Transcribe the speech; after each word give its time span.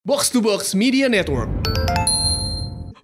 Box 0.00 0.32
to 0.32 0.40
Box 0.40 0.72
Media 0.72 1.12
Network. 1.12 1.52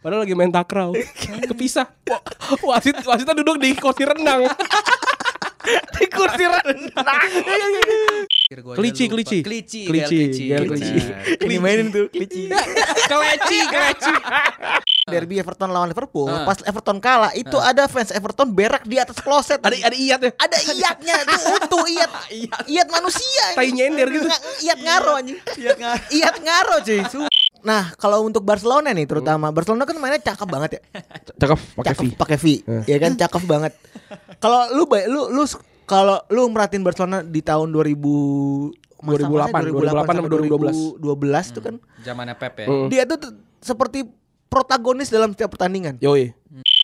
Padahal 0.01 0.25
lagi 0.25 0.33
main 0.33 0.49
takraw 0.49 0.97
Kepisah 1.53 1.85
Wah, 2.09 2.25
Wasit 2.73 3.05
Wasitnya 3.05 3.37
duduk 3.37 3.61
di 3.61 3.77
kursi 3.77 4.09
renang 4.09 4.49
di 6.01 6.07
kursi 6.09 6.49
renang. 6.49 7.21
Kelici 8.73 9.13
Kelici 9.13 9.45
Kelici, 9.45 9.85
Kelici 9.85 10.21
Kelici. 10.25 10.45
Kelici 10.49 10.97
Ini 11.45 11.57
mainin 11.61 11.93
tuh 11.93 12.09
Kelici. 12.09 12.49
Keleci 13.13 13.59
Keleci 13.69 14.13
Derby 15.07 15.39
Everton 15.39 15.71
lawan 15.71 15.87
Liverpool, 15.87 16.27
Ah. 16.27 16.43
pas 16.43 16.59
Everton 16.67 16.99
kalah, 16.99 17.31
itu 17.31 17.55
ada 17.63 17.87
fans 17.87 18.11
Everton 18.11 18.51
berak 18.51 18.83
di 18.83 18.99
atas 18.99 19.23
kloset. 19.23 19.63
Ada 19.63 19.79
ada 19.87 19.95
iat 19.95 20.19
ya 20.19 20.31
ada 20.35 20.57
iatnya 20.67 21.15
itu 21.23 21.35
utuh 21.47 21.87
iat. 21.95 22.11
iat 22.67 22.89
manusia. 22.91 23.45
Tai 23.55 23.71
nyender 23.71 24.11
gitu. 24.11 24.27
Iat 24.67 24.79
ngaro 24.83 25.15
anjing. 25.15 25.39
Iat 25.63 25.79
ngaro. 25.79 26.03
Iat 26.19 26.37
ngaro 26.43 26.75
cuy. 26.83 27.01
Nah, 27.63 27.95
kalau 27.95 28.27
untuk 28.27 28.43
Barcelona 28.43 28.91
nih 28.91 29.07
terutama, 29.07 29.55
Barcelona 29.55 29.87
kan 29.87 29.95
mainnya 29.95 30.19
cakep 30.19 30.49
banget 30.51 30.71
ya. 30.75 30.81
Cakep 31.39 31.59
pakai 31.79 31.95
V 31.95 32.03
pakai 32.19 32.37
V. 32.43 32.47
Ya 32.91 32.97
kan 32.99 33.15
cakep 33.15 33.43
banget. 33.47 33.73
Kalau 34.43 34.75
lu 34.75 34.91
lu 34.91 35.23
lu 35.31 35.43
kalau 35.87 36.19
lu 36.27 36.51
merhatiin 36.51 36.83
Barcelona 36.83 37.23
di 37.23 37.47
tahun 37.47 37.71
2000 37.71 37.95
2008, 39.07 39.71
2008 39.71 40.19
sampai 40.19 40.31
2012 40.35 40.99
2012 40.99 41.53
itu 41.55 41.61
kan 41.63 41.75
Zamannya 42.03 42.35
Pep 42.35 42.55
ya. 42.59 42.67
Hmm. 42.67 42.89
dia 42.91 43.07
tuh 43.07 43.39
seperti 43.63 44.03
protagonis 44.57 45.13
dalam 45.13 45.37
setiap 45.37 45.53
pertandingan. 45.53 46.01
Yoi 46.01 46.33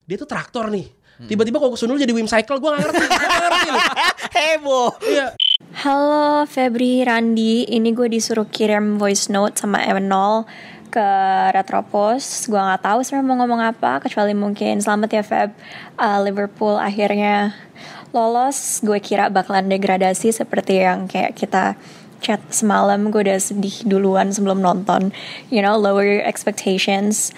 Dia 0.05 0.17
tuh 0.21 0.29
traktor 0.29 0.69
nih 0.69 0.93
Tiba-tiba 1.23 1.57
kok 1.57 1.73
kesundul 1.79 1.97
jadi 1.97 2.13
Wim 2.13 2.29
Cycle 2.29 2.61
Gue 2.61 2.69
gak 2.77 2.83
ngerti 2.85 3.05
gak 3.09 3.41
ngerti 3.49 3.69
Heboh. 4.37 4.91
Iya 5.09 5.27
Halo 5.73 6.45
Febri 6.45 7.01
Randi, 7.01 7.65
ini 7.65 7.97
gue 7.97 8.05
disuruh 8.05 8.45
kirim 8.45 9.01
voice 9.01 9.33
note 9.33 9.57
sama 9.57 9.81
Evenol 9.81 10.45
ke 10.93 11.09
Retropos. 11.57 12.45
Gue 12.45 12.61
nggak 12.61 12.85
tahu 12.85 13.01
sebenarnya 13.01 13.27
mau 13.27 13.37
ngomong 13.41 13.63
apa, 13.73 14.05
kecuali 14.05 14.37
mungkin 14.37 14.85
selamat 14.85 15.11
ya 15.11 15.25
Feb, 15.25 15.51
Uh, 15.97 16.21
Liverpool 16.21 16.77
akhirnya 16.77 17.57
lolos. 18.13 18.85
Gue 18.85 19.01
kira 19.01 19.33
bakalan 19.33 19.73
degradasi 19.73 20.31
seperti 20.31 20.85
yang 20.85 21.09
kayak 21.09 21.35
kita 21.41 21.75
chat 22.21 22.45
semalam. 22.53 23.09
Gue 23.09 23.25
udah 23.25 23.41
sedih 23.41 23.89
duluan 23.89 24.31
sebelum 24.31 24.61
nonton, 24.61 25.11
you 25.49 25.65
know, 25.65 25.75
lower 25.75 26.05
your 26.05 26.23
expectations. 26.23 27.33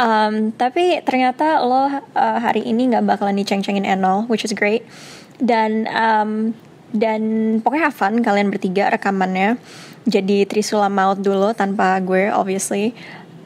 Um, 0.00 0.56
tapi 0.56 1.04
ternyata 1.04 1.60
lo 1.60 1.84
uh, 1.84 1.92
hari 2.16 2.64
ini 2.64 2.88
nggak 2.88 3.04
bakalan 3.04 3.36
diceng-cengin 3.36 3.84
Enol, 3.84 4.24
which 4.32 4.48
is 4.48 4.56
great. 4.56 4.88
Dan 5.36 5.84
um, 5.92 6.56
dan 6.96 7.20
pokoknya 7.60 7.92
have 7.92 7.96
fun 7.96 8.24
kalian 8.24 8.48
bertiga 8.48 8.88
rekamannya. 8.88 9.60
Jadi 10.08 10.48
Trisula 10.48 10.88
Maut 10.88 11.20
dulu 11.20 11.52
tanpa 11.52 12.00
gue 12.00 12.32
obviously. 12.32 12.96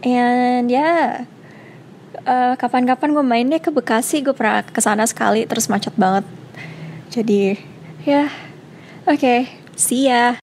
And 0.06 0.70
ya 0.70 0.78
yeah, 0.78 1.02
uh, 2.22 2.54
kapan-kapan 2.54 3.10
gue 3.10 3.24
main 3.26 3.46
deh 3.50 3.58
ke 3.58 3.74
Bekasi 3.74 4.22
gue 4.22 4.32
pernah 4.36 4.62
ke 4.62 4.78
sana 4.78 5.02
sekali 5.10 5.42
terus 5.50 5.66
macet 5.66 5.98
banget. 5.98 6.22
Jadi 7.10 7.58
ya 8.06 8.30
oke 9.10 9.50
see 9.74 10.06
ya. 10.06 10.38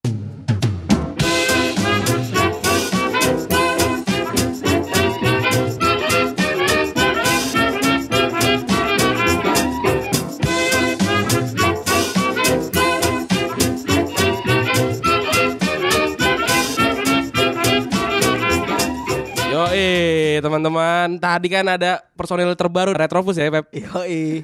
Teman-teman 20.42 21.08
Tadi 21.16 21.48
kan 21.48 21.66
ada 21.66 22.04
personil 22.14 22.52
terbaru 22.52 22.92
Retropus 22.92 23.36
ya 23.36 23.48
Pep 23.48 23.70
Yoi. 23.70 24.42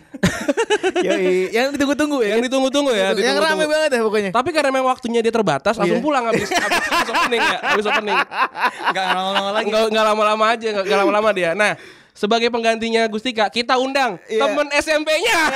Yoi. 1.08 1.52
Yang 1.52 1.76
ditunggu-tunggu 1.76 2.24
ya. 2.24 2.38
Yang 2.38 2.41
ditunggu-tunggu 2.47 2.91
ya 2.91 3.12
Yang 3.12 3.18
ditunggu-tunggu. 3.19 3.44
rame 3.44 3.66
banget 3.68 3.90
ya 3.91 4.02
pokoknya. 4.02 4.31
Tapi 4.31 4.50
karena 4.50 4.72
memang 4.72 4.90
waktunya 4.90 5.19
dia 5.19 5.30
terbatas 5.30 5.75
Langsung 5.75 6.00
Iya. 6.00 6.06
pulang 6.06 6.24
habis, 6.25 6.47
habis, 6.47 6.84
habis 6.88 7.09
opening 7.12 7.41
ya 7.41 7.58
Habis 7.62 7.85
opening 7.85 8.18
Enggak 8.90 9.06
ngomong 9.12 9.47
lagi. 9.52 9.66
Nggak, 9.68 9.84
nggak 9.91 10.06
lama-lama 10.06 10.46
aja 10.47 10.68
Nggak, 10.72 10.84
nggak 10.85 11.00
lama-lama 11.00 11.30
dia 11.34 11.52
Nah 11.53 11.72
sebagai 12.17 12.50
penggantinya 12.50 13.05
Gustika 13.05 13.45
Kita 13.47 13.78
undang 13.78 14.17
Iya. 14.25 14.41
temen 14.41 14.67
SMP-nya 14.73 15.39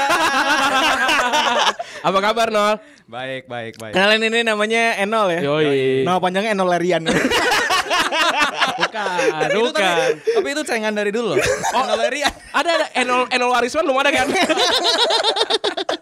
Apa 2.07 2.17
kabar 2.22 2.47
Nol? 2.49 2.79
Baik, 3.05 3.44
baik, 3.45 3.75
baik. 3.75 3.91
Kenalin 3.91 4.23
ini 4.23 4.39
namanya 4.39 4.95
Enol 4.95 5.35
ya. 5.35 5.41
Yoi 5.44 6.07
Nama 6.07 6.17
panjangnya 6.17 6.55
Enol 6.55 6.72
Lerian. 6.72 7.03
Bukan 8.79 9.51
Itu 9.51 9.59
Bukan 9.67 9.75
tapi, 9.75 10.31
tapi 10.31 10.47
itu 10.55 10.61
cengan 10.63 10.95
dari 10.95 11.11
dulu 11.11 11.35
loh. 11.35 11.38
Oh, 11.75 11.83
Valeria. 11.91 12.31
Ada 12.55 12.69
ada 12.72 12.85
Enol 12.95 13.28
Enol 13.28 13.51
Warisman 13.51 13.83
belum 13.83 13.99
ada 13.99 14.11
kan? 14.16 14.28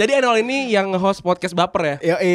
Jadi 0.00 0.16
Enol 0.16 0.40
ini 0.40 0.72
yang 0.72 0.96
host 0.96 1.20
podcast 1.20 1.52
baper 1.52 2.00
ya. 2.00 2.16
Yoi. 2.16 2.32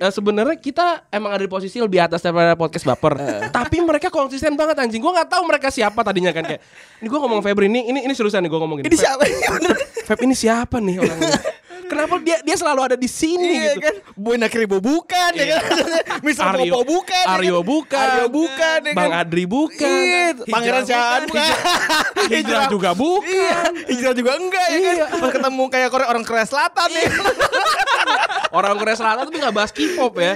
Eh, 0.00 0.08
sebenarnya 0.08 0.56
kita 0.56 1.04
emang 1.12 1.36
ada 1.36 1.44
di 1.44 1.50
posisi 1.52 1.76
lebih 1.76 2.00
atas 2.00 2.24
daripada 2.24 2.56
podcast 2.56 2.88
baper. 2.88 3.12
Tapi 3.52 3.76
mereka 3.84 4.08
konsisten 4.08 4.56
banget 4.56 4.80
anjing. 4.80 5.04
Gua 5.04 5.20
nggak 5.20 5.36
tahu 5.36 5.44
mereka 5.44 5.68
siapa 5.68 6.00
tadinya 6.00 6.32
kan 6.32 6.48
kayak. 6.48 6.64
Ini 7.04 7.12
gua 7.12 7.28
ngomong 7.28 7.44
Febri 7.44 7.68
ini 7.68 7.92
ini 7.92 8.08
ini 8.08 8.12
seriusan 8.16 8.40
nih 8.40 8.48
gua 8.48 8.64
ngomongin. 8.64 8.88
Ini 8.88 8.96
siapa 8.96 9.20
ini 9.28 9.44
bener? 9.52 9.76
Feb 10.08 10.18
ini 10.24 10.32
siapa 10.32 10.80
nih 10.80 10.96
orangnya? 11.04 11.36
Kenapa 11.92 12.14
dia 12.18 12.40
dia 12.40 12.56
selalu 12.56 12.80
ada 12.82 12.96
di 12.96 13.04
sini 13.04 13.60
Iya 13.60 13.76
gitu? 13.76 13.84
kan. 13.84 13.94
Boy 14.16 14.36
Nakribo 14.40 14.80
bukan 14.88 15.30
ya 15.36 15.60
kan. 15.60 15.76
Mister 16.24 16.48
Aryo 16.48 16.72
Popo 16.72 16.82
bukan. 16.96 17.24
ya 17.24 17.36
Aryo 17.36 17.52
kan? 17.54 17.68
bukan. 17.68 18.00
Aryo 18.08 18.26
bukan 18.26 18.78
ya 18.80 18.92
Bang 18.96 19.10
kan. 19.12 19.20
Adri 19.20 19.44
bukan. 19.44 19.92
Iya, 19.92 20.24
Pangeran 20.48 20.82
Syaan 20.82 21.20
bukan. 21.28 21.52
Hijrah 22.32 22.66
juga 22.66 22.90
bukan. 22.96 23.28
Iya, 23.28 23.58
hijrah 23.92 24.14
juga 24.14 24.32
enggak 24.34 24.66
ya 24.66 24.78
kan. 24.78 24.94
Iya. 24.96 25.06
Pas 25.20 25.30
ketemu 25.30 25.62
kayak 25.68 25.88
Korea 25.92 26.08
orang 26.08 26.24
Korea 26.24 26.46
Selatan 26.48 26.88
ya. 26.90 27.04
Orang 28.52 28.76
Korea 28.76 28.96
Selatan 28.96 29.28
tapi 29.28 29.38
nggak 29.40 29.54
bahas 29.54 29.72
K-pop 29.72 30.12
ya. 30.16 30.32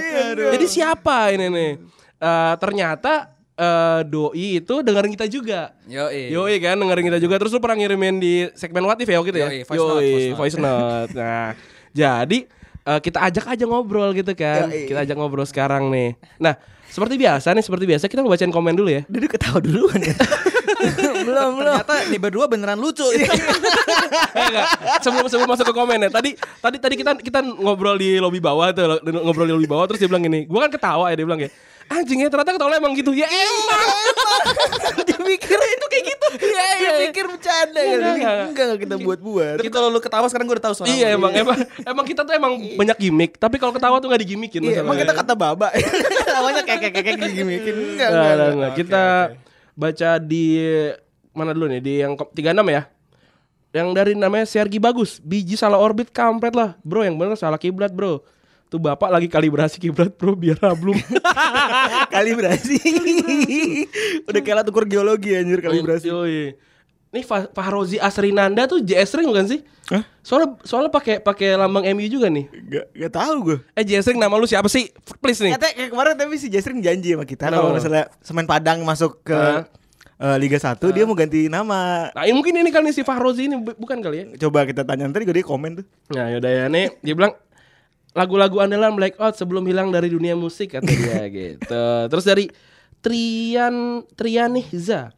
Jadi 0.53 0.65
siapa 0.65 1.29
ini 1.31 1.49
nih? 1.49 1.71
Eh, 2.17 2.53
ternyata 2.57 3.36
eh, 3.57 3.99
doi 4.05 4.61
itu 4.61 4.75
dengerin 4.79 5.11
kita 5.11 5.25
juga. 5.25 5.73
Yoi. 5.89 6.29
Yoi 6.29 6.55
kan 6.61 6.77
dengerin 6.77 7.05
kita 7.09 7.17
juga 7.17 7.35
Terus 7.41 7.51
lu 7.51 7.59
pernah 7.59 7.77
ngirimin 7.81 8.15
di 8.21 8.33
segmen 8.53 8.85
What 8.85 9.01
If 9.01 9.09
ya 9.09 9.17
gitu 9.19 9.37
ya 9.37 9.49
Yoi, 9.49 9.61
voice 9.65 9.79
Yoi, 9.81 9.87
voice 9.89 10.13
note. 10.29 10.37
voice 10.37 10.57
note 10.57 11.11
Nah 11.17 11.47
jadi 11.91 12.39
eh, 12.85 12.99
kita 13.01 13.17
ajak 13.25 13.45
aja 13.57 13.63
ngobrol 13.65 14.13
gitu 14.13 14.31
kan 14.37 14.69
Yoi. 14.69 14.85
Kita 14.85 15.01
ajak 15.01 15.15
ngobrol 15.17 15.47
sekarang 15.47 15.89
nih 15.89 16.13
Nah 16.37 16.53
seperti 16.87 17.17
biasa 17.19 17.51
nih 17.51 17.63
Seperti 17.65 17.83
biasa 17.83 18.03
kita 18.07 18.21
mau 18.21 18.31
bacain 18.31 18.53
komen 18.53 18.73
dulu 18.77 18.89
ya 18.93 19.01
Dia 19.09 19.27
ketawa 19.27 19.59
duluan 19.59 19.99
ya. 19.99 20.15
belum, 20.77 21.15
belum. 21.25 21.51
Ternyata 21.57 21.93
nih 22.07 22.19
berdua 22.21 22.45
beneran 22.45 22.77
lucu. 22.77 23.03
Enggak, 23.17 23.33
enggak. 24.37 24.67
Sebelum 25.01 25.25
sebelum 25.25 25.49
masuk 25.49 25.65
ke 25.67 25.73
komen 25.73 25.97
ya 26.05 26.09
Tadi 26.13 26.37
tadi 26.37 26.77
tadi 26.77 26.95
kita 26.95 27.11
kita 27.17 27.39
ngobrol 27.41 27.97
di 27.97 28.21
lobby 28.21 28.37
bawah 28.37 28.69
tuh 28.71 29.01
Ngobrol 29.03 29.49
di 29.49 29.53
lobby 29.57 29.67
bawah 29.67 29.89
Terus 29.89 30.05
dia 30.05 30.09
bilang 30.11 30.23
gini 30.23 30.45
Gue 30.45 30.59
kan 30.61 30.69
ketawa 30.69 31.09
ya 31.09 31.15
dia 31.17 31.25
bilang 31.25 31.41
ya 31.41 31.49
Anjingnya 31.87 32.27
ternyata 32.27 32.51
ketawa 32.53 32.73
emang 32.73 32.93
gitu 32.93 33.11
Ya 33.11 33.25
emang 33.25 33.81
Dia 35.07 35.17
mikir 35.17 35.55
itu 35.57 35.85
kayak 35.87 36.05
gitu. 36.05 36.27
Iya, 36.37 36.65
iya. 36.77 36.91
Dia 36.93 37.07
pikir 37.09 37.25
bercanda 37.25 37.79
kan. 37.79 37.99
Enggak, 38.13 38.33
enggak. 38.45 38.77
Kita 38.79 38.95
buat-buat. 38.97 39.55
Tapi 39.57 39.69
kalau 39.69 39.87
lu 39.87 39.99
ketawa 39.99 40.25
sekarang 40.27 40.45
gue 40.45 40.55
udah 40.55 40.65
tahu 40.65 40.75
suara. 40.75 40.87
Iya 40.87 41.07
emang 41.13 41.31
emang 41.31 41.57
emang 41.91 42.05
kita 42.05 42.21
tuh 42.21 42.33
emang 42.33 42.53
banyak 42.75 42.97
gimmick 42.97 43.31
Tapi 43.35 43.55
kalau 43.55 43.71
ketawa 43.71 43.97
tuh 43.97 44.07
gak 44.07 44.21
digimikin 44.21 44.61
Iya, 44.61 44.81
emang 44.81 44.95
kita 44.95 45.13
kata 45.13 45.33
baba. 45.33 45.71
Namanya 45.71 46.61
kayak 46.63 46.79
kayak 46.85 46.93
kayak 46.95 47.17
gini-gini. 47.17 47.55
Enggak, 47.63 48.09
Nah, 48.09 48.19
enggak. 48.19 48.35
nah, 48.35 48.47
enggak. 48.47 48.55
nah. 48.59 48.71
Kita 48.73 49.03
baca 49.73 50.09
di 50.17 50.45
mana 51.31 51.51
dulu 51.51 51.65
nih 51.69 51.79
di 51.79 51.93
yang 51.99 52.13
ke- 52.13 52.31
36 52.33 52.67
ya. 52.67 52.81
Yang 53.69 53.87
dari 53.93 54.13
namanya 54.13 54.45
Sergi 54.45 54.79
Bagus, 54.79 55.19
biji 55.19 55.53
salah 55.53 55.77
orbit 55.77 56.09
kampret 56.09 56.51
lah. 56.51 56.73
Bro, 56.81 57.03
yang 57.03 57.13
bener 57.13 57.35
salah 57.35 57.57
kiblat, 57.57 57.91
Bro. 57.91 58.23
Tuh 58.67 58.77
bapak 58.77 59.07
lagi 59.07 59.25
kalibrasi 59.25 59.77
kiblat, 59.77 60.11
Bro, 60.11 60.35
biar 60.35 60.57
rablum. 60.57 60.91
Kalibrasi. 62.13 62.75
Udah 64.23 64.39
kayak 64.39 64.55
alat 64.55 64.67
ukur 64.67 64.83
geologi 64.83 65.31
anjir 65.31 65.59
kalibrasi. 65.59 66.07
Yoi. 66.07 66.59
Nih 67.07 67.23
Fa- 67.23 67.47
Fahrozi 67.47 67.95
Asrinanda 67.95 68.67
tuh 68.67 68.83
JS 68.83 69.15
Ring 69.15 69.23
bukan 69.25 69.47
sih? 69.47 69.63
Hah? 69.87 70.03
Soalnya 70.19 70.59
soalnya 70.61 70.91
pakai 70.91 71.23
pakai 71.23 71.55
lambang 71.55 71.87
MU 71.95 72.03
juga 72.05 72.27
nih. 72.27 72.51
Enggak 72.51 72.85
enggak 72.91 73.11
tahu 73.13 73.35
gue. 73.41 73.57
Eh 73.71 73.83
JS 73.85 74.11
Ring 74.11 74.19
nama 74.19 74.35
lu 74.35 74.43
siapa 74.43 74.67
sih? 74.67 74.91
Please 75.17 75.39
nih. 75.39 75.55
Kayak 75.55 75.87
kemarin 75.87 76.13
tapi 76.13 76.35
si 76.35 76.51
Jasrin 76.51 76.83
janji 76.83 77.15
sama 77.15 77.23
kita 77.23 77.47
kalau 77.47 77.71
misalnya 77.71 78.11
Semen 78.19 78.43
Padang 78.43 78.83
masuk 78.83 79.23
ke 79.23 79.39
eh, 80.19 80.35
Liga 80.35 80.59
1 80.59 80.75
dia 80.91 81.07
mau 81.07 81.15
ganti 81.15 81.47
nama. 81.47 82.11
Nah, 82.11 82.27
ini 82.27 82.35
mungkin 82.35 82.51
ini 82.53 82.67
kali 82.67 82.91
nih 82.91 82.93
si 82.93 83.07
Fahrozi 83.07 83.47
ini 83.47 83.55
bu- 83.55 83.79
bukan 83.79 84.03
kali 84.03 84.15
ya? 84.17 84.25
Coba 84.43 84.67
kita 84.67 84.83
tanya 84.83 85.07
nanti 85.07 85.23
juga 85.23 85.31
dia 85.31 85.47
komen 85.47 85.79
tuh. 85.79 85.85
Nah 86.11 86.27
yaudah 86.29 86.51
ya 86.51 86.65
nih 86.67 86.91
Dia 86.99 87.15
bilang 87.15 87.31
Lagu-lagu 88.17 88.57
andalan 88.57 88.97
Blackout 88.97 89.37
sebelum 89.37 89.61
hilang 89.63 89.93
dari 89.93 90.09
dunia 90.09 90.33
musik 90.33 90.73
kata 90.73 90.89
dia 90.89 91.21
gitu 91.37 91.85
Terus 92.09 92.25
dari 92.25 92.49
Trian 92.97 94.01
Trianihza 94.17 95.13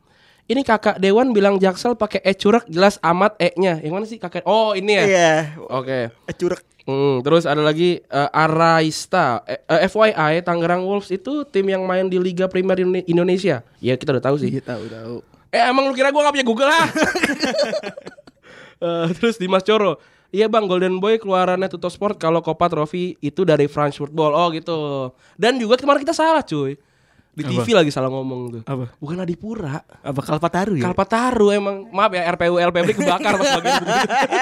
Ini 0.46 0.66
kakak 0.66 1.00
Dewan 1.00 1.31
bilang 1.31 1.56
Jaksel 1.56 1.94
pakai 1.94 2.19
e 2.19 2.34
curek 2.34 2.66
jelas 2.66 2.98
amat 3.06 3.38
e-nya. 3.38 3.78
Yang 3.80 3.94
mana 3.94 4.06
sih 4.10 4.18
kakak? 4.18 4.42
Oh, 4.50 4.74
ini 4.74 4.98
ya. 4.98 5.04
Iya. 5.06 5.31
Oke. 5.69 6.10
Eh, 6.10 6.34
Curek. 6.34 6.66
Hmm, 6.90 7.22
terus 7.22 7.46
ada 7.46 7.62
lagi 7.62 8.01
eh, 8.01 8.30
Araista. 8.34 9.45
Eh, 9.45 9.62
eh, 9.62 9.86
FYI 9.86 10.42
Tangerang 10.42 10.81
Wolves 10.81 11.13
itu 11.13 11.45
tim 11.45 11.69
yang 11.69 11.86
main 11.86 12.10
di 12.10 12.18
Liga 12.18 12.50
Primer 12.50 12.81
Indone- 12.81 13.06
Indonesia. 13.06 13.62
Ya 13.78 13.94
kita 13.94 14.10
udah 14.10 14.25
tahu 14.25 14.42
sih. 14.42 14.50
Iya 14.50 14.66
tahu 14.66 14.90
tahu. 14.90 15.16
Eh 15.54 15.69
emang 15.69 15.86
lu 15.86 15.94
kira 15.94 16.10
gua 16.10 16.25
gak 16.25 16.34
punya 16.34 16.48
Google 16.50 16.74
ah? 16.74 16.90
Eh, 18.80 19.07
terus 19.19 19.36
Dimas 19.36 19.62
Coro. 19.62 20.00
Iya 20.30 20.46
bang, 20.46 20.70
Golden 20.70 21.02
Boy 21.02 21.18
keluarannya 21.18 21.66
Tuto 21.66 21.90
Sport 21.90 22.22
kalau 22.22 22.46
Copa 22.46 22.70
Trophy 22.70 23.18
itu 23.18 23.42
dari 23.42 23.66
France 23.66 23.98
Football. 23.98 24.38
Oh 24.38 24.48
gitu. 24.54 25.10
Dan 25.34 25.58
juga 25.58 25.74
kemarin 25.74 26.06
kita 26.06 26.14
salah 26.14 26.46
cuy. 26.46 26.78
Di 27.30 27.48
TV 27.48 27.72
lagi 27.72 27.88
salah 27.88 28.12
ngomong 28.12 28.40
tuh. 28.52 28.62
Apa? 28.68 28.92
Bukan 29.00 29.16
Adipura. 29.24 29.80
Apa 30.04 30.22
Kalpataru 30.22 30.76
ya? 30.76 30.92
Kalpataru 30.92 31.56
emang. 31.56 31.88
Maaf 31.90 32.12
ya 32.12 32.28
RPU 32.36 32.60
LPB 32.60 33.00
kebakar 33.00 33.40
pas 33.40 33.50
bagian. 33.58 33.84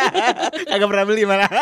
Agak 0.73 0.87
pernah 0.89 1.05
beli 1.05 1.23
malah. 1.23 1.51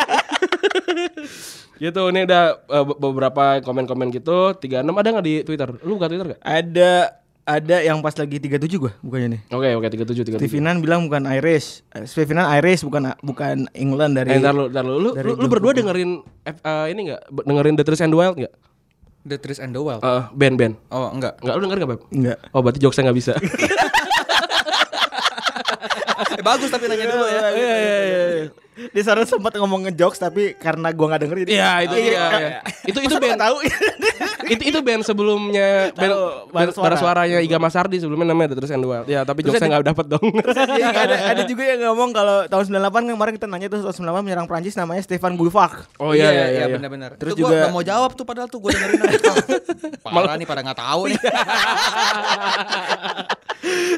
Gitu, 1.76 2.02
ini 2.08 2.24
udah 2.24 2.44
eh, 2.72 2.84
be- 2.88 3.00
beberapa 3.04 3.60
komen-komen 3.60 4.08
gitu. 4.08 4.56
36 4.56 4.80
ada 4.96 5.10
nggak 5.12 5.26
di 5.28 5.36
Twitter? 5.44 5.70
Lu 5.84 6.00
buka 6.00 6.08
Twitter 6.08 6.32
gak? 6.32 6.40
ada 6.40 6.92
ada 7.46 7.78
yang 7.78 8.02
pas 8.02 8.12
lagi 8.12 8.42
37 8.42 8.58
gua 8.76 8.94
bukannya 9.00 9.38
nih. 9.38 9.42
Oke, 9.50 9.70
oke 9.72 9.88
37 9.88 10.34
37. 10.34 10.42
Stevenan 10.42 10.82
bilang 10.82 11.06
bukan 11.06 11.30
Irish. 11.32 11.86
Eh, 11.92 12.04
Stevenan 12.04 12.50
Irish 12.52 12.82
bukan 12.82 13.14
bukan 13.22 13.70
England 13.72 14.18
dari 14.18 14.30
Eh, 14.32 14.42
ntar 14.42 14.52
lu, 14.52 14.66
ntar 14.68 14.82
lu, 14.82 14.98
lu, 14.98 15.10
dari 15.14 15.30
lu, 15.30 15.38
lu 15.38 15.46
berdua 15.46 15.72
dengerin 15.72 16.26
F- 16.44 16.60
eh, 16.60 16.86
ini 16.90 17.00
nggak? 17.08 17.22
Be- 17.30 17.46
Dengerin 17.46 17.74
The 17.76 17.84
Trees 17.84 18.02
and 18.02 18.10
the 18.10 18.18
Wild 18.18 18.36
nggak? 18.36 18.54
The 19.24 19.38
Trees 19.38 19.58
and 19.58 19.72
the 19.72 19.80
Wild. 19.80 20.02
Eh, 20.02 20.24
band 20.34 20.56
band. 20.56 20.74
Oh, 20.90 21.10
enggak. 21.10 21.38
Nggak, 21.40 21.54
lu 21.54 21.62
denger 21.64 21.78
nggak 21.80 21.92
Beb? 21.92 22.02
Enggak. 22.12 22.38
Oh, 22.50 22.62
berarti 22.62 22.80
jokesnya 22.80 23.04
nggak 23.06 23.18
bisa. 23.18 23.34
Eh, 26.16 26.40
bagus 26.42 26.72
tapi 26.72 26.88
nanya 26.88 27.06
dulu 27.08 27.26
ya. 27.28 27.44
Iya, 27.52 27.74
iya, 27.76 27.98
iya. 28.08 28.46
Dia 28.76 29.02
sekarang 29.02 29.24
sempat 29.24 29.56
ngomong 29.56 29.88
ngejokes 29.88 30.20
tapi 30.20 30.52
karena 30.54 30.92
gua 30.92 31.08
nggak 31.10 31.22
denger 31.24 31.38
jadi 31.42 31.52
Iya, 31.54 31.72
itu 31.82 31.96
dia. 31.96 32.12
iya. 32.12 32.60
Itu 32.84 33.00
itu 33.00 33.16
band 33.16 33.40
tahu. 33.40 33.56
itu 34.46 34.64
itu 34.66 34.80
band 34.80 35.02
sebelumnya 35.02 35.90
band, 35.92 36.14
band 36.50 36.70
Suara. 36.70 36.96
suaranya 36.96 37.40
Iga 37.40 37.56
Masardi 37.56 37.98
sebelumnya 37.98 38.30
namanya 38.30 38.52
The 38.52 38.58
Trees 38.58 38.72
and 38.72 38.84
Wild. 38.84 39.08
Ya, 39.08 39.24
tapi 39.24 39.42
jokesnya 39.42 39.72
nggak 39.72 39.88
dapet 39.88 40.06
dong. 40.08 40.28
Iya, 40.76 40.92
ada, 40.92 41.16
ada 41.32 41.44
juga 41.46 41.64
yang 41.64 41.88
ngomong 41.88 42.12
kalau 42.12 42.38
tahun 42.46 42.68
98 42.70 42.92
kan 42.92 43.04
kemarin 43.08 43.34
kita 43.34 43.48
nanya 43.48 43.68
tuh 43.70 43.80
tahun 43.82 43.96
98 44.12 44.22
menyerang 44.22 44.46
Prancis 44.46 44.76
namanya 44.76 45.02
Stefan 45.02 45.34
Guivac. 45.34 45.88
Oh 45.96 46.12
iya 46.12 46.28
iya 46.28 46.46
iya. 46.46 46.46
iya. 46.62 46.76
benar-benar. 46.76 47.16
Terus 47.16 47.32
Terus 47.32 47.40
juga- 47.42 47.56
gua 47.56 47.64
gak 47.64 47.74
mau 47.74 47.84
jawab 47.86 48.12
tuh 48.14 48.26
padahal 48.26 48.48
tuh 48.48 48.60
gue 48.60 48.70
dengerin 48.70 49.00
aja. 49.02 49.32
Parah 50.06 50.36
nih 50.36 50.46
pada 50.46 50.62
nggak 50.62 50.78
tahu 50.78 51.02
nih. 51.08 51.20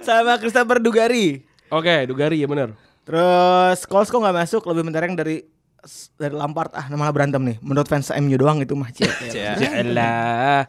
Sama 0.01 0.37
Christopher 0.37 0.77
Dugari. 0.77 1.41
Oke, 1.67 2.05
Dugari 2.05 2.39
ya 2.39 2.47
benar. 2.47 2.71
Terus 3.07 3.87
Scholes 3.87 4.11
kok 4.11 4.19
nggak 4.19 4.35
masuk 4.35 4.67
lebih 4.67 4.83
mentereng 4.83 5.15
dari 5.15 5.47
dari 6.19 6.35
Lampard 6.35 6.75
ah 6.75 6.83
malah 6.91 7.15
berantem 7.15 7.39
nih. 7.39 7.57
Menurut 7.63 7.87
fans 7.87 8.11
MU 8.19 8.35
doang 8.35 8.59
itu 8.59 8.75
mah. 8.75 8.91
Cie. 8.91 9.07
Yaelah. 9.63 10.67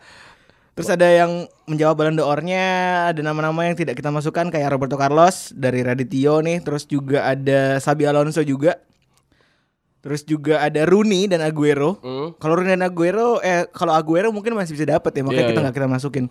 Terus 0.79 0.94
ada 0.94 1.11
yang 1.11 1.50
menjawab 1.67 1.99
Ballon 1.99 2.14
d'Or-nya 2.14 2.67
ada 3.11 3.19
nama-nama 3.19 3.67
yang 3.67 3.75
tidak 3.75 3.99
kita 3.99 4.14
masukkan 4.14 4.46
kayak 4.46 4.70
Roberto 4.70 4.94
Carlos 4.94 5.50
dari 5.50 5.82
Radityo 5.82 6.38
nih, 6.38 6.62
terus 6.62 6.87
juga 6.87 7.26
ada 7.26 7.82
Sabi 7.82 8.06
Alonso 8.06 8.46
juga. 8.46 8.79
Terus 9.99 10.23
juga 10.23 10.62
ada 10.62 10.87
Rooney 10.87 11.26
dan 11.26 11.43
Aguero. 11.43 11.99
Hmm. 11.99 12.38
Kalau 12.38 12.62
Rooney 12.62 12.79
dan 12.79 12.87
Aguero 12.87 13.43
eh 13.43 13.67
kalau 13.75 13.90
Aguero 13.90 14.31
mungkin 14.31 14.55
masih 14.55 14.79
bisa 14.79 14.87
dapat 14.87 15.11
ya, 15.11 15.26
makanya 15.26 15.43
Iya, 15.43 15.50
kita 15.50 15.58
iya. 15.58 15.64
nggak 15.67 15.76
kita 15.82 15.88
masukin. 15.90 16.25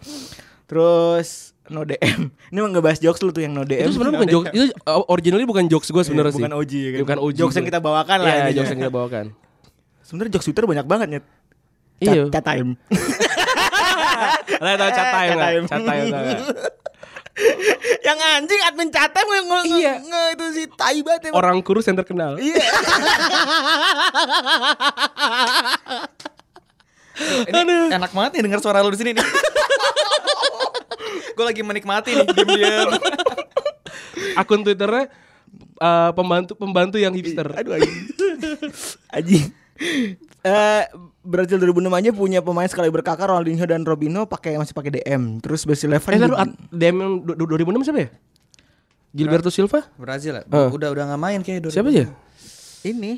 Terus 0.63 1.51
no 1.69 1.84
DM. 1.84 2.19
Ini 2.52 2.58
mah 2.60 2.69
ngebahas 2.74 3.00
jokes 3.00 3.19
lu 3.22 3.31
tuh 3.31 3.44
yang 3.44 3.54
no 3.54 3.64
DM. 3.64 3.88
Itu 3.88 4.00
sebenarnya 4.00 4.16
bukan 4.19 4.30
jokes, 4.31 4.50
itu 4.56 4.66
uh, 4.86 5.04
originally 5.12 5.46
bukan 5.46 5.66
jokes 5.68 5.88
gue 5.92 6.04
sebenarnya 6.04 6.34
sih. 6.36 6.44
Bukan 6.44 6.54
OG 6.56 6.72
ya 6.74 6.90
kan. 6.90 7.00
Bukan 7.04 7.18
OG. 7.24 7.36
Jokes 7.38 7.56
yang 7.60 7.68
kita 7.68 7.80
bawakan 7.80 8.18
lah 8.24 8.34
Iya, 8.48 8.62
jokes 8.62 8.69
yang 8.72 8.80
kita 8.81 8.94
bawakan. 8.94 9.25
Sebenarnya 10.04 10.31
jokes 10.40 10.46
Twitter 10.48 10.64
banyak 10.64 10.88
banget 10.88 11.08
ya. 11.08 11.22
Iya. 11.98 12.30
Chat, 12.30 12.46
time. 12.46 12.78
Lah 14.64 14.74
tahu 14.78 14.90
chat 14.90 15.08
time 15.14 15.38
time. 15.38 15.64
Chat 15.69 15.81
time 15.86 16.10
yang 18.08 18.18
anjing 18.18 18.62
admin 18.66 18.90
chat 18.90 19.14
time 19.14 19.30
nge, 19.30 19.42
nge, 19.46 19.60
Iya. 19.78 19.94
nge, 20.02 20.24
itu 20.34 20.46
si 20.58 20.64
tai 20.74 21.06
banget 21.06 21.30
emang. 21.30 21.38
Orang 21.38 21.62
kurus 21.62 21.86
yang 21.86 21.94
terkenal. 21.94 22.42
Iya. 22.42 22.58
Ini 27.18 27.98
enak 27.98 28.14
banget 28.14 28.31
nih 28.38 28.42
denger 28.46 28.62
suara 28.62 28.86
lu 28.86 28.94
di 28.94 29.00
sini 29.02 29.18
nih. 29.18 29.25
Gue 31.34 31.46
lagi 31.46 31.62
menikmati 31.62 32.14
nih 32.14 32.25
diam-diam. 32.28 32.90
Akun 34.40 34.62
Twitternya 34.62 35.10
uh, 35.78 36.12
pembantu 36.12 36.54
pembantu 36.54 36.98
yang 36.98 37.12
hipster. 37.12 37.48
Aduh 37.52 37.75
anjing. 37.75 37.96
anjing. 39.10 39.46
Eh 40.42 40.84
Brazil 41.22 41.60
2006 41.60 41.92
aja 41.92 42.10
punya 42.12 42.40
pemain 42.40 42.66
sekali 42.66 42.88
berkakar 42.88 43.28
Ronaldinho 43.28 43.64
dan 43.64 43.84
Robinho 43.84 44.25
pakai 44.25 44.56
masih 44.56 44.74
pakai 44.74 44.92
DM. 44.96 45.38
Terus 45.40 45.64
best 45.64 45.84
eleven 45.84 46.10
Eh, 46.10 46.19
lalu 46.19 46.36
DM 46.72 46.96
yang 46.98 47.12
du- 47.22 47.36
du- 47.36 47.50
2006 47.50 47.84
siapa 47.84 48.00
ya? 48.00 48.10
Gilberto 49.10 49.50
Silva? 49.50 49.81
Brazil 49.96 50.38
ya? 50.38 50.44
Eh. 50.44 50.69
Udah 50.69 50.90
udah 50.90 51.04
nggak 51.08 51.22
main 51.22 51.40
kayak 51.42 51.68
Siapa 51.68 51.90
aja? 51.90 52.06
ini 52.84 53.18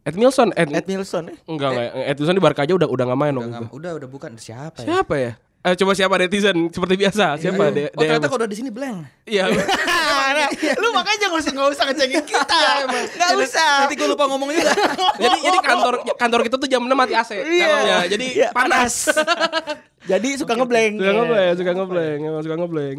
Ed 0.00 0.16
Milson, 0.16 0.48
Ed, 0.56 0.72
Ed 0.72 0.88
Milson 0.88 1.28
ya. 1.28 1.36
enggak 1.44 1.68
enggak, 1.70 1.86
Ed 2.08 2.16
Milson 2.16 2.34
di 2.34 2.42
Barca 2.42 2.60
aja 2.64 2.72
udah 2.72 2.88
udah 2.88 3.04
nggak 3.04 3.20
main 3.20 3.34
Udah, 3.36 3.68
udah 3.68 3.90
udah 4.00 4.08
bukan 4.08 4.32
siapa 4.34 4.80
ya? 4.80 4.86
Siapa 4.88 5.14
ya? 5.14 5.32
Eh 5.60 5.76
coba 5.76 5.92
siapa 5.92 6.16
netizen 6.16 6.72
seperti 6.72 6.96
biasa? 6.96 7.36
Siapa? 7.36 7.60
Ayo. 7.62 7.72
D- 7.76 7.90
Oh 7.90 8.00
ternyata 8.00 8.26
kalau 8.26 8.40
udah 8.40 8.48
di 8.48 8.56
sini 8.56 8.72
blank. 8.72 9.04
Iya. 9.24 9.44
Nah, 9.44 10.48
lu 10.80 10.88
makanya 10.90 11.18
jangan 11.20 11.36
usah 11.36 11.52
nggak 11.52 11.68
usah 11.70 11.84
ngecengin 11.84 12.24
kita. 12.24 12.60
Nggak 13.20 13.30
usah. 13.44 13.72
Nanti 13.84 13.94
gue 13.94 14.08
lupa 14.08 14.24
ngomong 14.24 14.48
juga. 14.50 14.72
jadi 15.20 15.36
jadi 15.38 15.58
kantor 15.60 15.94
kantor 16.16 16.40
kita 16.48 16.56
tuh 16.56 16.64
jam 16.66 16.80
6 16.80 16.88
mati 16.90 17.12
AC 17.12 17.30
Iya. 17.36 18.08
Jadi 18.08 18.26
Iya, 18.34 18.48
panas. 18.50 19.12
Jadi 20.02 20.28
suka 20.40 20.56
ngeblank. 20.56 20.96
suka 20.96 21.12
ngeblank, 21.14 21.52
suka 21.54 21.70
ngeblank, 21.74 22.18
emang 22.24 22.40
suka 22.40 22.56
ngeblank. 22.56 22.98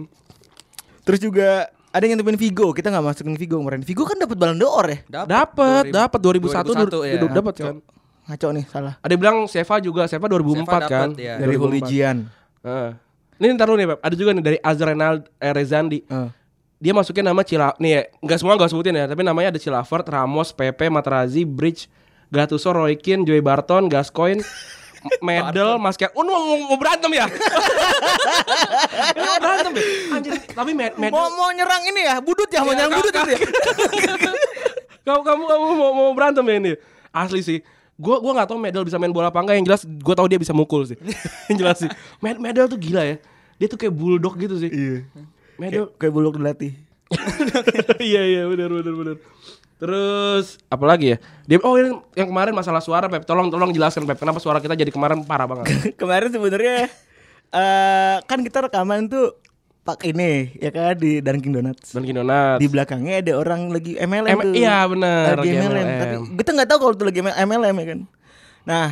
Terus 1.01 1.19
juga 1.19 1.49
ada 1.89 2.01
yang 2.05 2.13
ngintipin 2.13 2.37
Vigo, 2.37 2.67
kita 2.71 2.87
nggak 2.87 3.03
masukin 3.03 3.33
Vigo 3.35 3.57
kemarin. 3.57 3.81
Vigo 3.81 4.05
kan 4.05 4.15
dapat 4.15 4.37
Ballon 4.37 4.61
d'Or 4.61 4.85
ya? 4.85 4.97
Dapat, 5.09 5.89
dapat 5.89 6.19
2001 6.21 6.77
2001 6.77 7.09
ya. 7.09 7.17
dapat 7.27 7.53
kan. 7.57 7.75
Ngaco 8.21 8.47
nih, 8.53 8.65
salah. 8.69 8.93
Ada 9.01 9.11
yang 9.11 9.19
bilang 9.19 9.37
Seva 9.49 9.81
juga, 9.81 10.05
Seva 10.05 10.29
2004 10.29 10.61
Seva 10.61 10.77
kan. 10.79 11.09
dapat, 11.09 11.17
ya. 11.17 11.33
Dari 11.35 11.57
2004. 11.57 12.40
Heeh. 12.61 12.91
Ini 13.41 13.57
ntar 13.57 13.65
dulu 13.69 13.77
nih, 13.81 13.89
Pep. 13.89 13.99
Ada 14.05 14.15
juga 14.15 14.31
nih 14.37 14.43
dari 14.45 14.57
Azrenal 14.61 15.25
eh, 15.41 15.53
Rezandi. 15.53 15.99
Eh. 16.05 16.29
Dia 16.81 16.93
masukin 16.97 17.21
nama 17.21 17.41
Cila 17.45 17.77
nih 17.77 17.91
ya, 17.93 18.01
enggak 18.25 18.37
semua 18.41 18.57
enggak 18.57 18.73
sebutin 18.73 18.97
ya, 18.97 19.05
tapi 19.05 19.21
namanya 19.21 19.53
ada 19.53 19.61
Cilavert, 19.61 20.01
Ramos, 20.01 20.49
Pepe, 20.49 20.89
Materazzi, 20.89 21.45
Bridge, 21.45 21.85
Gattuso, 22.33 22.73
Roy 22.73 22.97
Keane, 22.97 23.21
Joey 23.21 23.37
Barton, 23.37 23.85
Gascoigne, 23.85 24.41
Medel, 25.25 25.77
Mascher. 25.77 26.09
Oh, 26.17 26.25
mau, 26.25 26.41
mau, 26.41 26.57
mau 26.73 26.77
berantem 26.81 27.09
ya? 27.13 27.25
Mau 29.17 29.35
berantem 29.37 29.71
ya? 29.77 29.83
Anjir, 30.17 30.33
tapi 30.53 30.71
Med 30.73 30.93
Medel 30.97 31.13
Mau 31.13 31.29
mau 31.33 31.49
nyerang 31.53 31.81
ini 31.85 32.01
ya, 32.01 32.17
budut 32.17 32.49
ya, 32.49 32.61
mau 32.65 32.73
Iya, 32.73 32.85
nyerang 32.85 32.93
budut 32.97 33.13
itu 33.13 33.29
ya. 33.29 33.39
kamu 35.05 35.21
kamu 35.21 35.43
kamu 35.49 35.65
mau, 35.77 35.91
mau 35.93 36.09
berantem 36.17 36.45
ya 36.49 36.55
ini? 36.61 36.71
Asli 37.13 37.41
sih. 37.45 37.59
Gue 38.01 38.17
gua 38.17 38.31
nggak 38.33 38.49
tahu 38.49 38.57
Medel 38.57 38.81
bisa 38.81 38.97
main 38.97 39.13
bola 39.13 39.29
apa 39.29 39.37
enggak. 39.37 39.61
Yang 39.61 39.65
jelas 39.69 39.81
gue 39.85 40.15
tahu 40.17 40.27
dia 40.27 40.39
bisa 40.41 40.53
mukul 40.57 40.89
sih. 40.89 40.97
yang 41.53 41.57
jelas 41.61 41.85
sih. 41.85 41.89
Med 42.17 42.41
Medel 42.41 42.65
tuh 42.65 42.81
gila 42.81 43.05
ya. 43.05 43.21
Dia 43.61 43.67
tuh 43.69 43.77
kayak 43.77 43.93
bulldog 43.93 44.33
gitu 44.41 44.57
sih. 44.57 44.73
Iya. 44.73 44.97
Medel 45.61 45.93
Kayak, 45.93 46.01
kayak 46.01 46.13
buluk 46.17 46.35
dilatih. 46.41 46.73
iya 48.01 48.21
iya 48.25 48.43
benar 48.49 48.73
benar 48.73 48.93
benar. 48.97 49.17
Terus 49.81 50.61
apa 50.69 50.85
lagi 50.85 51.13
ya? 51.13 51.17
Dia 51.45 51.57
oh 51.61 51.77
ini 51.77 51.93
yang 52.17 52.29
kemarin 52.33 52.53
masalah 52.57 52.81
suara 52.81 53.05
Pep. 53.05 53.25
Tolong 53.25 53.53
tolong 53.53 53.69
jelaskan 53.69 54.09
Pep. 54.09 54.17
Kenapa 54.17 54.41
suara 54.41 54.57
kita 54.57 54.73
jadi 54.73 54.89
kemarin 54.89 55.21
parah 55.21 55.45
banget? 55.45 55.69
Kemarin 56.01 56.29
sebenarnya 56.33 56.89
eh 57.51 58.17
kan 58.25 58.39
kita 58.41 58.65
rekaman 58.69 59.11
tuh 59.11 59.35
pak 59.81 60.05
ini 60.05 60.53
ya 60.55 60.69
kan 60.69 60.93
di 60.93 61.19
Dunkin 61.19 61.51
Donuts. 61.51 61.89
Dan 61.91 62.05
Donuts. 62.05 62.59
Di 62.61 62.67
belakangnya 62.69 63.17
ada 63.17 63.33
orang 63.33 63.73
lagi 63.73 63.97
MLM 63.97 64.29
M- 64.31 64.41
tuh. 64.43 64.53
iya, 64.53 64.85
bener, 64.85 65.33
Lagi 65.33 65.41
lagi 65.41 65.51
MLM. 65.57 65.65
MLM. 65.65 65.97
Tapi 65.97 66.15
kita 66.37 66.49
nggak 66.53 66.69
tahu 66.69 66.77
kalau 66.79 66.93
itu 66.93 67.03
lagi 67.03 67.19
MLM 67.23 67.75
ya 67.75 67.85
kan. 67.87 67.99
Nah, 68.61 68.87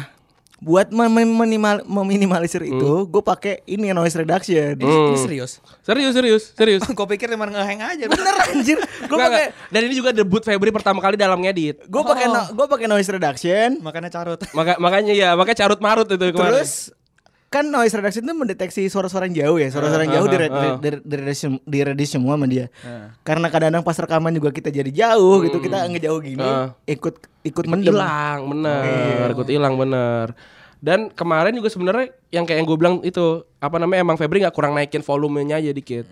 buat 0.59 0.89
mem- 0.89 1.13
meminimal- 1.13 1.85
meminimalisir 1.85 2.59
itu, 2.65 3.05
gue 3.05 3.21
pakai 3.21 3.63
ini 3.63 3.93
noise 3.93 4.11
reduction. 4.11 4.75
Hmm. 4.75 5.13
Ini 5.13 5.17
serius. 5.17 5.61
Serius 5.79 6.11
serius 6.11 6.43
serius. 6.51 6.81
Gue 6.89 7.07
pikir 7.07 7.29
emang 7.29 7.47
ngeheng 7.47 7.79
aja. 7.79 8.05
Bener 8.05 8.35
anjir. 8.43 8.75
Gue 9.05 9.13
Nggak, 9.13 9.29
pakai. 9.29 9.45
Dan 9.69 9.81
ini 9.85 9.93
juga 9.93 10.09
debut 10.11 10.41
Febri 10.41 10.67
pertama 10.69 10.99
kali 10.99 11.15
dalam 11.15 11.39
ngedit. 11.39 11.85
gue 11.85 12.01
pakai 12.03 12.27
no, 12.27 12.43
gue 12.51 12.65
pakai 12.67 12.87
noise 12.87 13.07
reduction. 13.07 13.79
Makanya 13.79 14.09
carut. 14.09 14.41
Maka 14.51 14.75
makanya 14.77 15.13
ya, 15.13 15.29
makanya 15.33 15.63
carut 15.63 15.79
marut 15.79 16.07
itu 16.07 16.25
kemarin. 16.27 16.59
Terus 16.59 16.91
kan 17.49 17.65
noise 17.65 17.97
reduction 17.97 18.21
itu 18.21 18.33
mendeteksi 18.37 18.85
suara-suara 18.85 19.25
yang 19.25 19.49
jauh 19.49 19.57
ya, 19.57 19.73
suara-suara 19.73 20.05
yang 20.05 20.13
Ah, 20.13 20.17
jauh 20.21 20.27
ah, 20.29 20.31
di 20.31 20.37
ah. 20.37 20.77
di 20.77 20.89
di 21.65 21.79
reduce 21.81 22.13
semua 22.13 22.37
sama 22.37 22.45
dia. 22.45 22.69
Karena 23.25 23.49
kadang-kadang 23.49 23.81
pas 23.81 23.97
rekaman 23.97 24.31
juga 24.37 24.53
kita 24.53 24.69
jadi 24.69 24.89
jauh 24.93 25.41
gitu, 25.41 25.57
kita 25.57 25.89
ngejauh 25.89 26.21
gini, 26.21 26.45
Ah. 26.45 26.77
ikut 26.85 27.17
ikut 27.41 27.65
mendem. 27.65 27.89
hilang 27.95 28.51
bener 28.51 29.27
ikut 29.33 29.47
hilang 29.49 29.73
bener 29.79 30.35
dan 30.79 31.11
kemarin 31.11 31.51
juga 31.55 31.67
sebenarnya 31.67 32.15
yang 32.31 32.47
kayak 32.47 32.63
yang 32.63 32.67
gue 32.67 32.77
bilang 32.79 32.95
itu 33.03 33.43
apa 33.59 33.75
namanya 33.79 33.99
emang 33.99 34.15
Febri 34.15 34.39
nggak 34.39 34.55
kurang 34.55 34.71
naikin 34.75 35.03
volumenya 35.03 35.59
aja 35.59 35.71
dikit 35.75 36.07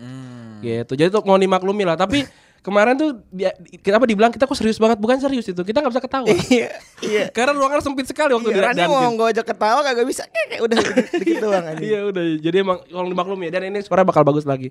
Gitu. 0.58 0.98
Jadi 0.98 1.14
tuh 1.14 1.22
mau 1.22 1.38
dimaklumi 1.38 1.86
lah. 1.86 1.94
Tapi 1.94 2.26
kemarin 2.60 2.94
tuh 2.94 3.10
dia, 3.30 3.52
kenapa 3.80 4.04
dibilang 4.04 4.30
kita 4.30 4.44
kok 4.44 4.54
serius 4.54 4.76
banget? 4.76 4.96
Bukan 4.96 5.18
serius 5.18 5.46
itu. 5.46 5.58
Kita 5.58 5.80
nggak 5.80 5.92
bisa 5.92 6.02
ketawa. 6.02 6.28
Iya, 6.48 6.70
iya. 7.02 7.24
Karena 7.28 7.52
ruangan 7.54 7.80
sempit 7.80 8.06
sekali 8.06 8.32
waktu 8.32 8.50
di 8.50 8.56
Iya, 8.56 8.72
dungeon. 8.72 8.90
mau 8.90 9.10
gue 9.16 9.28
ajak 9.32 9.46
ketawa 9.46 9.80
kagak 9.82 10.06
bisa. 10.06 10.24
Eh, 10.26 10.46
kayak 10.48 10.62
udah 10.62 10.76
dikit, 10.78 10.96
dikit 11.16 11.38
doang 11.40 11.66
anjing. 11.66 11.86
Iya 11.86 12.00
udah. 12.06 12.24
Jadi 12.40 12.56
emang 12.58 12.78
kalau 12.84 13.08
dimaklumi 13.08 13.48
dan 13.48 13.62
ini 13.64 13.80
suara 13.80 14.02
bakal 14.02 14.22
bagus 14.22 14.44
lagi. 14.44 14.70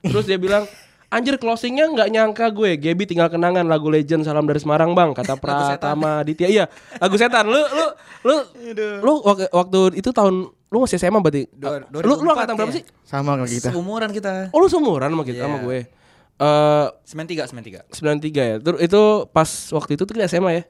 Terus 0.00 0.24
dia 0.24 0.36
bilang 0.36 0.64
Anjir 1.08 1.34
closingnya 1.34 1.88
nggak 1.88 2.08
nyangka 2.10 2.46
gue 2.50 2.76
Gaby 2.76 3.04
tinggal 3.06 3.26
kenangan 3.26 3.64
lagu 3.64 3.88
legend 3.88 4.22
salam 4.22 4.44
dari 4.44 4.60
Semarang 4.60 4.92
bang 4.92 5.10
kata 5.10 5.34
Pratama 5.34 6.20
Ditya 6.20 6.44
iya 6.46 6.64
lagu 6.94 7.16
setan 7.16 7.48
lu 7.48 7.56
lu 7.56 7.86
lu 8.22 8.34
lu 9.00 9.12
wak- 9.22 9.48
waktu 9.48 9.96
itu 9.96 10.12
tahun 10.12 10.52
lu 10.52 10.76
masih 10.78 11.00
SMA 11.00 11.16
berarti 11.16 11.48
Dua- 11.48 11.80
lu 11.88 12.04
lu 12.04 12.12
2004 12.12 12.28
angkatan 12.28 12.54
berapa 12.54 12.68
ya? 12.68 12.76
sih 12.76 12.84
Sama 13.02 13.30
kalau 13.32 13.48
kita. 13.48 13.68
Seumuran 13.72 14.10
kita. 14.12 14.32
oh 14.52 14.58
lu 14.60 14.68
seumuran 14.68 15.08
sama 15.08 15.24
kita 15.24 15.40
sama 15.40 15.56
Iya. 15.56 15.64
gue 15.64 15.78
eh 16.38 16.86
Semen 17.02 17.26
tiga, 17.26 17.44
semen 17.44 17.60
tiga. 17.60 17.82
93 17.88 18.22
ya. 18.30 18.56
Terus 18.58 18.78
itu 18.80 19.02
pas 19.28 19.48
waktu 19.72 19.90
itu 19.92 20.02
tuh 20.02 20.12
kita 20.12 20.26
SMA 20.26 20.52
ya. 20.52 20.62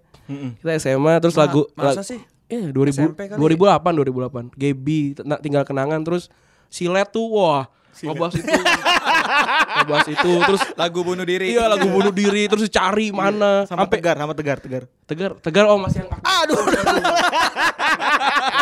Kita 0.57 0.73
SMA 0.79 1.13
terus 1.19 1.35
Ma- 1.35 1.43
lagu 1.43 1.65
masa 1.73 2.01
lag- 2.01 2.07
sih? 2.07 2.21
Iya 2.47 2.69
2000 2.69 2.97
SMP 2.99 3.21
kali 3.27 3.37
2008 3.37 3.93
2008 3.93 4.53
Gaby 4.55 4.99
Tena- 5.15 5.37
tinggal 5.39 5.63
kenangan 5.63 6.01
terus 6.01 6.33
Silet 6.67 7.05
tuh 7.07 7.29
wah 7.31 7.69
ngebahas 7.99 8.35
itu. 8.35 8.49
Ngebahas 8.49 10.07
itu 10.07 10.31
terus 10.43 10.63
Lagu 10.81 11.01
bunuh 11.03 11.25
diri. 11.25 11.51
iya 11.51 11.67
lagu 11.67 11.85
bunuh 11.87 12.09
diri 12.09 12.47
terus 12.47 12.65
dicari 12.65 13.09
mana. 13.11 13.65
Sama 13.65 13.85
sampai 13.85 13.95
tegar, 13.95 14.17
sama 14.17 14.33
tegar, 14.33 14.57
tegar. 14.59 14.83
tegar 15.05 15.31
tegar 15.39 15.65
oh 15.67 15.77
masih 15.77 16.01
yang 16.01 16.09
Aduh, 16.15 16.61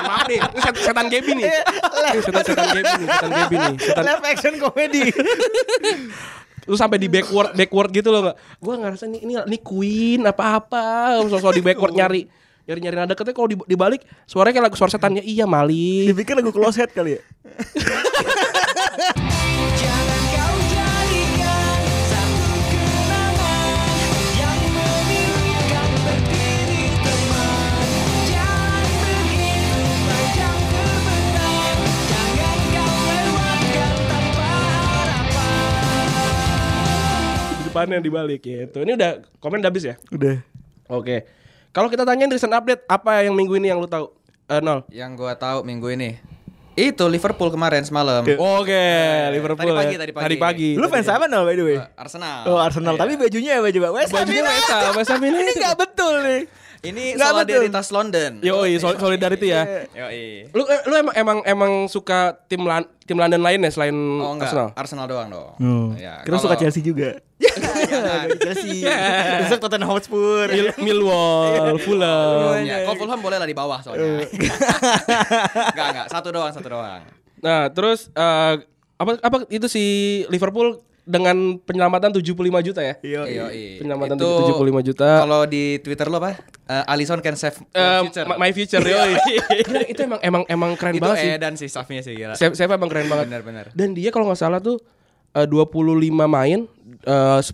maaf 0.03 0.25
nih 0.25 0.39
ini 0.39 0.61
set- 0.61 0.83
setan 0.83 1.07
Gaby 1.07 1.31
nih. 1.33 1.45
Ini 1.47 2.19
setan 2.21 2.43
setan 2.43 2.67
Gaby 2.69 2.83
nih 2.97 3.07
setan 3.09 3.31
Gaby 3.33 3.55
nih 3.57 3.75
setan 3.77 4.03
live 4.05 4.23
action 4.25 4.53
komedi. 4.57 5.03
terus 6.67 6.77
sampai 6.77 6.99
di 6.99 7.07
backward 7.07 7.55
backward 7.55 7.91
gitu 7.95 8.11
loh 8.11 8.27
nggak 8.27 8.37
gue 8.59 8.75
ngerasa 8.75 9.05
nih 9.07 9.21
ini 9.23 9.33
ini 9.47 9.59
Queen 9.63 10.21
apa 10.27 10.59
apa 10.59 10.85
sosok 11.25 11.55
di 11.55 11.63
backward 11.63 11.95
nyari 12.03 12.27
nyari 12.67 12.81
nyari 12.83 12.97
nada. 12.99 13.15
Katanya 13.15 13.39
kalau 13.39 13.47
di- 13.47 13.63
dibalik 13.71 14.03
suaranya 14.27 14.59
kayak 14.59 14.67
lagu 14.67 14.75
suara 14.75 14.91
setannya. 14.91 15.23
Iya 15.23 15.47
Mali 15.47 16.11
Dipikir 16.11 16.35
lagu 16.35 16.51
closet 16.51 16.91
kali 16.91 17.15
ya. 17.15 17.23
depannya 37.87 38.03
dibalik 38.03 38.43
gitu 38.43 38.83
ini 38.83 38.93
udah 38.93 39.11
komen 39.39 39.63
udah 39.63 39.71
habis 39.71 39.87
ya 39.87 39.95
Udah. 40.11 40.43
oke 40.87 41.17
kalau 41.71 41.87
kita 41.87 42.03
tanyain 42.03 42.29
recent 42.29 42.51
update 42.51 42.83
apa 42.85 43.23
yang 43.23 43.33
minggu 43.33 43.55
ini 43.55 43.71
yang 43.71 43.79
lu 43.79 43.87
tahu 43.87 44.11
Eh, 44.47 44.63
nol 44.63 44.87
Yang 44.95 45.11
gua 45.19 45.35
tahu 45.35 45.67
minggu 45.67 45.91
ini. 45.91 46.23
Itu 46.79 47.11
Liverpool 47.11 47.51
kemarin 47.51 47.83
semalam. 47.83 48.23
Oke, 48.23 48.87
Liverpool. 49.35 49.75
Tadi 49.75 49.75
pagi, 49.75 49.95
ya. 49.97 49.99
tadi 49.99 50.13
pagi. 50.15 50.23
Tadi 50.23 50.37
pagi. 50.39 50.71
Lu 50.79 50.87
fans 50.87 51.11
apa 51.11 51.27
no 51.27 51.43
by 51.43 51.59
the 51.59 51.65
way? 51.67 51.77
Arsenal. 51.99 52.47
Oh 52.47 52.55
Arsenal, 52.55 52.95
Iya. 52.95 53.03
tapi 53.03 53.13
bajunya 53.19 53.51
ya 53.57 53.61
baju 53.65 53.79
West 53.99 54.15
Ham. 54.15 54.23
Bajunya. 54.23 54.47
West 54.47 54.71
Ham, 54.71 54.93
West 54.95 55.11
Ham 55.11 55.23
ini. 55.27 55.39
Ini 55.41 55.53
nggak 55.59 55.77
betul 55.83 56.15
nih. 56.23 56.41
Ini 56.87 57.05
Nggak 57.15 57.31
solidaritas 57.33 57.87
London. 57.91 58.31
Yoi, 58.41 58.79
sol- 58.79 58.95
solidarity 58.97 59.49
ya. 59.49 59.63
Yoi. 59.91 60.47
Lu 60.51 60.63
eh, 60.65 60.81
lu 60.85 60.95
emang 60.97 61.15
emang 61.15 61.39
emang 61.43 61.73
suka 61.87 62.39
tim 62.47 62.63
Lan- 62.63 62.87
tim 63.03 63.15
London 63.15 63.39
lain 63.39 63.61
ya 63.61 63.71
selain 63.71 63.95
Oh 63.95 64.33
enggak, 64.33 64.51
Arsenal? 64.51 64.69
Arsenal, 64.75 65.07
doang 65.07 65.29
dong. 65.29 65.51
Hmm. 65.57 65.89
Ya, 65.95 66.23
Kira 66.23 66.37
suka 66.37 66.53
kalau- 66.53 66.61
Chelsea 66.61 66.83
juga. 66.83 67.19
Jangan. 67.37 68.27
Chelsea. 68.39 68.83
Besok 69.43 69.59
Tottenham 69.61 69.91
Hotspur. 69.91 70.47
Mil 70.49 70.71
Millwall, 70.79 71.77
Fulham. 71.79 72.63
Ya, 72.63 72.83
kalau 72.83 72.97
Fulham 72.97 73.21
boleh 73.21 73.37
lah 73.37 73.47
di 73.47 73.55
bawah 73.55 73.79
soalnya. 73.81 74.25
enggak, 75.71 75.87
enggak, 75.93 76.07
satu 76.09 76.29
doang, 76.31 76.53
satu 76.53 76.69
doang. 76.69 77.03
Nah, 77.39 77.69
terus 77.69 78.09
eh, 78.11 78.55
apa 78.97 79.13
apa 79.21 79.37
itu 79.49 79.69
si 79.69 79.85
Liverpool 80.27 80.81
dengan 81.07 81.63
penyelamatan 81.63 82.11
75 82.11 82.35
juta 82.67 82.83
ya? 82.83 82.95
Yoi. 82.99 83.79
Penyelamatan 83.79 84.19
Itu 84.19 84.31
75 84.59 84.89
juta. 84.93 85.09
Kalau 85.23 85.41
di 85.47 85.79
Twitter 85.79 86.07
lo 86.11 86.19
apa? 86.19 86.35
Eh, 86.67 86.93
Alisson 86.93 87.23
can 87.23 87.39
save 87.39 87.55
your 87.71 88.11
future. 88.11 88.27
my 88.35 88.51
future 88.51 88.83
yoi. 88.83 89.15
Nah, 89.71 89.87
itu 89.95 90.01
emang 90.03 90.21
emang 90.21 90.43
emang 90.51 90.71
keren 90.75 90.99
itu 90.99 91.03
banget 91.07 91.23
sih. 91.23 91.31
Edan 91.39 91.55
sih 91.55 91.69
staffnya 91.71 92.03
sih 92.03 92.19
gila. 92.19 92.35
Saya, 92.35 92.51
saya 92.59 92.75
emang 92.75 92.91
keren 92.91 93.07
banget. 93.07 93.31
Bener, 93.31 93.43
bener. 93.47 93.67
Dan 93.71 93.95
dia 93.95 94.11
kalau 94.11 94.27
nggak 94.27 94.41
salah 94.43 94.59
tuh 94.59 94.83
eh, 95.37 95.47
25 95.47 95.93
main 96.27 96.61
eh 96.99 97.41
10 97.41 97.53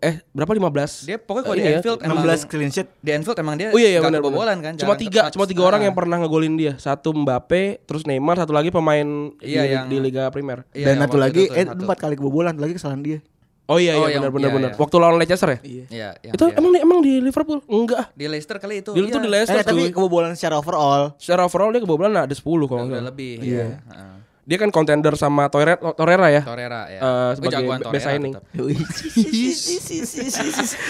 eh 0.00 0.14
berapa 0.28 0.48
15? 0.50 1.04
Dia 1.04 1.16
pokoknya 1.16 1.44
kalau 1.44 1.54
Eh, 1.54 1.56
di 1.56 1.60
ini 1.60 1.68
ya. 1.68 1.76
Anfield 1.76 1.98
emang 2.00 2.18
16 2.20 2.40
clean 2.44 2.70
sheet. 2.70 2.88
di 2.98 3.10
Anfield 3.12 3.36
emang 3.36 3.54
dia 3.54 3.68
Oh 3.68 3.76
iya 3.76 3.88
iya 3.90 4.00
benar 4.00 4.18
kebobolan 4.18 4.58
kan. 4.58 4.72
Cuma 4.74 4.94
tiga 4.94 5.28
cuma 5.28 5.44
tiga 5.44 5.62
orang 5.62 5.82
yang 5.82 5.92
pernah 5.92 6.16
ngegolin 6.16 6.54
dia. 6.54 6.74
Satu 6.76 7.12
Mbappe, 7.12 7.84
terus 7.84 8.02
Neymar, 8.02 8.38
satu 8.38 8.50
lagi 8.50 8.70
pemain 8.70 9.06
Iya, 9.38 9.62
di, 9.62 9.68
yang- 9.68 9.86
di 9.86 9.96
Liga 10.00 10.26
Primer. 10.28 10.64
Iya, 10.72 10.86
Dan 10.88 10.94
satu 11.00 11.16
lagi, 11.16 11.44
itu 11.44 11.52
eh 11.52 11.62
satu. 11.64 11.78
empat 11.80 11.98
kali 12.00 12.14
kebobolan, 12.14 12.54
lagi 12.54 12.72
kesalahan 12.72 13.02
dia. 13.02 13.18
Oh 13.66 13.76
iya 13.76 13.92
Oh, 13.94 14.08
iya 14.08 14.16
yang- 14.16 14.24
benar 14.24 14.32
benar 14.32 14.48
iya, 14.48 14.56
benar. 14.56 14.70
iya. 14.70 14.80
Waktu 14.80 14.96
lawan 14.96 15.16
Leicester 15.16 15.48
ya? 15.50 15.58
Iya, 15.60 15.84
yang 16.22 16.32
Itu 16.32 16.44
dia- 16.46 16.56
emang 16.56 16.70
di, 16.72 16.78
emang 16.80 16.98
di 16.98 17.12
Liverpool? 17.20 17.60
Enggak. 17.66 18.04
di 18.12 18.24
Leicester 18.24 18.56
kali 18.56 18.80
itu. 18.80 18.90
Di 18.90 19.04
itu 19.04 19.12
iya. 19.12 19.20
di 19.20 19.28
Leicester 19.28 19.60
Eh, 19.60 19.62
tapi 19.62 19.82
kebobolan 19.90 20.32
secara 20.32 20.56
overall. 20.56 21.12
Secara 21.14 21.44
overall 21.44 21.68
dia 21.68 21.78
kebobolan 21.78 22.16
ada 22.18 22.32
10 22.32 22.40
kalau 22.64 22.82
nggak 22.82 22.88
udah 22.88 22.98
salah. 22.98 23.10
lebih. 23.12 23.32
Iya. 23.38 23.66
Heeh. 23.84 24.16
Dia 24.48 24.56
kan 24.56 24.72
contender 24.72 25.12
sama 25.12 25.52
Torreira, 25.52 25.76
Torreira 25.92 26.32
ya. 26.32 26.40
Torreira 26.40 26.88
ya. 26.88 26.98
Eh, 26.98 27.04
Oh, 27.04 27.30
sebagai 27.36 27.54
jagoan 27.60 27.80
best 27.84 28.02
signing. 28.02 28.32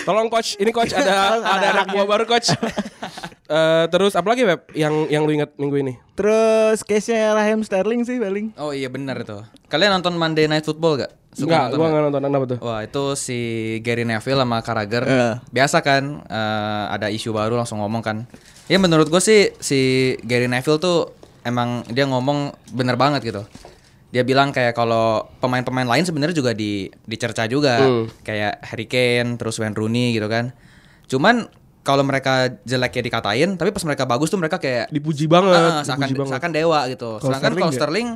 Tolong 0.07 0.31
coach, 0.31 0.55
ini 0.57 0.71
coach 0.71 0.95
ada 0.95 1.37
ada 1.59 1.67
anak 1.75 1.87
buah 1.91 2.07
baru 2.07 2.25
coach. 2.25 2.55
Eh, 3.49 3.85
terus 3.89 4.13
apa 4.13 4.29
lagi 4.29 4.45
Web 4.45 4.69
yang 4.77 5.09
yang 5.09 5.25
lu 5.25 5.33
ingat 5.33 5.57
minggu 5.57 5.81
ini? 5.81 5.97
Terus 6.13 6.85
case-nya 6.85 7.33
Raheem 7.33 7.65
Sterling 7.65 8.05
sih 8.05 8.21
paling. 8.21 8.53
Oh 8.61 8.77
iya 8.77 8.93
benar 8.93 9.17
itu. 9.17 9.41
Kalian 9.73 9.97
nonton 9.97 10.21
Monday 10.21 10.45
Night 10.45 10.69
Football 10.69 11.01
gak? 11.01 11.17
Enggak, 11.33 11.73
gua 11.73 11.89
enggak 11.89 12.05
nonton 12.13 12.29
apa 12.29 12.45
tuh. 12.45 12.59
Wah 12.61 12.85
itu 12.85 13.17
si 13.17 13.41
Gary 13.81 14.05
Neville 14.05 14.37
sama 14.37 14.61
Carragher 14.61 15.01
Iya. 15.01 15.31
biasa 15.49 15.81
kan 15.81 16.29
eh, 16.29 16.85
ada 16.93 17.09
isu 17.09 17.33
baru 17.33 17.57
langsung 17.57 17.81
ngomong 17.81 18.05
kan. 18.05 18.29
Ya 18.69 18.77
menurut 18.77 19.09
gue 19.09 19.17
sih 19.17 19.57
si 19.57 19.81
Gary 20.29 20.45
Neville 20.45 20.77
tuh 20.77 21.17
emang 21.49 21.83
dia 21.89 22.05
ngomong 22.05 22.39
bener 22.71 22.95
banget 22.95 23.25
gitu. 23.25 23.43
Dia 24.09 24.23
bilang 24.23 24.49
kayak 24.51 24.73
kalau 24.73 25.29
pemain-pemain 25.37 25.85
lain 25.85 26.01
sebenarnya 26.01 26.33
juga 26.33 26.53
di 26.53 26.89
dicerca 27.03 27.45
juga 27.45 27.77
Hmm. 27.77 28.05
kayak 28.23 28.65
Harry 28.65 28.87
Kane 28.87 29.37
terus 29.37 29.57
Wayne 29.57 29.73
Rooney 29.73 30.13
gitu 30.13 30.29
kan. 30.29 30.53
Cuman 31.05 31.45
kalau 31.81 32.05
mereka 32.05 32.53
jelek 32.63 32.93
ya 32.95 33.03
dikatain, 33.03 33.57
tapi 33.57 33.69
pas 33.69 33.81
mereka 33.83 34.05
bagus 34.05 34.29
tuh 34.29 34.37
mereka 34.37 34.57
kayak 34.57 34.89
Dipuji 34.89 35.25
banget, 35.25 35.57
Ah, 35.57 35.81
seakan, 35.83 36.05
dipuji 36.05 36.15
banget. 36.19 36.33
seakan 36.37 36.51
dewa 36.53 36.81
gitu. 36.87 37.11
Kalau 37.17 37.25
Sedangkan 37.25 37.41
Sterling 37.43 37.57
kalau 37.59 37.69
nggak? 37.69 37.81
Sterling 37.81 38.09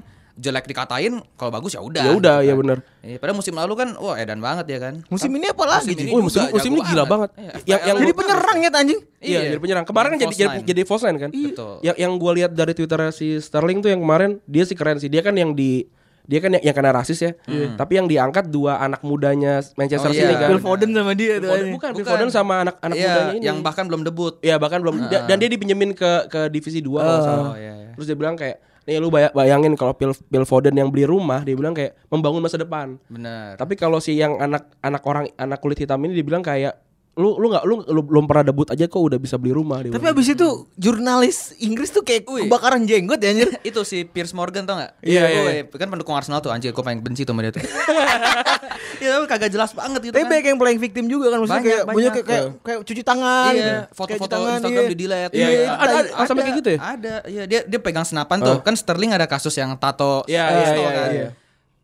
jelek 0.43 0.67
dikatain, 0.67 1.23
kalau 1.33 1.51
bagus 1.51 1.73
ya 1.73 1.81
udah. 1.81 2.03
Ya 2.03 2.13
udah, 2.13 2.37
gitu 2.37 2.43
iya 2.43 2.53
kan. 2.53 2.61
bener. 2.61 2.79
Iya, 3.01 3.17
padahal 3.17 3.37
musim 3.39 3.55
lalu 3.55 3.73
kan 3.75 3.89
wah 3.97 4.17
edan 4.17 4.39
banget 4.39 4.67
ya 4.67 4.79
kan. 4.81 4.95
Musim 5.07 5.31
ini 5.31 5.47
apa 5.47 5.65
lagi? 5.65 5.87
Musim 5.89 6.03
ini 6.03 6.11
Oh, 6.11 6.21
musim 6.21 6.41
juga 6.41 6.53
musim 6.53 6.71
ini 6.73 6.81
gila 6.83 7.05
banget. 7.05 7.31
Iya, 7.33 7.53
Yang 7.65 7.81
yang 7.85 7.97
Jadi 7.97 8.13
penyerang 8.13 8.59
ya 8.59 8.71
anjing. 8.73 9.01
Iya, 9.01 9.07
Iya. 9.23 9.41
jadi 9.49 9.61
penyerang. 9.61 9.85
Kemarin 9.85 10.09
kan 10.09 10.19
jadi 10.19 10.27
false 10.27 10.41
jadi, 10.41 10.51
nine. 10.53 10.67
jadi 10.67 10.83
false 10.83 11.05
line 11.05 11.19
kan? 11.19 11.31
Betul. 11.31 11.75
Yang 11.81 11.97
yang 11.97 12.13
gua 12.17 12.33
lihat 12.35 12.51
dari 12.53 12.73
Twitter 12.73 13.01
si 13.11 13.27
Sterling 13.39 13.79
tuh 13.79 13.89
yang 13.89 14.01
kemarin 14.01 14.43
dia 14.45 14.65
sih 14.65 14.75
keren 14.75 14.99
sih. 14.99 15.07
Dia 15.07 15.21
kan 15.21 15.33
yang 15.33 15.53
di 15.53 15.87
dia 16.23 16.39
kan 16.39 16.51
yang, 16.51 16.63
yang 16.63 16.71
kena 16.73 16.91
rasis 16.93 17.19
ya. 17.19 17.33
Tapi 17.73 17.93
yang 17.95 18.07
diangkat 18.07 18.47
dua 18.47 18.79
anak 18.79 19.03
mudanya 19.03 19.59
Manchester 19.75 20.07
Oh, 20.07 20.13
City 20.13 20.27
iya. 20.29 20.39
kan. 20.39 20.49
Phil 20.49 20.61
Foden 20.61 20.91
sama 20.91 21.13
dia 21.13 21.27
Phil 21.33 21.39
tuh. 21.39 21.49
Foden, 21.49 21.59
anjing. 21.61 21.75
bukan, 21.75 21.89
Phil 21.93 21.99
Bukan. 22.01 22.13
Foden 22.15 22.29
sama 22.31 22.55
anak 22.61 22.77
anak 22.81 22.97
Iya, 22.97 23.07
mudanya 23.09 23.33
ini. 23.33 23.43
yang 23.45 23.59
bahkan 23.59 23.85
belum 23.85 24.03
debut. 24.03 24.35
Iya 24.39 24.55
bahkan 24.57 24.79
belum 24.79 25.07
da- 25.09 25.23
dan 25.25 25.37
dia 25.37 25.49
dipinjemin 25.49 25.91
ke 25.93 26.11
ke 26.27 26.41
divisi 26.49 26.79
2 26.79 26.95
kalau 26.97 27.11
nggak 27.13 27.27
salah. 27.27 27.45
Oh, 27.45 27.57
iya, 27.57 27.73
iya. 27.77 27.91
Terus 27.93 28.07
dia 28.07 28.17
bilang 28.17 28.35
kayak 28.35 28.57
nih 28.85 28.99
lu 28.99 29.09
baya- 29.09 29.33
bayangin 29.33 29.79
kalau 29.79 29.95
Phil, 29.95 30.13
Phil 30.15 30.47
Foden 30.47 30.75
yang 30.75 30.91
beli 30.91 31.07
rumah 31.07 31.43
dia 31.43 31.55
bilang 31.55 31.75
kayak 31.75 31.95
membangun 32.11 32.43
masa 32.43 32.59
depan. 32.59 32.99
Bener. 33.07 33.55
Tapi 33.55 33.79
kalau 33.79 34.03
si 34.03 34.19
yang 34.19 34.39
anak 34.39 34.71
anak 34.83 35.03
orang 35.07 35.25
anak 35.39 35.59
kulit 35.63 35.79
hitam 35.79 36.03
ini 36.03 36.19
dibilang 36.19 36.43
kayak 36.43 36.79
lu 37.13 37.37
lu 37.37 37.47
nggak 37.47 37.65
lu, 37.65 37.75
lu 37.85 38.01
belum 38.03 38.25
pernah 38.25 38.41
debut 38.43 38.65
aja 38.65 38.85
kok 38.85 38.97
udah 38.97 39.17
bisa 39.17 39.37
beli 39.37 39.53
rumah 39.53 39.79
dia 39.79 39.93
Tapi 39.93 40.07
abis 40.07 40.33
itu 40.33 40.49
jurnalis 40.75 41.53
Inggris 41.59 41.89
tuh 41.89 42.01
kayak 42.01 42.25
Wih. 42.25 42.49
kebakaran 42.49 42.83
jenggot 42.83 43.19
ya 43.19 43.31
anjir. 43.31 43.53
itu 43.69 43.81
si 43.83 44.03
Piers 44.03 44.33
Morgan 44.33 44.65
tau 44.65 44.81
gak? 44.81 44.97
Iya, 44.99 45.23
iya, 45.23 45.41
Woi, 45.63 45.69
Kan 45.71 45.89
pendukung 45.89 46.15
Arsenal 46.15 46.41
tuh 46.41 46.49
anjir 46.49 46.73
gue 46.73 46.81
paling 46.81 46.99
benci 46.99 47.23
tuh 47.23 47.31
sama 47.31 47.43
dia 47.43 47.53
tuh 47.53 47.61
Iya 49.03 49.09
tapi 49.13 49.27
kagak 49.27 49.51
jelas 49.51 49.71
banget 49.73 50.01
gitu 50.01 50.15
Tapi 50.15 50.23
kan 50.23 50.31
banyak 50.31 50.47
yang 50.47 50.59
playing 50.59 50.81
victim 50.81 51.05
juga 51.05 51.27
kan 51.29 51.39
maksudnya 51.39 51.59
Banyak, 51.59 51.69
kayak 51.69 51.85
banyak. 51.85 52.13
kayak, 52.13 52.25
kayak 52.25 52.45
kayak 52.63 52.79
cuci 52.83 53.03
tangan 53.03 53.51
Iya, 53.51 53.59
gitu. 53.59 53.75
foto-foto 53.93 54.31
tangan, 54.31 54.57
Instagram 54.57 54.81
iya. 54.81 54.89
di 54.89 54.97
delete. 54.97 55.33
Iya, 55.33 55.49
iya. 55.49 55.67
Ada- 55.69 55.93
ada- 55.93 56.13
ada 56.15 56.25
sampai 56.25 56.43
kayak 56.43 56.57
gitu 56.57 56.71
ya? 56.71 56.79
Ada, 56.81 57.15
iya 57.27 57.43
dia 57.45 57.61
dia 57.63 57.79
pegang 57.79 58.07
senapan 58.07 58.39
tuh. 58.39 58.57
Kan 58.63 58.73
Sterling 58.73 59.11
ada 59.11 59.27
kasus 59.27 59.53
yang 59.53 59.75
tato 59.75 60.23
Iya, 60.25 60.39
eh, 60.41 60.49
iya, 60.49 60.61
pistol 60.63 60.81
iya, 60.81 60.93
kan. 60.95 61.11
iya. 61.11 61.29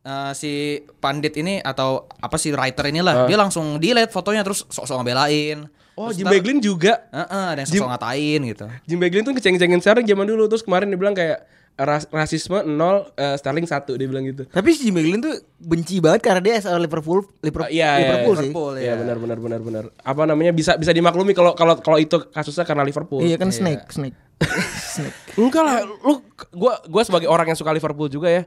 Eh, 0.09 0.33
si 0.33 0.53
pandit 0.97 1.37
ini 1.37 1.61
atau 1.61 2.09
apa 2.09 2.41
sih 2.41 2.49
writer 2.49 2.88
inilah 2.88 3.29
dia 3.29 3.37
langsung 3.37 3.77
delete 3.77 4.09
fotonya 4.09 4.41
terus 4.41 4.65
sok-sok 4.65 4.97
ngebelain. 4.99 5.69
Oh, 5.93 6.09
Terus 6.09 6.17
Jim 6.17 6.25
ntar- 6.25 6.35
Beglin 6.35 6.59
juga. 6.59 6.93
Heeh, 7.11 7.45
ada 7.53 7.61
yang 7.61 7.69
Jim- 7.69 7.83
sok 7.83 7.91
ngatain 7.93 8.41
gitu. 8.47 8.65
Jim 8.87 8.99
Beglin 8.99 9.23
tuh 9.23 9.35
keceng-cengin 9.35 9.77
sekarang 9.79 10.03
zaman 10.03 10.25
dulu 10.25 10.49
terus 10.49 10.62
kemarin 10.62 10.88
dia 10.88 10.97
bilang 10.97 11.12
kayak 11.12 11.45
ras- 11.77 12.09
rasisme 12.09 12.65
nol, 12.65 13.11
eh, 13.15 13.37
Sterling 13.37 13.67
satu 13.67 13.95
dia 13.95 14.07
bilang 14.07 14.25
gitu. 14.25 14.49
Tapi 14.49 14.73
si 14.73 14.88
Jimmy 14.88 15.05
Glynn 15.05 15.21
tuh 15.21 15.35
benci 15.59 16.00
banget 16.00 16.23
karena 16.23 16.41
dia 16.41 16.55
asal 16.57 16.79
Liverpool 16.79 17.29
Liverpool, 17.38 17.67
Ah, 17.67 17.71
iya, 17.71 17.91
iya, 17.93 18.00
Liverpool 18.00 18.35
sih. 18.35 18.43
Liverpool, 18.49 18.73
Iya 18.75 18.87
ya. 18.87 18.95
benar 18.97 19.17
benar 19.19 19.38
benar 19.38 19.61
benar. 19.61 19.85
Apa 20.00 20.23
namanya 20.25 20.50
bisa 20.50 20.73
bisa 20.75 20.91
dimaklumi 20.91 21.35
kalau 21.35 21.53
kalau 21.53 21.77
kalau 21.77 21.99
itu 21.99 22.17
kasusnya 22.25 22.65
karena 22.65 22.81
Liverpool. 22.81 23.21
Iya 23.21 23.37
kan 23.37 23.53
snake, 23.53 23.85
snake. 23.91 24.17
snake. 24.97 25.12
Enggak 25.37 25.62
lah, 25.62 25.77
lu 25.85 26.25
gua 26.50 26.81
gua 26.83 27.03
sebagai 27.03 27.27
orang 27.27 27.45
yang 27.45 27.59
suka 27.59 27.71
Liverpool 27.71 28.09
juga 28.09 28.33
ya. 28.33 28.43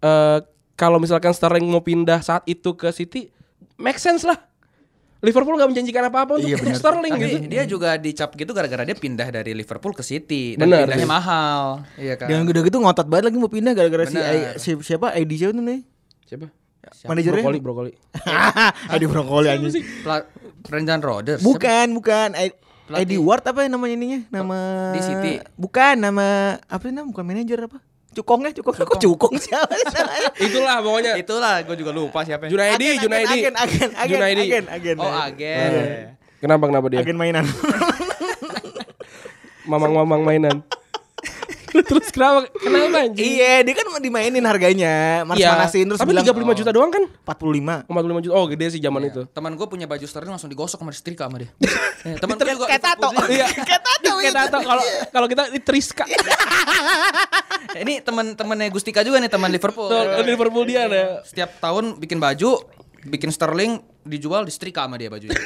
eh 0.00 0.38
kalau 0.74 0.96
misalkan 0.96 1.30
Sterling 1.30 1.64
mau 1.64 1.80
pindah 1.80 2.18
saat 2.18 2.42
itu 2.44 2.72
ke 2.72 2.88
City, 2.90 3.28
make 3.76 3.96
sense 3.96 4.22
lah. 4.22 4.36
Liverpool 5.18 5.54
nggak 5.54 5.70
menjanjikan 5.70 6.02
apa-apa 6.04 6.34
untuk 6.34 6.50
Iya. 6.50 6.74
Sterling 6.74 7.14
Tapi 7.14 7.22
gitu. 7.22 7.36
dia 7.46 7.62
juga 7.62 7.94
dicap 7.94 8.34
gitu 8.34 8.50
gara-gara 8.50 8.82
dia 8.82 8.92
pindah 8.92 9.30
dari 9.30 9.54
Liverpool 9.54 9.94
ke 9.94 10.02
City 10.02 10.58
dan 10.58 10.66
Benar, 10.66 10.82
pindahnya 10.84 10.98
sih. 10.98 11.08
mahal. 11.08 11.62
Iya 11.94 12.14
kan. 12.16 12.26
Dan 12.26 12.42
udah 12.44 12.62
gitu 12.64 12.76
ngotot 12.76 13.06
banget 13.06 13.24
lagi 13.30 13.38
mau 13.38 13.46
pindah 13.46 13.70
gara-gara 13.70 14.02
si, 14.04 14.18
si 14.58 14.70
siapa 14.82 15.14
ID 15.14 15.30
siapa 15.36 15.52
tuh 15.52 15.62
nih? 15.62 15.80
Siapa? 16.26 16.46
Manajernya? 17.06 17.38
Brokoli, 17.38 17.58
brokoli. 17.62 17.90
ID 18.94 19.02
Brokoli 19.06 19.46
anjing. 19.46 19.84
Pla- 20.02 20.26
Brendan 20.62 20.98
Rodgers. 20.98 21.38
Bukan, 21.40 21.94
bukan. 21.94 22.34
ID 22.90 23.14
Ward 23.16 23.46
apa 23.46 23.62
ya 23.62 23.70
namanya 23.70 23.94
ininya? 23.94 24.20
Nama 24.28 24.58
Di 24.90 25.00
City. 25.00 25.32
Bukan, 25.54 26.02
nama 26.02 26.58
apa 26.58 26.82
sih 26.82 26.90
nama? 26.90 27.06
Bukan 27.06 27.22
manajer 27.22 27.62
apa? 27.62 27.78
Cukongnya, 28.12 28.50
Cukong. 28.52 28.76
Kok 28.76 29.00
Cukong 29.00 29.34
siapa? 29.40 29.72
Itulah 30.46 30.84
pokoknya. 30.84 31.12
Itulah 31.16 31.64
gue 31.64 31.76
juga 31.80 31.92
lupa 31.96 32.20
siapa. 32.28 32.48
Junaidi, 32.48 32.96
Agen, 32.96 33.02
Junaidi. 33.08 33.38
Agen, 33.40 33.54
agen, 33.56 33.90
agen, 33.96 34.10
Junaidi. 34.12 34.42
agen, 34.44 34.64
agen. 34.68 34.96
Oh, 35.00 35.08
agen. 35.08 35.70
Kenapa 36.44 36.64
kenapa 36.68 36.86
dia? 36.92 37.00
Agen 37.00 37.16
mainan. 37.16 37.44
Mamang-mamang 39.64 40.22
mainan. 40.26 40.56
Terus 41.80 42.12
kenapa? 42.12 42.44
Kenapa 42.60 43.08
anjing? 43.08 43.24
iya, 43.24 43.64
dia 43.64 43.72
kan 43.72 43.86
dimainin 43.96 44.44
harganya. 44.44 45.24
Mas 45.24 45.40
manasin 45.40 45.88
terus 45.88 46.00
Tapi 46.00 46.12
bilang 46.12 46.24
35 46.28 46.60
juta 46.60 46.70
doang 46.70 46.90
kan? 46.92 47.04
45. 47.24 47.88
45 47.88 48.24
juta. 48.28 48.32
Oh, 48.36 48.44
gede 48.44 48.66
sih 48.76 48.80
zaman 48.84 49.08
itu. 49.08 49.24
Teman 49.32 49.56
gue 49.56 49.66
punya 49.66 49.88
baju 49.88 50.04
Sterling 50.04 50.36
langsung 50.36 50.52
digosok 50.52 50.78
sama 50.84 50.92
disetrika 50.92 51.24
sama 51.26 51.40
dia. 51.40 51.50
Eh, 52.02 52.18
Teman 52.18 52.34
gue 52.34 52.50
juga 52.50 52.66
Kayak 52.66 52.82
tato. 52.82 53.08
Juga. 53.14 53.30
Iya. 53.30 53.46
Kayak 53.70 53.82
tato. 53.86 54.12
Kayak 54.18 54.34
tato 54.34 54.58
kalau 54.66 54.84
kalau 55.14 55.26
kita 55.30 55.42
di 55.54 55.60
Triska. 55.62 56.04
Ini 57.86 58.02
teman-temannya 58.02 58.74
Gustika 58.74 59.06
juga 59.06 59.22
nih 59.22 59.30
teman 59.30 59.46
Liverpool. 59.54 59.86
Tuh, 59.86 60.26
Liverpool 60.26 60.66
dia 60.66 60.90
ada. 60.90 61.22
Setiap 61.22 61.62
tahun 61.62 62.02
bikin 62.02 62.18
baju, 62.18 62.58
bikin 63.06 63.30
Sterling 63.30 63.78
dijual 64.02 64.42
disetrika 64.42 64.82
sama 64.82 64.98
dia 64.98 65.14
bajunya. 65.14 65.38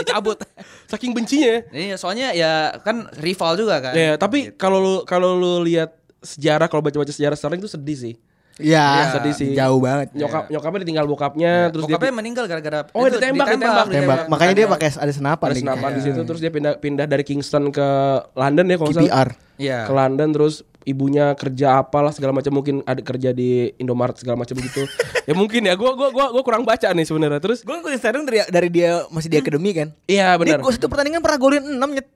Dicabut. 0.00 0.38
Saking 0.90 1.12
bencinya 1.12 1.48
ya. 1.48 1.60
Iya, 1.70 1.96
soalnya 2.00 2.32
ya 2.32 2.80
kan 2.80 3.06
rival 3.20 3.54
juga 3.60 3.78
kan. 3.80 3.94
Ya, 3.94 4.16
tapi 4.16 4.52
kalau 4.56 4.78
lu 4.80 4.94
kalau 5.04 5.36
lu 5.36 5.62
lihat 5.64 5.94
sejarah 6.20 6.68
kalau 6.68 6.84
baca-baca 6.84 7.12
sejarah 7.12 7.36
Sterling 7.36 7.60
tuh 7.60 7.72
sedih 7.72 7.96
sih. 7.96 8.14
Iya, 8.60 9.16
sedih 9.16 9.34
sih. 9.34 9.50
Jauh 9.56 9.80
banget. 9.80 10.12
Nyokap 10.12 10.52
nyokapnya 10.52 10.80
ditinggal 10.84 11.06
bokapnya 11.08 11.52
terus 11.72 11.88
Bokapnya 11.88 12.12
dia 12.12 12.18
meninggal 12.20 12.44
gara-gara 12.44 12.78
Oh, 12.92 13.08
itu 13.08 13.16
ditembak, 13.16 13.46
ditembak, 13.56 13.86
Tembak. 13.88 14.18
Makanya 14.28 14.52
dia 14.52 14.66
pakai 14.68 14.88
ada 15.00 15.12
senapan 15.12 15.46
ada 15.48 15.56
senapan 15.56 15.90
di 15.96 16.02
situ 16.04 16.20
terus 16.28 16.40
dia 16.44 16.52
pindah 16.52 16.76
pindah 16.76 17.06
dari 17.08 17.24
Kingston 17.24 17.72
ke 17.72 17.88
London 18.36 18.66
ya 18.68 18.76
kalau 18.76 18.92
salah. 18.92 19.08
KPR. 19.08 19.28
Iya. 19.56 19.78
Ke 19.88 19.92
London 19.96 20.28
terus 20.36 20.54
ibunya 20.88 21.36
kerja 21.36 21.84
apalah 21.84 22.12
segala 22.12 22.32
macam 22.32 22.52
mungkin 22.56 22.80
ada 22.88 23.00
kerja 23.04 23.30
di 23.36 23.72
Indomaret 23.76 24.16
segala 24.16 24.40
macam 24.40 24.56
gitu. 24.56 24.84
ya 25.28 25.34
mungkin 25.36 25.68
ya 25.68 25.74
gua 25.76 25.92
gua 25.92 26.08
gua 26.12 26.26
gua 26.32 26.42
kurang 26.42 26.64
baca 26.64 26.88
nih 26.90 27.04
sebenarnya. 27.04 27.40
Terus 27.40 27.62
Gue 27.62 27.76
ngikutin 27.76 27.98
Sterling 28.00 28.24
dari 28.26 28.38
dari 28.48 28.68
dia 28.72 29.04
masih 29.12 29.28
di 29.28 29.36
akademi 29.36 29.70
kan. 29.76 29.88
iya 30.08 30.36
benar. 30.40 30.60
gua 30.60 30.72
satu 30.72 30.88
pertandingan 30.88 31.20
pernah 31.20 31.38
golin 31.40 31.64
6 31.64 31.80
nyet. 31.96 32.08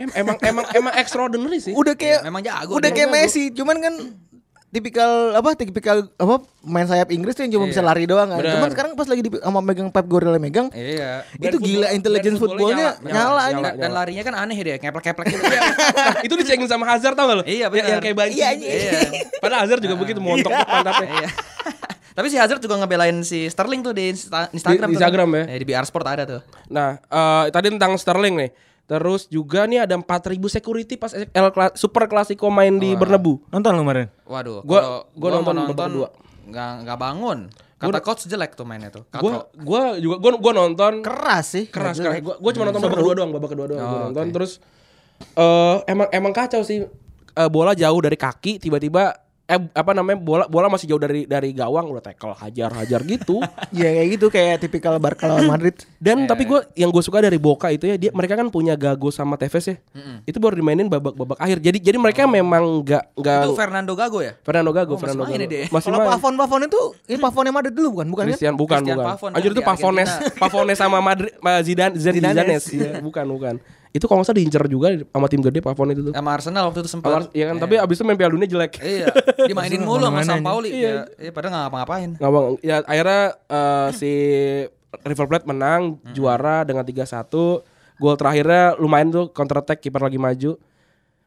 Em- 0.00 0.14
emang 0.16 0.36
emang 0.40 0.64
emang 0.72 0.94
extraordinary 1.02 1.58
sih. 1.60 1.72
Udah 1.76 1.94
kayak 1.94 2.24
Memang 2.24 2.42
jago 2.42 2.80
Udah 2.80 2.90
kayak 2.90 3.12
Messi, 3.12 3.52
cuman 3.52 3.76
kan 3.78 3.94
tipikal 4.72 5.36
apa 5.36 5.52
tipikal 5.52 6.08
apa 6.10 6.34
main 6.64 6.88
sayap 6.88 7.12
Inggris 7.12 7.36
tuh 7.36 7.44
yang 7.44 7.52
cuma 7.54 7.68
bisa 7.68 7.78
lari 7.78 8.08
doang 8.08 8.24
kan. 8.26 8.40
Cuman 8.40 8.68
sekarang 8.68 8.92
pas 8.96 9.04
lagi 9.04 9.20
di, 9.20 9.30
sama 9.36 9.60
megang 9.60 9.92
Pep 9.92 10.06
Guardiola 10.06 10.40
megang 10.40 10.72
Iya. 10.72 11.28
itu 11.36 11.60
gila 11.60 11.92
intelligence 11.92 12.40
footballnya 12.40 12.96
nyala, 12.98 13.04
nyala, 13.04 13.40
anjing. 13.44 13.64
nyala. 13.68 13.70
Dan, 13.76 13.90
larinya 13.92 14.22
kan 14.24 14.34
aneh 14.34 14.56
dia, 14.56 14.76
keplek-keplek 14.76 15.26
gitu. 15.28 15.44
Nah, 15.92 16.24
itu 16.24 16.34
dicengin 16.34 16.66
sama 16.66 16.88
Hazard 16.88 17.12
tau 17.12 17.28
gak 17.28 17.36
lo? 17.38 17.44
Iya, 17.44 17.68
Yang- 17.68 17.70
benar. 17.70 17.88
Yang 17.90 18.00
kayak 18.00 18.16
banci. 18.16 18.34
Iya, 18.34 18.48
iya. 18.56 18.72
Iya. 18.72 19.00
Padahal 19.38 19.60
Hazard 19.68 19.80
juga 19.84 19.94
begitu 20.02 20.18
montok 20.18 20.50
pantatnya. 20.50 21.08
Iya. 21.20 21.28
Tapi 22.16 22.26
si 22.28 22.36
Hazard 22.36 22.60
juga 22.60 22.76
ngebelain 22.76 23.16
si 23.22 23.48
Sterling 23.48 23.80
tuh 23.80 23.92
di 23.92 24.08
Insta- 24.08 24.48
Instagram. 24.50 24.88
Di- 24.88 24.92
di 24.92 24.96
tuh 24.96 25.00
Instagram 25.00 25.28
kan. 25.28 25.36
ya? 25.36 25.44
Eh, 25.52 25.58
di 25.60 25.66
BR 25.66 25.84
Sport 25.84 26.06
ada 26.06 26.22
tuh. 26.24 26.40
Nah, 26.68 26.96
eh, 26.96 27.44
tadi 27.48 27.66
tentang 27.68 27.92
Sterling 27.96 28.34
nih. 28.36 28.50
Terus 28.92 29.24
juga 29.26 29.64
nih 29.64 29.82
ada 29.82 29.96
4000 29.96 30.04
security 30.50 30.94
pas 30.94 31.08
El 31.10 31.48
Cla- 31.48 31.72
Super 31.72 32.04
Clasico 32.04 32.44
main 32.46 32.76
di 32.76 32.92
Bernabeu. 32.92 33.40
Nonton 33.48 33.72
lu 33.72 33.80
kemarin? 33.80 34.12
Waduh, 34.22 34.60
Gua- 34.60 35.08
gua 35.10 35.28
nonton 35.32 35.54
babak 35.64 35.88
kedua. 35.88 36.08
nggak 36.44 36.70
nggak 36.84 36.98
bangun. 36.98 37.38
Kata 37.74 37.98
coach 37.98 38.26
jelek 38.26 38.52
tuh 38.52 38.62
mainnya 38.62 38.90
tuh. 38.90 39.08
Gua 39.10 39.48
gua 39.56 39.96
juga 39.96 40.16
gua 40.18 40.30
gua 40.36 40.52
nonton 40.54 41.00
Keras 41.00 41.46
sih. 41.50 41.64
keras 41.66 41.96
keras. 41.96 42.20
Gua, 42.20 42.36
gua 42.36 42.50
cuma 42.52 42.64
nonton 42.68 42.80
babak 42.80 42.98
kedua 42.98 43.14
doang, 43.16 43.30
babak 43.32 43.50
kedua 43.50 43.66
doang 43.66 43.80
gua 43.80 43.88
Oh, 43.88 44.02
nonton 44.06 44.24
oke. 44.24 44.34
terus 44.34 44.52
eh 45.32 45.76
emang 45.86 46.08
emang 46.10 46.32
kacau 46.32 46.60
sih. 46.60 46.84
Eh, 47.32 47.48
bola 47.48 47.72
jauh 47.72 47.96
dari 47.98 48.14
kaki 48.14 48.60
tiba-tiba 48.60 49.16
eh 49.42 49.58
apa 49.74 49.90
namanya 49.90 50.22
bola 50.22 50.44
bola 50.46 50.70
masih 50.70 50.86
jauh 50.86 51.02
dari 51.02 51.26
dari 51.26 51.50
gawang 51.50 51.90
udah 51.90 52.00
tackle 52.00 52.32
hajar 52.32 52.70
hajar 52.72 53.02
gitu. 53.02 53.42
Iya 53.72 53.88
kayak 53.88 54.08
gitu 54.14 54.26
kayak 54.28 54.56
tipikal 54.60 54.94
Barca 55.00 55.24
lawan 55.26 55.48
Madrid. 55.48 55.74
Dan 55.96 56.28
tapi 56.28 56.44
gue 56.44 56.60
yang 56.76 56.92
gue 56.92 57.00
suka 57.00 57.24
dari 57.24 57.40
Boca 57.40 57.72
itu 57.72 57.88
ya 57.88 57.96
dia 57.96 58.10
mereka 58.12 58.36
kan 58.36 58.52
punya 58.52 58.76
Gago 58.76 59.08
sama 59.08 59.40
Tevez 59.40 59.64
ya. 59.64 59.76
Itu 60.28 60.38
baru 60.38 60.60
dimainin 60.60 60.86
babak-babak 60.86 61.40
akhir. 61.40 61.58
Jadi 61.58 61.78
jadi 61.80 61.96
mereka 61.96 62.28
memang 62.28 62.84
nggak 62.84 63.16
nggak 63.16 63.40
Itu 63.48 63.56
Fernando 63.56 63.92
Gago 63.96 64.18
ya? 64.20 64.32
Fernando 64.44 64.70
Gago, 64.70 64.92
Oh, 64.92 65.00
masih 65.00 65.02
Fernando 65.08 65.24
main 65.24 65.40
Gago. 65.40 65.50
dia. 65.50 65.62
Masih 65.72 65.88
Kalau. 65.90 66.08
Pavon 66.12 66.34
Pavon 66.36 66.60
itu 66.68 66.80
ini 67.08 67.18
Pavonnya 67.18 67.52
Madrid 67.52 67.74
dulu 67.74 67.88
bukan? 67.98 68.06
Bukan 68.12 68.24
kan? 68.24 68.28
Christian 68.30 68.54
bukan 68.54 68.78
Christian 68.84 68.96
bukan. 69.00 69.08
Pavon 69.16 69.30
Anjir 69.32 69.50
itu 69.56 69.62
Pavones. 69.64 70.10
Pavones 70.42 70.76
sama 70.78 70.98
Madrid 71.00 71.32
Zidane 71.64 71.94
Zidane 71.96 72.20
Zidanes. 72.30 72.64
Iya, 72.68 72.90
bukan 73.00 73.24
bukan. 73.26 73.54
Itu 73.92 74.08
kalau 74.08 74.24
nggak 74.24 74.32
salah 74.32 74.40
diincer 74.40 74.64
juga 74.72 74.88
sama 75.04 75.28
tim 75.28 75.44
gede 75.44 75.60
Pavon 75.60 75.92
itu 75.92 76.02
tuh. 76.08 76.12
Sama 76.16 76.32
Arsenal 76.32 76.72
waktu 76.72 76.80
itu 76.80 76.90
sempat. 76.90 77.28
Iya 77.36 77.52
kan, 77.52 77.56
tapi 77.60 77.76
abis 77.76 78.00
itu 78.00 78.04
main 78.08 78.16
Piala 78.16 78.32
Dunia 78.32 78.48
jelek. 78.48 78.80
Iya, 78.80 79.12
dimainin 79.44 79.84
mulu 79.84 80.08
sama 80.08 80.24
Mana-mana 80.24 80.32
Sampaoli. 80.40 80.68
Iya. 80.72 80.80
Iya, 80.80 81.02
iya 81.28 81.30
padahal 81.30 81.52
nggak 81.52 81.62
ngapa-ngapain. 81.68 82.10
Nggak 82.16 82.30
bang, 82.32 82.46
ya 82.64 82.76
akhirnya 82.88 83.22
eh, 83.52 83.88
si 83.92 84.12
River 85.04 85.26
Plate 85.28 85.46
menang 85.48 86.00
juara 86.16 86.64
dengan 86.64 86.84
3-1. 86.88 87.28
Gol 88.00 88.16
terakhirnya 88.16 88.74
lumayan 88.80 89.08
tuh 89.12 89.24
counter 89.30 89.60
attack 89.60 89.84
kiper 89.84 90.00
lagi 90.00 90.16
maju. 90.16 90.56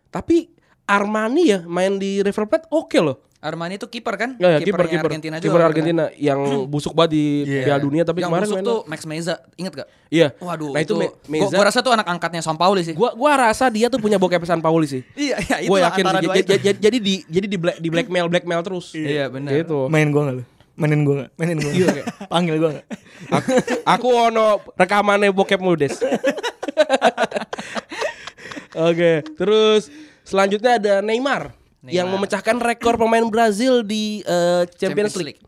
Tapi 0.10 0.50
Armani 0.90 1.44
ya 1.50 1.60
main 1.70 2.02
di 2.02 2.26
River 2.26 2.50
Plate 2.50 2.66
oke 2.74 2.98
loh. 2.98 3.18
Armani 3.46 3.78
itu 3.78 3.88
kiper 3.88 4.16
kan? 4.18 4.30
Ya, 4.42 4.58
ya 4.58 4.60
kiper 4.60 4.82
Kipernya 4.82 4.92
kiper 4.92 5.10
Argentina 5.10 5.36
juga. 5.38 5.46
kiper 5.46 5.62
kan? 5.62 5.70
Argentina 5.70 6.04
yang 6.18 6.40
busuk 6.74 6.94
banget 6.98 7.12
di 7.14 7.24
Piala 7.46 7.80
Dunia 7.80 8.04
tapi 8.04 8.20
Yang 8.26 8.30
kemarin 8.34 8.48
busuk 8.50 8.58
main 8.58 8.66
tuh 8.66 8.80
Max 8.90 9.00
Meza, 9.06 9.36
inget 9.56 9.74
gak? 9.78 9.88
Iya. 10.10 10.28
Waduh, 10.42 10.74
nah 10.74 10.82
itu, 10.82 10.94
gua, 10.98 11.14
Meza. 11.30 11.54
gua 11.54 11.64
rasa 11.70 11.80
tuh 11.86 11.94
anak 11.94 12.08
angkatnya 12.10 12.42
Sampaoli 12.42 12.82
sih. 12.82 12.94
Gua 12.98 13.14
gua 13.14 13.32
rasa 13.38 13.70
dia 13.70 13.88
tuh 13.88 14.02
punya 14.02 14.18
bokep 14.18 14.42
pesan 14.42 14.60
Pauli 14.60 14.90
sih. 14.90 15.02
iya, 15.30 15.38
iya 15.38 15.70
Gue 15.70 15.80
yakin 15.80 16.04
sih. 16.04 16.18
Jadi, 16.26 16.40
jadi, 16.58 16.78
jadi 16.82 16.98
di 16.98 17.14
jadi 17.30 17.48
di 17.48 17.58
black, 17.62 17.78
di 17.78 17.90
blackmail 17.94 18.26
blackmail 18.28 18.62
terus. 18.66 18.92
Iya, 18.98 19.30
benar. 19.30 19.54
Gitu. 19.54 19.86
Main 19.94 20.10
gua 20.10 20.22
enggak 20.26 20.38
lu? 20.42 20.44
Mainin 20.76 21.08
gua 21.08 21.16
enggak? 21.24 21.32
Mainin 21.40 21.58
gua. 21.64 21.72
Iya 21.72 22.04
Panggil 22.28 22.56
gua 22.60 22.70
enggak? 22.76 22.88
Aku, 23.32 23.52
aku 23.88 24.08
ono 24.12 24.60
rekamannya 24.76 25.32
bokep 25.32 25.62
mudes. 25.64 25.96
Oke, 28.76 29.24
terus 29.40 29.88
selanjutnya 30.28 30.76
ada 30.76 30.94
Neymar, 31.00 31.56
yang 31.90 32.08
memecahkan 32.10 32.58
rekor 32.62 32.98
pemain 32.98 33.26
Brazil 33.30 33.86
di 33.86 34.26
eh, 34.26 34.64
Champions, 34.78 35.14
League. 35.22 35.42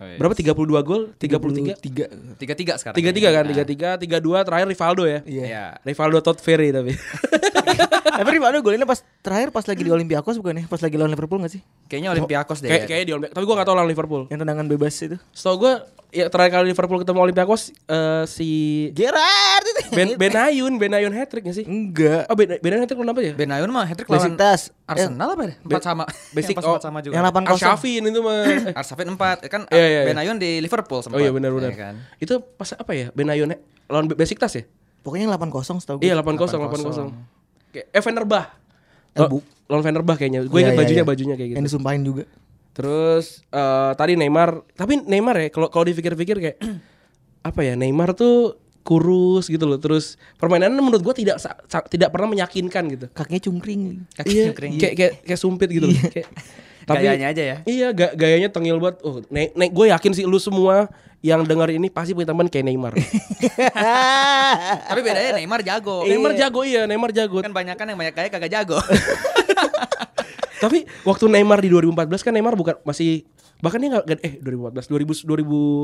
Berapa 0.00 0.32
32 0.32 0.56
gol? 0.80 1.02
33? 1.14 1.76
Tiga. 1.76 2.04
Tiga-tiga 2.34 2.72
sekarang. 2.80 2.96
33 2.96 3.36
kan? 3.36 3.44
33, 3.44 4.00
32 4.00 4.46
terakhir 4.48 4.66
Rivaldo 4.66 5.04
ya. 5.04 5.20
Iya. 5.22 5.64
Rivaldo 5.80 6.18
Todd 6.20 6.40
Ferry 6.40 6.72
tapi. 6.72 6.96
Tapi 8.10 8.36
Rivaldo 8.36 8.60
golinnya 8.60 8.84
pas 8.84 9.00
terakhir 9.20 9.48
pas 9.48 9.64
lagi 9.64 9.80
di 9.80 9.88
Olympiakos 9.88 10.36
bukan 10.36 10.54
ya? 10.54 10.64
Pas 10.66 10.76
lagi 10.76 10.96
lawan 10.96 11.08
Liverpool 11.08 11.40
enggak 11.40 11.56
sih? 11.56 11.62
Kayaknya 11.86 12.10
Olympiakos 12.12 12.58
deh. 12.60 12.68
Kayak 12.68 12.84
kayak 12.84 13.04
di 13.04 13.12
Olympiakos. 13.12 13.36
Tapi 13.36 13.44
gua 13.44 13.54
gak 13.56 13.68
tahu 13.68 13.76
lawan 13.76 13.88
Liverpool. 13.88 14.22
Yang 14.28 14.38
tendangan 14.40 14.66
bebas 14.68 14.94
itu. 15.00 15.16
Setahu 15.32 15.56
gua 15.58 15.72
ya 16.10 16.26
terakhir 16.26 16.52
kali 16.52 16.66
Liverpool 16.68 16.98
ketemu 17.00 17.18
Olympiakos 17.22 17.60
eh, 17.70 18.24
si 18.26 18.48
Gerard 18.92 19.64
itu. 19.64 19.80
Ben 19.94 20.08
Benayun, 20.18 20.72
Benayun 20.76 21.12
hat 21.14 21.30
trick 21.30 21.46
gak 21.46 21.56
sih? 21.56 21.64
Enggak. 21.64 22.28
Oh, 22.28 22.36
Ben 22.36 22.60
Benayun 22.60 22.82
hat 22.82 22.88
trick 22.90 22.98
lawan 22.98 23.14
apa 23.14 23.20
ya? 23.22 23.32
Benayun 23.32 23.70
mah 23.70 23.84
hat-trick 23.86 24.08
lawan 24.10 24.36
Besiktas. 24.36 24.60
Arsenal 24.84 25.28
apa 25.32 25.42
ya? 25.46 25.54
Empat 25.62 25.82
sama. 25.86 26.04
Basic- 26.34 26.56
oh, 26.58 26.74
empat 26.76 26.82
sama 26.82 26.98
juga. 27.00 27.14
Yang 27.14 27.24
8 27.24 27.40
kosong. 27.46 27.68
Arshafin 27.70 28.02
itu 28.04 28.20
mah. 28.20 28.38
Eh, 28.50 28.74
Arsafin 28.76 29.08
4 29.08 29.48
kan 29.48 29.60
Iya, 29.70 29.86
iya, 29.90 30.00
iya. 30.00 30.08
Benayun 30.08 30.38
di 30.38 30.50
Liverpool 30.58 31.00
sempat. 31.00 31.16
Oh 31.16 31.20
iya 31.20 31.30
benar-benar. 31.30 31.68
Iya 31.68 31.76
kan? 31.76 31.94
Itu 32.16 32.38
pas 32.54 32.70
apa 32.72 32.92
ya? 32.92 33.10
Benayun 33.10 33.50
lawan 33.86 34.06
Be- 34.06 34.14
Besiktas 34.14 34.54
ya? 34.54 34.62
Pokoknya 35.00 35.26
8 35.26 35.48
kosong 35.48 35.78
setahu 35.78 35.98
gue. 35.98 36.06
Iya 36.06 36.14
8-0 36.14 36.46
8-0. 36.46 37.10
Kayak 37.70 37.86
eh 37.88 38.00
Fenerbah. 38.00 38.44
Eh, 39.10 39.26
bu- 39.26 39.42
Lawan 39.66 39.82
Fenerbah 39.82 40.14
kayaknya. 40.14 40.44
Gue 40.44 40.60
Iya, 40.60 40.62
ingat 40.62 40.72
iya, 40.72 40.80
bajunya 40.80 40.98
iya. 40.98 41.08
bajunya 41.08 41.34
kayak 41.34 41.48
gitu. 41.48 41.56
Yang 41.58 41.66
disumpahin 41.66 42.02
juga. 42.02 42.24
Terus 42.70 43.42
eh, 43.46 43.92
tadi 43.94 44.14
Neymar, 44.14 44.62
tapi 44.72 45.00
Neymar 45.00 45.36
ya 45.36 45.48
kalau 45.48 45.66
kalau 45.66 45.84
dipikir-pikir 45.84 46.36
kayak 46.38 46.56
apa 47.48 47.60
ya? 47.60 47.74
Neymar 47.74 48.12
tuh 48.12 48.54
kurus 48.80 49.46
gitu 49.46 49.64
loh. 49.64 49.76
Terus 49.76 50.14
permainannya 50.36 50.78
menurut 50.78 51.00
gua 51.00 51.12
tidak 51.12 51.40
tidak 51.86 52.08
pernah 52.08 52.28
meyakinkan 52.28 52.84
gitu. 52.88 53.06
Kakinya 53.10 53.40
cungkring. 53.40 53.82
Kakinya 54.12 54.42
Iya, 54.42 54.52
kering. 54.52 54.72
kayak 54.76 54.94
kayak 54.94 55.12
kayak 55.24 55.40
sumpit 55.40 55.68
gitu 55.68 55.86
loh. 55.86 55.96
Kayak 56.06 56.28
Tapi 56.90 57.00
Gayanya 57.00 57.26
aja 57.30 57.42
ya. 57.44 57.56
Iya, 57.62 57.88
ga- 57.90 58.12
gayanya 58.12 58.48
tengil 58.48 58.76
banget. 58.76 58.98
Oh, 59.00 59.22
ne 59.28 59.48
ne 59.50 59.66
gue 59.66 59.86
yakin 59.88 60.10
sih 60.10 60.24
lu 60.24 60.36
semua 60.36 60.90
yang 61.20 61.44
dengar 61.44 61.68
ini 61.68 61.86
pasti 61.86 62.10
punya 62.10 62.26
teman 62.26 62.44
kayak 62.44 62.66
Neymar. 62.66 62.98
Tapi 64.88 65.00
bedanya 65.00 65.32
Neymar 65.38 65.60
jago. 65.62 66.02
Neymar 66.02 66.32
jago 66.34 66.60
iya, 66.62 66.82
Neymar 66.84 67.10
jago. 67.10 67.38
Kan 67.38 67.52
banyak 67.52 67.74
kan 67.74 67.86
yang 67.86 67.96
banyak 67.96 68.10
gaya 68.12 68.28
kagak 68.28 68.50
jago. 68.50 68.78
Tapi 70.60 70.84
waktu 71.02 71.24
Neymar 71.26 71.58
di 71.58 71.70
2014 71.70 71.94
kan 72.20 72.32
Neymar 72.32 72.52
bukan 72.52 72.76
masih 72.82 73.24
bahkan 73.60 73.76
dia 73.76 73.92
nggak 73.92 74.20
eh 74.20 74.34
2014 74.40 74.88
2000 74.88 75.28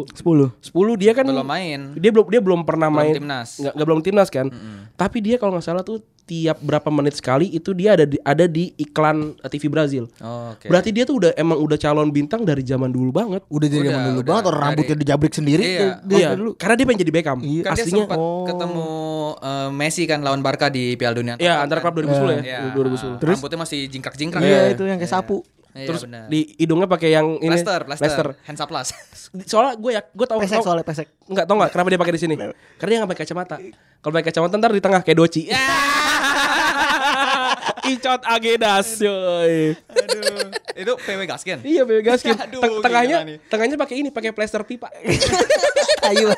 2010 0.08 0.16
10 0.64 0.96
dia 0.96 1.12
kan 1.12 1.28
Belum 1.28 1.44
main. 1.44 1.80
dia 1.92 2.08
belum 2.08 2.24
dia 2.26 2.40
belum 2.40 2.60
pernah 2.64 2.88
Belum 2.88 2.98
main 2.98 3.14
timnas. 3.14 3.60
nggak 3.60 3.72
nggak 3.72 3.86
belum 3.86 4.00
timnas 4.00 4.28
kan 4.30 4.46
tapi 4.96 5.20
dia 5.20 5.36
kalau 5.36 5.52
nggak 5.52 5.66
salah 5.66 5.84
tuh 5.84 6.00
tiap 6.26 6.58
berapa 6.58 6.90
menit 6.90 7.14
sekali 7.14 7.46
itu 7.48 7.70
dia 7.70 7.94
ada 7.94 8.02
di 8.02 8.18
ada 8.18 8.44
di 8.44 8.74
iklan 8.76 9.38
eh, 9.38 9.46
TV 9.48 9.66
Brazil 9.66 10.10
Oh, 10.18 10.50
oke. 10.52 10.66
berarti 10.66 10.90
dia 10.90 11.02
tuh 11.02 11.16
udah 11.18 11.30
emang 11.32 11.54
udah 11.56 11.74
calon 11.76 12.10
bintang 12.10 12.42
dari 12.42 12.60
zaman 12.60 12.90
dulu 12.90 13.10
banget 13.10 13.46
Udah 13.46 13.62
Udah, 13.64 13.78
zaman 13.80 14.00
dulu 14.04 14.18
udah. 14.18 14.26
banget 14.26 14.44
orang 14.44 14.58
Dari- 14.58 14.66
rambutnya 14.68 14.96
dijabrik 14.98 15.32
sendiri 15.32 15.62
Iya. 15.62 15.78
dia- 15.78 15.98
dia 16.02 16.18
iya 16.18 16.28
dulu. 16.32 16.50
karena 16.52 16.74
dia 16.74 16.84
pengen 16.84 17.00
jadi 17.00 17.12
Beckham 17.12 17.38
Iya. 17.38 17.62
Kan 17.62 17.72
dia 17.72 17.80
aslinya 17.80 18.04
sempat 18.04 18.18
ketemu 18.44 18.86
eh, 19.38 19.68
Messi 19.72 20.02
kan 20.04 20.18
lawan 20.20 20.40
Barca 20.40 20.66
di 20.66 20.84
Piala 20.94 21.14
Dunia. 21.14 21.34
ya 21.36 21.54
antara 21.60 21.78
klub 21.78 21.94
2010 21.94 22.36
ya 22.36 22.42
Iya. 22.42 22.58
2010 22.72 23.16
Terus 23.16 23.36
rambutnya 23.36 23.58
masih 23.60 23.80
jingkrak-jingkrak. 23.86 24.42
Iya 24.42 24.60
itu 24.68 24.82
yang 24.82 24.98
kayak 24.98 25.12
sapu. 25.12 25.46
Iya, 25.76 25.86
terus 25.86 26.02
benar. 26.02 26.26
di 26.26 26.56
hidungnya 26.56 26.88
pakai 26.88 27.08
yang 27.10 27.36
ini 27.36 27.52
Plaster, 27.52 27.80
plaster, 27.84 28.26
hands 28.42 28.58
up 28.58 28.66
plus. 28.66 28.88
soalnya 29.44 29.76
gue 29.76 29.92
ya 29.92 30.02
gue 30.02 30.26
tau 30.26 30.40
Pesek 30.40 30.56
tau- 30.56 30.64
soalnya 30.64 30.82
pesek. 30.82 31.08
Enggak 31.26 31.44
tau 31.44 31.54
nggak 31.54 31.70
kenapa 31.70 31.88
dia 31.88 32.00
pakai 32.00 32.14
di 32.14 32.20
sini? 32.20 32.34
Karena 32.34 32.88
dia 32.88 32.98
nggak 32.98 33.10
pakai 33.12 33.22
kacamata. 33.22 33.56
Kalau 33.98 34.12
pakai 34.12 34.26
kacamata 34.26 34.54
ntar 34.56 34.72
di 34.72 34.80
tengah 34.80 35.00
kayak 35.00 35.18
doci. 35.18 35.42
Ya. 35.46 35.60
Icot 37.86 38.22
Agedas, 38.24 38.98
yoi. 38.98 39.78
Aduh, 39.78 40.50
itu 40.74 40.92
PW 40.98 41.20
Gaskin. 41.24 41.58
Iya, 41.62 41.86
bebek 41.86 42.02
gaskin. 42.04 42.34
Aduh, 42.44 42.58
Teng- 42.58 42.82
tengahnya, 42.82 43.22
tengahnya 43.46 43.76
pakai 43.78 44.02
ini, 44.02 44.08
pakai 44.10 44.34
plester 44.34 44.66
pipa. 44.66 44.90
Ayo. 46.10 46.34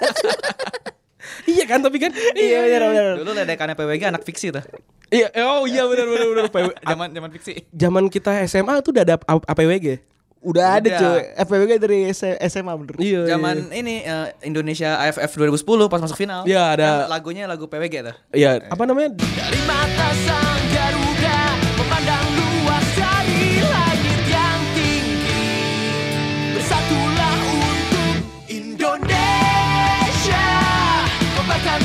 iya 1.53 1.65
kan, 1.65 1.81
tapi 1.81 1.97
kan. 1.99 2.11
Iya 2.33 2.59
benar 2.61 2.83
benar. 2.89 3.07
Dulu 3.21 3.31
ledekannya 3.35 3.75
PWG 3.75 4.03
anak 4.09 4.23
fiksi 4.23 4.53
tuh. 4.53 4.65
Iya, 5.09 5.33
oh 5.49 5.65
iya 5.65 5.89
benar 5.89 6.07
benar 6.07 6.27
benar. 6.31 6.47
Zaman 6.93 7.09
zaman 7.11 7.31
fiksi. 7.33 7.53
Zaman 7.73 8.05
kita 8.09 8.45
SMA 8.45 8.81
tuh 8.81 8.93
udah 8.93 9.05
ada 9.05 9.17
APWG. 9.25 10.05
Udah 10.39 10.79
ada 10.79 10.91
cuy. 10.95 11.21
FPWG 11.35 11.73
dari 11.83 11.99
SMA 12.47 12.73
bener. 12.79 12.95
Iya. 12.97 13.21
Zaman 13.27 13.75
ini 13.75 14.07
eh, 14.07 14.29
Indonesia 14.45 14.95
AFF 15.01 15.35
2010 15.35 15.67
pas 15.91 15.99
masuk 15.99 16.15
final. 16.15 16.47
Iya, 16.47 16.79
ada- 16.79 16.87
Kan 17.05 17.11
lagunya 17.11 17.45
lagu 17.51 17.67
PWG 17.67 17.95
tuh. 18.07 18.17
Iya, 18.31 18.63
apa 18.71 18.83
namanya? 18.87 19.19
Dari 19.19 19.61
mata 19.67 20.09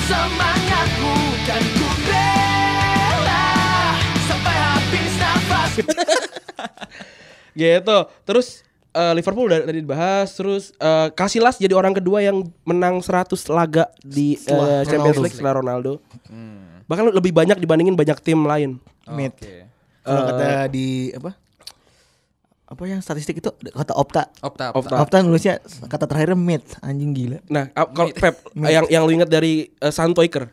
semangatmu 0.07 1.15
dan 1.47 1.63
ku 1.63 1.87
rela 2.07 3.45
Sampai 4.27 4.55
habis 4.55 5.11
nafas 5.19 5.71
Gitu. 7.53 7.97
Terus 8.25 8.47
eh, 8.93 9.13
Liverpool 9.13 9.45
udah 9.45 9.61
tadi 9.61 9.79
dibahas 9.85 10.33
terus 10.33 10.73
eh, 10.81 11.09
Casillas 11.13 11.61
jadi 11.61 11.77
orang 11.77 11.93
kedua 11.93 12.25
yang 12.25 12.49
menang 12.65 13.01
100 13.01 13.29
laga 13.53 13.93
di 14.01 14.37
eh, 14.37 14.81
Champions 14.89 15.21
League 15.21 15.35
setelah 15.37 15.61
Ronaldo. 15.61 16.01
Bahkan 16.89 17.13
lebih 17.13 17.31
banyak 17.31 17.61
dibandingin 17.61 17.93
banyak 17.93 18.17
tim 18.25 18.41
lain. 18.43 18.81
Mid. 19.09 19.33
Oke. 19.37 19.69
Kalau 20.03 20.21
kata 20.35 20.67
di 20.67 21.15
apa? 21.15 21.42
Apa 22.73 22.89
yang 22.89 22.99
statistik 22.99 23.37
itu 23.37 23.53
kata 23.69 23.93
Opta. 23.93 24.33
Opta, 24.41 24.73
Opta. 24.73 24.73
Opta. 24.73 24.95
Opta 24.99 25.17
nulisnya 25.21 25.61
kata 25.85 26.09
terakhirnya 26.09 26.33
mid 26.33 26.65
anjing 26.81 27.13
gila. 27.13 27.37
Nah, 27.45 27.69
ah, 27.71 27.85
kalau 27.85 28.09
Pep 28.09 28.41
yang 28.57 28.89
yang 28.89 29.01
lu 29.05 29.13
ingat 29.13 29.29
dari 29.29 29.69
eh, 29.71 29.93
Santoiker 29.93 30.49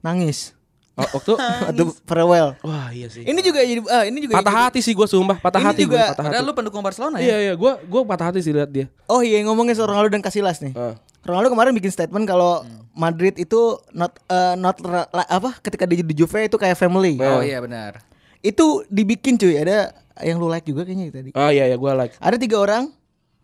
Nangis. 0.00 0.58
Oh, 0.98 1.06
waktu 1.06 1.32
Waktu 1.70 1.84
farewell. 2.02 2.58
Wah, 2.60 2.90
iya 2.90 3.06
sih. 3.06 3.22
Ini 3.22 3.40
juga 3.40 3.62
jadi 3.62 3.80
ah, 3.86 4.04
ini 4.04 4.18
juga 4.20 4.36
patah 4.36 4.68
hati 4.68 4.82
sih 4.82 4.90
gue 4.90 5.06
sumpah, 5.06 5.38
patah 5.38 5.62
Ini 5.62 5.66
hati 5.70 5.82
gue, 5.82 5.94
juga- 5.94 6.12
patah 6.12 6.24
hati. 6.26 6.42
Lu 6.42 6.52
pendukung 6.52 6.82
Barcelona 6.82 7.16
Iya 7.22 7.30
ya? 7.30 7.36
iya, 7.40 7.52
gue 7.54 7.72
gue 7.80 8.00
patah 8.02 8.26
hati 8.28 8.42
sih 8.42 8.50
lihat 8.50 8.68
dia. 8.68 8.86
Oh 9.06 9.22
iya 9.22 9.38
ngomongin 9.40 9.72
soal 9.72 9.88
Ronaldo 9.88 10.10
dan 10.10 10.20
Casillas 10.20 10.58
nih. 10.58 10.74
Ah. 10.74 10.98
Ronaldo 11.22 11.54
kemarin 11.54 11.72
bikin 11.72 11.94
statement 11.94 12.26
kalau 12.26 12.66
Madrid 12.90 13.38
itu 13.38 13.78
not 13.94 14.18
eh, 14.26 14.58
not 14.58 14.76
la- 14.82 15.06
apa 15.30 15.62
ketika 15.62 15.86
dia 15.86 16.02
di 16.02 16.12
Juve 16.12 16.42
itu 16.42 16.58
kayak 16.58 16.74
family. 16.74 17.16
Oh 17.16 17.38
iya 17.38 17.62
benar. 17.62 18.02
Itu 18.40 18.82
dibikin 18.88 19.36
cuy, 19.36 19.56
ada 19.56 19.92
yang 20.24 20.36
lu 20.40 20.48
like 20.48 20.64
juga 20.64 20.84
kayaknya 20.84 21.12
tadi. 21.12 21.30
Oh 21.34 21.50
iya 21.50 21.68
iya, 21.68 21.76
gue 21.76 21.90
like. 21.96 22.14
Ada 22.20 22.36
tiga 22.36 22.60
orang 22.60 22.92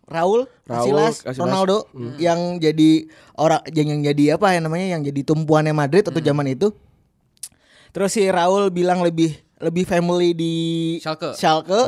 Raul, 0.06 0.46
Raul, 0.70 0.86
Casillas. 0.86 1.26
Ronaldo 1.34 1.90
yang 2.22 2.62
jadi 2.62 3.10
orang 3.34 3.58
yang, 3.74 3.86
yang 3.90 4.00
jadi 4.14 4.24
apa 4.38 4.54
ya 4.54 4.62
namanya 4.62 4.86
yang 4.94 5.02
jadi 5.02 5.20
tumpuannya 5.26 5.74
Madrid 5.74 6.06
atau 6.06 6.22
zaman 6.22 6.46
itu. 6.46 6.70
Terus 7.90 8.14
si 8.14 8.22
Raul 8.30 8.70
bilang 8.70 9.02
lebih 9.02 9.34
lebih 9.58 9.82
family 9.82 10.30
di 10.30 10.54
Schalke. 11.02 11.34
Schalke. 11.34 11.80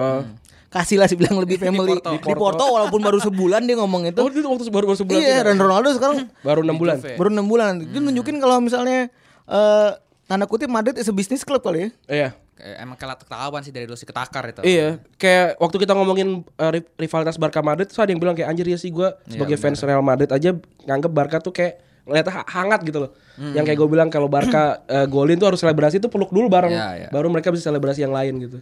Casillas 0.68 1.14
bilang 1.20 1.38
lebih 1.38 1.62
family 1.62 2.03
di 2.03 2.18
Porto. 2.18 2.59
Porto. 2.59 2.64
walaupun 2.74 3.01
baru 3.07 3.22
sebulan 3.22 3.70
dia 3.70 3.79
ngomong 3.79 4.11
itu. 4.11 4.18
Oh 4.18 4.27
itu 4.27 4.42
waktu 4.42 4.66
baru 4.66 4.85
baru 4.90 4.98
sebulan. 4.98 5.20
iya, 5.22 5.38
dan 5.46 5.55
Ronaldo 5.55 5.88
sekarang 5.94 6.27
baru 6.48 6.61
enam 6.66 6.74
bulan. 6.74 6.98
Juve. 6.98 7.14
baru 7.14 7.31
enam 7.31 7.46
bulan. 7.46 7.72
Itu 7.87 7.98
nunjukin 8.03 8.37
kalau 8.42 8.59
misalnya 8.59 9.14
eh 9.46 9.90
tanda 10.27 10.44
kutip 10.51 10.66
Madrid 10.66 10.98
is 10.98 11.07
a 11.07 11.14
business 11.14 11.46
club 11.46 11.62
kali 11.62 11.87
ya. 11.87 11.88
Iya. 12.11 12.29
Kayak 12.59 12.77
emang 12.81 12.97
kalah 12.97 13.14
ketahuan 13.14 13.62
sih 13.62 13.71
dari 13.71 13.87
dulu 13.87 13.94
si 13.94 14.03
ketakar 14.03 14.42
itu. 14.44 14.61
Iya, 14.61 14.99
kayak 15.14 15.57
waktu 15.57 15.77
kita 15.79 15.94
ngomongin 15.94 16.29
uh, 16.53 16.71
ri- 16.71 16.90
rivalitas 16.99 17.38
Barca 17.38 17.62
Madrid 17.62 17.87
tuh 17.87 18.03
ada 18.03 18.11
yang 18.11 18.18
bilang 18.18 18.35
kayak 18.35 18.51
anjir 18.51 18.66
ya 18.66 18.75
sih 18.75 18.90
gue 18.90 19.07
sebagai 19.25 19.55
fans 19.57 19.79
Real 19.81 20.03
Madrid 20.03 20.27
aja 20.27 20.51
nganggep 20.83 21.09
Barca 21.09 21.38
tuh 21.38 21.51
kayak 21.51 21.79
ngeliatnya 22.03 22.35
ha- 22.35 22.49
hangat 22.51 22.83
gitu 22.83 22.99
loh. 23.01 23.11
Yang 23.38 23.64
kayak 23.64 23.79
gue 23.79 23.88
bilang 23.88 24.09
kalau 24.09 24.27
Barca 24.27 24.83
uh, 24.83 25.07
golin 25.14 25.38
tuh 25.38 25.49
harus 25.49 25.61
selebrasi 25.61 25.97
tuh 25.97 26.09
peluk 26.09 26.29
dulu 26.29 26.51
bareng, 26.51 26.75
Iya, 26.75 26.88
iya. 26.97 27.09
baru 27.09 27.31
mereka 27.31 27.55
bisa 27.55 27.71
selebrasi 27.71 28.03
yang 28.03 28.11
lain 28.11 28.42
gitu. 28.42 28.59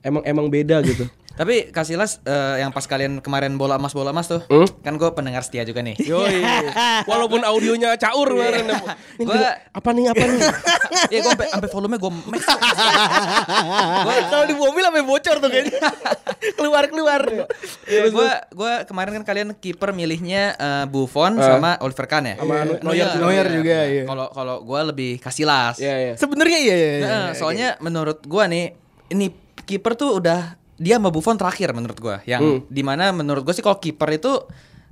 Emang 0.00 0.24
emang 0.24 0.46
beda 0.48 0.80
gitu. 0.80 1.04
Tapi 1.34 1.68
Casillas 1.68 2.22
eh, 2.22 2.62
yang 2.62 2.70
pas 2.70 2.82
kalian 2.82 3.18
kemarin 3.18 3.54
bola 3.54 3.74
emas 3.74 3.90
bola 3.90 4.10
emas 4.10 4.26
tuh, 4.26 4.38
Hmm? 4.46 4.70
kan 4.80 4.94
gue 4.94 5.10
pendengar 5.10 5.42
setia 5.42 5.62
juga 5.62 5.82
nih. 5.82 5.98
Yoi. 5.98 6.46
Walaupun 7.10 7.42
audionya 7.42 7.94
caur 7.96 8.30
kemarin. 8.30 8.70
Ini 9.16 9.24
Gua- 9.24 9.34
gila, 9.34 9.50
apa 9.72 9.88
nih 9.90 10.04
apa 10.08 10.24
nih? 10.24 10.40
Iya 11.04 11.20
gue 11.20 11.30
sampai 11.30 11.48
sampai 11.50 11.68
volume 11.68 11.96
gue 11.98 12.12
max. 12.24 12.42
Kalau 14.30 14.46
di 14.46 14.54
mobil 14.54 14.80
sampai 14.80 15.02
bocor 15.02 15.36
tuh 15.36 15.48
kayaknya. 15.48 15.78
Keluar-keluar. 16.54 17.20
Gue 17.84 18.30
gue 18.48 18.72
kemarin 18.86 19.12
kan 19.18 19.24
kalian 19.26 19.48
kiper 19.54 19.90
milihnya 19.90 20.54
eh, 20.54 20.84
Buffon 20.86 21.34
sama 21.36 21.76
Oliver 21.80 22.06
Kahn 22.06 22.24
ya. 22.26 22.34
Sama 22.38 22.62
Neuer 22.62 22.78
Neuer 22.80 23.06
juga. 23.10 23.18
Neuer 23.20 23.46
juga, 23.52 23.78
iya. 23.84 24.02
Kalau 24.04 24.26
kalau 24.30 24.56
gue 24.62 24.80
lebih 24.86 25.10
Casillas. 25.18 25.76
Iya 25.76 25.94
iya. 25.98 26.12
Sebenarnya 26.14 26.58
iya 26.58 26.74
iya. 26.74 26.90
iya. 26.94 27.04
Nah, 27.04 27.28
soalnya 27.34 27.68
menurut 27.80 28.22
gua 28.24 28.46
nih 28.46 28.70
ini 29.10 29.34
kiper 29.64 29.94
tuh 29.94 30.18
udah 30.18 30.56
dia 30.76 30.96
sama 30.96 31.08
Buffon 31.08 31.34
terakhir 31.34 31.70
menurut 31.70 31.96
gua 31.96 32.18
yang 32.24 32.40
Hmm. 32.40 32.58
di 32.66 32.80
mana 32.80 33.10
menurut 33.10 33.42
gua 33.42 33.50
sih 33.50 33.60
kalau 33.60 33.76
kiper 33.76 34.10
itu 34.12 34.32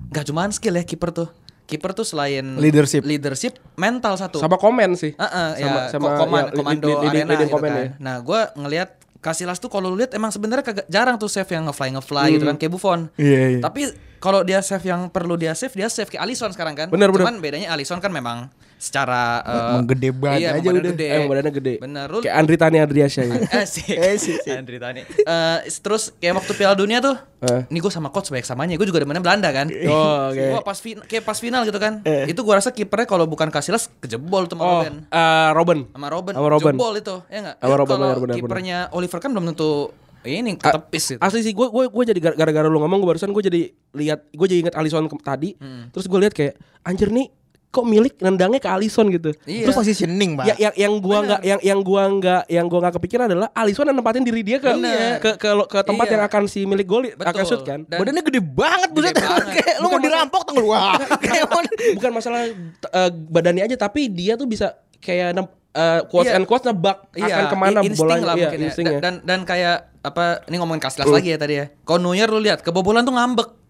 nggak 0.04 0.24
cuma 0.24 0.46
skill 0.48 0.74
ya 0.74 0.82
kiper 0.82 1.10
tuh 1.10 1.28
kiper 1.62 1.90
tuh 1.92 2.02
selain 2.02 2.44
Leadership. 2.56 3.00
leadership 3.02 3.56
mental 3.74 4.12
satu 4.14 4.36
Sama 4.36 4.56
komen 4.56 4.92
sih. 4.92 5.14
Heeh, 5.14 5.48
sama 5.56 5.78
ya, 5.78 5.88
sama 5.88 6.06
ko- 6.10 6.18
koman- 6.20 6.44
ya, 6.44 6.52
komando 6.52 6.86
leading- 6.90 7.08
arena 7.08 7.30
leading 7.30 7.48
gitu 7.48 7.54
komen 7.54 7.70
kan. 7.70 7.78
ya. 7.78 7.88
Nah, 7.98 8.16
gua 8.18 8.40
ngelihat 8.54 8.90
Casillas 9.22 9.56
tuh 9.56 9.70
kalau 9.70 9.86
lu 9.86 9.96
lihat 9.96 10.10
emang 10.12 10.28
sebenarnya 10.28 10.66
kagak 10.66 10.86
jarang 10.86 11.14
tuh 11.14 11.30
save 11.30 11.46
yang 11.48 11.62
ngefly 11.64 11.94
ngefly 11.94 12.26
gitu 12.28 12.42
kan 12.44 12.58
kayak 12.58 12.72
Buffon. 12.72 13.06
Iya, 13.14 13.40
iya. 13.48 13.60
Tapi 13.60 13.86
kalau 14.18 14.42
dia 14.42 14.58
save 14.58 14.82
yang 14.82 15.06
perlu 15.08 15.38
dia 15.38 15.54
save 15.54 15.70
dia 15.70 15.86
save 15.86 16.10
kayak 16.10 16.26
Alisson 16.26 16.50
sekarang 16.50 16.74
kan. 16.74 16.90
Bener, 16.90 17.06
bener. 17.08 17.22
Cuman 17.22 17.38
bedanya 17.38 17.70
Alisson 17.70 17.98
kan 17.98 18.10
memang 18.10 18.50
secara 18.82 19.38
eh, 19.40 19.54
Emang 19.70 19.86
gede 19.86 20.10
banget 20.10 20.40
iya, 20.42 20.50
aja 20.52 20.68
udah. 20.68 20.82
Gede. 20.90 21.06
Emang 21.06 21.28
badannya 21.30 21.52
gede. 21.54 21.74
Bener. 21.78 22.06
Lu 22.10 22.18
Kayak 22.18 22.34
Andri 22.36 22.56
Tani 22.56 22.76
Adriasya 22.76 23.22
gitu. 23.24 23.44
Asik. 23.62 23.94
Eh, 23.94 24.16
sih, 24.18 24.34
sih. 24.36 24.50
Andri 24.50 24.76
Tani. 24.76 25.06
Eh, 25.06 25.58
terus 25.78 26.10
kayak 26.12 26.34
waktu 26.36 26.52
Piala 26.52 26.74
Dunia 26.74 26.98
tuh, 26.98 27.14
Eh. 27.40 27.62
ini 27.68 27.78
gue 27.78 27.88
sama 27.88 28.10
coach 28.10 28.28
banyak 28.28 28.42
samanya. 28.42 28.74
Gue 28.74 28.84
juga 28.84 28.98
demennya 28.98 29.22
Belanda 29.22 29.48
kan. 29.48 29.70
Oh, 29.86 30.28
oke. 30.28 30.46
Wah, 30.50 30.62
pas 30.62 30.74
fin- 30.76 30.98
kayak 31.00 31.22
pas 31.22 31.34
final 31.36 31.62
gitu 31.62 31.78
kan. 31.78 32.02
Itu 32.02 32.40
gue 32.40 32.52
rasa 32.52 32.70
kipernya 32.70 33.06
kalau 33.06 33.24
bukan 33.24 33.46
Casillas 33.48 33.86
kejebol 33.96 34.44
tuh 34.44 34.54
sama 34.54 34.62
Oh, 34.64 34.70
Robben. 34.80 34.94
eh, 35.06 35.50
Robin. 35.52 35.78
Sama 35.88 36.06
Robben. 36.08 36.34
Sama 36.34 36.48
Robben. 36.50 36.74
Jebol 36.74 36.94
itu, 36.96 37.16
ya 37.28 37.38
enggak? 37.40 37.56
Sama 37.56 37.74
Robben, 37.76 37.96
kalau 37.96 38.26
kipernya 38.28 38.78
Oliver 38.90 39.18
kan 39.18 39.30
belum 39.30 39.46
tentu 39.48 39.94
ini 40.22 40.54
A- 40.54 40.58
ketepis 40.60 41.04
gitu. 41.08 41.20
Asli 41.20 41.42
sih 41.42 41.50
gue 41.50 41.66
gue 41.66 41.84
gue 41.84 42.04
jadi 42.04 42.20
gara- 42.20 42.34
gara-gara 42.36 42.66
lu 42.66 42.78
ngomong 42.78 42.94
gue 42.96 43.08
barusan 43.08 43.30
gue 43.30 43.42
jadi 43.42 43.60
lihat 43.92 44.26
gue 44.28 44.46
jadi 44.48 44.60
inget 44.60 44.74
Alisson 44.74 45.06
ke- 45.06 45.18
tadi. 45.18 45.54
Hmm. 45.56 45.90
Terus 45.90 46.06
gue 46.06 46.18
lihat 46.18 46.30
kayak 46.30 46.54
anjir 46.82 47.10
nih 47.10 47.26
kok 47.72 47.82
milik 47.82 48.20
nendangnya 48.20 48.60
ke 48.60 48.68
Alisson 48.68 49.08
gitu. 49.08 49.32
Iya. 49.42 49.64
Terus 49.64 49.74
positioning, 49.74 50.36
Pak. 50.36 50.44
Ya, 50.44 50.54
yang 50.60 50.74
yang 50.76 50.92
gua 51.00 51.24
nggak 51.24 51.40
yang 51.40 51.60
yang 51.64 51.80
gua 51.80 52.02
nggak 52.04 52.42
yang 52.46 52.66
gua 52.68 52.78
nggak 52.84 52.94
kepikiran 53.00 53.24
adalah 53.26 53.48
Alisson 53.50 53.88
yang 53.88 53.96
nempatin 53.96 54.20
diri 54.20 54.44
dia 54.44 54.60
ke 54.60 54.68
Bener. 54.68 55.16
ke 55.18 55.40
ke, 55.40 55.48
ke 55.66 55.78
tempat 55.80 56.04
Iya. 56.04 56.12
yang 56.12 56.22
akan 56.22 56.42
si 56.44 56.68
milik 56.68 56.84
gol 56.84 57.08
akan 57.08 57.42
shoot 57.42 57.64
kan. 57.64 57.88
Dan- 57.88 57.96
Badannya 57.98 58.22
gede 58.22 58.40
banget 58.44 58.88
buset. 58.92 59.16
banget. 59.16 59.46
Kayak 59.56 59.76
lu 59.80 59.86
mau 59.88 59.96
dirampok 59.98 60.42
tuh 60.44 60.54
lu. 60.54 60.68
Wah. 60.68 61.00
Bukan 61.96 62.10
masalah 62.12 62.44
eh, 62.44 63.10
badannya 63.10 63.64
aja 63.64 63.76
tapi 63.78 64.06
dia 64.06 64.36
tuh 64.36 64.44
bisa 64.44 64.76
kayak 65.00 65.32
eh, 65.72 66.00
quotes 66.06 66.28
Iya. 66.28 66.36
and 66.36 66.44
quotes 66.44 66.64
nebak 66.64 67.08
akan 67.10 67.44
ke 67.48 67.56
mana 67.56 67.80
i- 67.80 67.88
insting 67.88 68.04
bolanya 68.04 68.26
lah 68.28 68.36
Iya, 68.36 68.48
mungkin 68.52 68.60
ya. 68.60 68.92
ya. 68.92 69.00
Dan 69.00 69.14
dan 69.24 69.40
kayak 69.42 69.76
apa 70.02 70.44
ini 70.44 70.60
ngomongin 70.60 70.82
Casillas 70.82 71.08
Hmm. 71.08 71.16
lagi 71.16 71.32
ya 71.32 71.38
tadi 71.40 71.54
ya. 71.56 71.66
Kalau 71.82 72.04
Neuer 72.04 72.28
lu 72.28 72.36
lihat 72.38 72.60
kebobolan 72.60 73.00
tuh 73.02 73.16
ngambek. 73.16 73.61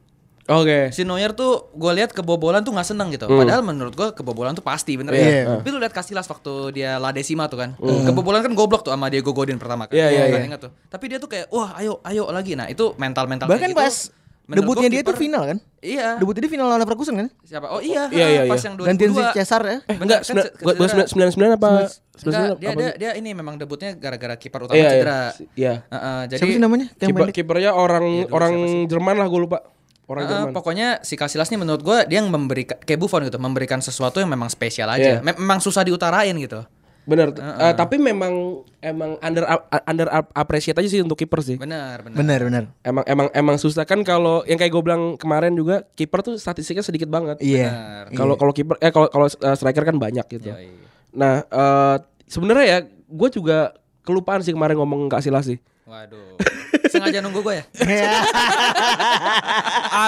Oke. 0.45 0.91
Si 0.91 1.03
Neuer 1.03 1.31
tuh 1.31 1.71
gue 1.71 1.93
lihat 1.93 2.11
kebobolan 2.11 2.61
tuh 2.61 2.71
nggak 2.71 2.85
seneng 2.85 3.09
gitu. 3.09 3.25
Hmm. 3.25 3.39
Padahal 3.39 3.63
menurut 3.63 3.93
gue 3.93 4.09
kebobolan 4.11 4.53
tuh 4.53 4.61
pasti 4.61 4.95
bener 4.95 5.15
Iya. 5.15 5.23
ya. 5.23 5.43
Tapi 5.57 5.69
lu 5.71 5.79
lihat 5.79 5.93
Casillas 5.93 6.27
waktu 6.27 6.53
dia 6.73 6.99
La 6.99 7.11
Decima 7.11 7.47
tuh 7.47 7.59
kan. 7.59 7.71
Kebobolan 7.79 8.43
kan 8.43 8.53
goblok 8.53 8.83
tuh 8.83 8.91
sama 8.91 9.07
Diego 9.07 9.31
Godin 9.31 9.57
pertama 9.57 9.87
kan. 9.87 9.95
Iya, 9.95 10.07
iya, 10.09 10.23
Kan 10.27 10.41
iya. 10.41 10.47
ingat 10.49 10.61
tuh. 10.67 10.73
Tapi 10.89 11.05
dia 11.07 11.19
tuh 11.19 11.29
kayak 11.29 11.47
wah 11.49 11.77
ayo 11.77 12.03
ayo 12.03 12.27
lagi. 12.29 12.53
Nah 12.53 12.67
itu 12.67 12.91
mental 12.97 13.27
mental 13.27 13.47
Bahkan 13.47 13.71
pas 13.71 14.11
debutnya 14.45 14.91
dia 14.91 15.01
tuh 15.01 15.15
final 15.15 15.47
kan? 15.47 15.59
Iya. 15.79 16.19
Debutnya 16.19 16.43
dia 16.43 16.51
final 16.51 16.67
lawan 16.67 16.83
Leverkusen 16.83 17.15
kan? 17.15 17.29
Siapa? 17.41 17.71
Oh 17.71 17.79
iya. 17.79 18.11
Iya, 18.11 18.27
iya, 18.29 18.41
Pas 18.45 18.59
iya. 18.59 18.67
yang 18.67 18.75
2002. 18.77 18.89
Gantiin 18.91 19.11
si 19.15 19.23
Cesar 19.33 19.63
ya. 19.63 19.79
Eh 19.87 19.97
enggak, 19.97 20.21
Bener, 20.27 20.45
kan 20.59 21.07
sembilan- 21.07 21.31
sembilan 21.33 21.51
apa? 21.55 21.69
Enggak, 21.71 21.91
sembilan 22.13 22.43
dia, 22.59 22.69
apa? 22.69 22.81
dia 22.83 22.91
dia 22.99 23.11
ini 23.15 23.31
memang 23.31 23.55
debutnya 23.57 23.95
gara-gara 23.95 24.35
kiper 24.35 24.61
utama 24.61 24.75
Iya, 24.75 24.83
iya. 24.83 24.91
cedera. 24.93 25.21
Iya. 25.55 25.75
Heeh, 25.87 26.21
jadi 26.29 26.41
Siapa 26.43 26.53
sih 26.53 26.61
namanya? 26.61 26.87
Kiper 26.93 27.27
kipernya 27.31 27.71
orang 27.73 28.05
Iya, 28.05 28.27
orang? 28.29 28.53
Jerman 28.85 29.17
lah 29.17 29.27
gue 29.27 29.41
lupa. 29.41 29.59
Orang 30.03 30.27
Jerman. 30.27 30.53
pokoknya 30.53 30.89
si 31.01 31.15
Casillas 31.15 31.49
nih 31.49 31.57
menurut 31.57 31.81
gue 31.81 31.99
dia 32.05 32.19
yang 32.19 32.29
memberikan 32.29 32.77
kayak 32.77 32.99
Buffon 32.99 33.23
gitu, 33.23 33.39
memberikan 33.39 33.79
sesuatu 33.79 34.19
yang 34.19 34.29
memang 34.29 34.51
spesial 34.51 34.91
aja. 34.91 35.19
Iya. 35.19 35.25
Mem- 35.25 35.39
Memang 35.39 35.63
susah 35.63 35.83
diutarain 35.83 36.35
gitu. 36.35 36.61
Bener. 37.03 37.35
Eh, 37.35 37.75
tapi 37.75 37.99
memang 37.99 38.63
emang 38.79 39.19
under 39.19 39.43
under 39.83 40.07
appreciate 40.33 40.79
aja 40.79 40.87
sih 40.87 41.03
untuk 41.03 41.19
kiper 41.19 41.43
sih. 41.43 41.59
Benar, 41.59 42.07
benar. 42.07 42.15
Benar, 42.15 42.41
benar. 42.43 42.63
Emang 42.81 43.05
emang 43.07 43.27
emang 43.33 43.57
susah 43.59 43.83
kan 43.83 44.03
kalau 44.03 44.47
yang 44.47 44.55
kayak 44.55 44.71
gue 44.71 44.83
bilang 44.83 45.03
kemarin 45.19 45.51
juga 45.51 45.83
kiper 45.95 46.23
tuh 46.23 46.35
statistiknya 46.39 46.87
sedikit 46.87 47.11
banget. 47.11 47.43
Iya. 47.43 47.71
Benar. 47.71 48.05
Kalau 48.15 48.35
kalau 48.39 48.53
kiper 48.55 48.79
eh 48.79 48.91
kalau 48.91 49.11
kalau 49.11 49.27
striker 49.27 49.83
kan 49.83 49.99
banyak 49.99 50.27
gitu. 50.31 50.51
Yoi. 50.51 50.71
Nah, 51.13 51.43
eh 51.43 51.97
sebenarnya 52.27 52.65
ya 52.65 52.79
gue 52.87 53.29
juga 53.31 53.75
kelupaan 54.03 54.39
sih 54.41 54.55
kemarin 54.55 54.79
ngomong 54.79 55.11
Kak 55.11 55.27
Sila 55.27 55.43
sih. 55.43 55.59
Waduh. 55.93 56.41
Sengaja 56.89 57.21
nunggu 57.21 57.45
gue 57.45 57.61
ya? 57.61 57.65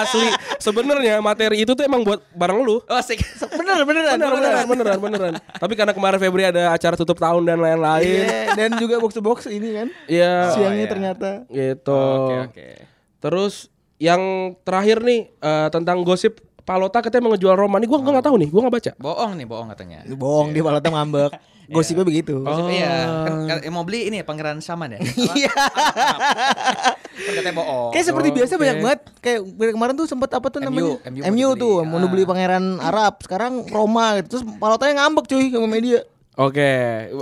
Asli, 0.01 0.33
sebenarnya 0.57 1.21
materi 1.21 1.61
itu 1.61 1.77
tuh 1.77 1.85
emang 1.85 2.01
buat 2.01 2.25
bareng 2.33 2.57
lu. 2.65 2.81
Oh, 2.89 2.97
asik. 2.97 3.21
Bener, 3.53 3.85
beneran, 3.85 4.17
Beneran, 4.17 4.33
beneran, 4.33 4.65
beneran, 4.65 4.97
beneran. 4.97 5.33
Tapi 5.37 5.73
karena 5.77 5.93
kemarin 5.93 6.17
Febri 6.17 6.41
ada 6.49 6.73
acara 6.73 6.97
tutup 6.97 7.21
tahun 7.21 7.45
dan 7.45 7.61
lain-lain. 7.61 8.25
Iya, 8.25 8.57
dan 8.57 8.81
juga 8.81 8.97
box 8.97 9.13
to 9.13 9.21
box 9.21 9.45
ini 9.45 9.77
kan. 9.77 9.87
Iya. 10.09 10.57
Siangnya 10.57 10.85
iya. 10.85 10.89
ternyata. 10.89 11.29
Gitu. 11.53 12.01
Oke, 12.01 12.35
oke. 12.49 12.67
Terus 13.21 13.69
yang 14.01 14.57
terakhir 14.65 15.05
nih 15.05 15.29
eh, 15.37 15.67
tentang 15.69 16.01
gosip 16.01 16.41
Palota 16.65 16.97
katanya 16.97 17.29
mau 17.29 17.31
ngejual 17.37 17.53
Roma 17.61 17.77
nih 17.77 17.85
gua 17.85 18.01
gua 18.01 18.11
nggak 18.17 18.25
tahu 18.25 18.35
nih, 18.41 18.49
gua 18.49 18.61
nggak 18.65 18.75
baca. 18.81 18.91
Bohong 18.97 19.31
nih, 19.37 19.45
bohong 19.45 19.69
katanya. 19.69 19.99
Bohong 20.17 20.49
dia 20.49 20.65
malah 20.65 20.81
ngambek. 20.81 21.31
Gosipnya 21.67 22.03
begitu. 22.03 22.37
Gosip, 22.37 22.69
Iya, 22.69 22.93
kan, 23.25 23.57
kan 23.57 23.71
mau 23.71 23.81
beli 23.81 24.07
ini 24.07 24.21
ya, 24.21 24.25
Pangeran 24.25 24.59
Saman 24.59 24.95
ya? 24.95 24.99
Iya. 25.35 25.51
Kan 27.15 27.31
katanya 27.33 27.55
bohong. 27.55 27.89
Kayak 27.91 28.05
seperti 28.05 28.29
biasa 28.31 28.53
Oke. 28.53 28.61
banyak 28.61 28.77
banget. 28.81 29.01
Kayak 29.19 29.39
kemarin 29.71 29.93
tuh 29.95 30.05
sempat 30.05 30.29
apa 30.31 30.47
tuh 30.49 30.59
MU, 30.59 30.65
namanya? 30.65 30.83
MU 31.07 31.21
MU, 31.23 31.47
dibeli. 31.49 31.61
tuh 31.61 31.75
mau 31.81 31.97
Ah. 31.97 32.07
beli 32.07 32.23
pangeran 32.23 32.65
Arab. 32.77 33.13
Sekarang 33.19 33.63
Roma 33.65 34.19
gitu. 34.19 34.27
Terus 34.35 34.43
palotanya 34.57 34.93
ngambek 35.01 35.25
cuy 35.25 35.47
sama 35.49 35.67
media. 35.67 36.03
Oke, 36.35 36.67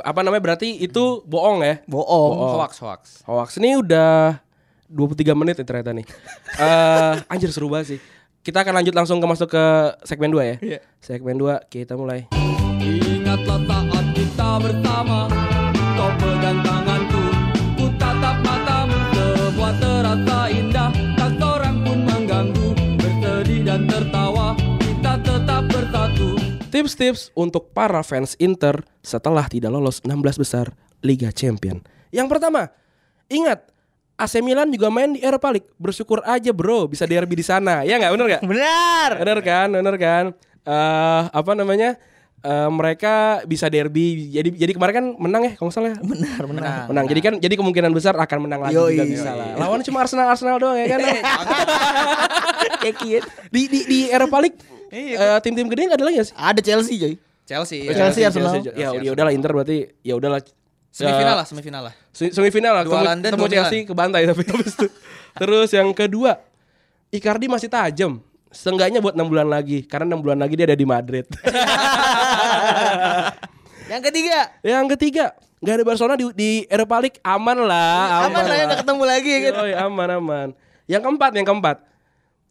apa 0.02 0.20
namanya 0.20 0.42
berarti 0.42 0.74
itu 0.76 1.22
bohong 1.24 1.62
ya? 1.62 1.76
Bohong. 1.86 2.58
Hoax, 2.58 2.82
hoax. 2.82 3.02
Hoax 3.24 3.62
ini 3.62 3.78
udah 3.78 4.42
23 4.90 5.38
menit 5.38 5.56
nih 5.56 5.66
ternyata 5.66 5.94
nih. 5.94 6.06
Eh 6.54 7.14
anjir 7.28 7.50
seru 7.50 7.70
banget 7.70 7.98
sih. 7.98 8.00
Kita 8.42 8.62
akan 8.62 8.76
lanjut 8.76 8.92
langsung 8.92 9.18
ke 9.18 9.26
masuk 9.26 9.50
ke 9.50 9.66
segmen 10.04 10.30
2 10.30 10.42
ya. 10.44 10.56
Iya. 10.60 10.80
Segmen 11.00 11.38
2 11.38 11.62
kita 11.66 11.94
mulai. 11.94 12.26
Ingatlah 12.82 13.62
saat 13.64 14.06
kita 14.34 14.58
bersama 14.58 15.30
Kau 15.94 16.10
pegang 16.18 16.58
tanganku 16.66 17.24
Ku 17.78 17.86
tatap 18.02 18.42
matamu 18.42 18.98
Semua 19.14 19.70
terasa 19.78 20.40
indah 20.50 20.90
Tak 21.14 21.32
seorang 21.38 21.76
pun 21.86 22.00
mengganggu 22.02 22.68
Bersedih 22.98 23.62
dan 23.62 23.86
tertawa 23.86 24.58
Kita 24.82 25.22
tetap 25.22 25.70
bersatu 25.70 26.34
Tips-tips 26.74 27.30
untuk 27.38 27.70
para 27.78 28.02
fans 28.02 28.34
Inter 28.42 28.82
setelah 29.06 29.46
tidak 29.46 29.70
lolos 29.70 30.02
16 30.02 30.42
besar 30.42 30.74
Liga 31.06 31.30
Champion. 31.30 31.86
Yang 32.10 32.34
pertama, 32.34 32.74
ingat 33.30 33.70
AC 34.18 34.42
Milan 34.42 34.74
juga 34.74 34.90
main 34.90 35.14
di 35.14 35.22
Europa 35.22 35.54
League. 35.54 35.70
Bersyukur 35.78 36.26
aja 36.26 36.50
bro 36.50 36.90
bisa 36.90 37.06
derby 37.06 37.38
di 37.38 37.46
sana. 37.46 37.86
Ya 37.86 38.02
nggak 38.02 38.12
bener 38.18 38.26
nggak? 38.26 38.44
Benar. 38.50 39.10
Bener 39.22 39.40
kan, 39.46 39.68
bener 39.70 39.96
kan. 40.02 40.26
Eh 40.66 41.24
apa 41.30 41.52
namanya? 41.54 41.94
Eh, 42.44 42.70
mereka 42.70 43.14
bisa 43.48 43.72
derby. 43.72 44.28
Jadi 44.28 44.52
jadi 44.54 44.72
kemarin 44.76 44.94
kan 44.94 45.06
menang 45.16 45.48
ya, 45.48 45.52
kalau 45.56 45.72
nggak 45.72 45.78
salah. 45.80 45.90
ya? 45.90 45.98
Benar, 46.04 46.42
benar. 46.44 46.64
Menang. 46.92 47.06
Jadi 47.08 47.20
kan 47.24 47.34
jadi 47.40 47.56
kemungkinan 47.56 47.88
besar 47.90 48.14
akan 48.14 48.38
menang 48.44 48.60
lagi 48.60 48.76
Yoi. 48.76 48.94
juga 48.94 49.04
bisa 49.08 49.32
lah. 49.32 49.56
Lawannya 49.56 49.88
cuma 49.88 50.04
Arsenal 50.04 50.28
Arsenal 50.28 50.60
doang 50.60 50.76
ya 50.76 50.92
kan. 50.92 51.00
Kayak 52.84 52.96
kiat. 53.00 53.24
di 53.48 53.62
di 53.66 53.80
di 53.88 54.00
Europa 54.08 54.44
League 54.44 54.60
eh, 54.92 55.40
tim-tim 55.40 55.72
gede 55.72 55.88
nggak 55.88 55.98
ada 55.98 56.06
lagi 56.06 56.16
nggak 56.20 56.28
sih? 56.28 56.36
Ada 56.36 56.60
Chelsea 56.60 56.96
coy. 57.00 57.14
Chelsea. 57.44 57.80
Oh, 57.84 57.96
Chelsea, 57.96 58.22
Arsenal. 58.24 58.60
Ya 58.72 58.92
ya 58.94 59.12
udahlah 59.12 59.32
Inter 59.32 59.52
berarti 59.52 59.88
ya 60.00 60.14
udahlah. 60.16 60.44
Semifinal 60.92 61.34
Eh, 61.34 61.38
lah, 61.40 61.46
semifinal 61.48 61.82
lah. 61.88 61.94
Se- 62.12 62.30
semifinal 62.30 62.74
lah 62.76 62.84
Dua 62.84 62.92
ketemu, 62.94 63.08
London, 63.08 63.30
ketemu 63.34 63.48
Chelsea 63.50 63.80
ke 63.82 63.94
bantai 63.96 64.28
tapi 64.28 64.44
habis 64.46 64.78
itu. 64.78 64.88
Terus 65.34 65.70
yang 65.72 65.90
kedua, 65.90 66.38
Icardi 67.10 67.48
masih 67.48 67.66
tajam. 67.66 68.22
Seenggaknya 68.54 69.02
buat 69.02 69.18
6 69.18 69.26
bulan 69.26 69.50
lagi 69.50 69.82
karena 69.84 70.14
6 70.14 70.24
bulan 70.24 70.38
lagi 70.38 70.54
dia 70.54 70.70
ada 70.70 70.78
di 70.78 70.86
Madrid. 70.86 71.26
Yang 73.84 74.02
ketiga. 74.10 74.40
yang 74.64 74.86
ketiga, 74.96 75.26
nggak 75.60 75.76
ada 75.76 75.86
Barcelona 75.86 76.16
di, 76.16 76.26
di 76.34 76.50
Europa 76.72 76.96
League 77.04 77.20
aman 77.20 77.68
lah, 77.68 78.26
Aman 78.32 78.42
lah 78.48 78.56
ya 78.56 78.64
nggak 78.66 78.82
ketemu 78.82 79.04
lagi 79.04 79.30
ya 79.30 79.40
kan. 79.44 79.54
Yoi, 79.60 79.74
aman 79.76 80.10
aman. 80.18 80.48
Yang 80.88 81.02
keempat, 81.04 81.32
yang 81.36 81.48
keempat. 81.48 81.78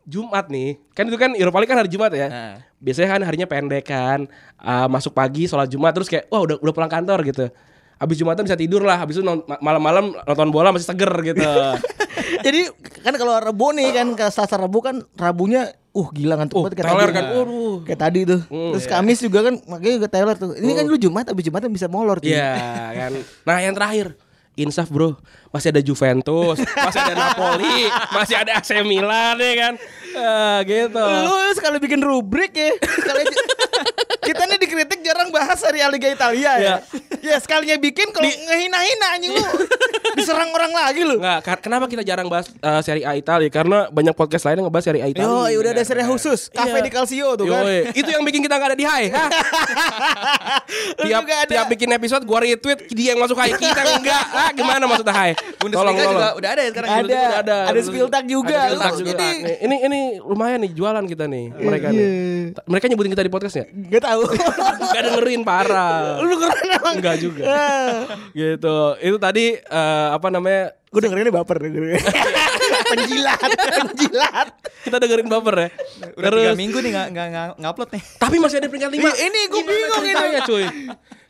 Jumat 0.02 0.46
nih, 0.50 0.82
kan 0.92 1.06
itu 1.06 1.14
kan 1.16 1.30
Europa 1.38 1.58
League 1.62 1.70
kan 1.72 1.78
hari 1.78 1.90
Jumat 1.90 2.12
ya. 2.12 2.28
Nah. 2.28 2.54
Biasanya 2.82 3.08
kan 3.16 3.20
harinya 3.22 3.48
pendek 3.48 3.84
kan, 3.86 4.26
Ah, 4.58 4.86
masuk 4.86 5.14
pagi 5.14 5.48
sholat 5.48 5.66
Jumat 5.66 5.94
terus 5.94 6.06
kayak 6.06 6.26
wah 6.30 6.42
udah 6.42 6.60
udah 6.60 6.72
pulang 6.74 6.92
kantor 6.92 7.22
gitu. 7.26 7.46
Habis 8.02 8.18
Jumatan 8.18 8.42
bisa 8.42 8.58
tidur 8.58 8.82
lah, 8.82 8.98
habis 8.98 9.14
itu 9.14 9.22
malam-malam 9.62 10.10
nonton 10.26 10.50
bola 10.50 10.74
masih 10.74 10.90
seger 10.90 11.12
gitu. 11.22 11.38
Jadi 12.46 12.66
kan 12.98 13.14
kalau 13.14 13.38
Rabu 13.38 13.70
nih 13.70 13.94
kan 13.94 14.18
ke 14.18 14.26
Selasa 14.26 14.58
Rabu 14.58 14.82
kan 14.82 15.06
Rabunya 15.14 15.70
uh 15.92 16.08
gila 16.10 16.34
ngantuk 16.34 16.56
Uh, 16.58 16.62
banget 16.66 16.82
kayak 16.82 16.88
tadi. 16.90 17.14
kan, 17.14 17.24
waduh. 17.30 17.76
Kayak 17.86 18.00
tadi 18.02 18.20
tuh. 18.26 18.40
Terus 18.50 18.86
Kamis 18.90 19.18
juga 19.22 19.38
kan 19.46 19.54
makanya 19.70 19.94
juga 20.02 20.08
teler 20.10 20.34
tuh. 20.34 20.50
Ini 20.58 20.72
kan 20.74 20.84
lu 20.90 20.98
Jumat 20.98 21.30
habis 21.30 21.44
Jumatan 21.46 21.70
bisa 21.70 21.86
molor 21.86 22.18
tuh. 22.18 22.26
Iya 22.26 22.58
kan. 22.90 23.12
Nah 23.46 23.56
yang 23.62 23.74
terakhir, 23.78 24.18
insaf 24.58 24.90
bro, 24.90 25.14
masih 25.54 25.70
ada 25.70 25.78
Juventus, 25.78 26.58
masih 26.58 27.00
ada 27.06 27.14
Napoli, 27.14 27.86
masih 28.10 28.34
ada 28.34 28.50
AC 28.58 28.70
Milan 28.82 29.38
ya 29.38 29.52
kan. 29.62 29.74
Ah, 30.12 30.58
gitu. 30.66 30.98
Lu 31.00 31.36
sekali 31.54 31.78
bikin 31.78 32.02
rubrik 32.02 32.50
ya. 32.50 32.74
Sekali 32.82 33.22
kita 34.22 34.42
nih 34.44 34.58
dikritik 34.58 35.00
jarang 35.02 35.28
bahas 35.28 35.58
Serie 35.58 35.82
A 35.82 35.88
Liga 35.88 36.06
Italia 36.06 36.52
ya. 36.56 36.74
Ya 37.20 37.36
sekalinya 37.36 37.74
bikin 37.76 38.10
kalau 38.10 38.26
ngehina-hina 38.26 39.06
anjing 39.12 39.32
lu. 39.32 39.42
Diserang 40.18 40.50
orang 40.50 40.70
lagi 40.70 41.02
lu. 41.02 41.16
Nggak, 41.16 41.38
kar- 41.40 41.62
kenapa 41.62 41.86
kita 41.86 42.02
jarang 42.02 42.26
bahas 42.26 42.50
uh, 42.56 42.80
Serie 42.80 43.02
A 43.02 43.14
Italia? 43.14 43.48
Karena 43.48 43.88
banyak 43.88 44.12
podcast 44.12 44.44
lain 44.44 44.60
yang 44.60 44.66
ngebahas 44.66 44.84
Serie 44.84 45.02
A 45.02 45.08
Italia. 45.08 45.48
Yo, 45.48 45.58
udah 45.58 45.70
ada 45.72 45.82
Serie 45.82 46.04
khusus, 46.04 46.46
Cafe 46.48 46.70
Iya. 46.72 46.84
di 46.84 46.90
Calcio 46.90 47.28
tuh 47.34 47.46
kan. 47.46 47.62
Yoi. 47.62 47.78
Itu 47.92 48.08
yang 48.08 48.22
bikin 48.22 48.40
kita 48.40 48.54
nggak 48.54 48.70
ada 48.72 48.78
di 48.78 48.84
high. 48.84 49.08
tiap 51.02 51.22
tiap 51.48 51.66
bikin 51.68 51.88
episode 51.92 52.22
gua 52.24 52.38
retweet 52.40 52.88
dia 52.90 53.14
yang 53.14 53.20
masuk 53.20 53.36
high 53.36 53.54
kita 53.54 53.82
enggak. 53.96 54.24
Ah, 54.32 54.50
gimana 54.52 54.84
maksudnya 54.84 55.14
high? 55.14 55.34
Tolong 55.58 55.94
tolong. 55.94 56.34
udah 56.36 56.50
ada 56.50 56.62
ya 56.62 56.70
sekarang. 56.70 56.88
Ada. 57.02 57.20
Ada 57.42 57.56
Ada 57.70 57.80
Spieltag 57.82 58.24
juga. 58.26 58.58
Ada 58.68 58.88
juga. 58.94 59.16
ini- 59.16 59.58
ini 59.62 59.76
ini 59.82 60.00
lumayan 60.20 60.60
nih 60.60 60.72
jualan 60.72 61.04
kita 61.04 61.24
nih 61.26 61.44
mereka 61.54 61.86
nih. 61.88 62.06
Ta- 62.52 62.64
Mereka 62.66 62.84
nyebutin 62.88 63.12
kita 63.12 63.24
di 63.24 63.32
podcast 63.32 63.54
ya? 63.56 63.64
Gak 63.72 64.02
tahu. 64.04 64.22
Gak 64.92 65.02
dengerin 65.08 65.42
parah. 65.42 66.20
Lu 66.20 66.36
keren 66.36 66.68
emang. 66.68 66.94
Enggak 67.00 67.16
juga. 67.20 67.44
gitu. 68.36 68.76
Itu 69.00 69.16
tadi 69.16 69.56
eh, 69.56 70.08
apa 70.12 70.28
namanya? 70.28 70.76
Gue 70.92 71.00
dengerinnya 71.00 71.32
baper 71.32 71.56
dengerin. 71.56 71.96
penjilat, 72.92 73.40
penjilat. 73.80 74.48
Kita 74.84 74.96
dengerin 75.00 75.28
baper 75.32 75.54
ya. 75.56 75.68
Udah 76.20 76.30
tiga 76.36 76.52
minggu 76.52 76.78
nih 76.84 76.90
nggak 76.92 77.06
nggak 77.16 77.26
nggak 77.32 77.46
ngupload 77.64 77.90
nih. 77.96 78.02
Tapi 78.20 78.36
masih 78.36 78.56
ada 78.60 78.68
peringkat 78.68 78.90
5. 78.92 79.00
Ih, 79.00 79.14
ini 79.24 79.40
gua 79.48 79.62
bingung 79.64 80.04
ini. 80.04 80.40
cuy. 80.44 80.66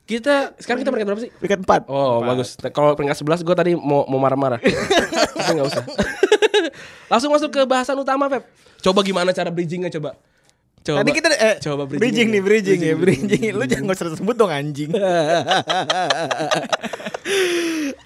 Kita 0.03 0.59
sekarang 0.59 0.83
kita 0.83 0.91
peringkat 0.91 1.09
berapa 1.09 1.23
sih? 1.23 1.31
Peringkat 1.39 1.87
4. 1.87 1.87
Oh, 1.87 2.27
bagus. 2.27 2.59
Kalau 2.75 2.99
peringkat 2.99 3.23
11 3.23 3.47
gue 3.47 3.55
tadi 3.55 3.73
mau 3.79 4.03
mau 4.11 4.19
marah-marah. 4.19 4.59
Tapi 5.39 5.51
enggak 5.55 5.69
usah. 5.71 5.85
Langsung 7.11 7.31
masuk 7.31 7.55
ke 7.55 7.63
bahasan 7.63 7.95
utama, 7.95 8.27
Feb. 8.27 8.43
Coba 8.83 9.01
gimana 9.07 9.31
cara 9.31 9.55
bridgingnya 9.55 9.95
coba. 9.95 10.19
Coba. 10.83 11.07
Tadi 11.07 11.11
kita 11.15 11.29
eh, 11.39 11.57
coba 11.63 11.87
bridging, 11.87 12.35
nih, 12.35 12.43
bridging, 12.43 12.81
ya, 12.83 12.95
bridging. 12.99 13.55
Lu 13.55 13.63
jangan 13.71 13.87
nggak 13.87 13.99
usah 14.03 14.19
sebut 14.19 14.35
dong 14.35 14.51
anjing. 14.51 14.91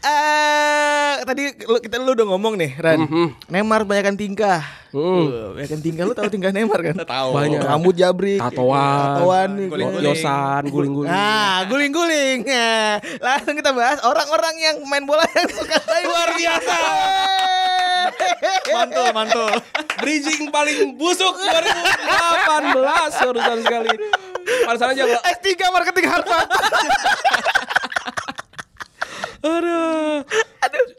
Eh, 0.06 1.12
tadi 1.26 1.50
lu, 1.66 1.80
kita 1.82 1.98
lu 1.98 2.12
udah 2.14 2.26
ngomong 2.30 2.54
nih, 2.60 2.78
Ran. 2.78 3.00
Neymar 3.48 3.82
banyakkan 3.82 4.14
tingkah. 4.14 4.62
Hmm. 4.94 5.26
Uh, 5.26 5.48
banyakkan 5.56 5.80
tingkah. 5.82 6.04
Lu 6.06 6.14
tahu 6.14 6.28
tingkah 6.30 6.52
Neymar 6.54 6.80
kan? 6.84 6.94
Tahu. 7.02 7.30
Banyak. 7.34 7.60
Rambut 7.64 7.96
jabrik, 7.96 8.38
Tatoan. 8.38 9.18
tatoan, 9.18 9.50
Guling-guling. 9.66 10.06
Yosan, 10.06 10.62
guling-guling. 10.70 11.10
Nah, 11.10 11.64
guling-guling. 11.66 12.38
Nah, 12.46 13.02
langsung 13.18 13.56
kita 13.58 13.72
bahas 13.74 13.98
orang-orang 14.04 14.54
yang 14.62 14.76
main 14.86 15.02
bola 15.08 15.26
yang 15.26 15.48
suka 15.50 15.74
luar 16.06 16.28
biasa. 16.38 16.78
Mantul, 18.68 19.08
mantul. 19.12 19.50
Bridging 19.98 20.48
paling 20.48 20.94
busuk 20.94 21.34
2018 21.34 22.76
urusan 23.26 23.58
sekali. 23.60 23.90
Pantesan 24.62 24.88
aja 24.92 25.02
nggak- 25.04 25.24
S3 25.36 25.48
marketing 25.70 26.06
Harvard. 26.06 26.48
Aduh. 29.42 30.22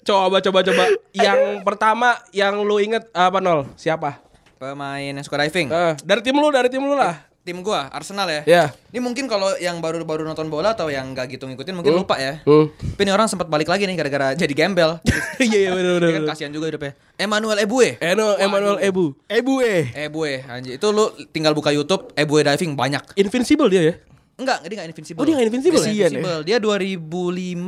Coba 0.04 0.38
coba 0.40 0.60
coba. 0.64 0.84
Yang 1.12 1.40
pertama 1.62 2.10
yang 2.32 2.64
lu 2.64 2.80
inget 2.80 3.04
apa 3.12 3.44
nol? 3.44 3.68
Siapa? 3.76 4.24
Pemain 4.58 5.14
yang 5.14 5.22
suka 5.22 5.38
diving. 5.38 5.70
Eh, 5.70 5.94
dari 6.02 6.22
tim 6.24 6.34
lu, 6.34 6.50
dari 6.50 6.72
tim 6.72 6.82
lu 6.82 6.96
lah. 6.96 7.14
Tim 7.48 7.64
gua 7.64 7.88
Arsenal 7.96 8.28
ya. 8.28 8.42
Ya. 8.44 8.64
Ini 8.92 9.00
mungkin 9.00 9.32
kalau 9.32 9.48
yang 9.56 9.80
baru-baru 9.80 10.28
nonton 10.28 10.52
bola 10.52 10.76
atau 10.76 10.92
yang 10.92 11.16
nggak 11.16 11.40
gitu 11.40 11.48
ngikutin 11.48 11.80
mungkin 11.80 11.96
lupa 11.96 12.20
ya. 12.20 12.44
Hmm. 12.44 12.68
Tapi 12.76 13.08
ini 13.08 13.12
orang 13.16 13.32
sempat 13.32 13.48
balik 13.48 13.72
lagi 13.72 13.88
nih 13.88 13.96
gara-gara 13.96 14.36
jadi 14.36 14.52
gembel. 14.52 15.00
Iya 15.38 15.70
iya 15.70 15.72
benar 15.72 16.02
benar. 16.02 16.10
Dia 16.10 16.18
kan 16.18 16.26
kasihan 16.34 16.52
juga 16.52 16.66
hidupnya. 16.68 16.98
Emmanuel 17.16 17.62
Ebue. 17.62 18.02
Eno 18.02 18.36
Emmanuel 18.42 18.82
Ebu. 18.82 19.14
Ebu 19.30 19.54
eh. 19.62 19.86
Ebue 19.94 20.44
anjir. 20.50 20.82
Itu 20.82 20.90
lu 20.90 21.14
tinggal 21.30 21.54
buka 21.54 21.70
YouTube 21.70 22.10
Ebue 22.18 22.42
diving 22.42 22.74
banyak. 22.74 23.16
Invincible 23.16 23.70
dia 23.70 23.82
ya. 23.86 23.96
Enggak, 24.38 24.62
dia 24.62 24.76
enggak 24.78 24.88
invincible. 24.88 25.18
Oh, 25.18 25.26
dia 25.26 25.34
nggak 25.34 25.48
invincible 25.50 25.78
Dia 25.80 25.90
ya? 25.90 25.94
invincible. 26.08 26.40
Dia 26.46 26.58
2005 26.62 27.02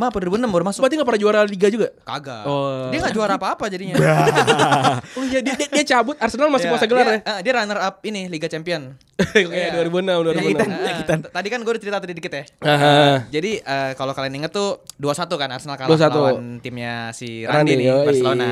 atau 0.06 0.20
2006 0.22 0.54
baru 0.54 0.64
masuk. 0.64 0.80
Berarti 0.80 0.96
nggak 0.96 1.10
pernah 1.10 1.22
juara 1.22 1.40
liga 1.44 1.68
juga? 1.68 1.88
Kagak. 2.00 2.44
Oh. 2.46 2.88
Dia 2.88 2.98
enggak 3.00 3.16
juara 3.16 3.34
apa-apa 3.36 3.66
jadinya. 3.68 3.98
Oh 5.10 5.26
iya 5.26 5.42
dia, 5.42 5.54
dia, 5.56 5.68
dia 5.68 5.86
cabut 5.88 6.16
Arsenal 6.16 6.48
masih 6.48 6.70
Iya, 6.70 6.72
puasa 6.72 6.86
gelar 6.86 7.04
dia, 7.04 7.14
ya. 7.16 7.20
eh, 7.26 7.40
dia 7.42 7.54
runner 7.56 7.80
up 7.80 7.96
ini 8.04 8.28
Liga 8.28 8.46
Champion. 8.46 8.94
Oke 9.20 9.50
Iya. 9.50 9.82
2006 9.82 10.22
2006. 10.30 10.62
Eh, 10.62 10.94
t- 11.04 11.30
Tadi 11.30 11.48
kan 11.50 11.60
gue 11.60 11.72
udah 11.72 11.82
cerita 11.82 11.98
tadi 11.98 12.14
dikit 12.14 12.30
ya. 12.32 12.44
Aha. 12.62 13.26
Jadi 13.28 13.52
eh, 13.58 13.92
kalau 13.96 14.14
kalian 14.14 14.38
inget 14.38 14.52
tuh 14.52 14.86
2-1 14.96 15.26
kan 15.34 15.50
Arsenal 15.50 15.76
kalah 15.76 15.90
2-1. 15.90 16.14
lawan 16.14 16.38
timnya 16.60 17.10
si 17.12 17.44
Randy, 17.44 17.50
Randy, 17.50 17.74
nih 17.76 17.86
yoi. 17.88 18.06
Barcelona. 18.06 18.48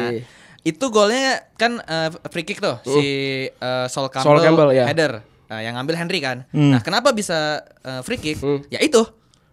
Itu 0.63 0.85
golnya 0.89 1.27
kan 1.53 1.77
eh, 1.79 2.09
free 2.27 2.43
kick 2.43 2.57
tuh 2.57 2.81
si 2.83 3.05
eh, 3.47 3.85
Sol 3.87 4.09
Campbell, 4.09 4.25
Sol 4.27 4.41
Campbell, 4.41 4.69
ya. 4.71 4.85
header. 4.85 5.21
Nah, 5.47 5.59
yang 5.59 5.73
ngambil 5.73 5.95
Henry 5.95 6.19
kan. 6.19 6.43
Nah, 6.49 6.79
kenapa 6.79 7.09
bisa 7.09 7.59
eh, 7.81 8.01
free 8.01 8.17
kick? 8.17 8.37
Ya 8.67 8.79
itu. 8.79 9.03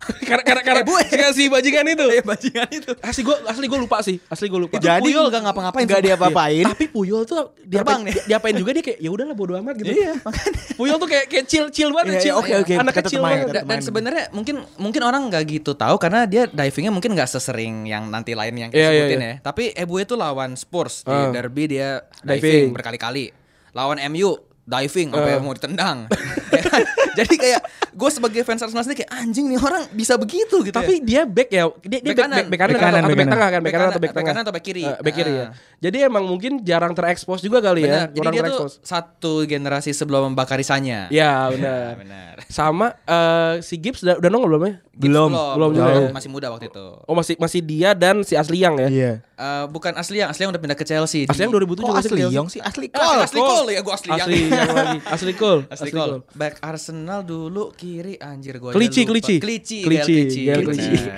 karena 0.28 0.44
karena 0.44 0.60
karena 0.60 0.82
si, 1.32 1.32
si 1.32 1.44
bajingan 1.48 1.86
itu. 1.88 2.04
bajingan 2.20 2.68
itu. 2.68 2.92
Asli 3.00 3.24
gue 3.24 3.32
asli 3.40 3.64
gue 3.64 3.78
lupa 3.78 4.04
sih. 4.04 4.20
Asli 4.26 4.52
gue 4.52 4.60
lupa. 4.60 4.76
Jadi 4.76 5.00
Puyol 5.00 5.32
gak 5.32 5.40
ngapa-ngapain. 5.40 5.86
Gak 5.86 5.96
sumpah. 5.96 6.04
diapa-apain. 6.04 6.64
Tapi 6.68 6.84
Puyol 6.92 7.24
tuh 7.24 7.56
diapain, 7.56 7.72
Terbang 7.72 8.00
nih. 8.04 8.12
di- 8.12 8.24
diapain 8.28 8.52
juga 8.54 8.70
dia 8.74 8.84
kayak 8.84 8.98
ya 9.00 9.08
udahlah 9.08 9.32
bodo 9.32 9.56
amat 9.56 9.74
gitu. 9.80 9.96
Iya. 9.96 10.12
Puyol 10.76 10.96
tuh 10.98 11.08
kayak 11.08 11.24
kayak 11.24 11.44
chill 11.48 11.66
chill 11.70 11.88
banget, 11.88 12.10
Iya, 12.10 12.20
chill. 12.20 12.36
iya, 12.36 12.42
oke, 12.42 12.52
oke. 12.60 12.74
Anak 12.76 12.94
kecil 13.00 13.18
banget. 13.22 13.46
Dan, 13.48 13.62
dan 13.64 13.78
sebenarnya 13.80 14.24
mungkin 14.28 14.56
mungkin 14.76 15.00
orang 15.00 15.22
nggak 15.32 15.42
gitu 15.48 15.72
tahu 15.72 15.96
karena 15.96 16.28
dia 16.28 16.42
divingnya 16.46 16.92
mungkin 16.92 17.16
nggak 17.16 17.30
sesering 17.30 17.88
yang 17.88 18.04
nanti 18.04 18.36
lain 18.36 18.52
yang 18.52 18.68
kita 18.68 18.84
sebutin 18.84 19.20
ya. 19.22 19.34
Tapi 19.40 19.72
Ebue 19.72 20.04
itu 20.04 20.20
lawan 20.20 20.52
Spurs 20.52 21.00
di 21.00 21.16
Ah. 21.16 21.32
derby 21.32 21.64
dia 21.70 22.04
diving, 22.20 22.76
berkali-kali. 22.76 23.32
Lawan 23.72 23.96
MU 24.04 24.36
diving 24.64 25.08
sampai 25.10 25.32
Ah. 25.32 25.40
mau 25.40 25.52
ditendang. 25.52 25.98
Ya 26.54 26.62
kan? 26.62 26.86
Jadi 27.14 27.34
kayak 27.34 27.60
gue 27.90 28.10
sebagai 28.10 28.46
fans 28.46 28.62
Arsenal 28.62 28.86
sendiri 28.86 29.02
kayak 29.02 29.10
anjing 29.12 29.50
nih 29.50 29.58
orang 29.58 29.90
bisa 29.90 30.14
begitu 30.14 30.62
gitu. 30.62 30.70
Tapi 30.70 31.02
ya. 31.02 31.02
dia 31.02 31.22
back 31.26 31.50
ya, 31.50 31.66
dia, 31.82 31.98
dia 31.98 31.98
Back 32.04 32.06
back, 32.06 32.18
kanan. 32.20 32.30
back, 32.30 32.46
back 32.46 32.60
kanan, 32.60 32.70
Back 32.70 32.78
kanan, 32.78 32.94
atau, 32.94 33.02
atau 33.02 33.10
back 33.10 33.26
tengah 33.26 33.48
kan, 33.50 33.60
back 33.60 33.74
kanan 33.74 33.88
atau 33.90 33.98
back 33.98 34.12
tengah. 34.12 34.28
kanan 34.28 34.42
atau 34.42 34.54
back 34.54 34.64
kiri. 34.64 34.84
Eh, 34.86 34.96
back 34.96 35.14
kiri 35.14 35.32
ya. 35.34 35.42
Ah. 35.42 35.48
Jadi 35.80 35.96
emang 36.00 36.24
mungkin 36.24 36.52
jarang 36.62 36.94
terekspos 36.94 37.42
juga 37.42 37.58
kali 37.58 37.82
Benar. 37.82 37.90
ya, 37.90 38.02
Jadi 38.06 38.18
kurang 38.22 38.32
dia 38.32 38.42
tuh 38.46 38.70
satu 38.80 39.32
generasi 39.42 39.90
sebelum 39.90 40.30
Bakarisanya. 40.32 41.10
Ya 41.10 41.50
benar. 41.50 41.90
benar. 42.06 42.34
Sama 42.46 42.94
eh, 43.02 43.52
si 43.60 43.74
Gibbs 43.76 44.00
udah, 44.00 44.14
udah 44.16 44.30
nongol 44.30 44.48
belum 44.48 44.62
ya? 44.62 44.74
Belum, 44.94 45.30
belum 45.34 45.70
juga 45.74 45.90
ya. 45.90 46.08
masih 46.08 46.30
muda 46.30 46.46
waktu 46.48 46.70
itu. 46.70 46.86
Oh 47.02 47.12
masih 47.12 47.34
masih 47.36 47.58
dia 47.60 47.90
dan 47.92 48.22
si 48.22 48.32
Asliang 48.32 48.78
ya? 48.78 48.88
Iya. 48.88 49.12
Eh, 49.34 49.64
bukan 49.66 49.90
asli 49.92 50.22
yang 50.22 50.30
asli 50.30 50.46
yang 50.46 50.54
udah 50.54 50.62
pindah 50.62 50.78
ke 50.78 50.86
Chelsea. 50.86 51.26
Asliang 51.26 51.50
2007 51.50 51.82
Kok 51.82 51.90
masih 51.92 52.06
asli. 52.08 52.22
Yong 52.30 52.46
sih? 52.48 52.60
Asli 52.62 52.86
kol. 52.88 53.18
asli 53.18 53.40
Cole 53.40 53.74
ya, 53.74 53.82
gua 53.82 53.94
asli 53.98 54.10
yang. 54.10 54.28
Asli 54.54 54.66
yang 54.70 54.76
lagi. 54.78 54.98
Asli 55.04 55.32
Cole. 55.34 55.60
Asli 55.66 55.90
Cole. 55.90 56.16
Back 56.32 56.54
Arsenal 56.62 57.20
dulu 57.22 57.74
kiri 57.74 58.14
anjir 58.16 58.56
gua 58.56 58.70
Gael 58.70 58.80
Gael 58.80 59.06
Kelici. 59.10 59.34
Kelici. 59.42 59.78
Benar. 59.84 60.06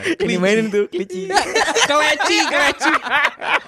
Ini 0.24 0.34
mainin 0.40 0.66
tuh 0.72 0.84
Klici. 0.88 1.28
keleci, 1.88 2.38
keleci. 2.48 2.92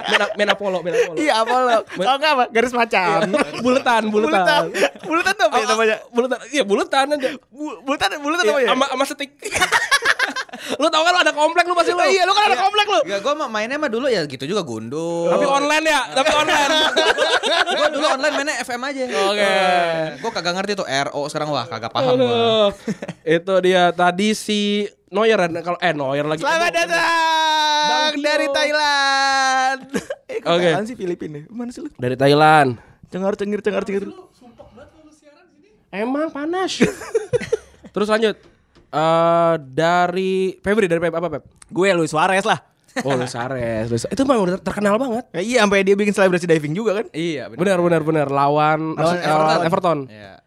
Mena, 0.09 0.27
mena 0.35 0.55
polo, 0.57 0.79
mena 0.81 0.97
polo. 1.05 1.17
Iya 1.17 1.45
apa 1.45 1.55
lo? 1.55 1.79
Kalau 1.85 2.17
enggak 2.17 2.33
apa? 2.35 2.45
Garis 2.51 2.73
macam. 2.73 3.17
Buletan, 3.61 4.03
buletan. 4.09 4.63
Buletan 5.05 5.33
tuh 5.37 5.45
apa 5.49 5.57
ya 5.59 5.67
namanya? 5.69 5.97
Buletan. 6.11 6.39
Iya, 6.51 6.63
buletan 6.65 7.07
aja. 7.15 7.29
Bu- 7.49 7.79
Buletan 7.85 8.09
buletan 8.21 8.45
Iya, 8.45 8.53
apa 8.53 8.61
ya? 8.65 8.69
Sama 8.73 8.85
sama 8.89 9.05
setik. 9.05 9.31
lu 10.81 10.91
tau 10.91 11.01
kan 11.01 11.13
lu 11.15 11.21
ada 11.23 11.33
komplek 11.33 11.65
lu 11.65 11.75
pasti 11.75 11.93
lu. 11.95 12.03
Iya, 12.03 12.27
lu 12.27 12.33
kan 12.35 12.51
ada 12.51 12.59
komplek 12.59 12.87
lu. 12.89 13.01
Enggak, 13.07 13.21
gua 13.23 13.33
mah 13.37 13.49
mainnya 13.49 13.79
mah 13.79 13.89
dulu 13.89 14.07
ya 14.11 14.27
gitu 14.27 14.45
juga 14.45 14.61
gundul. 14.61 15.31
Tapi 15.31 15.47
online 15.47 15.85
ya, 15.87 16.01
tapi 16.13 16.31
online. 16.35 16.71
gua 17.73 17.89
dulu 17.89 18.07
online 18.07 18.35
mainnya 18.35 18.55
FM 18.61 18.81
aja. 18.83 19.01
Oke. 19.07 19.49
Eh, 19.59 20.07
gua 20.23 20.31
kagak 20.31 20.55
ngerti 20.55 20.73
tuh 20.79 20.87
RO 20.87 21.23
sekarang 21.27 21.49
wah 21.51 21.67
kagak 21.67 21.91
paham 21.91 22.15
gua. 22.15 22.15
Aduh. 22.15 22.69
Itu 23.39 23.55
dia 23.61 23.91
tadi 23.91 24.33
si 24.39 24.87
Neuer 25.11 25.41
kalau 25.63 25.79
eh 25.83 25.93
Neuer 25.93 26.27
lagi. 26.27 26.43
Selamat 26.43 26.73
datang 26.73 28.13
dari 28.19 28.47
Thailand. 28.51 29.81
Eh, 30.29 30.45
Oke. 30.45 30.61
Thailand 30.61 30.85
sih 30.85 30.93
Filipina? 30.93 31.41
Mana 31.49 31.73
sih 31.73 31.81
lu? 31.81 31.89
Dari 31.97 32.13
Thailand. 32.13 32.77
Cengar 33.09 33.33
cengir 33.33 33.65
cengar 33.65 33.81
cengir. 33.89 34.13
Emang 35.89 36.29
panas. 36.29 36.85
Terus 37.97 38.09
lanjut. 38.13 38.37
Eh 38.93 39.55
dari 39.73 40.53
Febri 40.61 40.85
dari 40.85 41.01
Pep 41.01 41.17
apa 41.17 41.29
Pep? 41.33 41.43
Gue 41.73 41.89
Luis 41.97 42.13
Suarez 42.13 42.45
lah. 42.45 42.61
Oh 43.01 43.15
Luis 43.15 43.29
Suarez. 43.29 43.87
Luis- 43.87 44.07
Itu 44.07 44.23
mah 44.23 44.37
udah 44.37 44.57
terkenal 44.57 44.97
banget. 44.97 45.25
Ya, 45.31 45.41
iya 45.41 45.59
sampai 45.63 45.83
dia 45.83 45.93
bikin 45.93 46.11
selebrasi 46.11 46.45
diving 46.45 46.73
juga 46.73 46.99
kan. 46.99 47.07
Iya, 47.11 47.51
Benar 47.51 47.79
benar 47.79 48.03
benar 48.03 48.27
lawan 48.29 48.95
Lawan 48.95 49.17
lawan 49.19 49.61
Everton. 49.63 49.99
Iya. 50.07 50.41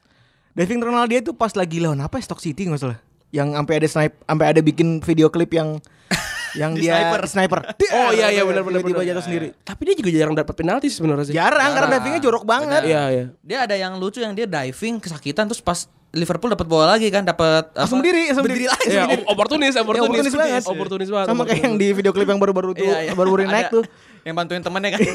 Diving 0.51 0.79
terkenal 0.79 1.05
dia 1.05 1.19
tuh 1.19 1.31
pas 1.31 1.51
lagi 1.51 1.79
lawan 1.79 1.99
apa 1.99 2.17
ya 2.17 2.23
Stock 2.23 2.39
City 2.39 2.65
nggak 2.65 2.77
salah. 2.77 2.99
Yang 3.29 3.55
sampai 3.55 3.73
ada 3.73 3.87
snipe 3.87 4.15
sampai 4.21 4.45
ada 4.47 4.59
bikin 4.59 4.87
video 4.99 5.31
klip 5.31 5.51
yang 5.51 5.79
yang 6.59 6.75
Di 6.75 6.83
dia 6.83 6.99
sniper. 6.99 7.21
sniper. 7.25 7.59
Oh 7.95 8.11
iya 8.11 8.27
iya 8.29 8.43
benar 8.43 8.61
benar 8.61 8.81
benar. 8.81 9.03
jatuh 9.05 9.23
sendiri. 9.23 9.47
Tapi 9.63 9.81
dia 9.87 9.95
juga 9.95 10.09
jarang 10.11 10.35
dapat 10.35 10.51
penalti 10.53 10.87
sebenarnya 10.87 11.25
sih. 11.27 11.35
Jarang 11.35 11.71
karena 11.71 11.87
Jarang. 11.87 11.91
divingnya 11.97 12.21
jorok 12.21 12.43
banget. 12.43 12.81
Iya 12.83 13.03
iya. 13.07 13.25
Dia 13.39 13.57
ada 13.63 13.75
yang 13.75 13.95
lucu 13.95 14.19
yang 14.19 14.31
dia 14.31 14.43
diving 14.43 14.99
kesakitan 14.99 15.47
terus 15.47 15.63
pas 15.63 15.87
Liverpool 16.11 16.51
dapat 16.51 16.67
bola 16.67 16.91
lagi 16.91 17.07
kan 17.07 17.23
dapat 17.23 17.71
Langsung 17.71 18.03
berdiri, 18.03 18.27
langsung 18.27 18.43
berdiri 18.43 18.67
lagi. 18.67 18.87
Iya, 18.91 19.03
op- 19.15 19.31
oportunis, 19.31 19.71
oportunis, 19.79 20.11
oportunis 20.11 20.35
banget. 20.35 20.61
Oportunis 20.67 21.07
banget. 21.07 21.27
Sama 21.31 21.47
kayak 21.47 21.63
yang 21.63 21.75
di 21.79 21.87
video 21.95 22.11
klip 22.11 22.27
yang 22.27 22.35
baru-baru 22.35 22.75
tuh, 22.75 22.83
Iya, 22.83 22.97
iya. 23.07 23.13
baru-baru 23.15 23.47
naik 23.47 23.71
tuh. 23.71 23.83
Yang 24.27 24.35
bantuin 24.35 24.59
temennya 24.59 24.89
kan. 24.91 24.99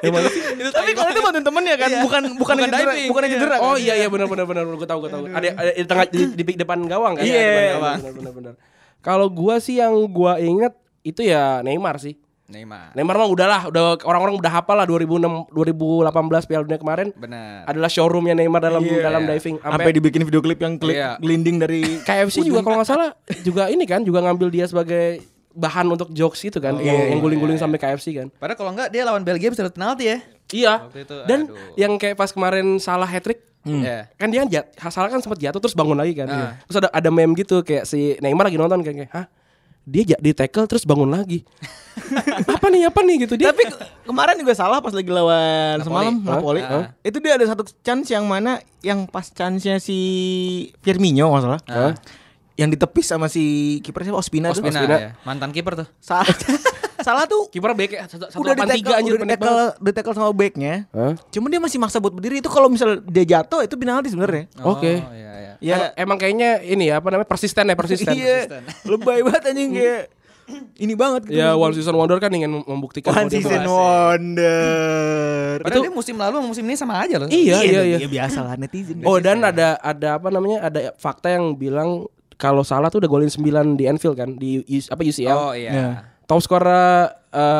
Itu 0.00 0.70
Tapi 0.72 0.90
kalau 0.96 1.10
itu 1.12 1.20
bantuin 1.20 1.44
temennya 1.44 1.74
kan, 1.76 1.90
Iya. 1.92 2.00
bukan 2.00 2.22
bukan 2.24 2.38
Bukan 2.40 2.56
yang 2.56 2.70
cedera, 2.72 2.92
diving, 2.94 3.08
bukan 3.10 3.20
yang 3.20 3.32
iya. 3.32 3.40
cedera. 3.42 3.56
Oh 3.58 3.74
kan? 3.74 3.82
iya 3.82 3.94
iya 4.00 4.08
benar 4.08 4.26
benar 4.30 4.46
benar 4.48 4.64
gue 4.64 4.88
tahu 4.88 4.98
gue 5.04 5.10
tahu. 5.12 5.22
Ada 5.28 5.48
ada 5.52 5.70
di 5.74 5.84
tengah 5.84 6.04
di, 6.08 6.24
di 6.40 6.42
depan 6.56 6.78
gawang 6.86 7.12
kan? 7.20 7.24
Iya. 7.26 7.76
Benar 7.76 8.12
benar 8.14 8.32
benar. 8.32 8.54
Kalau 9.00 9.26
gua 9.28 9.56
sih 9.58 9.80
yang 9.80 9.92
gua 10.12 10.36
inget 10.36 10.72
itu 11.00 11.20
ya 11.20 11.60
Neymar 11.60 11.96
sih. 11.96 12.16
Neymar. 12.50 12.90
Neymar 12.92 13.14
mah 13.14 13.28
udahlah, 13.28 13.60
udah 13.66 13.82
orang-orang 14.02 14.34
udah 14.36 14.52
hafal 14.52 14.74
lah 14.74 14.84
2006 14.84 15.48
2018 15.48 16.10
Piala 16.44 16.62
Dunia 16.66 16.76
kemarin. 16.76 17.08
Benar. 17.14 17.64
Adalah 17.64 17.86
showroomnya 17.86 18.34
Neymar 18.34 18.60
dalam 18.60 18.82
Iya. 18.82 19.02
dalam 19.02 19.22
diving. 19.24 19.56
Sampai 19.56 19.92
dibikin 19.92 20.22
video 20.22 20.40
klip 20.40 20.58
yang 20.58 20.74
klip 20.74 20.94
Iya. 20.94 21.16
glinding 21.16 21.56
dari 21.56 21.80
KFC 22.08 22.42
juga 22.42 22.60
kalau 22.60 22.78
nggak 22.78 22.88
salah 22.88 23.14
juga 23.40 23.66
ini 23.66 23.84
kan 23.84 24.02
juga 24.02 24.18
ngambil 24.20 24.50
dia 24.50 24.66
sebagai 24.66 25.22
bahan 25.50 25.82
untuk 25.88 26.10
jokes 26.10 26.42
itu 26.44 26.58
kan, 26.58 26.78
yang, 26.78 27.10
yang 27.10 27.18
guling-guling 27.18 27.58
sampai 27.58 27.74
KFC 27.76 28.14
kan. 28.14 28.26
Padahal 28.32 28.54
kalau 28.56 28.70
enggak 28.70 28.88
dia 28.88 29.02
lawan 29.02 29.22
Belgia 29.22 29.50
bisa 29.50 29.62
dapat 29.62 29.74
penalti 29.74 30.04
ya. 30.06 30.18
Iya. 30.50 30.74
Waktu 30.84 31.00
itu, 31.00 31.16
Dan 31.24 31.40
aduh. 31.46 31.74
yang 31.74 31.92
kayak 31.96 32.14
pas 32.14 32.30
kemarin 32.30 32.78
salah 32.78 33.06
hat 33.06 33.22
trick 33.22 33.42
Iya. 33.60 34.08
kan 34.14 34.30
dia 34.30 34.40
jat, 34.48 34.72
salah 34.88 35.06
kan 35.06 35.20
sempat 35.20 35.36
jatuh 35.36 35.60
terus 35.60 35.76
bangun 35.76 35.92
lagi 35.92 36.14
kan. 36.14 36.26
Ah. 36.26 36.56
Terus 36.64 36.80
ada 36.80 36.88
ada 36.88 37.10
meme 37.10 37.34
gitu 37.34 37.60
kayak 37.60 37.84
si 37.84 38.16
Neymar 38.18 38.46
lagi 38.46 38.56
nonton 38.56 38.80
kayak, 38.80 38.96
kayak 38.96 39.10
hah 39.12 39.26
dia 39.82 40.16
di 40.16 40.32
tackle 40.32 40.66
terus 40.66 40.84
bangun 40.84 41.08
lagi. 41.08 41.42
apa 42.54 42.66
nih 42.68 42.86
apa 42.86 43.00
nih 43.02 43.26
gitu 43.26 43.34
dia. 43.34 43.50
Tapi 43.50 43.66
ke- 43.66 43.78
kemarin 44.06 44.38
juga 44.38 44.54
salah 44.54 44.78
pas 44.78 44.92
lagi 44.92 45.08
lawan 45.08 45.78
Napoli. 45.78 45.84
semalam? 45.84 46.14
Napoli. 46.22 46.60
Ah. 46.62 46.94
Itu 47.00 47.18
dia 47.18 47.34
ada 47.34 47.44
satu 47.44 47.66
chance 47.80 48.08
yang 48.08 48.24
mana 48.24 48.58
yang 48.80 49.04
pas 49.04 49.26
chance-nya 49.28 49.78
si 49.78 49.98
Firmino 50.80 51.30
nggak 51.30 51.42
salah. 51.42 51.60
Ah. 51.66 51.92
Yang 52.54 52.76
ditepis 52.76 53.06
sama 53.08 53.26
si 53.26 53.42
kiper 53.80 54.04
siapa 54.04 54.20
Ospina, 54.20 54.52
tuh. 54.52 54.60
Ospina, 54.60 54.78
Ospina. 54.80 54.96
ya. 54.96 55.10
Mantan 55.24 55.50
kiper 55.50 55.80
tuh. 55.80 55.88
Salah. 55.98 56.28
salah 57.02 57.24
tuh 57.24 57.48
kiper 57.48 57.72
back 57.72 57.90
ya, 57.90 58.02
satu 58.06 58.28
udah 58.36 58.52
di 58.52 58.62
tiga 58.62 58.74
tackle, 58.74 58.94
anjir 58.96 59.12
udah 59.12 59.18
di 59.18 59.24
pendek 59.24 59.38
tackle, 59.38 59.52
banget. 59.52 59.72
di 59.76 59.90
tackle 59.92 60.14
sama 60.14 60.28
backnya. 60.30 60.74
Hah? 60.90 61.12
Cuma 61.28 61.46
dia 61.48 61.60
masih 61.60 61.78
maksa 61.78 61.96
buat 61.98 62.14
berdiri 62.14 62.38
itu 62.38 62.50
kalau 62.50 62.68
misal 62.68 63.00
dia 63.00 63.24
jatuh 63.24 63.60
itu 63.62 63.74
penalti 63.74 64.08
sebenarnya. 64.10 64.44
Oke. 64.60 65.00
Oh, 65.00 65.12
iya, 65.14 65.32
iya. 65.36 65.52
Ya. 65.60 65.76
Emang, 65.76 65.92
emang 65.96 66.16
kayaknya 66.18 66.50
ini 66.62 66.88
ya 66.88 66.98
apa 66.98 67.12
namanya 67.12 67.28
persisten 67.28 67.64
ya 67.64 67.76
persisten. 67.76 68.14
Iya. 68.16 68.64
Lebay 68.88 69.20
banget 69.20 69.42
anjing 69.52 69.70
kayak 69.76 70.02
ini 70.82 70.94
banget 70.98 71.30
gitu. 71.30 71.38
Ya 71.38 71.54
One 71.54 71.70
Season 71.70 71.94
Wonder 71.94 72.18
kan 72.18 72.32
ingin 72.32 72.50
mem- 72.50 72.66
membuktikan 72.66 73.14
One 73.14 73.30
season 73.30 73.62
berhasil. 73.62 73.70
wonder. 73.70 75.62
Padahal 75.62 75.84
dia 75.86 75.94
musim 75.94 76.16
lalu 76.18 76.34
sama 76.40 76.48
musim 76.48 76.64
ini 76.66 76.74
sama 76.74 76.94
aja 77.02 77.16
loh. 77.22 77.28
Iya 77.30 77.62
iya 77.62 77.80
iya. 77.86 77.98
Ya 78.02 78.08
biasa 78.08 78.38
lah 78.42 78.54
netizen. 78.58 79.02
Oh 79.06 79.22
dan 79.22 79.42
ada 79.44 79.78
ada 79.78 80.18
apa 80.18 80.28
namanya 80.28 80.66
ada 80.66 80.80
fakta 80.98 81.30
yang 81.30 81.54
bilang 81.54 82.06
kalau 82.34 82.64
salah 82.64 82.88
tuh 82.88 83.04
udah 83.04 83.10
golin 83.12 83.28
9 83.28 83.76
di 83.76 83.84
Anfield 83.84 84.16
kan 84.16 84.32
di 84.34 84.64
apa 84.88 85.00
UCL. 85.04 85.36
Oh 85.36 85.52
iya. 85.52 85.70
Ya. 85.70 85.88
Top 86.30 86.38
skor 86.38 86.62
eh, 86.62 87.10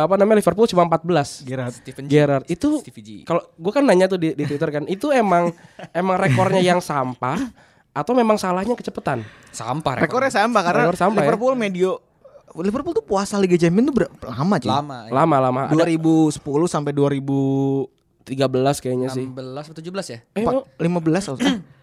apa 0.07 0.14
namanya 0.14 0.39
Liverpool 0.39 0.71
cuma 0.71 0.87
14. 0.87 1.43
Gerard. 1.43 1.75
Steven 1.75 2.05
G. 2.07 2.11
Gerrard 2.14 2.47
itu 2.47 2.79
kalau 3.27 3.43
gue 3.43 3.73
kan 3.75 3.83
nanya 3.83 4.07
tuh 4.07 4.23
di, 4.23 4.31
di 4.39 4.47
Twitter 4.47 4.71
kan 4.71 4.87
itu 4.87 5.11
emang 5.11 5.51
emang 6.01 6.14
rekornya 6.23 6.62
yang 6.62 6.79
sampah 6.79 7.51
atau 7.91 8.14
memang 8.14 8.39
salahnya 8.39 8.79
kecepatan? 8.79 9.27
Sampah 9.51 9.99
rekor. 9.99 10.23
Rekornya 10.23 10.31
sama 10.31 10.62
karena 10.62 10.87
Rekor 10.87 10.99
sama 11.03 11.18
ya. 11.18 11.27
Liverpool 11.27 11.59
medio 11.59 11.99
Liverpool 12.55 12.95
tuh 12.95 13.03
puasa 13.03 13.39
Liga 13.43 13.59
Champions 13.59 13.91
tuh 13.91 14.07
lama 14.27 14.55
cuy. 14.62 14.71
lama. 14.71 14.97
ya. 15.07 15.11
Lama 15.18 15.37
lama. 15.43 15.61
Ada 15.66 15.87
2010 15.91 16.39
sampai 16.71 16.95
2015 16.95 17.99
13 18.31 18.83
kayaknya 18.83 19.09
sih. 19.11 19.27
16 19.27 19.75
atau 19.75 19.83
17 19.83 20.14
ya? 20.14 20.18
Eh, 20.39 20.47
oh, 20.47 20.47
kalau 20.47 20.62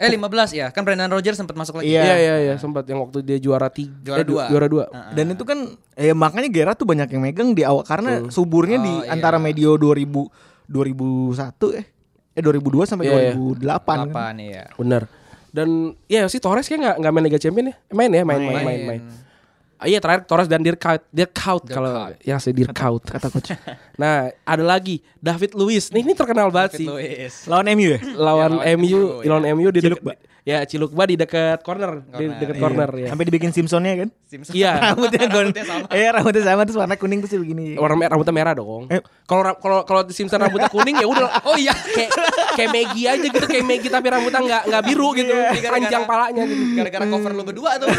Eh 0.00 0.08
15 0.08 0.24
ya. 0.50 0.66
Kan 0.72 0.80
Brendan 0.82 1.06
Rodgers 1.06 1.36
sempat 1.36 1.52
masuk 1.52 1.76
lagi. 1.76 1.92
Iya. 1.92 2.02
iya 2.02 2.16
iya 2.16 2.34
iya 2.42 2.54
sempat 2.56 2.88
yang 2.88 3.04
waktu 3.04 3.20
dia 3.20 3.36
juara 3.36 3.68
tiga 3.68 3.92
Juara 4.02 4.20
eh, 4.20 4.24
du- 4.24 4.32
dua. 4.32 4.44
juara 4.48 4.66
dua. 4.66 4.84
Dan 5.12 5.30
itu 5.30 5.44
kan 5.44 5.58
eh 5.92 6.10
makanya 6.10 6.48
Gerard 6.48 6.74
tuh 6.74 6.88
banyak 6.88 7.06
yang 7.06 7.20
megang 7.20 7.52
di 7.52 7.60
awal 7.60 7.84
karena 7.84 8.24
suburnya 8.26 8.78
di 8.78 8.88
Oh, 8.88 9.04
iya. 9.04 9.12
antara 9.12 9.36
medio 9.36 9.76
2000 9.76 10.24
2001 10.66 11.36
eh 11.74 11.84
eh 12.30 12.40
2002 12.40 12.86
sampai 12.86 13.04
Iya, 13.04 13.18
iya. 13.20 13.32
2008 13.34 13.84
kan. 13.84 14.08
8 14.08 14.40
iya. 14.40 14.64
Bener. 14.72 15.02
Dan 15.50 15.68
ya 16.06 16.24
si 16.26 16.38
Torres 16.38 16.64
kayak 16.64 16.80
nggak 16.80 16.96
nggak 16.96 17.12
main 17.12 17.24
Liga 17.26 17.38
Champions 17.38 17.68
ya? 17.68 17.76
Main 17.90 18.10
ya, 18.10 18.22
main 18.22 18.38
main 18.40 18.64
main. 18.64 18.80
main. 18.86 19.02
Ah, 19.80 19.88
iya 19.88 19.96
terakhir 19.96 20.28
Torres 20.28 20.44
dan 20.44 20.60
Dirkaut, 20.60 21.00
Dirkaut 21.08 21.64
kalau 21.64 22.12
yang 22.20 22.36
saya 22.36 22.52
Dirkaut 22.52 23.00
kata 23.00 23.26
coach. 23.26 23.56
nah 23.96 24.28
ada 24.44 24.60
lagi 24.60 25.00
David 25.16 25.56
Luiz. 25.56 25.88
Nih 25.88 26.04
ini 26.04 26.12
terkenal 26.12 26.52
banget 26.52 26.76
sih. 26.76 26.84
Luis. 26.84 27.48
Lawan 27.48 27.64
MU 27.72 27.96
ya? 27.96 28.00
Lawan 28.12 28.50
Ya, 28.60 28.76
lawan 28.76 28.76
MU, 28.76 28.84
MU, 28.84 29.00
lawan 29.24 29.44
MU 29.50 29.68
di 29.70 29.80
dekat 29.80 29.96
Cilukba. 29.96 30.12
ya 30.42 30.58
Cilukba 30.64 31.02
di 31.04 31.16
dekat 31.16 31.58
corner, 31.60 31.92
di 31.96 32.12
Corner, 32.12 32.36
dekat 32.36 32.54
iya. 32.54 32.60
corner 32.60 32.90
ya. 32.92 33.08
Sampai 33.08 33.24
dibikin 33.24 33.50
Simpsonnya 33.50 33.92
kan? 33.96 34.08
Simpson. 34.26 34.52
Iya. 34.52 34.72
rambutnya 34.92 35.20
Rambutnya 35.26 35.64
sama. 35.64 35.84
eh 35.90 36.08
rambutnya 36.10 36.42
sama 36.44 36.60
terus 36.62 36.76
warna 36.76 36.94
kuning 36.94 37.18
terus 37.20 37.32
begini 37.34 37.64
Warna 37.74 37.96
merah, 37.96 38.12
rambutnya 38.12 38.36
merah 38.36 38.52
dong. 38.52 38.84
Eh. 38.88 39.00
Kalau 39.24 39.42
ra- 39.42 39.56
kalau 39.56 39.78
kalau 39.82 40.00
di 40.02 40.12
Simpson 40.12 40.38
rambutnya 40.38 40.68
kuning 40.68 41.00
ya 41.00 41.08
udah. 41.08 41.28
Oh 41.48 41.56
iya, 41.56 41.72
kayak 41.72 42.12
kayak 42.56 42.70
Maggie 42.70 43.06
aja 43.06 43.26
gitu, 43.26 43.46
kayak 43.46 43.64
Maggie 43.66 43.90
tapi 43.90 44.06
rambutnya 44.08 44.40
nggak 44.40 44.62
nggak 44.70 44.82
biru 44.86 45.08
gitu, 45.14 45.32
Gara-gara- 45.32 45.74
panjang 45.76 46.02
palanya 46.04 46.42
gitu. 46.46 46.62
Gara-gara 46.76 47.04
cover 47.06 47.32
lu 47.34 47.42
berdua 47.44 47.70
tuh. 47.78 47.90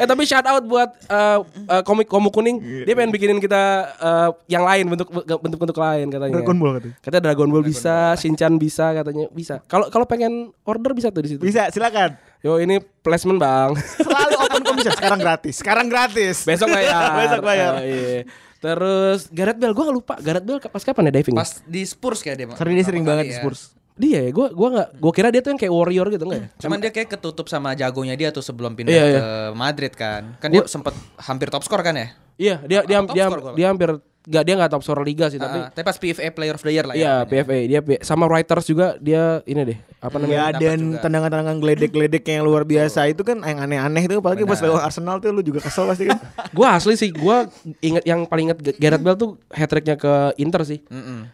eh 0.00 0.06
tapi 0.06 0.22
shout 0.24 0.46
out 0.46 0.64
buat 0.64 0.90
uh, 1.08 1.38
uh, 1.44 1.82
komik 1.82 2.08
komik 2.08 2.32
kuning. 2.32 2.56
Dia 2.84 2.94
pengen 2.96 3.12
bikinin 3.12 3.38
kita 3.38 3.62
uh, 3.98 4.30
yang 4.46 4.64
lain 4.64 4.84
bentuk 4.88 5.08
bentuk 5.12 5.60
bentuk 5.60 5.78
lain 5.78 6.06
katanya. 6.10 6.34
Dragon 6.40 6.56
Ball 6.56 6.72
katanya. 6.80 6.94
Katanya 7.00 7.22
Dragon 7.30 7.48
Ball 7.52 7.64
bisa, 7.64 7.96
Shinchan 8.16 8.52
bisa 8.56 8.92
katanya 8.92 9.26
bisa. 9.30 9.54
Kalau 9.66 9.88
kalau 9.88 10.06
pengen 10.08 10.52
order 10.64 10.92
bisa 10.92 11.08
tuh 11.10 11.22
di 11.22 11.36
situ. 11.36 11.42
bisa 11.42 11.68
silakan 11.70 12.18
Yo 12.44 12.62
ini 12.62 12.78
placement 12.78 13.42
bang. 13.42 13.74
selalu 13.98 14.34
open 14.38 14.62
commission 14.62 14.94
sekarang 14.94 15.18
gratis 15.18 15.54
sekarang 15.58 15.86
gratis 15.90 16.36
Besok 16.46 16.70
bayar. 16.70 17.10
Besok 17.26 17.42
bayar. 17.42 17.72
Oh, 17.74 17.82
iya. 17.82 18.22
Terus 18.66 19.20
Gareth 19.30 19.58
Bale, 19.62 19.74
gue 19.78 19.84
gak 19.86 19.96
lupa 19.96 20.14
Gareth 20.18 20.42
Bale 20.42 20.58
pas 20.58 20.82
kapan 20.82 21.02
ya 21.06 21.12
diving? 21.22 21.36
Pas 21.38 21.50
di 21.62 21.82
Spurs 21.86 22.18
kayak 22.18 22.36
dia. 22.36 22.46
sering 22.58 22.74
dia 22.74 22.84
sering 22.84 23.04
banget 23.06 23.22
kali 23.22 23.30
di 23.30 23.36
ya. 23.38 23.42
Spurs 23.42 23.60
Dia 23.96 24.28
ya, 24.28 24.30
gue 24.34 24.46
gua 24.52 24.68
nggak, 24.76 24.88
gue 25.00 25.12
kira 25.16 25.28
dia 25.32 25.40
tuh 25.40 25.56
yang 25.56 25.60
kayak 25.62 25.72
warrior 25.72 26.06
gitu 26.12 26.28
enggak 26.28 26.40
ya? 26.44 26.48
Cuman 26.60 26.78
dia 26.84 26.92
kayak 26.92 27.08
ketutup 27.16 27.48
sama 27.48 27.72
jagonya 27.72 28.12
dia 28.12 28.28
tuh 28.28 28.44
sebelum 28.44 28.76
pindah 28.76 28.92
Iya, 28.92 29.04
ke 29.08 29.08
iya. 29.08 29.24
Madrid 29.56 29.92
kan. 29.96 30.36
Kan 30.36 30.52
dia 30.52 30.68
sempet 30.68 30.92
hampir 31.16 31.48
top 31.48 31.64
skor 31.64 31.80
kan 31.80 31.96
ya? 31.96 32.12
Iya, 32.36 32.60
dia 32.68 32.80
dia 32.84 32.98
dia, 33.08 33.24
gua. 33.32 33.56
dia 33.56 33.66
hampir 33.72 33.96
nggak 34.26 34.42
dia 34.42 34.54
nggak 34.54 34.70
top 34.70 34.82
scorer 34.82 35.02
liga 35.02 35.26
sih, 35.26 35.38
tapi 35.38 35.54
Ah, 35.56 35.70
tapi 35.70 35.84
pas 35.84 35.94
PFA 35.94 36.28
Player 36.28 36.52
of 36.52 36.60
the 36.60 36.68
Year 36.68 36.82
lah 36.82 36.92
iya 36.92 37.22
ya. 37.22 37.24
PFA 37.24 37.56
dia 37.62 37.80
sama 38.02 38.26
Reuters 38.26 38.66
juga 38.66 38.98
dia 38.98 39.38
ini 39.44 39.62
deh 39.64 39.78
apa 39.96 40.12
Ya 40.12 40.20
namanya? 40.20 40.42
dapat 40.48 40.60
dan 40.60 40.78
tendangan-tendangan 41.00 41.56
geledek-geledek 41.56 42.24
yang 42.28 42.42
luar 42.42 42.62
biasa 42.62 43.06
itu 43.06 43.22
kan 43.22 43.38
yang 43.40 43.58
aneh-aneh 43.60 44.02
itu 44.02 44.18
apalagi 44.18 44.42
pas 44.42 44.58
lawan 44.58 44.82
Arsenal 44.82 45.18
tuh 45.18 45.30
lu 45.30 45.40
juga 45.40 45.58
kesel 45.60 45.86
pasti 45.86 46.04
kan. 46.04 46.18
gue 46.56 46.66
asli 46.68 46.94
sih, 46.94 47.10
gue 47.10 47.36
inget 47.80 48.02
yang 48.04 48.22
paling 48.22 48.50
inget 48.50 48.58
Gareth 48.76 49.00
Bale 49.00 49.14
tuh 49.16 49.30
hat 49.48 49.66
tricknya 49.66 49.94
ke 49.94 50.12
Inter 50.36 50.62
sih. 50.62 50.82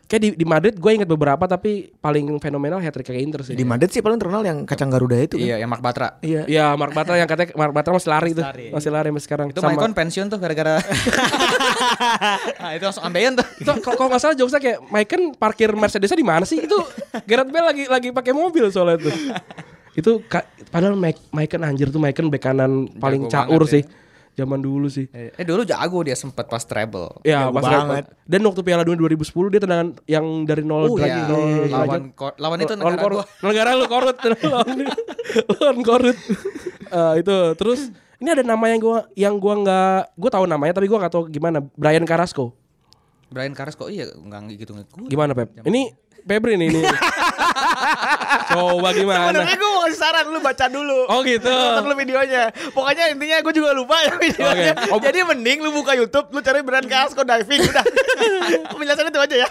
Kayak 0.05 0.21
di, 0.21 0.29
di 0.35 0.47
Madrid 0.47 0.75
gue 0.75 0.91
inget 0.91 1.07
beberapa 1.07 1.45
tapi 1.45 1.91
paling 1.95 2.29
fenomenal 2.39 2.77
hat 2.79 2.93
trick 2.93 3.09
ke 3.09 3.17
Inter 3.17 3.41
sih. 3.43 3.53
Di 3.53 3.65
Madrid 3.65 3.89
sih 3.89 4.01
paling 4.01 4.17
terkenal 4.17 4.41
yang 4.43 4.63
kacang 4.63 4.89
Garuda 4.89 5.17
itu 5.17 5.37
kan. 5.37 5.45
Iya, 5.45 5.57
yang 5.59 5.69
Mark 5.69 5.81
Batra. 5.81 6.21
Iya. 6.21 6.45
Iya, 6.47 6.67
Mark 6.75 6.93
Batra 6.93 7.17
yang 7.17 7.27
katanya 7.27 7.53
Mark 7.55 7.73
Batra 7.73 7.93
masih 7.93 8.11
lari 8.11 8.31
tuh, 8.33 8.45
masih 8.71 8.91
lari 8.91 9.09
sampai 9.11 9.25
sekarang. 9.25 9.47
Itu 9.49 9.59
Maicon 9.61 9.93
pensiun 9.93 10.27
tuh 10.29 10.37
gara-gara 10.37 10.77
Nah, 12.63 12.71
itu 12.83 12.91
langsung 12.91 13.05
ambeien 13.05 13.33
tuh. 13.33 13.47
itu 13.57 13.71
kalau 13.79 13.95
kalau 13.95 14.09
nggak 14.11 14.19
salah 14.21 14.35
jokesnya 14.35 14.59
kayak 14.61 14.79
Maicon 14.85 15.23
parkir 15.33 15.71
Mercedesnya 15.71 16.19
di 16.19 16.27
mana 16.27 16.43
sih? 16.43 16.59
Itu 16.59 16.75
Gareth 17.23 17.47
Bale 17.49 17.67
lagi 17.69 17.85
lagi 17.87 18.09
pakai 18.11 18.33
mobil 18.33 18.67
soalnya 18.69 18.99
itu. 18.99 19.11
itu 19.95 20.11
ka- 20.25 20.43
padahal 20.67 20.93
Mike 20.95 21.31
Maicon 21.31 21.63
anjir 21.63 21.87
tuh 21.87 21.97
Maicon 21.97 22.27
bek 22.27 22.43
kanan 22.43 22.91
paling 22.93 23.25
Jago 23.25 23.33
caur 23.47 23.63
banget 23.63 23.75
sih. 23.79 23.85
Zaman 24.33 24.59
dulu 24.59 24.89
sih. 24.89 25.13
Eh 25.13 25.45
dulu 25.45 25.61
jago 25.63 26.01
dia 26.01 26.17
sempet 26.17 26.43
pas 26.43 26.59
treble. 26.59 27.21
Ya, 27.23 27.47
Jago 27.47 27.53
pas 27.53 27.63
banget. 27.63 28.05
Dan 28.25 28.41
waktu 28.43 28.61
Piala 28.63 28.81
Dunia 28.81 28.97
2010 28.99 29.21
dia 29.47 29.61
tendangan 29.61 29.89
yang 30.07 30.25
dari 30.43 30.65
nol 30.65 30.89
Oh 30.89 30.97
lagi 30.97 31.13
iya, 31.13 31.29
nol 31.29 31.69
lawan 31.69 32.03
ko- 32.11 32.33
lawan 32.35 32.59
itu 32.59 32.73
Lawan 32.73 32.81
negara 32.89 32.99
Korut. 32.99 33.17
gua. 33.21 33.25
Negara 33.45 33.71
lu 33.75 33.85
korut. 33.87 34.17
lawan, 34.49 34.77
lawan 35.53 35.79
korut. 35.83 36.17
Eh, 36.83 37.15
itu 37.19 37.37
terus 37.55 37.81
ini 38.17 38.29
ada 38.31 38.41
nama 38.43 38.65
yang 38.67 38.81
gua 38.81 38.99
yang 39.13 39.35
gua 39.37 39.55
nggak 39.59 39.99
gua 40.15 40.31
tahu 40.31 40.45
namanya 40.47 40.73
tapi 40.73 40.87
gua 40.87 40.99
nggak 40.99 41.13
tahu 41.13 41.25
gimana 41.29 41.61
Brian 41.75 42.03
Carrasco. 42.03 42.57
Brian 43.33 43.57
Carrasco 43.57 43.89
iya 43.89 44.13
enggak 44.13 44.53
gitu 44.61 44.77
ngikut. 44.77 45.09
Gimana 45.09 45.33
Pep? 45.33 45.51
Ini 45.65 45.93
Febri 46.23 46.55
nih 46.55 46.71
ini. 46.71 46.81
Coba 48.53 48.95
gimana? 48.95 49.35
Sebenarnya 49.35 49.57
gue 49.59 49.71
mau 49.75 49.89
saran 49.91 50.27
lu 50.31 50.39
baca 50.39 50.67
dulu. 50.71 50.99
Oh 51.11 51.21
gitu. 51.27 51.51
Nonton 51.51 51.91
lu 51.91 51.95
videonya. 51.99 52.55
Pokoknya 52.71 53.11
intinya 53.11 53.37
gue 53.43 53.53
juga 53.55 53.71
lupa 53.75 53.99
ya 54.07 54.15
videonya. 54.15 54.73
Oke. 54.79 54.93
Oh. 54.95 55.01
Jadi 55.03 55.19
mending 55.27 55.59
lu 55.67 55.71
buka 55.75 55.99
YouTube, 55.99 56.31
lu 56.31 56.39
cari 56.39 56.63
brand 56.63 56.87
Casco 56.87 57.27
diving 57.27 57.63
udah. 57.67 57.85
Penjelasan 58.79 59.11
itu 59.11 59.19
aja 59.19 59.37
ya. 59.47 59.49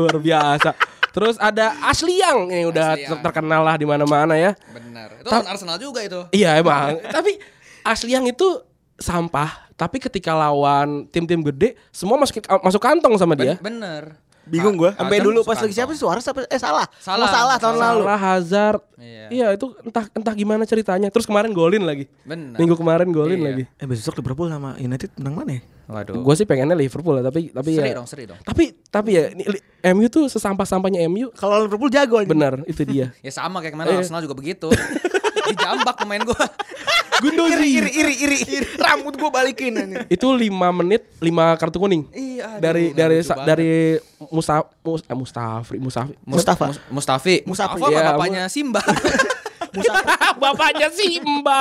Luar 0.00 0.16
biasa. 0.16 0.72
Terus 1.14 1.36
ada 1.38 1.78
Ashley 1.86 2.18
Young 2.18 2.50
ini 2.50 2.64
udah 2.66 2.98
terkenal 3.22 3.62
lah 3.62 3.76
di 3.78 3.86
mana-mana 3.86 4.34
ya. 4.34 4.56
Benar. 4.72 5.20
Itu 5.20 5.30
lawan 5.30 5.46
Arsenal 5.46 5.76
juga 5.78 6.00
itu. 6.02 6.20
Iya 6.34 6.58
emang. 6.58 6.98
tapi 7.12 7.38
Ashley 7.84 8.16
Young 8.16 8.26
itu 8.26 8.64
sampah. 8.96 9.63
Tapi 9.74 9.98
ketika 9.98 10.30
lawan 10.32 11.06
tim-tim 11.08 11.42
gede, 11.42 11.74
semua 11.90 12.14
masuk 12.14 12.38
masuk 12.62 12.78
kantong 12.78 13.14
sama 13.18 13.34
dia. 13.34 13.58
Ben- 13.58 13.74
bener. 13.74 14.04
Bingung 14.44 14.76
gue. 14.76 14.92
Sampai 14.92 15.24
dulu 15.24 15.40
pas 15.40 15.56
lagi 15.56 15.72
siapa 15.72 15.96
sih 15.96 16.04
suara 16.04 16.20
siapa? 16.20 16.44
Eh 16.44 16.60
salah. 16.60 16.84
Salah. 17.00 17.24
Oh, 17.24 17.32
salah 17.32 17.56
tahun 17.56 17.74
Salah. 17.74 17.88
lalu. 17.88 18.02
Salah 18.04 18.20
Hazard. 18.20 18.80
Iya. 19.00 19.24
Iya 19.32 19.46
itu 19.56 19.66
entah 19.80 20.04
entah 20.12 20.34
gimana 20.36 20.68
ceritanya. 20.68 21.08
Terus 21.08 21.24
kemarin 21.24 21.48
golin 21.50 21.80
lagi. 21.80 22.04
Benar. 22.22 22.60
Minggu 22.60 22.76
kemarin 22.76 23.08
golin 23.08 23.40
Iya. 23.40 23.46
lagi. 23.48 23.64
Eh 23.74 23.86
besok 23.88 24.20
Liverpool 24.20 24.52
sama 24.52 24.76
United 24.76 25.16
menang 25.16 25.34
mana 25.34 25.50
ya? 25.56 25.62
Waduh. 25.88 26.20
Gue 26.20 26.34
sih 26.36 26.44
pengennya 26.44 26.76
Liverpool 26.76 27.16
lah, 27.16 27.24
tapi 27.24 27.48
tapi 27.50 27.72
seri 27.72 27.88
ya. 27.88 27.96
dong, 27.96 28.04
seri 28.04 28.28
dong. 28.28 28.36
Tapi 28.44 28.64
tapi 28.84 29.10
ya 29.16 29.32
ini, 29.32 29.48
MU 29.96 30.06
tuh 30.08 30.28
sesampah-sampahnya 30.28 31.08
MU. 31.08 31.32
Kalau 31.32 31.64
Liverpool 31.64 31.88
jago. 31.88 32.20
Benar, 32.20 32.68
itu 32.68 32.84
dia. 32.84 33.16
Ya 33.24 33.32
sama 33.32 33.64
kayak 33.64 33.72
kemarin 33.72 33.96
Arsenal 33.96 34.20
juga 34.20 34.36
begitu. 34.36 34.68
Dijambak 35.48 35.96
pemain 35.96 36.20
gua. 37.20 37.46
Iri 37.46 37.68
iri 37.70 37.90
iri 37.94 38.36
iri. 38.40 38.66
Rambut 38.74 39.14
gue 39.14 39.30
balikin 39.30 39.72
ini. 39.76 39.96
itu 40.06 40.26
5 40.26 40.50
menit 40.74 41.02
5 41.18 41.54
kartu 41.54 41.78
kuning. 41.78 42.06
Iya, 42.10 42.56
aduh, 42.56 42.60
dari 42.60 42.84
nggak 42.86 42.96
dari 42.96 43.16
sa- 43.20 43.38
dari 43.40 43.72
Musa, 44.28 44.54
Mus, 44.80 45.02
eh, 45.02 45.16
Mustafri 45.16 45.76
Mustafi. 45.78 46.14
Mustafa. 46.24 46.66
Mus- 46.68 46.82
Mustafi. 46.90 47.34
Mustafa 47.44 47.74
Iya, 47.86 48.12
bapaknya 48.12 48.42
Simba. 48.48 48.82
Bapaknya 50.42 50.86
Simba. 50.90 51.60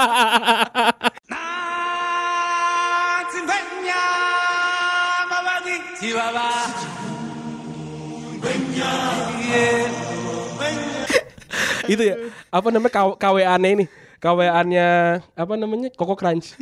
itu 11.85 12.01
ya 12.01 12.15
apa 12.49 12.67
namanya 12.71 12.91
K- 12.91 13.17
KWA-nya 13.19 13.69
ini 13.69 13.85
KWA-nya 14.23 14.87
apa 15.35 15.53
namanya? 15.59 15.91
Koko 15.91 16.15
Crunch. 16.15 16.55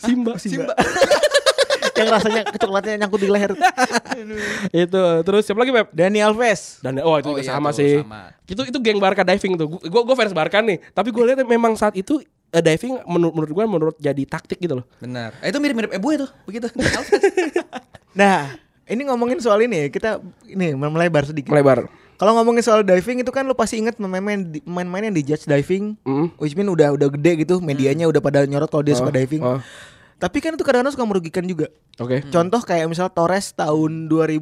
Simba. 0.00 0.40
Simba. 0.40 0.72
Yang 1.96 2.08
rasanya 2.12 2.42
coklatnya 2.56 2.92
nyangkut 3.00 3.20
di 3.20 3.28
leher. 3.28 3.52
itu. 4.84 5.04
Terus 5.24 5.42
siapa 5.48 5.64
lagi 5.64 5.72
Beb? 5.72 5.88
Dani 5.96 6.20
Alves. 6.20 6.80
dan 6.84 7.00
oh 7.00 7.16
itu 7.16 7.28
Oh 7.28 7.32
juga 7.32 7.40
iya 7.40 7.52
sama 7.56 7.72
tuh, 7.72 7.80
sih. 7.80 8.04
sama. 8.04 8.36
itu 8.44 8.62
itu 8.68 8.78
geng 8.84 9.00
Barca 9.00 9.24
diving 9.24 9.56
tuh. 9.56 9.80
Gue 9.80 10.02
gue 10.04 10.16
fans 10.16 10.36
Barca 10.36 10.60
nih. 10.60 10.76
Tapi 10.92 11.08
gue 11.08 11.24
lihat 11.24 11.40
memang 11.44 11.72
saat 11.72 11.96
itu 11.96 12.20
eh, 12.52 12.60
diving 12.60 13.00
menurut 13.08 13.32
menurut 13.32 13.52
gue 13.56 13.64
menurut 13.64 13.96
jadi 13.96 14.22
taktik 14.28 14.60
gitu 14.60 14.80
loh. 14.80 14.84
Benar. 15.00 15.32
Eh, 15.40 15.48
itu 15.48 15.56
mirip-mirip 15.56 15.92
Ebu 15.96 16.08
itu, 16.16 16.26
begitu. 16.44 16.68
Nah, 18.16 18.48
ini 18.88 19.04
ngomongin 19.04 19.36
soal 19.44 19.60
ini 19.60 19.76
ya, 19.76 19.88
kita 19.92 20.10
ini 20.48 20.72
melebar 20.72 21.28
sedikit. 21.28 21.52
melebar 21.52 21.84
Kalau 22.16 22.32
ngomongin 22.32 22.60
soal 22.60 22.80
diving 22.80 23.20
itu 23.20 23.28
kan 23.28 23.44
lu 23.44 23.52
pasti 23.52 23.76
inget 23.76 23.94
pemain-pemain 23.94 24.40
di- 24.42 24.60
pemain-pemain 24.60 25.04
yang 25.04 25.14
di 25.14 25.22
judge 25.22 25.44
diving, 25.44 26.00
Mm. 26.00 26.32
which 26.36 26.52
mean 26.52 26.66
udah 26.66 26.90
udah 26.90 27.08
gede 27.10 27.44
gitu, 27.44 27.60
medianya 27.60 28.04
udah 28.04 28.18
pada 28.18 28.42
nyorot 28.42 28.66
kalau 28.66 28.80
dia 28.80 28.92
Oh, 28.92 29.00
suka 29.00 29.12
diving. 29.12 29.40
oh. 29.40 29.60
Tapi 30.16 30.40
kan 30.40 30.56
itu 30.56 30.64
kadang-kadang 30.64 30.96
suka 30.96 31.04
merugikan 31.04 31.44
juga. 31.44 31.68
Oke. 31.96 32.24
Contoh 32.26 32.58
kayak 32.58 32.88
misal 32.88 33.12
Torres 33.12 33.52
tahun 33.52 34.08
2000 34.08 34.40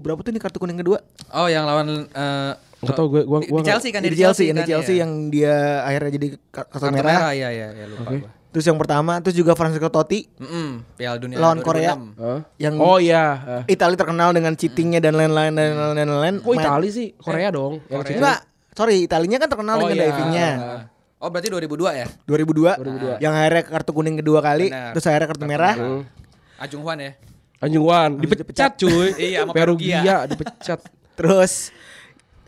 berapa 0.00 0.16
tuh 0.16 0.32
ini 0.32 0.40
kartu 0.40 0.56
kuning 0.56 0.80
kedua? 0.80 1.04
Oh, 1.28 1.44
yang 1.44 1.64
lawan 1.64 2.08
eh 2.08 2.52
Nggak 2.80 2.96
tahu 2.96 3.06
gue 3.10 3.22
gua 3.22 3.38
di, 3.38 3.52
gua 3.52 3.60
di 3.60 3.68
Chelsea 3.68 3.90
kan 3.92 4.00
di 4.00 4.08
di 4.08 4.16
Chelsea, 4.16 4.48
kan, 4.48 4.56
di 4.56 4.64
Chelsea 4.64 4.94
iya. 4.96 5.04
yang 5.04 5.12
dia 5.28 5.54
akhirnya 5.84 6.10
jadi 6.16 6.26
ka- 6.48 6.64
kartu, 6.64 6.72
kartu 6.80 6.96
merah. 6.96 7.12
merah, 7.12 7.30
iya 7.36 7.48
iya 7.52 7.66
ya, 7.70 7.84
lupa 7.84 8.02
Oke. 8.02 8.16
gua. 8.16 8.30
Terus 8.50 8.64
yang 8.64 8.74
pertama, 8.76 9.22
terus 9.22 9.32
juga 9.32 9.54
Francisco 9.54 9.86
Totti 9.86 10.26
Mm-mm, 10.34 10.82
Piala 10.94 11.16
Dunia 11.16 11.38
lawan 11.38 11.58
2006. 11.58 11.64
Korea 11.64 11.92
Hah? 11.94 12.40
yang 12.56 12.74
Oh 12.76 12.98
iya. 12.98 13.24
eh. 13.62 13.62
Italia 13.70 13.94
terkenal 13.94 14.30
dengan 14.30 14.52
cheatingnya 14.52 14.98
dan 14.98 15.14
lain-lain 15.14 15.54
dan 15.54 15.70
lain-lain. 15.94 16.34
Oh 16.40 16.50
Main- 16.50 16.58
Itali 16.60 16.88
sih, 16.90 17.14
Korea 17.14 17.48
dong. 17.48 17.78
Yang 17.86 18.00
Korea. 18.00 18.16
Enggak, 18.16 18.38
sorry, 18.72 18.96
Italinya 19.00 19.38
kan 19.38 19.48
terkenal 19.48 19.74
Oh, 19.74 19.80
dengan 19.84 19.96
iya. 19.96 20.06
divingnya. 20.08 20.50
Oh, 21.16 21.28
berarti 21.28 21.46
2002 21.48 21.90
ya? 21.94 22.06
2002, 22.24 23.20
yang 23.20 23.32
akhirnya 23.32 23.62
kartu 23.62 23.92
kuning 23.92 24.16
kedua 24.16 24.40
kali, 24.40 24.66
Benar. 24.66 24.96
terus 24.96 25.04
akhirnya 25.04 25.28
kartu 25.28 25.44
merah. 25.44 25.74
Ajung 26.58 26.82
Juan 26.82 26.98
ya. 26.98 27.12
Anjing 27.60 27.84
Wan 27.84 28.16
dipecat 28.16 28.72
cuy. 28.74 29.12
Iya, 29.14 29.44
sama 29.44 29.52
Perugia 29.52 30.00
Perugia. 30.00 30.16
dipecat. 30.26 30.80
Terus 31.12 31.68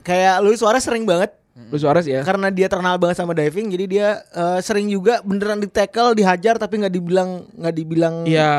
kayak 0.00 0.40
Luis 0.40 0.56
Suarez 0.56 0.80
sering 0.80 1.04
banget 1.04 1.36
Luis 1.52 1.84
Suarez 1.84 2.08
ya. 2.08 2.24
karena 2.24 2.48
dia 2.48 2.64
terkenal 2.64 2.96
banget 2.96 3.20
sama 3.20 3.36
diving, 3.36 3.68
jadi 3.68 3.84
dia 3.84 4.08
eh, 4.32 4.58
sering 4.64 4.88
juga 4.88 5.20
beneran 5.20 5.60
di 5.60 5.68
tackle, 5.68 6.16
dihajar 6.16 6.56
tapi 6.56 6.80
nggak 6.80 6.92
dibilang 6.92 7.44
nggak 7.52 7.74
dibilang. 7.76 8.14
Iya, 8.24 8.52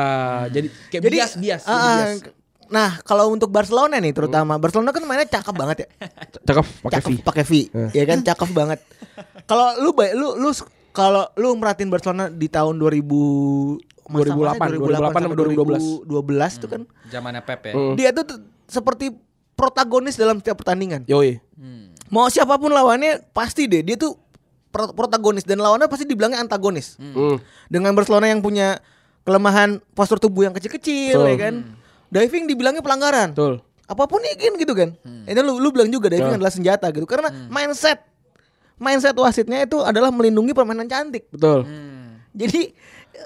jadi 0.46 0.68
kayak 0.94 1.02
Jadi 1.02 1.16
bias 1.18 1.32
bias. 1.34 1.62
ah, 1.66 1.74
bias. 2.14 2.30
Nah, 2.70 2.90
kalau 3.02 3.34
untuk 3.34 3.50
Barcelona 3.50 3.98
nih 3.98 4.14
terutama, 4.14 4.56
Barcelona 4.62 4.94
kan 4.94 5.02
mainnya 5.04 5.26
cakep 5.26 5.54
banget 5.54 5.76
ya. 5.84 5.88
Cakep 6.48 6.64
pakai 6.86 7.00
V. 7.02 7.06
cakep 7.10 7.14
pakai 7.26 7.44
V, 7.44 7.52
ya 7.92 8.04
kan 8.06 8.18
cakep 8.22 8.50
banget. 8.54 8.78
Kalau 9.44 9.66
lu 9.82 9.90
lu 9.94 10.28
lu 10.38 10.50
kalau 10.94 11.26
lu 11.34 11.50
merhatiin 11.58 11.90
Barcelona 11.90 12.30
di 12.30 12.46
tahun 12.46 12.78
2000 12.78 13.02
masa-masa 14.04 14.54
2008, 14.60 14.78
2008 14.78 15.24
sampai 15.24 15.38
2012. 16.06 16.06
2012 16.06 16.58
itu 16.60 16.66
kan 16.70 16.82
Zamannya 17.10 17.42
Pep 17.42 17.60
ya. 17.66 17.72
Hmm. 17.72 17.94
dia 17.96 18.10
tuh 18.12 18.26
seperti 18.68 19.10
protagonis 19.58 20.14
dalam 20.14 20.38
setiap 20.38 20.60
pertandingan. 20.62 21.02
Yoi. 21.08 21.40
Mau 22.14 22.30
siapa 22.30 22.54
pun 22.54 22.70
lawannya 22.70 23.26
pasti 23.34 23.66
deh 23.66 23.82
dia 23.82 23.98
tuh 23.98 24.14
pro- 24.70 24.94
protagonis 24.94 25.42
dan 25.42 25.58
lawannya 25.58 25.90
pasti 25.90 26.06
dibilangnya 26.06 26.38
antagonis. 26.38 26.94
Hmm. 26.94 27.42
Dengan 27.66 27.90
Barcelona 27.98 28.30
yang 28.30 28.38
punya 28.38 28.78
kelemahan 29.26 29.82
postur 29.98 30.22
tubuh 30.22 30.46
yang 30.46 30.54
kecil-kecil 30.54 31.18
Betul. 31.18 31.32
ya 31.34 31.36
kan. 31.42 31.54
Diving 32.14 32.46
dibilangnya 32.46 32.86
pelanggaran. 32.86 33.34
Betul. 33.34 33.66
Apa 33.90 34.06
pun 34.06 34.22
ikin 34.22 34.54
gitu 34.62 34.78
kan. 34.78 34.94
Itu 35.26 35.40
lu, 35.42 35.58
lu 35.58 35.74
bilang 35.74 35.90
juga 35.90 36.06
diving 36.06 36.38
adalah 36.38 36.54
senjata 36.54 36.86
gitu 36.94 37.10
karena 37.10 37.34
mindset 37.50 38.06
mindset 38.78 39.14
wasitnya 39.18 39.66
itu 39.66 39.82
adalah 39.82 40.14
melindungi 40.14 40.54
permainan 40.54 40.86
cantik. 40.86 41.26
Betul. 41.34 41.66
Jadi 42.34 42.74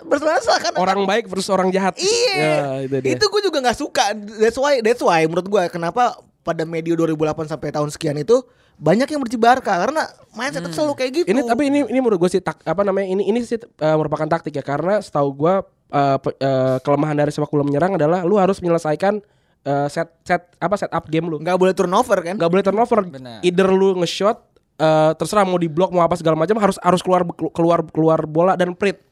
Barcelona 0.05 0.41
seakan 0.45 0.73
Orang 0.77 1.09
baik 1.09 1.27
versus 1.33 1.49
orang 1.49 1.73
jahat. 1.73 1.97
Iya. 1.97 2.37
Ya, 2.37 2.69
itu 2.85 2.97
dia. 3.01 3.11
itu 3.17 3.25
gue 3.25 3.43
juga 3.49 3.59
nggak 3.65 3.79
suka. 3.79 4.13
That's 4.37 4.59
why 4.61 4.85
that's 4.85 5.01
why 5.01 5.25
menurut 5.25 5.49
gue 5.49 5.63
kenapa 5.73 6.21
pada 6.45 6.69
medio 6.69 6.93
2008 6.97 7.49
sampai 7.49 7.69
tahun 7.73 7.89
sekian 7.93 8.17
itu 8.21 8.45
banyak 8.79 9.11
yang 9.11 9.21
bercibarka 9.21 9.75
karena 9.75 10.07
mindset 10.33 10.63
itu 10.63 10.75
selalu 10.79 10.95
kayak 10.95 11.11
gitu. 11.23 11.27
Ini 11.27 11.41
tapi 11.45 11.67
ini 11.67 11.83
ini 11.91 11.99
menurut 11.99 12.19
gue 12.23 12.31
sih 12.31 12.43
tak 12.43 12.63
apa 12.63 12.87
namanya 12.87 13.11
ini 13.11 13.27
ini 13.27 13.43
sih 13.43 13.59
eh, 13.59 13.97
merupakan 13.99 14.25
taktik 14.25 14.55
ya 14.55 14.63
karena 14.63 15.03
setahu 15.03 15.35
gue 15.35 15.55
eh, 15.91 16.17
pe- 16.23 16.39
eh, 16.39 16.77
kelemahan 16.87 17.19
dari 17.19 17.35
sepak 17.35 17.51
bola 17.51 17.67
menyerang 17.67 17.99
adalah 17.99 18.23
lu 18.23 18.39
harus 18.39 18.63
menyelesaikan 18.63 19.19
eh, 19.67 19.89
set 19.91 20.09
set 20.23 20.55
apa 20.63 20.79
set 20.79 20.95
up 20.95 21.11
game 21.11 21.27
lu. 21.27 21.43
nggak 21.43 21.59
boleh 21.59 21.75
turnover 21.75 22.19
kan? 22.23 22.39
nggak 22.39 22.51
boleh 22.51 22.65
turnover. 22.65 23.03
Benar. 23.03 23.43
Either 23.43 23.69
lu 23.69 23.99
nge-shot 23.99 24.39
eh, 24.79 25.13
terserah 25.19 25.43
mau 25.43 25.59
di 25.59 25.67
blok 25.67 25.91
mau 25.91 26.07
apa 26.07 26.15
segala 26.15 26.39
macam 26.39 26.55
harus 26.63 26.79
harus 26.79 27.03
keluar 27.03 27.27
keluar 27.51 27.83
keluar 27.91 28.21
bola 28.25 28.55
dan 28.55 28.79
prit. 28.79 29.03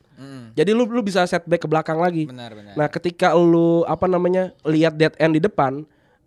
Jadi 0.56 0.72
lu 0.72 0.88
lu 0.88 1.04
bisa 1.04 1.20
setback 1.28 1.60
ke 1.60 1.68
belakang 1.68 2.00
lagi. 2.00 2.24
Benar, 2.24 2.56
benar. 2.56 2.72
Nah, 2.72 2.88
ketika 2.88 3.36
lu 3.36 3.84
apa 3.84 4.08
namanya 4.08 4.56
lihat 4.64 4.96
dead 4.96 5.12
end 5.20 5.36
di 5.36 5.42
depan, 5.44 5.84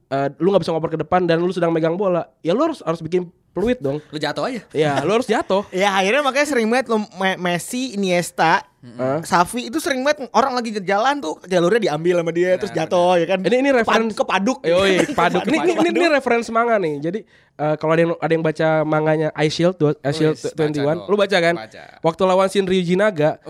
eh, 0.10 0.28
lu 0.38 0.50
nggak 0.50 0.62
bisa 0.62 0.74
ngoper 0.74 0.92
ke 0.94 1.00
depan 1.00 1.24
dan 1.24 1.40
lu 1.40 1.50
sedang 1.50 1.70
megang 1.70 1.94
bola, 1.94 2.26
ya 2.42 2.52
lu 2.52 2.66
harus 2.66 2.82
harus 2.82 3.00
bikin 3.00 3.26
peluit 3.50 3.82
dong. 3.82 3.98
Lu 4.10 4.18
jatuh 4.18 4.46
aja. 4.46 4.62
Ya, 4.72 5.02
lu 5.02 5.10
harus 5.10 5.26
jatuh. 5.26 5.66
Ya 5.74 5.90
akhirnya 5.92 6.22
makanya 6.22 6.48
sering 6.48 6.70
banget 6.70 6.90
Me- 7.18 7.40
Messi, 7.42 7.98
Iniesta, 7.98 8.62
Hah? 8.80 9.20
Safi 9.26 9.68
itu 9.68 9.82
sering 9.84 10.06
banget 10.08 10.32
orang 10.32 10.56
lagi 10.56 10.72
jalan 10.80 11.20
tuh 11.20 11.36
jalurnya 11.44 11.92
diambil 11.92 12.24
sama 12.24 12.32
dia 12.32 12.56
terus 12.56 12.72
jatuh 12.72 13.20
ya 13.20 13.26
kan. 13.28 13.44
Ini 13.44 13.58
ini 13.60 13.70
reference 13.74 14.14
kepaduk. 14.16 14.64
Yoi, 14.64 15.04
paduk. 15.20 15.44
ini, 15.50 15.58
ini, 15.60 15.72
ini, 15.76 15.90
ini 15.92 16.08
reference 16.08 16.48
manga 16.48 16.80
nih. 16.80 16.96
Jadi 17.02 17.20
eh, 17.58 17.76
kalau 17.76 17.92
ada 17.92 18.02
yang 18.06 18.12
ada 18.16 18.32
yang 18.32 18.46
baca 18.46 18.68
manganya 18.88 19.30
I 19.36 19.50
Shield, 19.52 19.76
dua- 19.76 20.00
I 20.00 20.14
Shield 20.14 20.38
21, 20.40 20.80
dong. 20.80 21.00
lu 21.12 21.16
baca 21.18 21.38
kan? 21.42 21.56
Baca. 21.58 21.82
Waktu 22.00 22.22
lawan 22.24 22.48
Shinryuji 22.48 22.96
Naga 22.96 23.42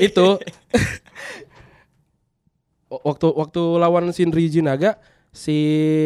itu 0.00 0.26
waktu 3.06 3.26
waktu 3.30 3.62
lawan 3.76 4.10
Shinryuji 4.10 4.62
Naga 4.62 4.98
si 5.34 5.58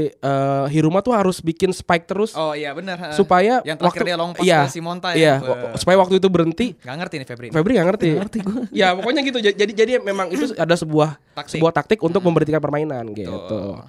eh, 0.09 0.65
Hiruma 0.73 1.05
tuh 1.05 1.13
harus 1.13 1.39
bikin 1.39 1.69
spike 1.69 2.09
terus 2.09 2.33
Oh 2.33 2.57
iya 2.57 2.73
benar. 2.73 3.13
supaya 3.13 3.61
yang 3.61 3.77
terakhir 3.77 4.01
dia 4.03 4.17
long 4.17 4.33
pass 4.33 4.41
iya, 4.41 4.65
si 4.65 4.81
Monta 4.81 5.13
iya, 5.13 5.37
ya. 5.37 5.45
wa- 5.45 5.77
supaya 5.77 6.01
waktu 6.01 6.17
itu 6.17 6.27
berhenti 6.27 6.67
Gak 6.81 6.97
ngerti 6.97 7.15
nih 7.21 7.27
Febri. 7.29 7.47
Febri 7.53 7.73
gak 7.77 7.87
ngerti. 7.87 8.09
ngerti 8.17 8.39
Ya 8.73 8.97
pokoknya 8.97 9.21
gitu. 9.21 9.39
Jadi 9.39 9.73
jadi 9.77 9.93
memang 10.01 10.33
itu 10.33 10.57
ada 10.57 10.73
sebuah 10.73 11.21
Taktik. 11.37 11.61
sebuah 11.61 11.73
taktik 11.77 12.01
untuk 12.01 12.25
memberhentikan 12.25 12.59
permainan 12.59 13.05
gitu. 13.13 13.29
Tuh. 13.47 13.85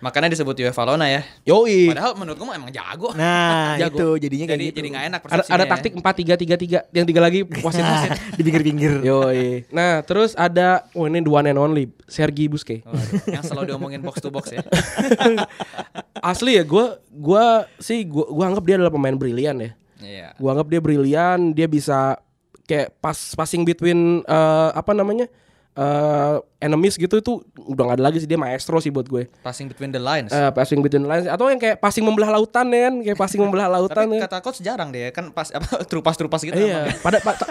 Makanya 0.00 0.32
disebut 0.32 0.56
UEFA 0.56 0.82
Lona 0.82 1.06
ya. 1.06 1.20
Yoi. 1.44 1.92
Padahal 1.92 2.16
menurut 2.16 2.36
gua 2.36 2.56
emang 2.56 2.72
jago. 2.72 3.12
Nah, 3.12 3.76
Jago. 3.82 4.16
itu 4.16 4.28
jadinya 4.28 4.46
kayak 4.48 4.56
jadi 4.56 4.66
gitu. 4.66 4.78
jadi 4.80 4.88
nggak 4.90 5.04
enak 5.06 5.20
Ada 5.22 5.42
ada 5.46 5.64
ya. 5.64 5.70
taktik 5.70 5.92
4 5.92 6.00
3 6.00 6.88
3 6.88 6.88
3 6.90 6.96
yang 6.96 7.06
tiga 7.06 7.20
lagi 7.20 7.40
wasit 7.64 7.84
wasit. 7.84 8.10
di 8.34 8.42
pinggir-pinggir. 8.42 8.92
Yoi. 9.04 9.68
Nah, 9.68 10.00
terus 10.02 10.32
ada 10.34 10.88
oh 10.92 11.04
ini 11.04 11.20
the 11.20 11.28
one 11.28 11.44
and 11.44 11.56
only 11.56 11.92
Sergi 12.04 12.48
Busquets. 12.48 12.82
Waduh, 12.82 13.28
yang 13.28 13.44
selalu 13.44 13.64
diomongin 13.70 14.00
box 14.00 14.18
to 14.18 14.28
box 14.28 14.50
ya. 14.50 14.64
Asli 16.20 16.56
ya 16.56 16.64
gue 16.64 16.84
gua 17.10 17.64
sih 17.76 18.04
gua, 18.04 18.28
gua 18.28 18.44
anggap 18.52 18.64
dia 18.64 18.76
adalah 18.76 18.92
pemain 18.92 19.16
brilian 19.16 19.56
ya. 19.56 19.70
Iya. 20.00 20.28
Gua 20.36 20.52
anggap 20.52 20.68
dia 20.68 20.80
brilian, 20.80 21.52
dia 21.52 21.64
bisa 21.64 22.20
kayak 22.64 22.96
pas 23.00 23.16
passing 23.34 23.64
between 23.64 24.20
eh, 24.24 24.70
apa 24.72 24.92
namanya? 24.92 25.28
Eh 25.72 26.34
enemies 26.60 26.94
gitu 26.94 27.14
itu 27.16 27.32
udah 27.56 27.82
gak 27.86 27.96
ada 27.96 28.04
lagi 28.04 28.18
sih 28.18 28.26
dia 28.26 28.34
maestro 28.34 28.76
sih 28.76 28.88
buat 28.88 29.06
gue. 29.06 29.30
Passing 29.40 29.66
between 29.66 29.88
the 29.88 29.98
lines. 29.98 30.28
Eh, 30.28 30.50
passing 30.50 30.78
between 30.78 31.02
the 31.02 31.10
lines 31.10 31.24
atau 31.24 31.46
yang 31.46 31.56
kayak 31.56 31.78
passing 31.78 32.02
membelah 32.02 32.30
lautan 32.30 32.66
ya 32.68 32.80
kan, 32.84 32.94
kayak 33.00 33.16
passing 33.16 33.40
membelah 33.40 33.70
lautan 33.70 34.04
Tapi 34.04 34.16
ya. 34.16 34.26
kata 34.26 34.38
coach 34.40 34.58
jarang 34.60 34.90
deh 34.90 35.08
kan 35.08 35.30
pas 35.30 35.48
apa 35.48 35.80
trupas-trupas 35.90 36.40
gitu. 36.42 36.58
Iya, 36.58 36.90
pada 36.98 37.18
pa- 37.18 37.38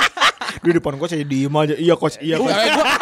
Di 0.60 0.74
depan 0.74 0.98
coach 0.98 1.14
aja 1.14 1.22
diem 1.22 1.54
aja. 1.54 1.74
Iya 1.74 1.94
coach, 1.94 2.18
iya 2.20 2.36
coach. 2.36 2.50
Gua- 2.50 2.98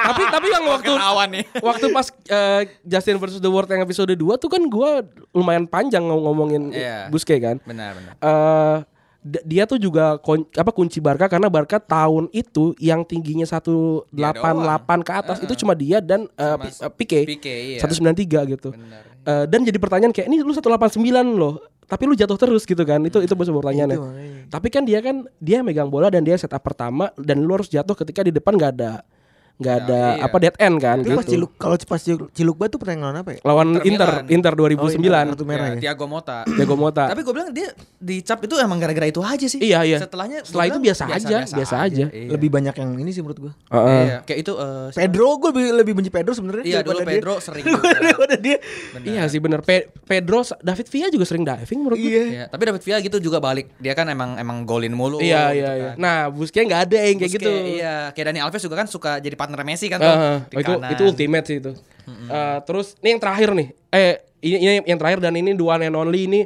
tapi 0.00 0.22
tapi 0.26 0.46
yang 0.48 0.64
waktu 0.66 0.92
nih. 1.28 1.44
waktu 1.60 1.86
pas 1.90 2.06
eh, 2.26 2.62
Justin 2.82 3.16
versus 3.16 3.38
the 3.38 3.46
World 3.46 3.68
yang 3.68 3.80
episode 3.80 4.08
2 4.08 4.18
tuh 4.36 4.48
kan 4.48 4.62
gua 4.64 5.04
lumayan 5.30 5.64
panjang 5.64 6.02
ngom- 6.02 6.24
ngomongin 6.24 6.72
Iya. 6.72 7.06
Busquets 7.08 7.38
kan. 7.38 7.56
Benar 7.62 7.92
benar. 7.92 8.12
eh 8.18 8.76
d- 8.80 8.86
dia 9.44 9.68
tuh 9.68 9.76
juga 9.76 10.16
kon- 10.18 10.48
apa 10.56 10.70
kunci 10.72 10.98
Barca 10.98 11.28
karena 11.28 11.52
Barca 11.52 11.76
tahun 11.76 12.32
itu 12.32 12.72
yang 12.80 13.04
tingginya 13.04 13.44
188 13.44 14.12
ke 15.04 15.12
atas 15.12 15.36
itu 15.44 15.54
cuma 15.64 15.76
dia 15.76 16.00
dan 16.00 16.26
eh, 16.38 16.56
Sama 16.72 16.88
eh, 16.88 16.92
Pique, 16.96 17.20
Pique, 17.28 17.54
iya. 17.76 17.78
193 17.82 18.52
gitu. 18.56 18.70
Eh, 19.28 19.44
dan 19.44 19.60
jadi 19.62 19.76
pertanyaan 19.76 20.12
kayak 20.14 20.26
ini 20.30 20.40
lu 20.40 20.54
189 20.54 21.04
loh, 21.36 21.60
tapi 21.84 22.08
lu 22.08 22.14
jatuh 22.16 22.38
terus 22.40 22.64
gitu 22.64 22.80
kan. 22.82 23.02
Itu 23.04 23.20
itu 23.20 23.32
sebuah 23.32 23.62
pertanyaannya. 23.68 23.98
Tapi 24.48 24.68
kan 24.72 24.82
dia 24.88 24.98
kan 25.04 25.28
dia 25.36 25.60
megang 25.60 25.92
bola 25.92 26.08
dan 26.08 26.24
dia 26.24 26.40
setup 26.40 26.64
pertama 26.64 27.12
dan 27.20 27.44
lu 27.44 27.52
harus 27.52 27.68
jatuh 27.68 27.92
ketika 27.92 28.24
di 28.24 28.32
depan 28.32 28.56
nggak 28.56 28.72
ada 28.80 28.92
nggak 29.58 29.74
ada 29.82 30.00
iya. 30.14 30.22
apa 30.22 30.36
dead 30.38 30.54
end 30.62 30.76
kan 30.78 30.96
Tapi 31.02 31.18
pas 31.18 31.26
gitu. 31.26 31.32
Ciluk 31.34 31.50
kalau 31.58 31.74
pas 31.74 31.98
Ciluk, 31.98 32.30
Ciluk 32.30 32.56
Batu 32.56 32.78
pertandingan 32.78 33.10
lawan 33.10 33.18
apa 33.18 33.30
ya? 33.34 33.40
Lawan 33.42 33.68
Inter 33.82 34.22
Inter 34.30 34.54
Milan. 34.54 34.86
Inter 34.94 35.26
2009. 35.26 35.34
kartu 35.34 35.44
merah 35.44 35.66
Ya, 35.66 35.74
ya. 35.74 35.80
Thiago 35.82 36.06
Mota. 36.06 36.38
Diego 36.46 36.76
Mota. 36.78 37.04
Tapi 37.10 37.20
gue 37.26 37.34
bilang 37.34 37.50
dia 37.50 37.68
dicap 37.98 38.38
itu 38.38 38.54
emang 38.54 38.78
gara-gara 38.78 39.10
itu 39.10 39.18
aja 39.18 39.46
sih. 39.50 39.58
Iya, 39.58 39.82
iya. 39.82 39.98
Setelahnya 39.98 40.46
Setelah 40.46 40.64
itu 40.70 40.78
bilang 40.78 40.86
biasa 40.86 41.02
aja, 41.10 41.36
biasa 41.44 41.74
aja. 41.82 42.04
Iya. 42.06 42.30
Lebih 42.38 42.48
banyak 42.54 42.74
yang 42.78 42.90
ini 42.96 43.10
sih 43.10 43.18
menurut 43.18 43.38
gua. 43.42 43.52
Heeh. 43.74 44.02
Iya, 44.06 44.16
kayak 44.22 44.38
itu 44.46 44.52
eh, 44.54 44.86
siapa? 44.94 45.00
Pedro 45.02 45.26
gue 45.36 45.50
lebih, 45.50 45.64
lebih 45.74 45.92
benci 45.98 46.10
Pedro 46.14 46.32
sebenarnya 46.32 46.62
Iya, 46.62 46.78
dulu 46.86 46.90
daripada 47.02 47.10
dia. 47.10 47.18
Pedro 47.18 47.34
sering 47.42 47.64
daripada 47.66 48.34
dia. 48.38 48.56
Iya 49.02 49.22
sih 49.26 49.40
bener 49.42 49.60
Pe- 49.66 49.90
Pedro 50.06 50.38
David 50.62 50.86
Villa 50.86 51.08
juga 51.10 51.24
sering 51.26 51.42
diving 51.42 51.78
menurut 51.82 51.98
gue. 51.98 52.06
Iya. 52.08 52.24
Iya, 52.30 52.44
tapi 52.46 52.62
David 52.62 52.82
Villa 52.86 52.98
gitu 53.02 53.18
juga 53.18 53.42
balik. 53.42 53.74
Dia 53.82 53.92
kan 53.92 54.06
emang 54.06 54.38
emang 54.38 54.62
golin 54.62 54.94
mulu. 54.94 55.18
Iya 55.18 55.50
gitu 55.50 55.58
iya 55.58 55.66
kan. 55.66 55.76
iya. 55.76 55.90
Nah, 55.98 56.16
Busquets 56.30 56.62
nggak 56.62 56.82
ada 56.86 56.98
yang 57.02 57.18
kayak 57.18 57.32
gitu. 57.34 57.50
Iya, 57.50 57.94
kayak 58.14 58.26
Dani 58.30 58.38
Alves 58.38 58.62
juga 58.62 58.76
kan 58.76 58.86
suka 58.86 59.18
jadi 59.18 59.34
partner 59.48 59.64
Messi 59.64 59.86
kan 59.88 59.96
tuh. 59.96 60.12
Heeh. 60.12 60.36
di 60.44 60.56
itu 60.60 60.72
kanan. 60.76 60.92
itu 60.92 61.02
ultimate 61.08 61.46
sih 61.48 61.56
itu. 61.56 61.72
Eh, 62.28 62.58
terus 62.68 62.92
ini 63.00 63.08
yang 63.16 63.20
terakhir 63.24 63.48
nih. 63.56 63.68
Eh 63.88 64.12
ini, 64.44 64.56
ini 64.60 64.74
yang 64.84 64.98
terakhir 65.00 65.24
dan 65.24 65.32
ini 65.32 65.56
dua 65.56 65.80
and 65.80 65.96
only 65.96 66.28
ini 66.28 66.44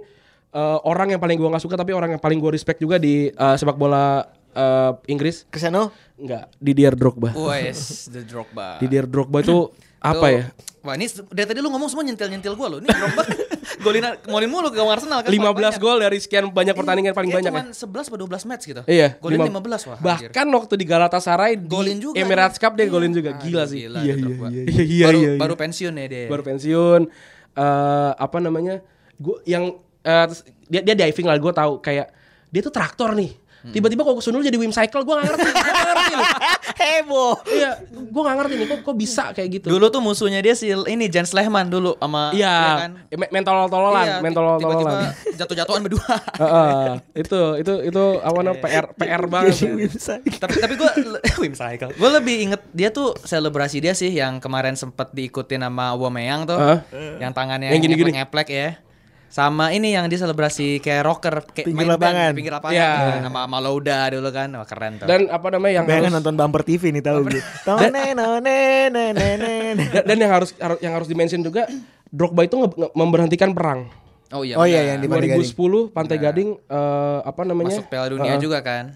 eh, 0.54 0.78
orang 0.86 1.10
yang 1.10 1.20
paling 1.20 1.34
gua 1.34 1.50
nggak 1.50 1.64
suka 1.66 1.74
tapi 1.74 1.90
orang 1.90 2.14
yang 2.14 2.22
paling 2.22 2.38
gua 2.38 2.54
respect 2.54 2.78
juga 2.78 3.02
di 3.02 3.26
eh, 3.34 3.54
sepak 3.58 3.74
bola 3.74 4.22
eh, 4.54 4.92
Inggris. 5.10 5.50
Cristiano 5.50 5.90
Enggak, 6.22 6.54
Didier 6.62 6.94
Drogba. 6.94 7.34
Wes, 7.34 8.06
the 8.06 8.22
Drogba. 8.22 8.78
Didier 8.78 9.10
Drogba 9.10 9.42
itu 9.42 9.74
apa 9.98 10.22
Tuh. 10.22 10.30
ya? 10.30 10.44
Wah, 10.86 10.94
ini 10.94 11.10
dari 11.30 11.46
tadi 11.50 11.58
lu 11.58 11.70
ngomong 11.70 11.90
semua 11.90 12.06
nyentil-nyentil 12.06 12.54
gua 12.54 12.78
loh. 12.78 12.78
Ini 12.78 12.86
Drogba. 12.86 13.22
golin 13.80 14.04
golin 14.24 14.50
mulu 14.50 14.68
ke 14.68 14.78
Arsenal 14.78 15.24
kan. 15.24 15.30
15 15.32 15.78
gol 15.78 15.98
dari 15.98 16.18
sekian 16.18 16.50
banyak 16.50 16.74
pertandingan 16.74 17.12
paling 17.12 17.32
banyak 17.32 17.48
Cuman 17.48 17.66
ya. 17.70 18.04
11 18.04 18.12
atau 18.12 18.18
12 18.20 18.44
match 18.44 18.64
gitu. 18.68 18.82
Iya, 18.84 19.16
Golin 19.16 19.38
lima- 19.40 19.62
15 19.62 19.88
wah. 19.88 19.98
Bahkan 19.98 20.46
waktu 20.50 20.74
di 20.76 20.84
Galatasaray 20.84 21.52
golin 21.58 21.96
juga. 21.96 22.18
Emirates 22.18 22.56
dia. 22.56 22.62
Cup 22.62 22.72
dia 22.76 22.84
Iya. 22.84 22.92
golin 22.92 23.12
juga. 23.12 23.30
Gila 23.38 23.64
sih. 23.64 23.86
Iya, 23.86 23.96
iya, 23.96 24.14
iya, 24.14 24.62
iya, 24.68 24.82
iya, 24.82 25.04
baru, 25.06 25.18
iya. 25.18 25.32
baru 25.38 25.54
pensiun 25.56 25.94
ya 25.94 26.06
dia. 26.06 26.26
baru 26.28 26.42
pensiun 26.42 27.00
eh 27.52 28.12
apa 28.14 28.38
namanya 28.40 28.80
gue 29.16 29.36
yang 29.44 29.76
eh, 30.02 30.26
dia 30.66 30.80
dia 30.82 30.96
diving 30.98 31.28
lah 31.28 31.36
gue 31.36 31.52
tahu 31.52 31.78
kayak 31.78 32.08
dia 32.48 32.60
tuh 32.60 32.72
traktor 32.72 33.12
nih. 33.12 33.32
Tiba-tiba 33.64 34.02
kok 34.02 34.16
kesundul 34.16 34.40
jadi 34.40 34.54
Wim 34.54 34.70
Cycle 34.70 35.00
gue 35.00 35.14
gak 35.14 35.26
ngerti 35.28 35.46
gue 35.46 35.62
gak 35.62 35.86
ngerti 35.86 36.12
nih 36.12 36.28
Heboh. 36.82 37.34
iya 37.46 37.70
gue 37.86 38.22
gak 38.22 38.36
ngerti 38.36 38.54
nih 38.56 38.66
kok 38.66 38.78
kok 38.82 38.96
bisa 38.96 39.24
kayak 39.30 39.48
gitu 39.52 39.66
Dulu 39.68 39.86
tuh 39.86 40.00
musuhnya 40.00 40.38
dia 40.38 40.52
si 40.52 40.66
ini 40.68 41.06
Jens 41.06 41.30
Lehmann 41.30 41.68
dulu 41.68 41.94
sama 41.96 42.32
iya 42.32 42.56
kan. 42.80 42.90
me- 43.08 43.30
mentol 43.30 43.68
tololan 43.68 44.02
Iya, 44.02 44.16
mentol 44.18 44.58
tiba-tiba 44.58 44.90
tololan 44.90 45.12
jatuh-jatuhan 45.32 45.80
berdua. 45.80 46.14
Heeh, 46.42 46.86
itu 47.16 47.40
itu 47.56 47.72
itu 47.84 48.02
apa 48.18 48.38
namanya 48.40 48.58
PR 48.58 48.84
PR 48.92 49.22
banget 49.24 49.54
ya. 49.62 49.70
tapi 50.36 50.54
tapi 50.56 50.74
gue 50.74 50.90
Wim 51.38 51.54
Cycle. 51.54 51.90
Gue 51.92 52.10
lebih 52.12 52.36
inget 52.42 52.62
dia 52.70 52.88
tuh 52.88 53.14
selebrasi 53.16 53.78
dia 53.78 53.92
sih 53.92 54.10
yang 54.10 54.38
kemarin 54.38 54.74
sempet 54.74 55.10
diikutin 55.10 55.62
sama 55.62 55.92
Aubameyang 55.92 56.44
tuh. 56.44 56.56
Hah? 56.56 56.78
Yang 57.18 57.32
tangannya 57.32 57.68
Yang 57.70 57.82
gini-gini. 57.84 58.10
ngeplek 58.16 58.48
ya. 58.48 58.68
Sama 59.32 59.72
ini 59.72 59.96
yang 59.96 60.12
dia 60.12 60.20
selebrasi 60.20 60.76
kayak 60.84 61.02
rocker 61.08 61.40
kayak 61.56 61.72
Pinggir 61.72 61.88
main 61.88 61.96
band 61.96 62.04
lapangan. 62.04 62.28
di 62.28 62.36
pinggir 62.36 62.52
lapangan 62.52 62.76
Iya. 62.76 62.90
Nah, 62.92 63.20
sama 63.24 63.40
Malouda 63.48 63.98
dulu 64.12 64.28
kan. 64.28 64.48
Wah, 64.52 64.68
keren 64.68 64.92
tuh. 65.00 65.06
dan 65.08 65.20
apa 65.32 65.46
namanya 65.48 65.72
yang 65.80 65.86
harus, 65.88 66.12
nonton 66.12 66.34
bumper 66.36 66.62
TV 66.68 66.92
nih 66.92 67.00
tahu 67.00 67.24
nene. 67.24 67.40
dan, 69.88 70.02
dan 70.04 70.16
yang 70.20 70.32
harus 70.36 70.52
yang 70.84 70.92
harus 70.92 71.08
dimention 71.08 71.40
juga 71.40 71.64
Drogba 72.12 72.44
itu 72.44 72.60
memberhentikan 72.92 73.56
perang 73.56 73.88
oh 74.36 74.44
iya. 74.44 74.60
Oh 74.60 74.68
iya, 74.68 74.92
yang 74.92 75.00
di 75.00 75.08
Pantai 75.08 75.32
Gading. 75.32 75.88
2010 75.88 75.96
Pantai 75.96 76.16
Gading 76.20 76.48
eh, 76.56 77.18
apa 77.24 77.40
namanya 77.48 77.72
masuk 77.72 77.88
Piala 77.88 78.08
Dunia 78.12 78.36
Heeh. 78.36 78.42
juga 78.42 78.60
kan. 78.60 78.92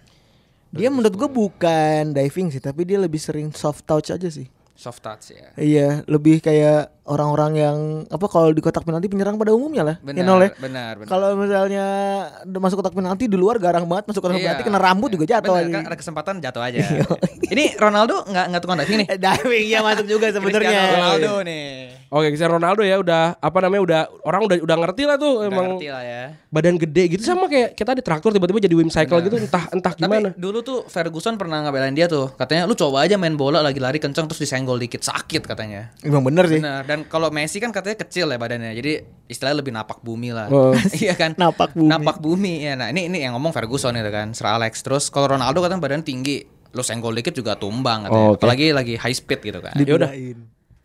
Dia 0.68 0.92
menurut 0.92 1.16
gue 1.16 1.30
bukan 1.30 2.12
diving 2.12 2.52
sih, 2.52 2.60
tapi 2.60 2.84
dia 2.84 3.00
lebih 3.00 3.16
sering 3.16 3.48
soft 3.56 3.88
touch 3.88 4.12
aja 4.12 4.28
sih. 4.28 4.44
Soft 4.76 5.00
touch 5.00 5.32
ya. 5.32 5.48
Iya, 5.56 5.88
lebih 6.04 6.38
kayak 6.38 6.92
orang-orang 7.02 7.52
yang 7.54 7.78
apa 8.04 8.26
kalau 8.26 8.50
di 8.50 8.58
kotak 8.58 8.82
penalti 8.82 9.06
penyerang 9.06 9.34
pada 9.34 9.50
umumnya 9.50 9.80
lah. 9.82 9.96
Benar, 9.98 10.18
ya 10.18 10.22
Nol 10.22 10.40
ya? 10.42 10.50
benar, 10.54 10.92
benar. 10.96 11.06
Kalau 11.06 11.28
misalnya 11.32 11.86
udah 12.44 12.60
masuk 12.60 12.76
kotak 12.76 12.92
penalti 12.92 13.24
di 13.24 13.34
luar 13.34 13.56
garang 13.56 13.86
banget, 13.86 14.04
masuk 14.06 14.20
kotak 14.20 14.36
Iya. 14.36 14.44
penalti 14.44 14.62
kena 14.64 14.78
rambut 14.78 15.08
juga 15.08 15.24
jatuh 15.24 15.54
Benar, 15.54 15.64
aja. 15.64 15.72
kan 15.72 15.84
ada 15.86 15.96
kesempatan 15.96 16.34
jatuh 16.40 16.60
aja. 16.60 16.78
Ini 17.54 17.64
Ronaldo 17.76 18.20
nggak 18.22 18.44
nggak 18.48 18.60
tukang 18.60 18.76
diving 18.76 18.98
nih. 19.00 19.08
Diving 19.24 19.66
ya 19.66 19.80
masuk 19.80 20.06
juga 20.06 20.26
sebenarnya. 20.28 20.80
Ronaldo 20.92 21.32
nih. 21.42 21.64
Oke, 22.06 22.26
Cristiano 22.28 22.54
Ronaldo 22.54 22.82
ya 22.82 22.96
udah 22.98 23.22
apa 23.36 23.58
namanya 23.60 23.82
udah 23.82 24.00
orang 24.22 24.40
udah 24.44 24.56
udah 24.62 24.76
ngerti 24.78 25.02
lah 25.04 25.16
tuh 25.16 25.32
Udah 25.40 25.48
emang 25.48 25.66
ngerti 25.74 25.88
lah 25.88 26.02
ya. 26.02 26.22
badan 26.48 26.74
gede 26.76 27.02
gitu 27.08 27.22
sama 27.22 27.46
kayak 27.46 27.74
kita 27.74 27.92
di 27.92 28.02
traktor 28.02 28.30
tiba-tiba 28.30 28.58
jadi 28.58 28.72
Wim 28.72 28.88
Cycle 28.88 29.20
gitu 29.20 29.36
entah 29.38 29.70
entah 29.70 29.92
gimana. 29.92 30.30
Tapi 30.30 30.38
dulu 30.38 30.58
tuh 30.60 30.78
Ferguson 30.86 31.34
pernah 31.34 31.62
ngabelain 31.62 31.92
dia 31.92 32.06
tuh. 32.06 32.34
Katanya 32.34 32.66
lu 32.66 32.74
coba 32.74 33.06
aja 33.06 33.14
main 33.14 33.34
bola 33.34 33.62
lagi 33.62 33.78
lari 33.78 33.96
kenceng 33.96 34.26
terus 34.26 34.40
disenggol 34.40 34.65
dikit 34.74 35.06
sakit 35.06 35.46
katanya. 35.46 35.94
Emang 36.02 36.26
bener 36.26 36.50
sih. 36.50 36.58
Benar. 36.58 36.82
Dan 36.82 37.06
kalau 37.06 37.30
Messi 37.30 37.62
kan 37.62 37.70
katanya 37.70 38.02
kecil 38.02 38.26
ya 38.26 38.34
badannya. 38.34 38.74
Jadi 38.74 39.06
istilahnya 39.30 39.62
lebih 39.62 39.70
napak 39.70 40.02
bumi 40.02 40.34
lah. 40.34 40.50
Oh. 40.50 40.74
iya 41.02 41.14
kan? 41.14 41.38
Napak 41.38 41.78
bumi. 41.78 41.86
Napak 41.86 42.18
bumi. 42.18 42.66
Ya, 42.66 42.74
nah 42.74 42.90
ini 42.90 43.06
ini 43.06 43.22
yang 43.22 43.38
ngomong 43.38 43.54
Ferguson 43.54 43.94
itu 43.94 44.10
kan, 44.10 44.34
Sir 44.34 44.50
Alex. 44.50 44.82
Terus 44.82 45.06
kalau 45.14 45.38
Ronaldo 45.38 45.62
katanya 45.62 45.78
badan 45.78 46.02
tinggi. 46.02 46.42
Lu 46.74 46.82
senggol 46.82 47.14
dikit 47.14 47.32
juga 47.32 47.54
tumbang 47.54 48.10
katanya. 48.10 48.26
Oh, 48.26 48.34
oke. 48.34 48.42
Apalagi 48.42 48.74
lagi 48.74 48.98
high 48.98 49.14
speed 49.14 49.40
gitu 49.46 49.62
kan. 49.62 49.78
Ya 49.78 49.94
udah. 49.94 50.10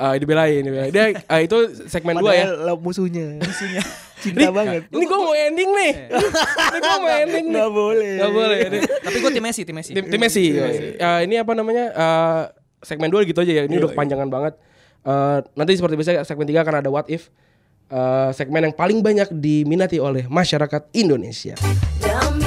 Ah, 0.01 0.17
dibelain, 0.17 0.65
dibelain. 0.65 0.89
Dia 0.89 1.13
ah, 1.29 1.45
itu 1.45 1.57
segmen 1.85 2.17
2 2.17 2.25
ya. 2.33 2.45
Lo 2.49 2.73
musuhnya. 2.81 3.37
Musuhnya. 3.41 3.81
Ini, 4.21 4.37
Cinta 4.37 4.53
banget. 4.53 4.85
ini 4.93 5.09
gue 5.09 5.17
mau 5.17 5.33
ending 5.33 5.69
nih. 5.73 5.93
ini 6.69 6.77
gue 6.77 6.97
mau 7.01 7.09
ending 7.09 7.45
nih. 7.49 7.57
Nggak 7.57 7.71
boleh. 7.73 8.13
Gak 8.21 8.31
boleh. 8.37 8.57
Ini. 8.69 8.79
Tapi 9.01 9.17
gue 9.17 9.31
tim 9.33 9.43
Messi, 9.49 9.61
tim 9.65 9.73
Messi. 9.73 9.91
Tim, 9.97 10.05
tim 10.13 10.19
Messi. 10.21 10.45
Eh, 10.53 11.19
ini 11.25 11.41
apa 11.41 11.57
namanya? 11.57 11.85
eh, 11.89 12.41
segmen 12.81 13.09
2 13.13 13.29
gitu 13.29 13.39
aja 13.41 13.53
ya. 13.53 13.63
Ini 13.65 13.75
udah 13.81 13.89
kepanjangan 13.93 14.29
banget. 14.29 14.53
Eh, 15.01 15.37
nanti 15.57 15.71
seperti 15.77 15.95
biasa 15.97 16.11
segmen 16.25 16.45
3 16.45 16.61
akan 16.61 16.75
ada 16.85 16.89
what 16.89 17.07
if. 17.09 17.29
Eh, 17.91 18.29
segmen 18.35 18.65
yang 18.65 18.75
paling 18.75 19.01
banyak 19.01 19.29
diminati 19.33 19.97
oleh 19.97 20.25
masyarakat 20.29 20.91
Indonesia. 20.93 21.55
Demi 22.01 22.40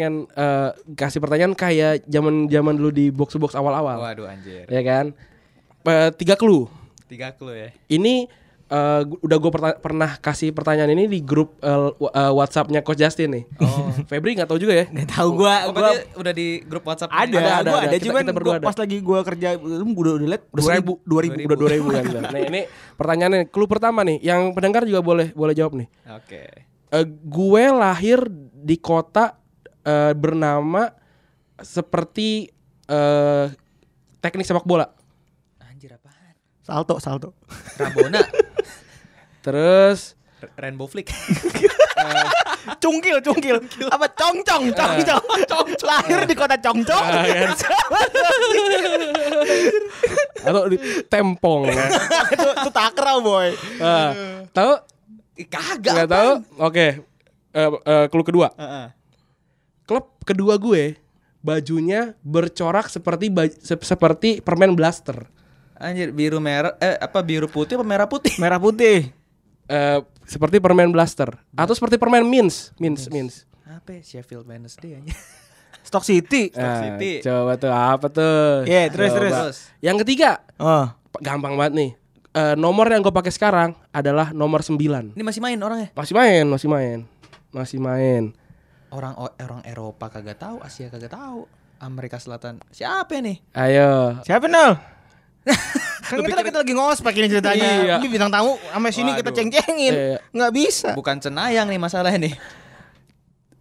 pengen 0.00 0.24
eh, 0.32 0.68
kasih 0.96 1.20
pertanyaan 1.20 1.52
kayak 1.52 2.08
zaman 2.08 2.48
zaman 2.48 2.72
dulu 2.72 2.88
di 2.88 3.12
box 3.12 3.36
box 3.36 3.52
awal-awal. 3.52 4.00
Waduh 4.00 4.24
anjir. 4.24 4.64
Ya 4.66 4.80
kan? 4.80 5.12
Eh, 5.82 6.08
tiga 6.16 6.32
clue. 6.34 6.72
Tiga 7.04 7.28
clue 7.30 7.52
ya. 7.52 7.68
Ini 7.86 8.24
eh, 8.66 9.00
gu- 9.02 9.20
udah 9.20 9.36
gue 9.36 9.50
pernah 9.76 10.16
kasih 10.16 10.56
pertanyaan 10.56 10.88
ini 10.90 11.04
di 11.06 11.20
grup 11.20 11.60
eh, 11.60 11.68
wa- 11.92 12.08
eh, 12.08 12.32
WhatsAppnya 12.32 12.80
Coach 12.80 12.96
Justin 12.98 13.28
nih. 13.34 13.44
Oh. 13.60 13.92
Febri 14.08 14.32
nggak 14.32 14.48
tahu 14.48 14.56
juga 14.56 14.72
ya? 14.72 14.88
Nggak 14.88 15.10
tahu 15.10 15.28
gua 15.36 15.68
Oh, 15.68 15.76
gua 15.76 15.92
udah 16.16 16.32
di 16.32 16.64
grup 16.64 16.86
WhatsApp 16.86 17.12
ada, 17.12 17.28
ini? 17.28 17.36
Ada, 17.36 17.44
ada, 17.44 17.56
ada. 17.60 17.70
ada, 17.84 17.92
Kita- 17.92 18.04
cuman 18.08 18.22
kita 18.22 18.32
berdua 18.32 18.48
gua 18.48 18.56
ada. 18.56 18.66
pas 18.72 18.76
lagi 18.80 18.96
gua 19.04 19.20
kerja 19.20 19.48
lu 19.60 19.84
udah 19.84 20.12
udah 20.16 20.28
liat 20.32 20.42
Udah 20.48 20.64
seribu, 20.64 20.92
dua 21.04 21.20
ribu 21.20 21.36
udah 21.44 21.58
dua 21.58 21.70
ribu 21.70 21.88
kan. 21.92 22.04
Nah 22.32 22.40
ini 22.40 22.60
pertanyaannya, 22.96 23.40
clue 23.48 23.68
pertama 23.68 24.00
nih, 24.00 24.16
yang 24.22 24.56
pendengar 24.56 24.88
juga 24.88 25.04
boleh 25.04 25.28
boleh 25.34 25.52
jawab 25.52 25.76
nih. 25.76 25.88
Oke. 26.08 26.42
Eh, 26.90 27.06
gue 27.06 27.64
lahir 27.70 28.18
di 28.52 28.74
kota 28.74 29.38
eh, 29.82 30.12
bernama 30.12 30.92
seperti 31.56 32.48
eh, 32.86 33.46
teknik 34.18 34.44
sepak 34.44 34.64
bola. 34.64 34.88
Anjir 35.60 35.94
apaan? 35.94 36.34
salto 36.60 36.96
salto 36.98 37.28
Rabona. 37.76 38.20
Terus 39.44 40.14
R- 40.40 40.52
Rainbow 40.56 40.86
Flick. 40.86 41.08
cungkil 42.80 43.20
cungkil 43.20 43.56
apa 43.88 44.06
congcong 44.12 44.72
congcong 44.72 45.24
lahir 45.82 46.24
di 46.24 46.32
kota 46.32 46.56
congcong 46.56 47.04
kan. 47.04 47.50
atau 50.40 50.64
di 50.68 50.76
tempong. 51.08 51.68
itu 52.32 52.48
itu 52.56 52.70
takraw 52.70 53.20
boy 53.20 53.52
Ah, 53.80 54.12
tahu? 54.52 54.72
Kagak. 55.48 55.92
Nggak 55.96 56.08
tahu? 56.10 56.30
Oke. 56.60 56.86
Eh, 57.50 57.68
eh, 57.72 58.04
clue 58.12 58.24
kedua. 58.24 58.48
Heeh. 58.54 58.86
Klub 59.90 60.22
kedua 60.22 60.54
gue 60.54 60.94
bajunya 61.40 62.14
bercorak 62.22 62.86
seperti 62.86 63.26
baj- 63.26 63.58
se- 63.58 63.82
seperti 63.82 64.38
permen 64.38 64.72
blaster. 64.72 65.26
Anjir 65.74 66.12
biru 66.12 66.38
merah 66.38 66.76
eh 66.76 66.94
apa 66.94 67.18
biru 67.20 67.48
putih 67.48 67.74
apa 67.74 67.82
merah 67.82 68.06
putih? 68.06 68.36
merah 68.36 68.56
putih 68.56 69.10
Eh, 69.66 69.98
seperti 70.24 70.58
permen 70.58 70.90
blaster 70.90 71.30
atau 71.52 71.70
seperti 71.72 71.94
permen 71.94 72.22
mince, 72.22 72.74
mince, 72.76 73.06
mince. 73.08 73.46
Apa 73.64 73.94
ya? 73.94 74.02
Sheffield 74.04 74.42
Wednesday 74.44 74.94
anjir. 74.94 75.14
Stock 75.86 76.02
City 76.02 76.50
Ah, 76.52 76.82
City. 76.90 77.18
coba 77.20 77.54
tuh 77.54 77.70
apa 77.70 78.06
tuh? 78.06 78.62
Iya, 78.62 78.90
terus, 78.90 79.10
Coba. 79.10 79.22
terus. 79.22 79.56
Yang 79.78 80.02
ketiga, 80.02 80.42
oh 80.56 80.90
gampang 81.18 81.54
banget 81.54 81.72
nih. 81.72 81.90
Eh, 82.30 82.54
nomor 82.54 82.86
yang 82.86 82.98
gue 83.00 83.10
pakai 83.10 83.30
sekarang 83.30 83.74
adalah 83.90 84.30
nomor 84.30 84.58
9 84.60 85.14
Ini 85.14 85.22
masih 85.22 85.38
main 85.38 85.56
orangnya. 85.56 85.94
Masih 85.94 86.14
main, 86.14 86.44
masih 86.44 86.68
main. 86.68 86.98
Masih 87.50 87.78
main. 87.78 88.22
Orang 88.90 89.14
orang 89.16 89.62
Eropa 89.62 90.06
kagak 90.08 90.36
tahu, 90.36 90.58
Asia 90.58 90.86
kagak 90.86 91.10
tahu. 91.10 91.46
Amerika 91.78 92.16
Selatan. 92.16 92.60
Siapa 92.68 93.16
nih? 93.16 93.40
Ayo. 93.52 94.20
siapa 94.20 94.44
nol 94.44 94.76
kan 96.10 96.20
kita, 96.20 96.42
kita 96.42 96.58
lagi 96.60 96.74
ngospek 96.74 97.14
ini 97.14 97.26
ceritanya 97.30 97.68
Iya. 97.80 97.94
ini 97.96 98.06
bintang 98.06 98.28
tamu 98.28 98.60
sama 98.60 98.90
sini 98.90 99.14
kita 99.14 99.30
Waduh. 99.30 99.36
ceng-cengin 99.40 99.94
Iya. 99.94 100.16
nggak 100.28 100.52
bisa 100.52 100.90
Bukan 100.92 101.16
cenayang 101.16 101.64
nih 101.64 101.78
masalahnya 101.78 102.20
nih. 102.20 102.34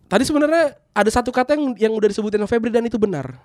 Tadi 0.05 0.23
sebenarnya 0.25 0.63
ada 0.89 1.07
satu 1.07 1.30
kata 1.30 1.53
yang 1.53 1.71
yang 1.80 1.93
udah 1.93 2.09
disebutin 2.09 2.36
sama 2.38 2.49
Febri 2.49 2.67
dan 2.67 2.84
itu 2.84 2.97
benar. 2.97 3.38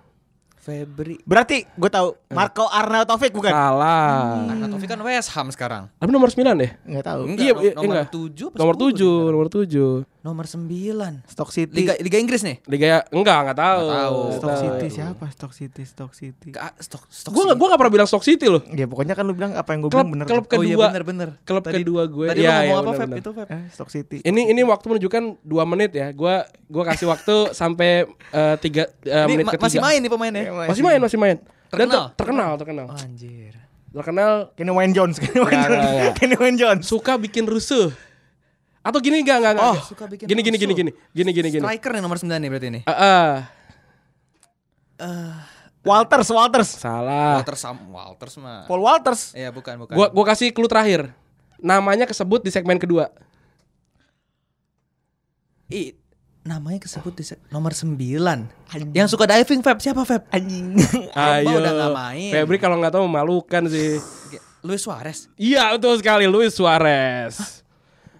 Febri. 0.56 1.20
berarti 1.22 1.68
gue 1.68 1.90
tahu 1.92 2.16
Marco 2.30 2.64
Arnautovic 2.64 3.30
bukan 3.30 3.52
Salah. 3.52 4.40
Karena 4.42 4.66
Taufik 4.66 4.88
kan 4.88 4.98
West 4.98 5.28
Ham 5.30 5.52
sekarang. 5.52 5.92
Tapi 5.94 6.08
nomor 6.08 6.26
9 6.26 6.40
deh. 6.56 6.72
nggak 6.82 7.04
tahu 7.04 7.20
Enggak, 7.28 7.38
Iya, 7.38 7.52
no- 7.52 7.60
iya, 7.60 7.72
nomor 7.76 7.94
enggak. 7.94 8.08
7 8.10 8.48
Nomor 8.50 8.74
7, 8.74 9.30
nomor 9.30 9.46
7. 9.46 10.08
Nomor 10.24 10.48
9. 10.48 10.64
Stock 11.28 11.52
City. 11.52 11.68
Liga 11.76 11.92
Liga 12.00 12.16
Inggris 12.16 12.40
nih. 12.40 12.56
Liga 12.64 13.04
enggak 13.12 13.38
enggak 13.44 13.58
tahu. 13.60 13.80
Nggak 13.84 13.92
tahu. 14.00 14.16
Stock 14.32 14.48
Nggak 14.48 14.56
City 14.58 14.72
tahu. 14.80 14.96
siapa? 14.96 15.24
Stock 15.28 15.52
City, 15.52 15.82
Stock 15.84 16.12
City. 16.12 16.48
Ke 16.48 16.60
stok 16.80 17.04
stok. 17.06 17.30
Gue 17.30 17.44
gak, 17.44 17.56
gua 17.56 17.68
gak 17.68 17.78
pernah 17.78 17.92
bilang 17.92 18.08
Stock 18.08 18.24
City 18.24 18.46
loh. 18.48 18.64
Ya 18.66 18.88
pokoknya 18.88 19.12
kan 19.12 19.22
lu 19.22 19.36
bilang 19.36 19.52
apa 19.52 19.68
yang 19.70 19.84
gue 19.84 19.92
Klub, 19.92 20.00
bilang 20.00 20.12
bener. 20.16 20.26
klub 20.26 20.44
Oh 20.48 20.64
iya 20.64 20.72
kedua, 20.72 20.86
bener 20.88 21.04
bener. 21.04 21.28
klub 21.44 21.60
Tadi- 21.60 21.76
kedua 21.78 22.02
gue. 22.08 22.26
Tadi 22.26 22.40
Iya, 22.40 22.48
lu 22.48 22.56
ngomong 22.56 22.64
iya, 22.64 22.72
apa 22.72 22.80
bener, 22.80 22.96
Feb? 22.96 23.04
bener. 23.06 23.20
Itu 23.20 23.30
Feb. 23.30 23.46
Eh, 23.46 23.62
Stock 23.68 23.90
City. 23.92 24.16
Ini 24.24 24.42
ini 24.48 24.60
waktu 24.64 24.84
menunjukkan 24.88 25.22
dua 25.44 25.62
menit 25.64 25.90
ya. 25.92 26.08
Gua 26.10 26.34
gua 26.64 26.84
kasih 26.86 27.04
waktu 27.04 27.36
sampai 27.60 27.90
eh, 28.08 28.56
tiga 28.58 28.88
eh, 29.04 29.12
Ini 29.20 29.32
menit 29.34 29.44
ma- 29.44 29.52
ketiga. 29.52 29.66
masih 29.68 29.80
main 29.82 29.98
nih 30.00 30.08
pemainnya. 30.08 30.42
Masih 30.64 30.82
main, 30.82 30.98
masih 30.98 31.18
main. 31.18 31.36
Dan 31.36 31.84
Terkenal? 31.84 31.92
ter- 31.92 32.16
terkenal, 32.16 32.50
terkenal. 32.56 32.86
Oh, 32.88 32.96
anjir. 32.96 33.52
Terkenal 33.92 34.32
Kenny 34.56 34.72
Wayne 34.72 34.90
Jones, 34.90 35.20
Kenny 35.20 35.38
Wayne 35.38 35.60
Jones. 35.62 36.16
Kenny 36.16 36.34
Wayne 36.34 36.56
Jones. 36.56 36.82
suka 36.82 37.14
bikin 37.14 37.44
rusuh. 37.44 37.92
Atau 38.84 39.00
gini 39.00 39.24
enggak 39.24 39.40
enggak 39.40 39.52
enggak. 39.56 39.64
Oh, 39.64 39.74
enggak. 39.74 39.88
suka 39.88 40.04
bikin 40.04 40.26
gini, 40.28 40.40
gini 40.44 40.56
gini 40.60 40.72
gini 40.76 40.90
gini 41.16 41.30
gini 41.32 41.48
gini. 41.56 41.64
Striker 41.64 41.90
nih 41.96 42.02
nomor 42.04 42.18
9 42.20 42.28
nih 42.28 42.48
berarti 42.52 42.68
ini. 42.68 42.80
Ah, 42.84 42.92
ah. 45.00 45.32
Walters, 45.84 46.28
Walters. 46.32 46.70
salah. 46.80 47.40
Walter 47.40 47.56
Sam 47.56 47.76
Walters 47.88 48.34
mah. 48.40 48.64
Paul 48.68 48.84
Walters. 48.84 49.32
Iya, 49.32 49.52
bukan 49.52 49.80
bukan. 49.80 49.96
Gua 49.96 50.08
gua 50.12 50.24
kasih 50.32 50.52
clue 50.52 50.68
terakhir. 50.68 51.12
Namanya 51.60 52.04
kesebut 52.04 52.44
di 52.44 52.52
segmen 52.52 52.76
kedua. 52.76 53.08
Ih, 55.72 55.96
namanya 56.44 56.84
kesebut 56.84 57.16
di 57.16 57.24
nomor 57.48 57.72
9. 57.72 57.88
Yang 58.92 59.08
suka 59.16 59.24
diving 59.24 59.64
Feb 59.64 59.80
siapa 59.80 60.04
Feb? 60.04 60.28
Anjing. 60.28 60.76
Pogba 61.16 61.50
udah 61.56 61.72
nggak 61.72 61.92
main. 61.96 62.32
Febri 62.36 62.56
kalau 62.60 62.76
nggak 62.80 62.92
tahu 62.92 63.04
memalukan 63.08 63.64
sih. 63.68 63.96
Luis 64.64 64.80
Suarez. 64.84 65.28
Iya 65.40 65.72
betul 65.76 66.00
sekali 66.00 66.28
Luis 66.28 66.52
Suarez. 66.56 67.63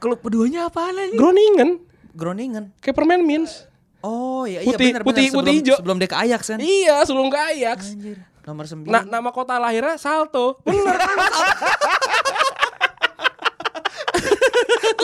Klub 0.05 0.21
keduanya 0.21 0.69
apaan 0.69 0.93
anjing? 0.93 1.17
Groningen 1.17 1.71
Groningen. 2.13 2.65
kayak 2.79 2.93
permen 2.93 3.25
Mins. 3.25 3.65
Oh 3.99 4.45
iya 4.45 4.61
iya 4.61 4.69
Putih- 4.69 4.93
benar 4.93 5.01
putih- 5.01 5.33
benar. 5.33 5.33
putih 5.33 5.33
Sebelum- 5.33 5.57
hijau. 5.57 5.77
Sebelum 5.81 5.97
dia 5.97 6.07
ke 6.07 6.19
Ajax 6.21 6.41
kan. 6.47 6.59
Iya 6.61 6.97
sebelum 7.03 7.27
ke 7.27 7.39
Ajax. 7.41 7.79
Anjir. 7.91 8.19
Nomor 8.45 8.65
9. 8.69 8.85
Nah, 8.85 9.03
nama 9.03 9.33
kota 9.33 9.57
lahirnya 9.57 9.97
Salto. 9.97 10.61
Bener. 10.61 10.93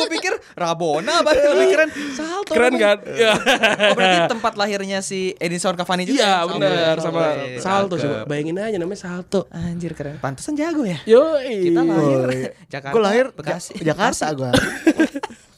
gue 0.01 0.09
pikir 0.11 0.32
Rabona 0.53 1.20
apa 1.20 1.30
lebih 1.30 1.68
keren. 1.70 1.88
Salto. 2.11 2.51
Keren 2.51 2.74
kan? 2.74 2.96
Iya. 3.03 3.32
Oh, 3.32 3.94
berarti 3.94 4.18
tempat 4.34 4.53
lahirnya 4.55 4.98
si 5.01 5.34
Edinson 5.34 5.74
Cavani 5.74 6.05
juga. 6.05 6.16
Iya 6.16 6.32
Salto. 6.40 6.53
bener 6.57 6.74
Salto. 6.94 7.03
sama 7.03 7.22
Salto 7.59 7.94
cakep. 7.94 8.05
coba. 8.07 8.18
Bayangin 8.24 8.57
aja 8.59 8.76
namanya 8.76 9.01
Salto. 9.01 9.40
Anjir 9.51 9.92
keren. 9.92 10.16
Pantesan 10.18 10.55
jago 10.55 10.82
ya. 10.82 10.98
Yoi. 11.05 11.57
Kita 11.66 11.80
lahir 11.82 12.20
Jakarta. 12.72 12.92
Gue 12.92 13.03
lahir 13.03 13.26
Bekasi. 13.30 13.72
Ja- 13.78 13.92
Jakarta 13.92 14.26
gue. 14.32 14.51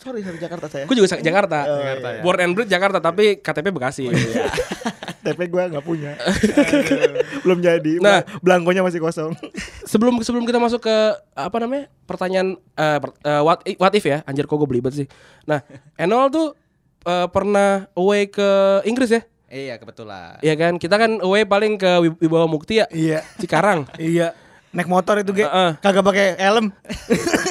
sorry, 0.03 0.21
sorry 0.21 0.37
Jakarta 0.37 0.67
saya. 0.67 0.85
Gue 0.85 0.95
juga 0.95 1.15
Jakarta. 1.15 1.59
Jakarta, 1.63 2.09
ya. 2.11 2.21
Born 2.21 2.39
and 2.41 2.53
bred 2.53 2.67
Jakarta 2.67 2.99
tapi 2.99 3.39
KTP 3.39 3.71
Bekasi. 3.71 4.11
Iya. 4.11 4.51
TP 5.23 5.39
gue 5.47 5.63
nggak 5.71 5.87
punya. 5.87 6.19
Belum 7.41 7.63
jadi. 7.63 8.03
Nah. 8.03 8.27
Belangkonya 8.43 8.83
masih 8.83 8.99
kosong. 8.99 9.31
sebelum 9.87 10.19
sebelum 10.19 10.43
kita 10.43 10.59
masuk 10.59 10.83
ke 10.83 10.97
apa 11.33 11.57
namanya 11.59 11.87
pertanyaan 12.05 12.59
eh, 12.73 12.99
per- 12.99 13.19
eh, 13.21 13.39
what 13.41 13.61
what 13.77 13.93
if 13.93 14.03
ya 14.03 14.25
anjir 14.25 14.45
kok 14.45 14.57
gue 14.57 14.65
belibet 14.65 14.95
sih 14.95 15.07
nah 15.45 15.61
Enol 15.95 16.27
tuh 16.27 16.47
eh, 17.03 17.29
pernah 17.29 17.87
away 17.93 18.27
ke 18.27 18.49
Inggris 18.83 19.11
ya 19.11 19.23
Iya 19.47 19.77
kebetulan. 19.77 20.41
Iya 20.41 20.55
kan 20.57 20.73
kita 20.77 20.97
kan 20.97 21.21
away 21.21 21.45
paling 21.45 21.77
ke 21.77 21.91
Wib- 22.01 22.19
Wibawa 22.19 22.49
Mukti 22.49 22.81
ya 22.81 22.87
Iya. 22.89 23.21
Cikarang 23.37 23.85
Iya. 24.01 24.33
Naik 24.73 24.89
motor 24.89 25.21
itu 25.21 25.31
ge, 25.31 25.45
Heeh. 25.45 25.77
kagak 25.79 26.01
pakai 26.03 26.27
helm. 26.41 26.73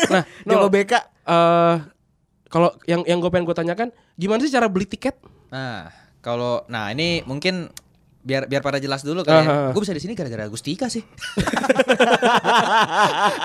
nah 0.10 0.26
Coba 0.42 0.66
Nol 0.66 0.74
BK. 0.74 0.94
eh, 0.98 1.76
kalau 2.52 2.76
yang 2.84 3.02
yang 3.08 3.24
gue 3.24 3.32
pengen 3.32 3.48
gue 3.48 3.56
tanyakan 3.56 3.90
gimana 4.20 4.44
sih 4.44 4.52
cara 4.52 4.68
beli 4.68 4.86
tiket 4.86 5.16
Nah, 5.52 5.92
kalau 6.24 6.64
nah 6.72 6.88
ini 6.96 7.28
mungkin 7.28 7.68
biar 8.24 8.48
biar 8.48 8.64
pada 8.64 8.80
jelas 8.80 9.04
dulu 9.04 9.28
kali 9.28 9.44
Aha. 9.44 9.52
ya. 9.52 9.74
Gue 9.76 9.82
bisa 9.84 9.92
di 9.92 10.02
sini 10.02 10.16
gara-gara 10.16 10.48
Gustika 10.48 10.88
sih. 10.88 11.04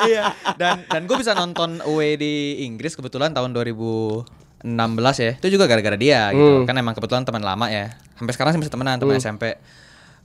Iya. 0.07 0.31
Dan 0.55 0.87
dan 0.87 1.03
gue 1.11 1.17
bisa 1.19 1.35
nonton 1.35 1.83
away 1.83 2.15
di 2.15 2.63
Inggris 2.63 2.95
kebetulan 2.95 3.35
tahun 3.35 3.51
2016 3.51 4.63
ya. 5.19 5.33
Itu 5.43 5.49
juga 5.51 5.67
gara-gara 5.67 5.99
dia 5.99 6.31
gitu. 6.31 6.63
Hmm. 6.63 6.67
Kan 6.69 6.79
emang 6.79 6.95
kebetulan 6.95 7.27
teman 7.27 7.43
lama 7.43 7.67
ya. 7.67 7.99
Sampai 8.15 8.33
sekarang 8.39 8.55
sih 8.55 8.61
masih 8.63 8.73
temenan 8.73 9.03
teman 9.03 9.19
SMP. 9.19 9.59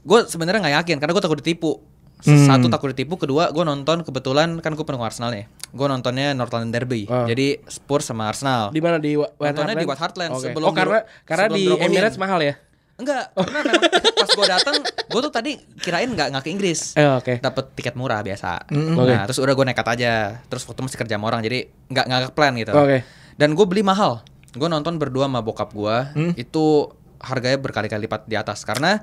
Gue 0.06 0.22
sebenarnya 0.30 0.62
nggak 0.62 0.76
yakin 0.86 0.96
karena 1.02 1.12
gue 1.18 1.22
takut 1.22 1.38
ditipu. 1.42 1.82
Satu 2.22 2.70
takut 2.70 2.94
ditipu, 2.94 3.18
kedua 3.18 3.50
gue 3.50 3.64
nonton 3.66 4.06
kebetulan 4.06 4.62
kan 4.62 4.72
gue 4.72 4.84
pendukung 4.86 5.04
Arsenal 5.04 5.34
nih. 5.34 5.44
Gue 5.74 5.86
nontonnya 5.86 6.32
North 6.32 6.54
London 6.54 6.70
Derby. 6.70 7.04
Ah. 7.10 7.26
Jadi 7.26 7.58
Spurs 7.66 8.06
sama 8.06 8.30
Arsenal. 8.30 8.70
di 8.70 8.78
mana 8.78 9.02
di 9.02 9.18
Wa- 9.18 9.30
Nontonnya 9.34 9.74
di 9.74 9.86
White 9.86 10.00
Hart 10.00 10.14
Lane 10.16 10.32
Oke. 10.32 10.46
sebelum 10.48 10.68
oh 10.70 10.74
karena 10.74 10.98
karena 11.26 11.46
sebelum 11.50 11.78
di. 11.78 11.84
Emirates 11.84 12.16
mahal 12.16 12.40
ya 12.40 12.54
Enggak, 12.92 13.34
karena 13.34 13.60
memang 13.66 13.82
pas 14.14 14.30
gue 14.30 14.46
datang, 14.46 14.74
gue 14.84 15.20
tuh 15.26 15.32
tadi 15.32 15.52
kirain 15.80 16.06
nggak 16.06 16.28
nggak 16.28 16.44
ke 16.44 16.50
Inggris. 16.54 16.94
Eh, 16.94 17.08
oke. 17.08 17.40
Dapat 17.42 17.74
tiket 17.74 17.98
murah 17.98 18.22
biasa. 18.22 18.68
Oke. 18.70 19.10
Nah, 19.10 19.24
terus 19.26 19.42
udah 19.42 19.54
gue 19.58 19.66
nekat 19.66 19.86
aja. 19.90 20.38
Terus 20.46 20.62
waktu 20.68 20.86
mesti 20.86 20.96
kerja 21.00 21.16
sama 21.18 21.26
orang, 21.26 21.42
jadi 21.42 21.66
nggak 21.90 22.04
nggak 22.06 22.20
ke 22.30 22.32
plan 22.36 22.52
gitu. 22.54 22.70
Oke. 22.70 23.02
Dan 23.34 23.58
gue 23.58 23.66
beli 23.66 23.82
mahal. 23.82 24.22
Gue 24.54 24.68
nonton 24.70 25.00
berdua 25.00 25.26
sama 25.26 25.40
bokap 25.42 25.72
gue. 25.74 25.96
Hmm? 26.14 26.32
Itu 26.36 26.94
harganya 27.18 27.58
berkali-kali 27.58 28.06
lipat 28.06 28.28
di 28.28 28.36
atas 28.38 28.62
karena 28.62 29.00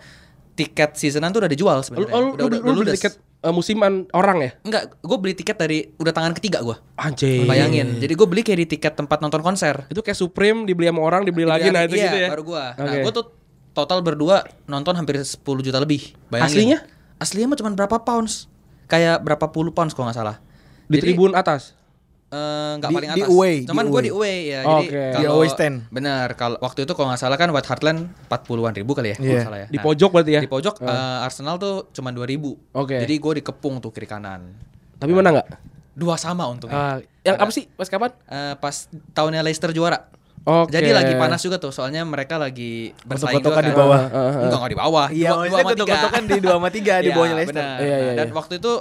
tiket 0.60 0.99
seasonan 0.99 1.32
tuh 1.32 1.39
udah 1.39 1.51
dijual 1.51 1.80
sebenarnya. 1.80 2.12
lu, 2.12 2.36
udah, 2.36 2.45
lu, 2.51 2.60
udah, 2.60 2.60
lu 2.76 2.82
udah 2.84 2.95
tiket 2.99 3.14
eh, 3.16 3.53
musiman 3.55 4.03
orang 4.12 4.38
ya 4.43 4.51
Enggak, 4.68 4.99
gue 4.99 5.18
beli 5.18 5.34
tiket 5.39 5.55
dari 5.55 5.88
udah 5.95 6.12
tangan 6.12 6.36
ketiga 6.36 6.60
gue. 6.60 6.76
anjir 6.99 7.47
Bayangin. 7.47 8.03
Jadi 8.03 8.14
gue 8.20 8.28
beli 8.28 8.43
kayak 8.43 8.60
di 8.60 8.68
tiket 8.76 8.93
tempat 8.99 9.24
nonton 9.24 9.39
konser. 9.39 9.88
itu 9.88 10.03
kayak 10.03 10.20
Supreme 10.20 10.68
dibeli 10.68 10.91
sama 10.91 11.01
orang 11.07 11.24
dibeli 11.24 11.47
lagi 11.47 11.72
Iya, 11.72 11.76
nah 11.76 11.82
itu 11.88 11.95
iya, 11.95 12.05
gitu 12.12 12.18
ya 12.20 12.30
baru 12.36 12.43
gua. 12.43 12.66
Nah, 12.76 12.84
Oke. 12.91 12.99
gua 13.07 13.14
tuh 13.16 13.26
total 13.72 13.99
berdua 14.03 14.43
nonton 14.68 14.91
hampir 14.99 15.16
10 15.16 15.39
juta 15.39 15.80
lebih. 15.80 16.12
Bayangin. 16.28 16.51
Aslinya? 16.51 16.78
Aslinya 17.16 17.47
mah 17.47 17.57
cuma 17.60 17.72
berapa 17.72 17.97
pounds? 18.03 18.51
Kayak 18.91 19.24
berapa 19.24 19.45
puluh 19.53 19.72
pounds 19.72 19.95
kalau 19.95 20.12
nggak 20.12 20.20
salah. 20.20 20.38
di 20.89 20.97
Jadi, 20.97 21.14
tribun 21.14 21.38
atas 21.38 21.78
nggak 22.32 22.86
Di- 22.86 22.95
paling 22.95 23.09
di 23.09 23.21
atas. 23.21 23.30
away, 23.32 23.55
Cuman 23.63 23.82
di 23.82 23.88
gua 23.88 23.95
away. 23.95 24.05
di 24.05 24.11
away 24.11 24.38
ya. 24.45 24.59
Oke. 24.61 24.86
Jadi 24.86 25.09
Di 25.11 25.17
kalau 25.19 25.36
away 25.36 25.49
stand. 25.49 25.75
Bener. 25.89 26.27
Kalau 26.34 26.57
waktu 26.59 26.80
itu 26.82 26.93
kalau 26.93 27.07
nggak 27.07 27.19
salah 27.19 27.36
kan 27.36 27.49
White 27.49 27.65
Hart 27.65 27.82
Lane 27.82 28.01
40-an 28.23 28.73
ribu 28.75 28.91
kali 28.93 29.07
ya, 29.07 29.15
kalau 29.15 29.25
Iya. 29.25 29.34
nggak 29.34 29.47
salah 29.47 29.59
ya. 29.59 29.67
di 29.67 29.75
Nah, 29.75 29.84
pojok 29.84 30.09
berarti 30.11 30.32
ya 30.32 30.39
Di 30.39 30.47
pojok 30.47 30.75
eh, 30.80 30.93
Arsenal 31.19 31.55
tuh 31.57 31.73
cuma 31.89 32.09
2000. 32.09 32.53
Oke. 32.71 32.95
Jadi 32.95 33.13
gua 33.17 33.34
dikepung 33.36 33.75
tuh 33.77 33.89
kiri 33.89 34.05
kanan. 34.05 34.53
tapi 34.95 35.09
mana 35.09 35.32
nggak 35.32 35.47
Dua 35.91 36.15
sama 36.15 36.45
untungnya. 36.45 36.75
Ah, 36.75 36.95
yang 37.21 37.36
apa 37.36 37.49
sih 37.49 37.67
pas 37.69 37.86
kapan 37.86 38.13
Eh, 38.23 38.53
pas 38.55 38.75
tahunnya 39.09 39.41
Leicester 39.41 39.71
juara. 39.71 40.07
Oke. 40.41 40.71
Jadi 40.71 40.89
lagi 40.89 41.13
panas 41.13 41.39
juga 41.39 41.57
tuh, 41.57 41.69
soalnya 41.69 42.01
mereka 42.01 42.36
lagi 42.36 42.95
bersaing 43.03 43.38
juga 43.38 43.59
di 43.59 43.69
kan. 43.69 43.75
bawah. 43.75 43.99
Ah, 43.99 44.07
ah, 44.07 44.19
ah. 44.30 44.34
Enggak 44.39 44.57
enggak 44.57 44.71
di 44.71 44.80
bawah. 44.80 45.07
Iya, 45.09 45.30
Dua- 45.30 45.36
dua 45.36 45.49
sama 45.51 45.59
tiga. 45.59 45.75
gotok-gotokan 45.75 46.23
di 46.25 46.38
2 46.39 46.53
sama 46.53 46.69
3 46.69 46.80
di 46.80 46.86
Iya, 47.03 47.11
bawahnya 47.11 47.36
Leicester. 47.36 47.59
benar. 47.59 47.77
Iya, 47.77 47.89
Nah, 47.89 47.99
iya, 47.99 48.13
Dan 48.15 48.27
iya. 48.27 48.34
waktu 48.34 48.53
itu 48.55 48.73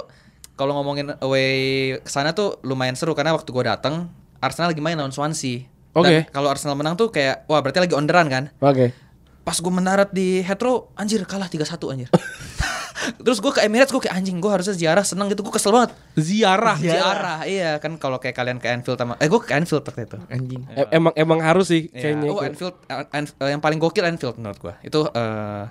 kalau 0.59 0.75
ngomongin 0.75 1.15
away 1.19 1.49
ke 1.97 2.11
sana 2.11 2.35
tuh 2.35 2.59
lumayan 2.61 2.93
seru 2.93 3.15
karena 3.15 3.31
waktu 3.31 3.47
gua 3.49 3.71
datang 3.71 4.11
Arsenal 4.37 4.69
lagi 4.69 4.79
main 4.79 4.95
lawan 4.95 5.11
Swansea. 5.11 5.63
Oke. 5.91 6.05
Dan 6.05 6.27
kalau 6.29 6.51
Arsenal 6.51 6.75
menang 6.75 6.93
tuh 6.93 7.07
kayak 7.09 7.47
wah 7.47 7.59
berarti 7.59 7.79
lagi 7.79 7.95
on 7.95 8.03
the 8.03 8.11
run 8.11 8.27
kan. 8.27 8.51
oke 8.59 8.91
Pas 9.39 9.55
gue 9.55 9.73
mendarat 9.73 10.11
di 10.11 10.43
Heathrow 10.43 10.91
anjir 10.93 11.23
kalah 11.23 11.47
3-1 11.47 11.65
anjir. 11.89 12.09
Terus 13.25 13.39
gue 13.39 13.49
ke 13.49 13.63
Emirates 13.63 13.89
gue 13.89 13.97
kayak 13.97 14.13
anjing 14.13 14.37
gue 14.37 14.47
harusnya 14.47 14.71
ziarah 14.71 15.01
seneng 15.01 15.27
gitu 15.27 15.41
gue 15.41 15.49
kesel 15.49 15.73
banget. 15.73 15.95
ziarah 16.13 16.77
Ziarah 16.77 17.39
iya 17.43 17.79
kan 17.79 17.97
kalau 17.97 18.19
kayak 18.19 18.35
kalian 18.35 18.59
ke 18.59 18.69
Anfield 18.69 18.95
sama 18.95 19.17
eh 19.17 19.25
gue 19.25 19.39
ke 19.39 19.49
Anfield 19.51 19.81
waktu 19.81 20.05
itu. 20.05 20.17
Anjing. 20.29 20.61
E- 20.69 20.91
emang 20.93 21.13
emang 21.17 21.39
harus 21.41 21.67
sih 21.67 21.89
Iya. 21.89 22.13
kayaknya 22.13 22.27
Oh 22.29 22.39
Anfield 22.39 22.75
eh, 22.85 23.49
yang 23.49 23.59
paling 23.59 23.79
gokil 23.81 24.05
Anfield 24.05 24.37
menurut 24.37 24.59
gua. 24.61 24.77
Itu 24.79 25.09
eh, 25.09 25.63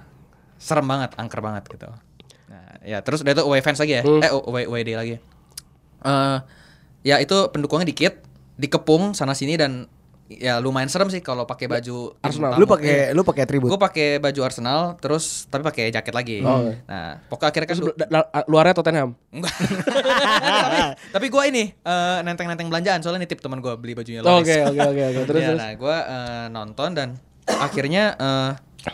serem 0.59 0.84
banget, 0.84 1.14
angker 1.14 1.39
banget 1.39 1.62
gitu. 1.70 1.86
Ya 2.89 3.05
terus 3.05 3.20
udah 3.20 3.36
itu 3.36 3.45
away 3.45 3.61
fans 3.61 3.76
lagi 3.76 4.01
ya. 4.01 4.03
Hmm. 4.03 4.24
Eh 4.24 4.30
away 4.32 4.64
away 4.64 4.82
day 4.89 4.97
lagi. 4.97 5.14
Eh 6.01 6.39
ya 7.05 7.20
itu 7.20 7.36
pendukungnya 7.53 7.84
dikit, 7.84 8.24
dikepung 8.57 9.12
sana 9.12 9.36
sini 9.36 9.61
dan 9.61 9.86
ya 10.28 10.61
lumayan 10.61 10.93
serem 10.93 11.09
sih 11.09 11.24
kalau 11.24 11.49
pakai 11.49 11.66
baju 11.72 12.12
Arsenal. 12.20 12.61
Lu 12.61 12.68
pakai 12.68 13.16
lu 13.16 13.24
pakai 13.24 13.43
atribut. 13.49 13.72
Gue 13.72 13.80
pakai 13.80 14.20
baju 14.20 14.41
Arsenal, 14.45 15.01
terus 15.01 15.49
tapi 15.49 15.64
pakai 15.64 15.89
jaket 15.89 16.12
lagi. 16.12 16.36
Oh. 16.45 16.68
Nah, 16.84 17.24
pokoknya 17.32 17.49
akhirnya 17.49 17.68
kan 17.68 17.78
luarnya 18.45 18.74
Tottenham 18.76 19.16
Enggak. 19.32 19.53
tapi 20.68 20.78
tapi 21.16 21.26
gue 21.32 21.43
ini 21.49 21.64
eh, 21.72 22.18
nenteng-nenteng 22.28 22.68
belanjaan 22.68 23.01
soalnya 23.01 23.24
nitip 23.24 23.41
teman 23.41 23.64
gue 23.64 23.72
beli 23.80 23.97
bajunya 23.97 24.20
oke 24.20 24.28
Loris. 24.28 24.68
oke 24.68 24.80
oke 24.84 25.03
oke 25.09 25.20
terus 25.32 25.41
Ya, 25.41 25.49
terus 25.57 25.61
nah 25.64 25.72
gue 25.72 25.97
nonton 26.53 26.89
dan 26.93 27.09
akhirnya 27.49 28.05
eh, 28.20 28.51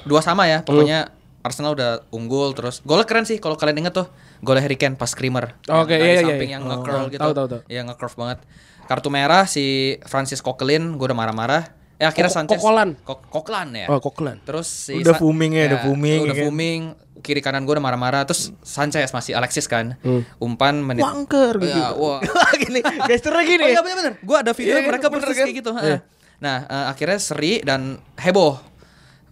dua 0.06 0.22
sama 0.22 0.46
ya. 0.46 0.62
Pokoknya 0.62 1.10
Arsenal 1.44 1.76
udah 1.76 1.90
unggul 2.08 2.50
terus. 2.50 2.80
Golnya 2.82 3.04
keren 3.04 3.22
sih 3.22 3.36
kalau 3.36 3.54
kalian 3.54 3.78
inget 3.78 3.94
tuh. 3.94 4.08
Golnya 4.40 4.60
Harry 4.60 4.74
Kane 4.74 4.96
pas 4.96 5.06
screamer. 5.06 5.60
Oke, 5.62 5.92
Yang 5.92 6.00
dari 6.00 6.00
iya, 6.02 6.12
iya, 6.14 6.22
samping 6.24 6.48
iya. 6.48 6.56
yang 6.56 6.62
Oh, 6.64 6.68
nge-curl 6.72 7.04
gitu. 7.06 7.20
tahu, 7.20 7.32
tahu, 7.32 7.46
tahu. 7.46 7.60
Iya 7.66 7.80
nge-curve 7.84 8.16
banget. 8.16 8.38
Kartu 8.84 9.08
merah 9.08 9.44
si 9.44 9.64
Francis 10.02 10.40
Coquelin, 10.40 10.96
gue 10.96 11.04
udah 11.04 11.14
marah-marah. 11.14 11.68
Eh 11.94 12.04
akhirnya 12.04 12.26
Kok- 12.26 12.38
Sanchez. 12.40 12.58
Kokolan. 12.58 12.90
Kok- 12.98 13.28
Coquelin 13.28 13.68
ya. 13.72 13.86
oh 13.86 14.00
Coquelin 14.00 14.42
Terus 14.42 14.66
si 14.66 14.98
Udah 14.98 15.14
booming 15.14 15.52
ya, 15.52 15.62
udah 15.68 15.80
booming, 15.84 16.20
Udah 16.20 16.26
ya 16.26 16.34
kan? 16.34 16.44
booming. 16.44 16.80
Kiri 17.20 17.40
kanan 17.40 17.62
gue 17.62 17.72
udah 17.72 17.84
marah-marah. 17.84 18.24
Terus 18.24 18.52
Sanchez 18.60 19.08
masih 19.10 19.32
Alexis 19.32 19.64
kan. 19.64 20.00
Umpan 20.36 20.80
menit. 20.80 21.00
Wangker 21.00 21.54
gitu. 21.56 21.70
Ya, 21.70 21.92
wah. 21.92 22.18
gini, 22.58 22.80
gesturnya 23.04 23.44
gini. 23.44 23.64
Oh 23.64 23.70
iya 23.70 23.80
bener-bener 23.80 24.14
Gue 24.18 24.36
ada 24.38 24.50
video 24.50 24.74
Iya, 24.74 24.82
mereka 24.82 25.06
bener 25.06 25.22
persis 25.22 25.38
kan? 25.38 25.46
kayak 25.46 25.56
gitu 25.56 25.70
ha. 25.70 25.80
Iya. 25.82 25.98
Nah, 26.34 26.56
eh, 26.66 26.86
akhirnya 26.90 27.18
seri 27.18 27.52
dan 27.62 27.80
heboh 28.18 28.58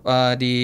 Eh, 0.03 0.35
di 0.35 0.55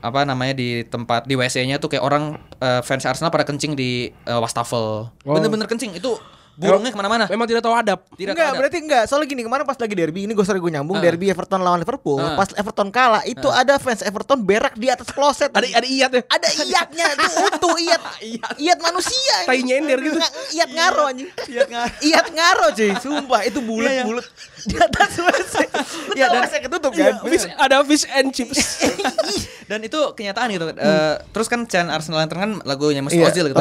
apa 0.00 0.24
namanya 0.24 0.56
di 0.56 0.80
tempat 0.88 1.28
di 1.28 1.36
WC-nya 1.36 1.76
tuh 1.76 1.92
kayak 1.92 2.00
orang 2.00 2.40
eh, 2.64 2.80
fans 2.80 3.04
Arsenal 3.04 3.28
pada 3.28 3.44
kencing 3.44 3.76
di 3.76 4.08
eh, 4.08 4.40
wastafel. 4.40 5.12
Bener-bener 5.20 5.68
kencing 5.68 6.00
itu 6.00 6.16
burungnya 6.56 6.88
ke 6.88 6.96
mana-mana. 6.96 7.24
Memang 7.28 7.44
tidak 7.44 7.60
tahu 7.60 7.72
adab. 7.72 8.00
Tidak 8.10 8.32
enggak, 8.32 8.48
ada. 8.48 8.56
berarti 8.56 8.78
enggak. 8.80 9.02
Soalnya 9.04 9.28
gini, 9.28 9.42
kemarin 9.42 9.62
pas 9.62 9.76
lagi 9.76 9.92
derby 9.92 10.24
ini 10.24 10.32
gue 10.32 10.40
sorry 10.40 10.56
gue 10.56 10.72
nyambung 10.72 10.96
Ah. 10.96 11.02
derby 11.02 11.28
Everton 11.28 11.60
lawan 11.60 11.78
Liverpool. 11.78 12.16
Ah. 12.16 12.34
Pas 12.34 12.48
Everton 12.52 12.88
kalah, 12.88 13.22
itu 13.22 13.44
ada 13.46 13.76
fans 13.76 14.00
Everton 14.00 14.40
berak 14.40 14.72
di 14.74 14.88
atas 14.88 15.08
kloset. 15.08 15.52
Ada 15.52 15.68
ada 15.68 15.86
iyat 15.86 16.10
ya. 16.10 16.22
ada 16.26 16.48
iyatnya 16.50 17.06
itu 17.14 17.26
utuh 17.46 17.76
iyat 17.76 18.02
iyat 18.56 18.78
manusia 18.80 19.36
Tai 19.44 19.60
nyender 19.60 19.98
gitu. 20.00 20.18
Iyat 20.50 20.70
ngaro 20.70 21.04
anjing 21.06 21.28
iyat 21.46 21.68
ngaro 21.68 21.92
iyat 22.08 22.26
ngaro 22.30 22.66
cuy 22.72 22.90
sumpah 22.96 23.40
itu 23.42 23.58
bulat 23.60 24.02
bulat 24.02 24.26
di 24.64 24.74
atas 24.74 25.12
WC 25.14 25.54
Iya, 26.16 26.24
ya 26.24 26.26
dan- 26.32 26.42
WC 26.42 26.54
ketutup 26.64 26.92
kan 26.92 27.14
Fish, 27.26 27.46
ada 27.50 27.76
fish 27.84 28.04
and 28.08 28.32
chips. 28.32 28.80
Dan 29.66 29.82
itu 29.82 29.98
kenyataan 30.14 30.48
gitu. 30.48 30.64
Eh, 30.70 31.14
terus 31.30 31.46
kan 31.46 31.62
Chan 31.64 31.86
Arsenal 31.86 32.22
Lantern 32.22 32.40
kan 32.40 32.52
lagunya 32.62 33.02
Mesut 33.02 33.18
Iya, 33.18 33.28
Ozil 33.28 33.50
gitu. 33.50 33.60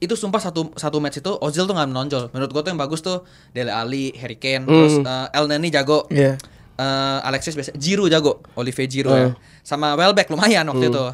Itu 0.00 0.16
sumpah 0.16 0.40
satu 0.40 0.72
satu 0.74 0.96
match 0.98 1.20
itu 1.20 1.32
Ozil 1.44 1.68
tuh 1.68 1.76
nggak 1.76 1.88
menonjol. 1.92 2.32
Menurut 2.32 2.50
gua 2.50 2.62
tuh 2.64 2.72
yang 2.72 2.80
bagus 2.80 3.04
tuh 3.04 3.28
Dele 3.52 3.68
Ali, 3.68 4.16
Harry 4.16 4.40
Kane, 4.40 4.64
terus 4.64 4.96
eh, 4.98 5.36
El 5.36 5.44
Neni 5.46 5.68
jago. 5.68 6.08
Iya. 6.08 6.40
Eh, 6.80 7.18
Alexis 7.28 7.52
biasa, 7.52 7.76
Giroud 7.76 8.08
jago, 8.08 8.40
Olivier 8.56 8.88
Giroud 8.88 9.16
ya. 9.20 9.28
Sama 9.60 9.92
Welbeck 9.94 10.32
lumayan 10.32 10.64
waktu 10.72 10.88
itu. 10.88 11.04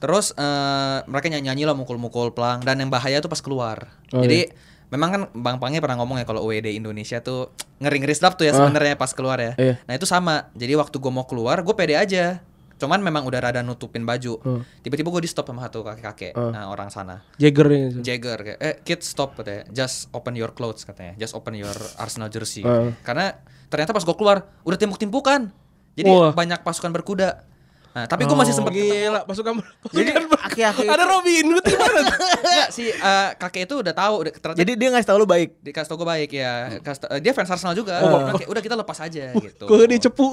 Terus 0.00 0.32
eh, 0.34 0.98
mereka 1.04 1.28
nyanyi-nyanyi 1.28 1.68
lah 1.68 1.76
mukul-mukul 1.76 2.32
pelang 2.32 2.64
dan 2.64 2.80
yang 2.80 2.88
bahaya 2.88 3.20
tuh 3.20 3.28
pas 3.28 3.44
keluar. 3.44 3.92
Jadi 4.08 4.48
memang 4.92 5.08
kan 5.08 5.22
Bang 5.32 5.56
Pangnya 5.56 5.80
pernah 5.80 5.96
ngomong 6.00 6.20
ya 6.20 6.28
kalau 6.28 6.44
UED 6.44 6.68
Indonesia 6.76 7.20
tuh 7.24 7.48
ngeri-ngeri 7.80 8.12
sedap 8.12 8.36
tuh 8.36 8.44
ya 8.44 8.52
sebenarnya 8.52 8.96
pas 9.00 9.12
keluar 9.16 9.40
ya. 9.40 9.52
Iya. 9.56 9.74
Nah 9.88 9.92
itu 9.96 10.04
sama. 10.04 10.52
Jadi 10.52 10.76
waktu 10.76 10.96
gue 11.00 11.12
mau 11.12 11.24
keluar, 11.24 11.60
gue 11.64 11.74
pede 11.76 11.96
aja. 11.96 12.44
Cuman 12.82 12.98
memang 12.98 13.22
udah 13.22 13.38
rada 13.38 13.62
nutupin 13.62 14.02
baju. 14.02 14.42
Tiba-tiba 14.82 15.06
gue 15.14 15.22
di 15.22 15.30
stop 15.30 15.46
sama 15.46 15.70
satu 15.70 15.86
kakek-kakek, 15.86 16.34
nah, 16.34 16.66
orang 16.66 16.90
sana. 16.90 17.22
Jagger 17.38 17.70
nih. 17.70 18.02
Jagger 18.02 18.38
kayak, 18.42 18.58
eh 18.58 18.74
kid 18.82 19.06
stop 19.06 19.38
katanya, 19.38 19.70
just 19.70 20.10
open 20.10 20.34
your 20.34 20.50
clothes 20.50 20.82
katanya, 20.82 21.14
just 21.14 21.38
open 21.38 21.54
your 21.54 21.70
Arsenal 21.94 22.26
jersey. 22.26 22.66
Uh. 22.66 22.90
Karena 23.06 23.38
ternyata 23.70 23.94
pas 23.94 24.02
gue 24.02 24.16
keluar 24.18 24.50
udah 24.66 24.78
timpuk-timpukan. 24.82 25.54
Jadi 25.94 26.10
Wah. 26.10 26.34
banyak 26.34 26.66
pasukan 26.66 26.90
berkuda. 26.90 27.52
Nah, 27.92 28.08
tapi 28.08 28.24
gue 28.24 28.32
masih 28.32 28.56
sempet 28.56 28.72
Gila, 28.72 29.28
pasukan 29.28 29.60
jadi 29.92 30.16
pasukan 30.16 30.40
aki-aki 30.48 30.88
Ada 30.96 31.04
Robin 31.04 31.44
Hood 31.52 31.64
di 31.68 31.76
mana? 31.76 32.00
Enggak, 32.48 32.68
si 32.72 32.88
eh, 32.88 33.28
kakek 33.36 33.68
itu 33.68 33.84
udah 33.84 33.92
tahu 33.92 34.14
udah 34.24 34.32
ternyata 34.32 34.58
jadi 34.64 34.72
dia 34.80 34.88
ngasih 34.96 35.08
tau 35.12 35.20
lu 35.20 35.28
baik 35.28 35.60
dikasih 35.60 35.92
tau 35.92 36.00
gue 36.00 36.08
baik 36.08 36.30
ya. 36.32 36.80
Kasih 36.80 37.04
eh, 37.12 37.20
dia 37.20 37.36
fans 37.36 37.52
Arsenal 37.52 37.76
juga. 37.76 38.00
Nah, 38.00 38.32
kayak, 38.40 38.48
udah 38.48 38.62
kita 38.64 38.76
lepas 38.80 38.96
aja 38.96 39.36
gitu. 39.36 39.68
Gue 39.68 39.84
dia 39.84 40.00
cepu. 40.08 40.32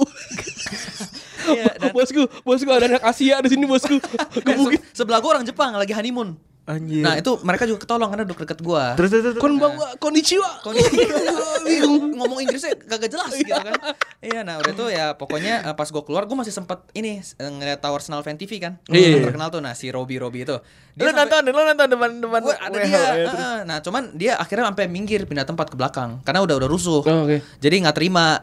Iya, 1.52 1.64
dan- 1.76 1.92
bosku, 1.92 2.22
bosku 2.40 2.68
ada 2.68 2.86
anak 2.86 3.02
Asia 3.02 3.38
di 3.40 3.48
sini 3.48 3.64
bosku. 3.64 3.96
Gebukin. 4.46 4.78
se- 4.78 5.02
sebelah 5.02 5.18
gue 5.18 5.30
orang 5.30 5.44
Jepang 5.44 5.72
lagi 5.72 5.90
honeymoon. 5.90 6.34
Anjir. 6.70 7.02
Nah, 7.02 7.18
itu 7.18 7.30
mereka 7.42 7.66
juga 7.66 7.82
ketolong 7.82 8.08
karena 8.14 8.22
duduk 8.22 8.46
deket 8.46 8.62
gue. 8.62 8.84
terus 8.94 9.10
terus. 9.10 9.22
Terus 9.34 9.42
Konbanwa, 9.42 9.88
konnichiwa. 9.98 10.50
bingung. 11.66 12.14
Ngomong 12.14 12.38
Inggrisnya 12.46 12.78
kagak 12.78 13.10
jelas 13.10 13.30
gitu 13.34 13.50
kan. 13.50 13.74
Iya. 14.20 14.40
Nah 14.46 14.60
udah 14.60 14.72
itu 14.72 14.86
ya 14.92 15.06
pokoknya 15.16 15.72
eh, 15.72 15.74
pas 15.74 15.88
gue 15.88 16.02
keluar 16.04 16.24
gue 16.28 16.36
masih 16.36 16.54
sempet 16.54 16.78
ini 16.94 17.20
eh, 17.20 17.50
ngeliat 17.50 17.80
Tower 17.80 17.98
Arsenal 18.00 18.22
Fan 18.22 18.38
TV 18.38 18.60
kan. 18.60 18.78
Iya. 18.88 19.18
Yang 19.18 19.32
terkenal 19.32 19.48
tuh 19.50 19.60
nah 19.60 19.74
si 19.74 19.90
Robi 19.90 20.16
Robi 20.20 20.44
itu. 20.46 20.56
Lu 21.00 21.08
nonton 21.08 21.40
lu 21.48 21.54
nonton 21.54 21.86
depan 21.88 22.10
depan 22.20 22.40
Gua 22.44 22.56
ada 22.60 22.76
dia. 22.80 23.02
Eh, 23.24 23.58
nah 23.64 23.78
cuman 23.80 24.12
dia 24.16 24.36
akhirnya 24.36 24.68
sampai 24.72 24.86
minggir 24.90 25.24
pindah 25.24 25.48
tempat 25.48 25.72
ke 25.72 25.76
belakang 25.78 26.20
karena 26.24 26.44
udah 26.44 26.54
udah 26.60 26.68
rusuh. 26.68 27.00
Oh, 27.00 27.24
oke. 27.24 27.40
jadi 27.58 27.74
nggak 27.80 27.96
terima 27.96 28.36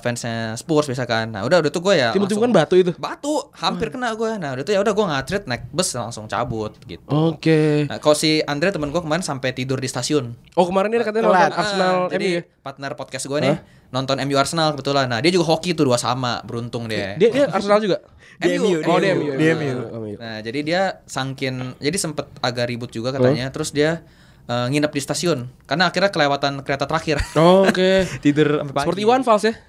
fansnya 0.00 0.58
Spurs 0.60 0.84
biasa 0.88 1.04
kan. 1.08 1.32
Nah 1.32 1.42
udah 1.46 1.64
udah 1.64 1.70
tuh 1.72 1.80
gue 1.80 1.94
ya 1.96 2.12
Timbul-timbul 2.12 2.50
kan 2.50 2.52
batu 2.52 2.74
itu. 2.76 2.92
batu 3.00 3.48
hampir 3.56 3.88
kena 3.88 4.12
gue 4.12 4.36
nah 4.36 4.52
udah 4.52 4.64
tuh 4.64 4.72
ya 4.76 4.80
udah 4.84 4.92
gue 4.92 5.04
ngatrit 5.08 5.44
naik 5.48 5.62
bus 5.72 5.88
langsung 5.96 6.28
cabut 6.28 6.76
gitu. 6.84 7.08
Oke. 7.08 7.63
Nah, 7.84 7.98
kalau 7.98 8.12
si 8.12 8.40
Andre 8.42 8.68
temen 8.68 8.88
gue 8.88 8.98
kemarin 8.98 9.20
sampai 9.20 9.50
tidur 9.50 9.76
di 9.76 9.86
stasiun 9.86 10.32
Oh 10.52 10.64
kemarin 10.64 10.88
dia 10.88 11.00
katanya 11.00 11.26
Telat. 11.26 11.40
nonton 11.46 11.54
Arsenal 11.56 11.94
Ah, 11.94 12.00
MU 12.00 12.12
jadi 12.12 12.26
ya? 12.26 12.42
partner 12.60 12.90
podcast 12.94 13.24
gue 13.24 13.38
nih 13.40 13.56
nonton 13.88 14.16
MU 14.20 14.34
Arsenal 14.34 14.68
kebetulan. 14.72 15.06
Nah, 15.06 15.18
dia 15.18 15.30
juga 15.30 15.46
hoki 15.48 15.70
tuh 15.70 15.86
dua 15.86 15.94
sama, 15.94 16.42
beruntung 16.42 16.90
dia. 16.90 17.14
Dia 17.14 17.30
dia 17.30 17.44
Arsenal 17.46 17.78
juga. 17.78 18.02
MU, 18.36 18.82
Oh 18.82 18.98
di 18.98 19.06
dia 19.06 19.14
MU, 19.14 19.22
MU. 19.24 19.38
di 19.38 19.46
MU. 19.54 19.76
Oh, 19.86 20.00
MU. 20.00 20.16
Nah, 20.18 20.42
jadi 20.42 20.58
dia 20.60 20.82
sangkin 21.04 21.78
jadi 21.78 21.94
sempet 21.94 22.26
agak 22.40 22.66
ribut 22.66 22.90
juga 22.90 23.14
katanya. 23.14 23.46
Terus 23.48 23.70
dia 23.70 24.02
eh, 24.44 24.66
nginep 24.66 24.90
di 24.90 25.00
stasiun 25.00 25.46
karena 25.64 25.88
akhirnya 25.88 26.10
kelewatan 26.10 26.60
kereta 26.60 26.84
terakhir. 26.84 27.22
Oh, 27.38 27.62
Oke. 27.64 28.02
Tidur 28.18 28.58
sampai 28.60 28.74
pagi. 28.74 28.84
Seperti 28.90 29.00
Iwan 29.02 29.22
Fals 29.22 29.44
ya. 29.44 29.54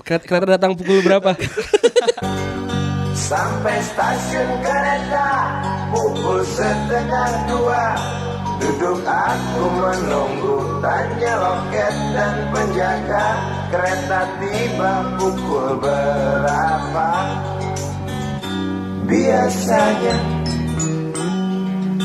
Kereta, 0.00 0.24
kereta 0.24 0.46
datang 0.56 0.72
pukul 0.72 1.04
berapa? 1.04 1.36
Sampai 3.30 3.78
stasiun 3.78 4.58
kereta 4.58 5.30
pukul 5.94 6.42
setengah 6.42 7.30
dua 7.46 7.94
Duduk 8.58 9.06
aku 9.06 9.64
menunggu 9.70 10.82
tanya 10.82 11.38
loket 11.38 11.94
dan 12.10 12.34
penjaga 12.50 13.26
Kereta 13.70 14.20
tiba 14.42 14.92
pukul 15.14 15.78
berapa 15.78 17.10
Biasanya 19.06 20.16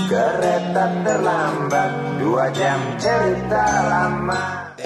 kereta 0.06 0.86
terlambat 1.02 1.92
Dua 2.22 2.54
jam 2.54 2.78
cerita 3.02 3.66
lama 3.90 4.78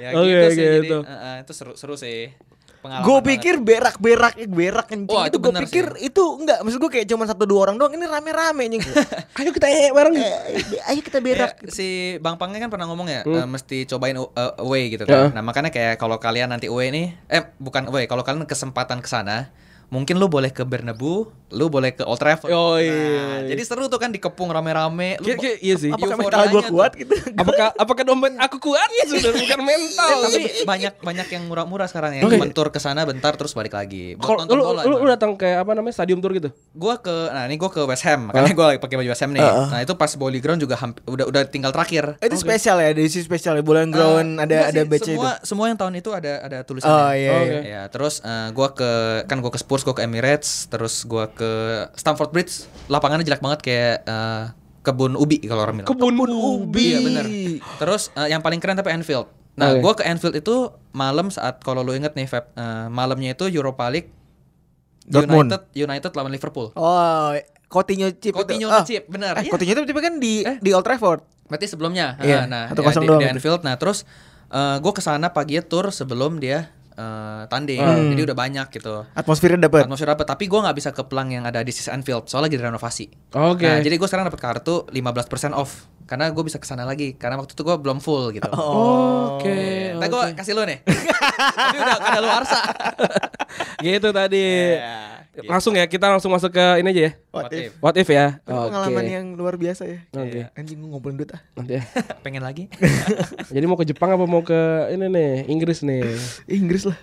ya 0.00 0.16
Oke, 0.16 0.32
gitu 0.32 0.48
sih. 0.56 0.64
gitu. 0.80 0.98
Jadi 1.04 1.12
eh, 1.12 1.26
eh, 1.28 1.36
itu 1.44 1.52
seru 1.52 1.72
seru 1.76 1.92
sih. 1.92 2.32
Pengalaman 2.80 3.04
Gue 3.04 3.18
pikir 3.22 3.54
berak-berak 3.56 4.34
berak 4.46 4.86
kencing 4.88 5.12
Wah, 5.12 5.28
itu 5.28 5.36
itu 5.36 5.38
gue 5.38 5.52
pikir 5.62 5.84
itu 6.00 6.22
enggak 6.34 6.58
maksud 6.60 6.80
gue 6.80 6.90
kayak 6.90 7.06
cuma 7.06 7.24
satu 7.24 7.44
dua 7.44 7.60
orang 7.64 7.76
doang 7.76 7.92
ini 7.92 8.04
rame-rame 8.04 8.62
anjing. 8.66 8.80
Ayo 9.38 9.52
kita 9.52 9.68
eh 9.68 9.88
bareng. 9.90 10.16
Eh, 10.16 10.64
ayo 10.88 11.00
kita 11.00 11.20
Ya, 11.20 11.24
berak. 11.24 11.52
si 11.68 12.16
Bang 12.18 12.40
Pangnya 12.40 12.56
kan 12.58 12.72
pernah 12.72 12.88
ngomong 12.88 13.06
ya 13.06 13.20
eh, 13.22 13.44
mesti 13.44 13.84
cobain 13.84 14.16
uh, 14.16 14.28
away 14.56 14.88
gitu 14.88 15.04
Ya. 15.04 15.28
kan. 15.28 15.36
Nah, 15.36 15.44
makanya 15.44 15.68
kayak 15.68 15.96
kalau 15.96 16.16
kalian 16.16 16.48
nanti 16.48 16.66
away 16.66 16.88
nih 16.88 17.12
eh 17.28 17.52
bukan 17.56 17.86
away, 17.86 18.04
kalau 18.04 18.24
kalian 18.24 18.44
kesempatan 18.44 19.00
ke 19.00 19.08
sana 19.08 19.52
mungkin 19.90 20.16
lu 20.16 20.26
boleh 20.26 20.48
ke 20.48 20.62
Bernabeu, 20.62 21.26
lu 21.50 21.66
boleh 21.66 21.90
ke 21.90 22.00
Old 22.00 22.16
Trafford. 22.16 22.48
Oh, 22.48 22.74
Nah, 22.74 22.80
iya. 22.80 23.50
jadi 23.50 23.58
seru 23.60 23.84
tuh 23.84 23.98
kan 23.98 24.08
dikepung 24.08 24.46
rame-rame. 24.48 25.18
Kayak- 25.18 25.38
kayak- 25.40 25.60
iya 25.60 25.74
sih. 25.74 25.90
Apakah 25.90 26.14
euforianya 26.14 26.30
mental 26.40 26.54
gue 26.54 26.62
kuat 26.70 26.92
gitu? 26.94 27.14
Apakah 27.40 27.68
apakah 27.74 28.02
dompet 28.04 28.32
aku 28.38 28.56
kuat? 28.62 28.86
Sudah 29.04 29.34
bukan 29.34 29.60
mental. 29.60 30.08
Eh, 30.08 30.22
tapi 30.22 30.40
banyak 30.62 30.94
banyak 30.96 31.28
yang 31.28 31.42
murah-murah 31.44 31.86
sekarang 31.86 32.14
yang 32.14 32.24
Oke. 32.24 32.36
cuma 32.36 32.46
tur 32.48 32.68
ke 32.68 32.78
sana 32.78 33.02
bentar 33.02 33.34
terus 33.34 33.50
balik 33.50 33.74
lagi. 33.74 34.14
Kalau 34.14 34.38
nonton 34.40 34.54
lu, 34.54 34.62
bola 34.64 34.82
lu, 34.84 34.94
lu 34.96 35.08
datang 35.08 35.34
ke 35.34 35.50
apa 35.50 35.70
namanya 35.72 35.90
stadium 35.92 36.18
tour 36.18 36.30
gitu? 36.32 36.54
Gua 36.70 36.96
ke 36.96 37.10
nah 37.28 37.44
ini 37.44 37.56
gua 37.56 37.68
ke 37.68 37.82
West 37.82 38.04
Ham 38.04 38.30
makanya 38.30 38.54
gua 38.54 38.66
lagi 38.68 38.78
pakai 38.78 38.96
baju 38.96 39.10
West 39.10 39.20
Ham 39.20 39.32
nih. 39.32 39.42
Nah, 39.42 39.80
itu 39.80 39.92
pas 39.94 40.10
Bowling 40.12 40.38
Ground 40.38 40.60
juga 40.60 40.76
hamp- 40.76 41.02
udah 41.04 41.26
udah 41.26 41.42
tinggal 41.44 41.70
terakhir. 41.70 42.14
Itu 42.16 42.36
spesial 42.36 42.78
ya, 42.78 42.88
edisi 42.88 43.20
spesial 43.20 43.54
ya. 43.54 43.62
Bulan 43.62 43.90
Ground 43.90 44.38
Eh, 44.38 44.44
ada 44.44 44.56
ada 44.68 44.70
sih, 44.76 44.86
batch 44.86 45.02
itu. 45.04 45.18
semua 45.18 45.30
semua 45.42 45.64
yang 45.66 45.76
tahun 45.76 45.94
itu 45.96 46.10
ada 46.10 46.32
ada 46.40 46.58
tulisannya. 46.62 46.94
Oh 46.96 47.12
iya. 47.12 47.30
Oh, 47.32 47.42
iya. 47.42 47.60
Ya, 47.60 47.82
terus 47.86 48.22
eh, 48.22 48.48
gua 48.50 48.70
ke 48.70 48.90
kan 49.26 49.38
gua 49.38 49.50
ke 49.50 49.58
Spurs, 49.58 49.79
gua 49.82 49.92
ke 49.92 50.02
Emirates, 50.02 50.66
terus 50.66 51.02
gua 51.02 51.26
ke 51.26 51.48
Stamford 51.94 52.30
Bridge. 52.30 52.64
Lapangannya 52.86 53.22
jelek 53.22 53.40
banget 53.40 53.60
kayak 53.60 53.96
eh, 54.02 54.44
kebun 54.80 55.14
ubi 55.14 55.40
kalau 55.42 55.62
orang 55.62 55.80
bilang. 55.80 55.88
Kebun 55.88 56.14
ubi. 56.16 56.86
Iya 56.86 56.98
bener 57.00 57.24
Terus 57.76 58.08
eh, 58.14 58.28
yang 58.28 58.40
paling 58.40 58.58
keren 58.58 58.74
tapi 58.74 58.90
Anfield. 58.90 59.28
Nah, 59.54 59.74
Oke. 59.74 59.82
gua 59.82 59.92
ke 59.92 60.04
Anfield 60.04 60.34
itu 60.34 60.72
malam 60.90 61.28
saat 61.28 61.60
kalau 61.60 61.80
lu 61.80 61.92
inget 61.92 62.12
nih 62.12 62.24
Feb, 62.24 62.50
eh, 62.50 62.86
malamnya 62.88 63.32
itu 63.32 63.44
Europa 63.46 63.86
League 63.86 64.08
Dortmund. 65.02 65.50
United 65.50 65.62
United 65.74 66.10
lawan 66.14 66.30
Liverpool. 66.30 66.70
Oh, 66.72 67.34
Coutinho 67.66 68.10
chip 68.12 68.30
Coutinho 68.32 68.66
itu. 68.66 68.74
Ah, 68.74 68.84
chip, 68.84 69.04
bener. 69.06 69.34
Eh, 69.36 69.46
Iya. 69.46 69.50
Coutinho 69.50 69.72
itu 69.74 69.82
tapi 69.84 70.00
kan 70.00 70.14
di 70.18 70.42
di 70.42 70.70
Old 70.70 70.82
Trafford. 70.82 71.22
Berarti 71.50 71.66
sebelumnya. 71.66 72.14
Iya, 72.22 72.46
Ah, 72.46 72.46
nah, 72.46 72.64
1-0 72.70 72.78
ya, 72.78 72.94
di, 72.94 73.06
di. 73.18 73.26
Anfield. 73.28 73.62
Nah, 73.62 73.74
terus 73.74 74.06
eh 74.50 74.76
gue 74.78 74.92
ke 74.92 74.98
sana 74.98 75.30
pagi 75.30 75.58
tour 75.62 75.90
sebelum 75.90 76.38
dia 76.38 76.70
eh, 77.00 77.42
tanding. 77.48 77.80
Hmm. 77.80 78.12
Jadi 78.12 78.20
udah 78.28 78.36
banyak 78.36 78.66
gitu. 78.76 78.94
Atmosfernya 79.16 79.66
dapat. 79.66 79.88
Atmosfer 79.88 80.12
apa? 80.12 80.28
Tapi 80.28 80.44
gue 80.44 80.60
nggak 80.60 80.76
bisa 80.76 80.90
ke 80.92 81.02
pelang 81.08 81.32
yang 81.32 81.48
ada 81.48 81.64
di 81.64 81.72
Sis 81.72 81.88
Anfield 81.88 82.28
soalnya 82.28 82.52
lagi 82.52 82.56
direnovasi. 82.60 83.04
Oke. 83.40 83.64
Nah, 83.64 83.80
jadi 83.80 83.94
gue 83.96 84.08
sekarang 84.08 84.28
dapat 84.28 84.40
kartu 84.40 84.84
15% 84.92 85.56
off 85.56 85.88
karena 86.10 86.26
gue 86.34 86.42
bisa 86.42 86.58
ke 86.58 86.66
sana 86.66 86.82
lagi 86.82 87.14
karena 87.14 87.38
waktu 87.38 87.54
itu 87.54 87.62
gue 87.62 87.76
belum 87.78 88.02
full 88.02 88.34
gitu. 88.34 88.50
Oke. 88.50 89.94
Nah, 89.94 90.10
gue 90.10 90.22
kasih 90.34 90.58
lo 90.58 90.66
nih. 90.66 90.82
Tapi 91.54 91.76
udah 91.78 91.98
kada 92.02 92.18
luar 92.18 92.42
sa. 92.42 92.66
gitu 93.78 94.10
tadi. 94.10 94.74
gitu. 95.38 95.46
Langsung 95.46 95.78
ya 95.78 95.86
kita 95.86 96.10
langsung 96.10 96.34
masuk 96.34 96.50
ke 96.50 96.82
ini 96.82 96.90
aja 96.90 97.02
ya. 97.06 97.12
What 97.30 97.46
What 97.46 97.54
if? 97.54 97.70
What 97.78 97.94
if 97.94 98.08
ya? 98.10 98.42
Itu 98.42 98.50
pengalaman 98.50 99.06
yang 99.06 99.26
luar 99.38 99.54
biasa 99.54 99.86
ya. 99.86 100.02
Oke. 100.18 100.50
Anjing 100.58 100.82
gue 100.82 100.88
ngumpulin 100.90 101.14
duit 101.14 101.30
ah. 101.30 101.46
Nanti 101.54 101.72
ya. 101.78 101.82
Pengen 102.26 102.42
lagi? 102.42 102.66
Jadi 103.54 103.64
mau 103.70 103.78
ke 103.78 103.86
Jepang 103.86 104.10
apa 104.10 104.26
mau 104.26 104.42
ke 104.42 104.90
ini 104.90 105.06
nih 105.06 105.46
Inggris 105.46 105.86
nih? 105.86 106.10
Inggris 106.50 106.90
lah. 106.90 106.98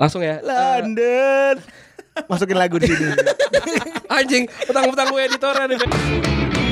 Langsung 0.00 0.24
ya. 0.24 0.40
London. 0.40 1.60
Masukin 2.32 2.56
lagu 2.56 2.80
di 2.80 2.88
sini. 2.88 3.12
Anjing, 4.08 4.48
utang-utang 4.72 5.12
gue 5.12 5.20
editornya 5.20 5.68
nih. 5.68 6.63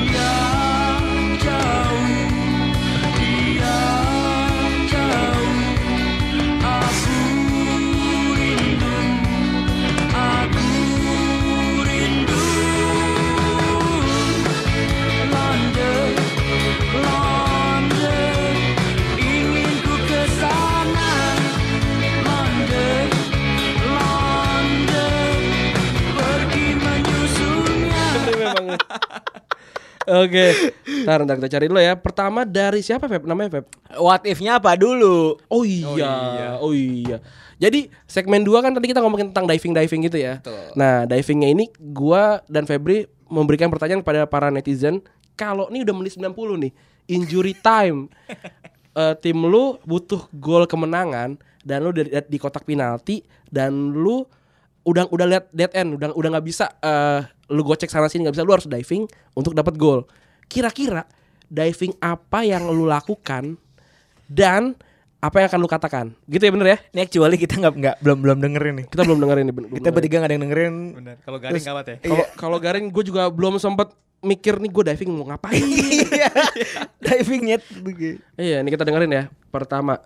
Oke. 30.03 30.29
Okay. 30.29 30.51
Ntar, 31.07 31.23
kita 31.23 31.49
cari 31.57 31.65
dulu 31.71 31.79
ya. 31.79 31.95
Pertama 31.95 32.43
dari 32.43 32.83
siapa 32.83 33.07
Feb? 33.07 33.23
Namanya 33.23 33.59
Feb? 33.59 33.65
What 33.97 34.27
if-nya 34.27 34.59
apa 34.59 34.75
dulu? 34.75 35.39
Oh 35.47 35.63
iya. 35.63 35.87
Oh 35.87 35.97
iya. 35.97 36.49
Oh, 36.59 36.73
iya. 36.75 37.17
Jadi 37.57 37.87
segmen 38.03 38.43
dua 38.43 38.59
kan 38.59 38.75
tadi 38.75 38.91
kita 38.91 38.99
ngomongin 38.99 39.31
tentang 39.31 39.47
diving-diving 39.47 40.11
gitu 40.11 40.19
ya. 40.19 40.43
Betul. 40.43 40.75
Nah, 40.75 41.07
divingnya 41.07 41.49
ini 41.55 41.71
gue 41.79 42.23
dan 42.51 42.67
Febri 42.67 43.07
memberikan 43.31 43.71
pertanyaan 43.71 44.03
kepada 44.03 44.27
para 44.27 44.51
netizen 44.51 44.99
kalau 45.33 45.69
ini 45.73 45.81
udah 45.85 45.95
menit 45.95 46.13
90 46.15 46.33
nih, 46.63 46.71
injury 47.09 47.53
time. 47.57 48.07
eh, 49.01 49.13
tim 49.19 49.37
lu 49.45 49.81
butuh 49.83 50.29
gol 50.37 50.69
kemenangan 50.69 51.37
dan 51.65 51.77
lu 51.81 51.91
di, 51.95 52.05
di 52.09 52.37
kotak 52.37 52.63
penalti 52.67 53.25
dan 53.49 53.93
lu 53.93 54.25
udah 54.83 55.07
udah 55.09 55.25
lihat 55.25 55.45
dead 55.55 55.71
end, 55.73 55.95
udah 55.97 56.13
udah 56.13 56.29
nggak 56.37 56.45
bisa 56.45 56.69
eh, 56.83 57.23
lu 57.49 57.63
gocek 57.63 57.89
sana 57.89 58.11
sini 58.11 58.27
nggak 58.27 58.35
bisa, 58.35 58.45
lu 58.45 58.53
harus 58.53 58.67
diving 58.69 59.07
untuk 59.33 59.55
dapat 59.55 59.75
gol. 59.79 60.05
Kira-kira 60.45 61.07
diving 61.47 61.95
apa 62.03 62.45
yang 62.45 62.67
lu 62.69 62.85
lakukan 62.85 63.57
dan 64.27 64.75
apa 65.23 65.39
yang 65.39 65.47
akan 65.47 65.59
lu 65.63 65.69
katakan? 65.71 66.05
Gitu 66.27 66.43
ya 66.43 66.51
bener 66.51 66.67
ya? 66.67 66.77
Ini 66.91 66.99
actually 67.07 67.39
kita 67.39 67.55
nggak 67.63 67.73
nggak 67.79 67.95
belum 68.03 68.17
belum 68.19 68.37
dengerin 68.43 68.73
nih. 68.83 68.85
Kita 68.91 69.01
belum 69.07 69.19
dengerin 69.23 69.45
nih. 69.47 69.55
belum 69.55 69.69
Kita 69.79 69.89
bertiga 69.95 70.15
nggak 70.19 70.29
ada 70.29 70.35
yang 70.35 70.43
dengerin. 70.43 70.75
Benar. 70.99 71.15
Kalau 71.23 71.37
garing 71.39 71.63
gawat 71.63 71.85
ya. 71.87 71.95
Kalau 72.03 72.25
kalau 72.35 72.57
garing 72.59 72.85
gue 72.91 73.03
juga 73.07 73.31
belum 73.31 73.55
sempet 73.55 73.95
mikir 74.23 74.57
nih 74.57 74.71
gue 74.71 74.83
diving 74.95 75.11
mau 75.13 75.27
ngapain. 75.27 75.59
Iya. 76.13 76.31
Divingnya 77.03 77.57
iya, 78.39 78.57
ini 78.63 78.69
kita 78.71 78.87
dengerin 78.87 79.11
ya. 79.11 79.23
Pertama, 79.51 79.99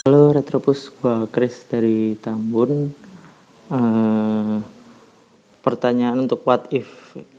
Halo 0.00 0.32
Retropus, 0.32 0.88
gua 0.96 1.28
Chris 1.28 1.60
dari 1.68 2.16
Tambun. 2.24 2.88
Eh, 3.68 4.56
pertanyaan 5.60 6.24
untuk 6.24 6.40
what 6.48 6.72
if 6.72 6.88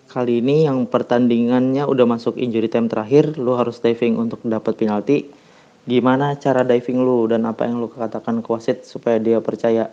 kali 0.05 0.45
ini 0.45 0.69
yang 0.69 0.85
pertandingannya 0.85 1.89
udah 1.89 2.05
masuk 2.05 2.37
injury 2.37 2.69
time 2.69 2.85
terakhir, 2.85 3.33
lu 3.41 3.57
harus 3.57 3.81
diving 3.81 4.21
untuk 4.21 4.45
dapat 4.45 4.77
penalti. 4.77 5.25
Gimana 5.89 6.37
cara 6.37 6.61
diving 6.61 7.01
lu 7.01 7.25
dan 7.25 7.49
apa 7.49 7.65
yang 7.65 7.81
lu 7.81 7.89
katakan 7.89 8.45
ke 8.45 8.49
wasit 8.53 8.85
supaya 8.85 9.17
dia 9.17 9.41
percaya? 9.41 9.89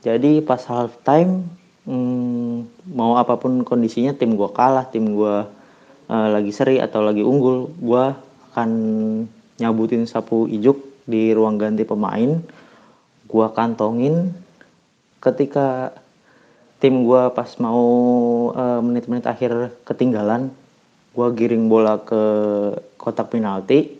Jadi 0.00 0.40
pas 0.40 0.64
half 0.64 1.04
time, 1.04 1.52
hmm, 1.86 2.86
mau 2.94 3.18
apa 3.18 3.38
pun 3.38 3.66
kondisinya 3.66 4.14
tim 4.14 4.34
gua 4.38 4.50
kalah, 4.54 4.86
tim 4.90 5.14
gua 5.14 5.50
eh, 6.10 6.28
lagi 6.30 6.52
seri 6.54 6.78
atau 6.78 7.02
lagi 7.02 7.22
unggul, 7.22 7.70
gua 7.82 8.14
akan 8.52 8.70
nyabutin 9.58 10.04
sapu 10.04 10.46
ijuk 10.50 10.78
di 11.06 11.34
ruang 11.34 11.58
ganti 11.58 11.82
pemain. 11.82 12.38
Gua 13.26 13.48
kantongin 13.50 14.36
ketika 15.22 15.96
tim 16.78 17.06
gua 17.06 17.32
pas 17.34 17.50
mau 17.58 17.82
eh, 18.54 18.80
menit-menit 18.82 19.26
akhir 19.26 19.74
ketinggalan, 19.86 20.52
gua 21.16 21.34
giring 21.34 21.66
bola 21.66 21.98
ke 22.02 22.22
kotak 22.98 23.34
penalti. 23.34 23.98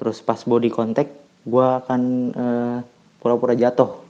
Terus 0.00 0.18
pas 0.18 0.42
body 0.42 0.66
contact, 0.66 1.14
gua 1.46 1.78
akan 1.78 2.02
eh, 2.34 2.76
pura-pura 3.22 3.54
jatuh 3.54 4.01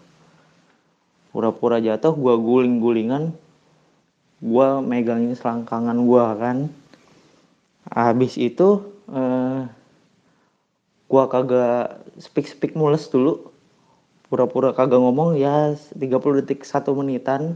pura-pura 1.33 1.80
jatuh 1.80 2.12
gua 2.12 2.37
guling-gulingan 2.37 3.33
gua 4.43 4.83
megangin 4.83 5.39
selangkangan 5.39 5.99
gua 6.03 6.35
kan. 6.35 6.66
Habis 7.87 8.35
itu 8.37 8.83
eh, 9.07 9.62
gua 11.07 11.24
kagak 11.30 12.03
speak 12.18 12.51
speak 12.51 12.72
mules 12.74 13.07
dulu. 13.07 13.55
Pura-pura 14.26 14.74
kagak 14.74 14.99
ngomong 14.99 15.39
ya 15.39 15.78
30 15.95 16.43
detik 16.43 16.66
satu 16.66 16.99
menitan. 16.99 17.55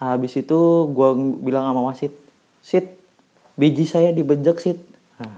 Habis 0.00 0.40
itu 0.40 0.88
ng- 0.88 1.42
bilang 1.44 1.68
sama 1.68 1.92
wasit 1.92 2.14
sit 2.64 2.96
biji 3.58 3.84
saya 3.84 4.14
dibejek 4.14 4.56
sit. 4.62 4.78
Nah, 5.18 5.36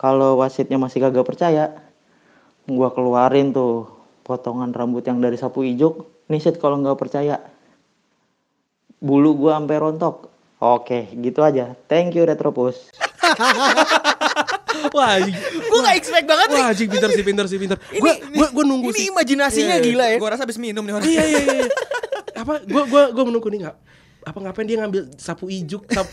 kalau 0.00 0.40
wasitnya 0.40 0.80
masih 0.80 0.98
kagak 0.98 1.28
percaya 1.28 1.70
gua 2.66 2.90
keluarin 2.90 3.52
tuh 3.54 3.93
potongan 4.24 4.72
rambut 4.72 5.04
yang 5.04 5.20
dari 5.20 5.36
sapu 5.36 5.62
ijuk 5.62 6.24
nih 6.32 6.40
sit 6.40 6.56
kalau 6.56 6.80
nggak 6.80 6.96
percaya 6.96 7.44
bulu 8.98 9.36
gua 9.36 9.60
sampai 9.60 9.76
rontok 9.76 10.32
oke 10.64 11.12
gitu 11.20 11.44
aja 11.44 11.76
thank 11.86 12.16
you 12.16 12.24
retropus 12.24 12.88
wah, 14.94 15.16
Gue 15.20 15.80
gak 15.80 15.96
expect 15.96 16.26
banget 16.26 16.48
nih. 16.50 16.60
wah, 16.60 16.70
anjing 16.70 16.88
pinter 16.90 17.10
sih, 17.10 17.24
pinter 17.24 17.46
sih, 17.46 17.58
pinter. 17.58 17.78
Gue 17.78 18.14
gue 18.20 18.46
gue 18.52 18.64
nunggu 18.66 18.90
Ini 18.90 18.98
sih. 18.98 19.10
imajinasinya 19.10 19.76
Iya, 19.80 19.86
gila 19.86 20.04
ya. 20.10 20.18
Gua 20.18 20.30
rasa 20.34 20.42
habis 20.44 20.58
minum 20.58 20.82
nih 20.84 20.94
orang. 20.94 21.06
Iya 21.06 21.24
iya 21.24 21.40
iya. 21.40 21.66
Apa? 22.42 22.62
Gue 22.66 22.82
gue 22.90 23.02
gue 23.14 23.24
menunggu 23.24 23.48
nih 23.50 23.60
nggak? 23.66 23.76
Apa 24.24 24.38
ngapain 24.40 24.66
dia 24.66 24.76
ngambil 24.82 25.02
sapu 25.16 25.46
ijuk? 25.48 25.86
Sap... 25.92 26.08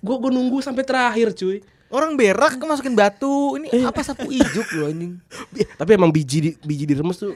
gue 0.00 0.16
gue 0.16 0.30
nunggu 0.32 0.58
sampai 0.64 0.82
terakhir 0.82 1.36
cuy. 1.36 1.60
Orang 1.90 2.14
berak 2.14 2.54
masukin 2.62 2.94
batu. 2.94 3.58
Ini 3.58 3.82
apa 3.82 4.06
sapu 4.06 4.30
ijuk 4.30 4.66
loh 4.78 4.86
anjing. 4.86 5.18
Tapi 5.74 5.90
emang 5.98 6.14
biji 6.14 6.38
di, 6.38 6.50
biji 6.62 6.86
diremes 6.86 7.18
tuh. 7.18 7.34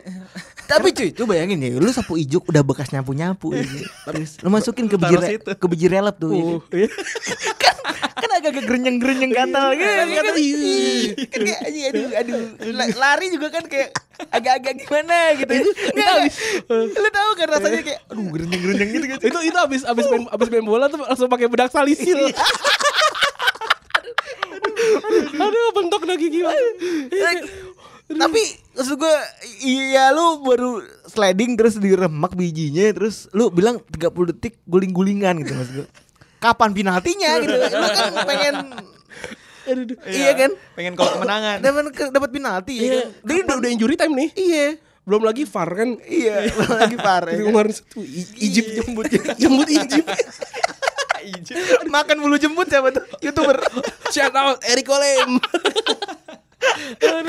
Tapi 0.71 0.95
cuy, 0.95 1.11
tuh 1.11 1.27
bayangin 1.27 1.59
ya, 1.59 1.75
lu 1.75 1.91
sapu 1.91 2.15
ijuk 2.15 2.47
udah 2.47 2.63
bekas 2.63 2.95
nyapu-nyapu 2.95 3.51
ini. 3.51 3.83
Terus 4.07 4.39
lu 4.39 4.49
masukin 4.55 4.87
ke 4.87 4.95
biji 4.95 5.43
ke 5.43 5.67
biji 5.67 5.87
relap 5.91 6.23
tuh. 6.23 6.31
ini. 6.31 6.55
Oh, 6.55 6.63
iya. 6.71 6.87
kan 7.63 7.77
kan 8.15 8.31
agak-agak 8.31 8.65
gerenyeng-gerenyeng 8.65 9.33
gatal 9.35 9.75
gitu. 9.75 9.91
Kan 9.91 10.07
Kan, 10.15 10.35
iya. 10.39 11.27
kan 11.27 11.41
kayak 11.43 11.59
aduh, 11.59 11.85
aduh 11.91 12.09
aduh 12.15 12.41
La- 12.79 12.95
lari 12.95 13.27
juga 13.35 13.49
kan 13.51 13.67
kayak 13.67 13.91
agak-agak 14.31 14.75
gimana 14.87 15.17
gitu. 15.35 15.51
Nggak, 15.99 16.15
nggak. 16.15 16.95
Lu 16.95 17.09
tahu 17.11 17.31
kan 17.35 17.47
rasanya 17.59 17.81
kayak 17.83 18.01
aduh 18.07 18.27
gerenyeng-gerenyeng 18.31 18.91
gitu 18.95 19.07
gitu. 19.19 19.23
itu 19.35 19.39
itu 19.51 19.59
abis 19.59 19.83
abis 19.83 20.05
main 20.07 20.31
abis 20.31 20.47
main 20.47 20.63
bola 20.63 20.87
tuh 20.87 21.03
langsung 21.03 21.27
pakai 21.27 21.51
bedak 21.51 21.75
salisil. 21.75 22.23
Aduh, 25.35 25.71
bentuk 25.75 26.03
lagi 26.05 26.27
gimana? 26.29 26.69
Tapi 28.05 28.43
maksud 28.77 29.01
gue 29.01 29.17
iya 29.65 30.13
lu 30.13 30.45
baru 30.45 30.85
sliding 31.09 31.57
terus 31.57 31.81
diremak 31.81 32.37
bijinya 32.37 32.85
terus 32.93 33.33
lu 33.33 33.49
bilang 33.49 33.81
30 33.81 34.31
detik 34.37 34.61
guling-gulingan 34.69 35.41
gitu 35.41 35.53
maksud 35.57 35.75
gue. 35.83 35.89
Kapan 36.37 36.77
penaltinya 36.77 37.31
gitu. 37.41 37.57
Lu 37.57 37.89
kan 37.89 38.13
pengen 38.29 38.55
iya 40.05 40.37
kan? 40.37 40.51
Pengen 40.77 40.93
kalau 41.01 41.17
kemenangan. 41.17 41.65
Dapat 41.65 41.85
dapat 42.13 42.31
penalti 42.31 42.75
ya 42.77 42.85
Iya, 42.85 42.93
kan? 42.93 43.09
dia 43.25 43.35
udah 43.49 43.57
udah 43.65 43.71
injury 43.73 43.95
time 43.97 44.15
nih. 44.15 44.29
Iya. 44.37 44.67
Belum 45.05 45.21
lagi 45.25 45.45
VAR 45.49 45.71
kan. 45.73 45.91
Iya, 46.05 46.35
lagi 46.81 46.97
parah. 47.01 47.33
Itu 47.33 47.41
ya 47.41 47.45
kan? 47.45 47.53
kemarin 47.53 47.73
satu 47.73 48.01
Ijip 48.41 48.67
jembut 48.73 49.05
jembut 49.41 49.69
Makan 51.89 52.17
bulu 52.21 52.37
jembut 52.37 52.69
siapa 52.69 52.91
tuh? 52.95 53.05
YouTuber. 53.21 53.57
Shout 54.11 54.35
out 54.35 54.59
Eric 54.67 54.89
Olem. 54.91 55.41
Ya. 57.01 57.21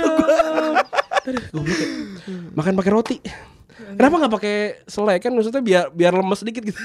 Makan 2.56 2.74
pakai 2.80 2.92
roti. 2.92 3.18
Kenapa 3.76 4.16
nggak 4.24 4.34
pakai 4.40 4.56
selai 4.88 5.20
kan 5.20 5.36
maksudnya 5.36 5.60
biar 5.60 5.92
biar 5.92 6.16
lemes 6.16 6.40
sedikit 6.40 6.64
gitu. 6.64 6.80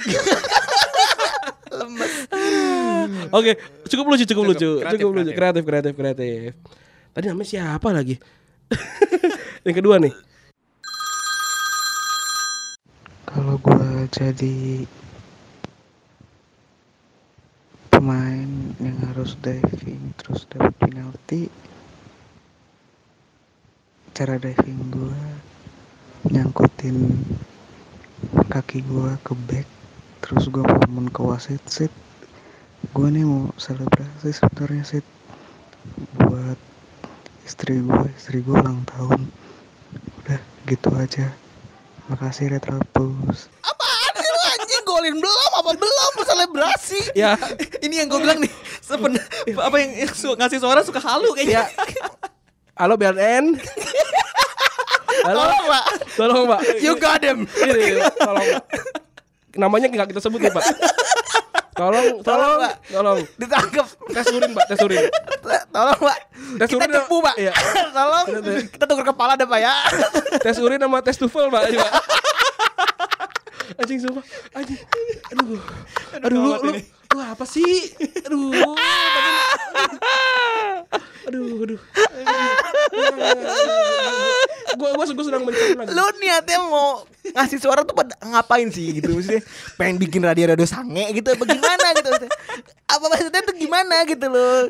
lemes. 1.71 2.13
Oke, 3.31 3.59
cukup 3.87 4.05
lucu, 4.11 4.25
cukup, 4.27 4.45
lucu. 4.55 4.71
Kreatif, 4.83 4.99
cukup 5.01 5.15
lucu. 5.23 5.31
Kreatif, 5.33 5.63
kreatif, 5.63 5.93
kreatif. 5.95 6.51
Tadi 7.15 7.25
namanya 7.31 7.49
siapa 7.49 7.89
lagi? 7.91 8.19
Yang 9.67 9.77
kedua 9.83 9.97
nih. 10.03 10.15
Kalau 13.31 13.57
gue 13.63 13.87
jadi 14.11 14.83
pemain 18.01 18.49
yang 18.81 18.97
harus 19.13 19.37
diving 19.45 20.17
terus 20.17 20.49
dapat 20.49 20.73
penalti, 20.81 21.53
cara 24.17 24.41
diving 24.41 24.89
gue 24.89 25.21
nyangkutin 26.33 26.97
kaki 28.49 28.81
gue 28.89 29.13
ke 29.21 29.37
back, 29.45 29.69
terus 30.25 30.49
gue 30.49 30.65
ngomong 30.65 31.13
ke 31.13 31.21
wasit 31.21 31.61
sit, 31.69 31.93
gue 32.97 33.09
nih 33.13 33.29
mau 33.29 33.53
selebrasi 33.61 34.33
sebenarnya 34.33 34.97
sit. 34.97 35.05
Buat 36.17 36.57
istri 37.45 37.85
gue, 37.85 38.09
istri 38.17 38.41
gue 38.41 38.57
ulang 38.57 38.81
tahun, 38.89 39.29
udah 40.25 40.41
gitu 40.65 40.89
aja. 40.97 41.37
Makasih. 42.09 42.49
Apaan? 42.57 43.37
sih 43.37 44.10
lu 45.01 45.09
anjing 45.09 45.17
golin 45.17 45.17
belum 45.17 45.51
apa 45.57 45.71
belum 45.81 46.13
selebrasi? 46.21 47.01
Ya, 47.17 47.33
Ini 47.85 48.05
yang 48.05 48.09
gue 48.13 48.21
bilang 48.21 48.39
nih. 48.45 48.53
Sepen, 48.85 49.17
apa 49.57 49.77
yang 49.81 49.91
ngasih 50.37 50.59
suara 50.61 50.85
suka 50.85 51.01
halu 51.01 51.33
kayaknya. 51.33 51.65
ya. 51.65 52.07
Halo 52.77 52.97
BNN. 52.97 53.57
Halo, 55.21 55.37
Tolong, 55.45 55.65
Pak. 55.69 55.85
Tolong, 56.17 56.45
Pak. 56.49 56.61
You 56.81 56.97
got 56.97 57.21
him. 57.21 57.45
Ini, 57.45 58.01
tolong, 58.17 58.47
Pak. 58.57 58.65
Namanya 59.53 59.87
nggak 59.93 60.09
kita 60.17 60.21
sebut 60.23 60.41
nih, 60.41 60.49
Pak. 60.49 60.65
Tolong, 61.77 62.25
tolong, 62.25 62.57
Pak. 62.57 62.75
tolong. 62.89 63.19
Ditangkap. 63.37 63.87
Tes 64.17 64.27
urin, 64.33 64.51
Pak, 64.57 64.65
tes 64.69 64.81
urin. 64.81 65.05
Tolong, 65.73 65.99
Pak. 66.01 66.19
Tes 66.57 66.69
Kita 66.73 66.85
urin, 66.89 66.93
cepu, 66.93 67.17
Pak. 67.21 67.35
Iya. 67.37 67.53
Tolong. 67.97 68.27
Kita 68.69 68.85
tukar 68.89 69.05
kepala 69.13 69.33
dah, 69.37 69.45
Pak 69.45 69.61
ya. 69.61 69.75
Tes 70.41 70.57
urin 70.57 70.81
sama 70.81 71.05
tes 71.05 71.17
tufel, 71.21 71.53
Pak. 71.53 71.63
Pak. 71.69 71.93
Anjing 73.79 74.01
sumpah. 74.03 74.25
Anjing. 74.57 74.81
Aduh. 75.31 75.61
Aduh, 76.27 76.41
lu, 76.43 76.51
lu, 76.65 76.71
lu 77.11 77.21
apa 77.27 77.43
sih? 77.43 77.91
Aduh. 78.27 78.55
Aduh, 81.27 81.63
aduh. 81.67 81.81
Gua 84.79 84.91
gua 84.95 85.05
gua 85.11 85.25
sedang 85.27 85.43
mencari 85.43 85.75
lagi. 85.75 85.91
Lu 85.91 86.05
niatnya 86.23 86.59
mau 86.63 87.03
ngasih 87.35 87.59
suara 87.59 87.83
tuh 87.83 87.95
pada 87.95 88.15
ngapain 88.23 88.71
sih 88.73 88.97
gitu 88.97 89.13
maksudnya 89.13 89.43
pengen 89.77 90.01
bikin 90.01 90.25
radio-radio 90.25 90.67
sange 90.67 91.05
gitu 91.15 91.31
apa 91.31 91.45
gimana 91.47 91.87
gitu 91.95 92.09
maksudnya. 92.11 92.33
apa 92.91 93.05
maksudnya 93.07 93.41
tuh 93.45 93.57
gimana 93.61 93.97
gitu 94.09 94.27
loh 94.27 94.61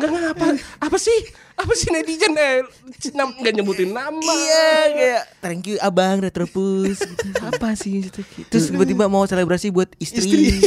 Enggak 0.00 0.10
ngapa. 0.10 0.46
Apa 0.80 0.96
sih? 0.96 1.18
Apa 1.54 1.72
sih 1.76 1.92
netizen 1.92 2.34
eh 2.34 2.64
nam, 3.12 3.36
gak 3.36 3.52
nyebutin 3.52 3.92
nama. 3.92 4.16
iya 4.18 4.70
kayak 4.90 5.22
thank 5.44 5.62
you 5.68 5.76
abang 5.78 6.18
Retropus 6.24 7.04
gitu. 7.04 7.28
apa 7.44 7.76
sih 7.76 8.08
gitu. 8.08 8.24
terus 8.48 8.72
tiba-tiba 8.72 9.06
mau 9.06 9.22
selebrasi 9.28 9.68
buat 9.70 9.92
istri, 10.00 10.64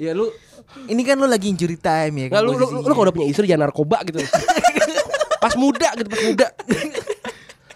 Ya 0.00 0.16
lu 0.16 0.32
ini 0.86 1.02
kan 1.02 1.14
lu 1.14 1.26
lagi 1.26 1.46
injury 1.46 1.76
time 1.76 2.14
ya 2.16 2.26
Nggak, 2.30 2.40
lu, 2.40 2.50
lu, 2.50 2.54
lu, 2.54 2.64
posisinya. 2.64 2.80
lu 2.80 2.92
kalau 2.94 3.04
udah 3.04 3.14
punya 3.14 3.28
istri 3.28 3.44
jangan 3.44 3.68
narkoba 3.68 4.00
gitu 4.02 4.16
Pas 5.42 5.54
muda 5.54 5.88
gitu, 5.94 6.08
pas 6.08 6.22
muda 6.22 6.46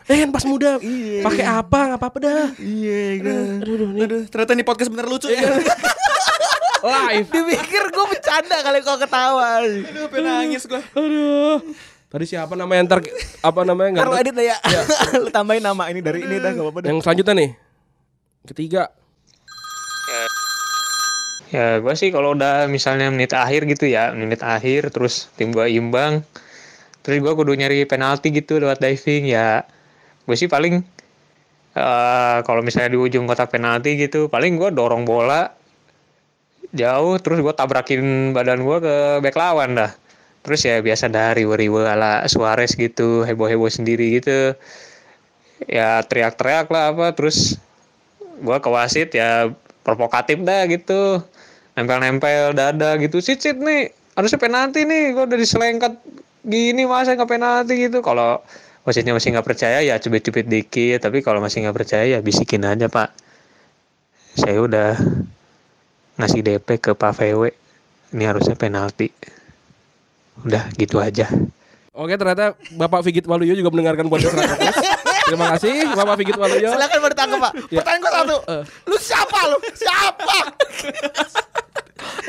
Eh 0.05 0.17
kan 0.19 0.31
pas 0.31 0.45
muda 0.45 0.71
pakai 1.23 1.45
apa 1.45 1.79
nggak 1.87 1.99
apa-apa 1.99 2.19
dah. 2.19 2.45
iya 2.59 3.17
kan 3.19 3.37
Aduh, 3.59 3.73
aduh, 3.75 3.89
nih. 3.91 4.03
Aduh, 4.03 4.21
ternyata 4.27 4.53
ini 4.53 4.61
podcast 4.63 4.89
bener 4.89 5.05
lucu 5.05 5.29
ya. 5.29 5.41
live. 6.85 7.25
dipikir 7.27 7.85
gue 7.89 8.07
bercanda 8.07 8.57
kali 8.61 8.79
kau 8.81 8.97
ketawa 8.97 9.61
Aduh, 9.61 9.81
pengen 10.07 10.25
nangis 10.27 10.65
gua. 10.65 10.81
Aduh. 10.93 11.61
Tadi 12.07 12.25
siapa 12.27 12.53
namanya 12.53 12.85
ntar 12.87 13.01
apa 13.41 13.61
namanya 13.63 13.89
nggak 13.91 14.01
Ntar 14.01 14.07
lu 14.07 14.15
tahu. 14.15 14.23
edit 14.23 14.37
ya 14.39 14.57
lu 15.23 15.29
tambahin 15.31 15.61
nama 15.63 15.89
ini 15.89 15.99
dari 15.99 16.21
ini 16.21 16.37
dah 16.37 16.53
gak 16.53 16.63
apa-apa 16.63 16.79
Yang 16.85 16.99
selanjutnya 17.03 17.35
nih. 17.35 17.51
Ketiga. 18.45 18.83
Ya 21.55 21.79
gue 21.79 21.95
sih 21.95 22.11
kalau 22.11 22.35
udah 22.35 22.67
misalnya 22.67 23.15
menit 23.15 23.31
akhir 23.31 23.71
gitu 23.71 23.87
ya 23.87 24.11
menit 24.11 24.43
akhir 24.43 24.91
terus 24.91 25.31
tim 25.39 25.55
gue 25.55 25.71
imbang 25.71 26.27
terus 27.07 27.23
gue 27.23 27.31
kudu 27.31 27.55
nyari 27.55 27.87
penalti 27.87 28.35
gitu 28.35 28.59
lewat 28.59 28.83
diving 28.83 29.31
ya. 29.31 29.63
Gue 30.27 30.35
sih 30.35 30.51
paling 30.51 30.83
eh 31.79 32.39
kalau 32.43 32.59
misalnya 32.59 32.91
di 32.91 32.99
ujung 32.99 33.31
kotak 33.31 33.55
penalti 33.55 33.95
gitu 33.95 34.27
paling 34.27 34.59
gue 34.59 34.75
dorong 34.75 35.07
bola 35.07 35.55
jauh 36.75 37.23
terus 37.23 37.39
gue 37.39 37.55
tabrakin 37.55 38.35
badan 38.35 38.67
gue 38.67 38.77
ke 38.83 38.95
back 39.23 39.39
lawan 39.39 39.79
dah. 39.79 39.95
Terus 40.43 40.61
ya 40.67 40.83
biasa 40.83 41.07
dari 41.07 41.47
riwe 41.47 41.87
ala 41.87 42.27
Suarez 42.27 42.75
gitu 42.75 43.23
heboh-heboh 43.23 43.71
sendiri 43.71 44.19
gitu. 44.19 44.59
Ya 45.71 46.03
teriak-teriak 46.03 46.67
lah 46.67 46.91
apa 46.91 47.15
terus 47.15 47.63
gue 48.43 48.57
ke 48.59 48.69
wasit 48.75 49.15
ya 49.15 49.55
provokatif 49.87 50.43
dah 50.43 50.67
gitu 50.67 51.23
nempel-nempel 51.75 52.55
dada 52.55 52.97
gitu. 52.99 53.19
Sit 53.23 53.43
sit 53.43 53.59
nih. 53.59 53.91
Harusnya 54.15 54.39
penalti 54.39 54.87
nih. 54.87 55.15
Gue 55.15 55.25
udah 55.27 55.39
diselengkat 55.39 55.93
gini 56.47 56.87
masa 56.87 57.19
nggak 57.19 57.31
penalti 57.31 57.91
gitu. 57.91 57.99
Kalau 58.03 58.43
wasitnya 58.87 59.17
masih 59.17 59.35
nggak 59.35 59.47
percaya 59.47 59.79
ya 59.83 59.99
cubit-cubit 59.99 60.47
dikit. 60.47 61.03
Tapi 61.03 61.21
kalau 61.21 61.43
masih 61.43 61.67
nggak 61.67 61.77
percaya 61.77 62.05
ya 62.07 62.19
bisikin 62.23 62.63
aja 62.67 62.87
pak. 62.87 63.11
Saya 64.35 64.59
udah 64.59 64.99
ngasih 66.19 66.43
DP 66.43 66.69
ke 66.79 66.91
Pak 66.95 67.15
VW 67.15 67.55
ini 68.15 68.25
harusnya 68.27 68.55
penalti. 68.55 69.11
Udah 70.43 70.71
gitu 70.75 70.99
aja. 70.99 71.31
Oke 71.95 72.19
ternyata 72.19 72.59
Bapak 72.75 73.07
Figit 73.07 73.23
Waluyo 73.23 73.55
juga 73.55 73.71
mendengarkan 73.71 74.11
podcast 74.11 74.35
Rakopus. 74.35 74.77
Terima 75.31 75.47
kasih 75.55 75.75
Bapak 75.95 76.15
Figit 76.19 76.35
Waluyo. 76.35 76.75
Silakan 76.75 76.99
mau 76.99 77.11
ditangkap 77.11 77.39
pak. 77.39 77.53
Ya. 77.71 77.79
Pertanyaan 77.83 78.03
gue 78.03 78.11
satu. 78.11 78.37
Lu 78.91 78.97
siapa 78.99 79.39
lu? 79.47 79.59
Siapa? 79.79 80.39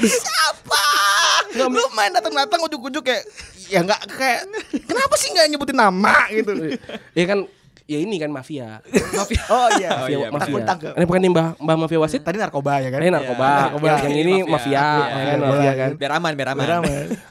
siapa? 0.01 0.83
Lu 1.55 1.83
main 1.95 2.11
datang-datang 2.11 2.59
ujuk-ujuk 2.67 3.03
kayak 3.03 3.23
Ya 3.65 3.81
nggak 3.81 4.01
kayak 4.13 4.45
Kenapa 4.85 5.13
sih 5.17 5.33
nggak 5.33 5.45
nyebutin 5.51 5.77
nama 5.77 6.27
gitu 6.29 6.77
Iya 7.15 7.25
kan 7.25 7.39
ya 7.85 8.01
ini 8.01 8.17
kan 8.17 8.33
mafia. 8.33 8.81
Mafia 9.13 9.41
Oh 9.53 9.69
iya 9.77 9.89
Mafia, 9.93 10.17
Takut 10.33 10.57
mafia. 10.57 10.65
tangkap 10.65 10.93
Ini 10.97 11.05
bukan 11.05 11.21
nih 11.21 11.31
Mbah 11.31 11.47
Mbah 11.61 11.75
Mafia 11.85 11.99
Wasit. 12.01 12.21
Tadi 12.25 12.37
narkoba 12.41 12.81
ya 12.81 12.89
kan? 12.89 12.99
Ini 13.01 13.11
narkoba. 13.13 13.49
narkoba. 13.69 13.87
Yang 14.01 14.15
ini 14.25 14.35
mafia, 14.41 14.85
kan 15.05 15.37
mafia 15.39 15.71
kan. 15.77 15.89
Biar 15.93 16.11
aman, 16.17 16.31
biar 16.33 16.49
aman. 16.53 16.65
Beram, 16.65 16.83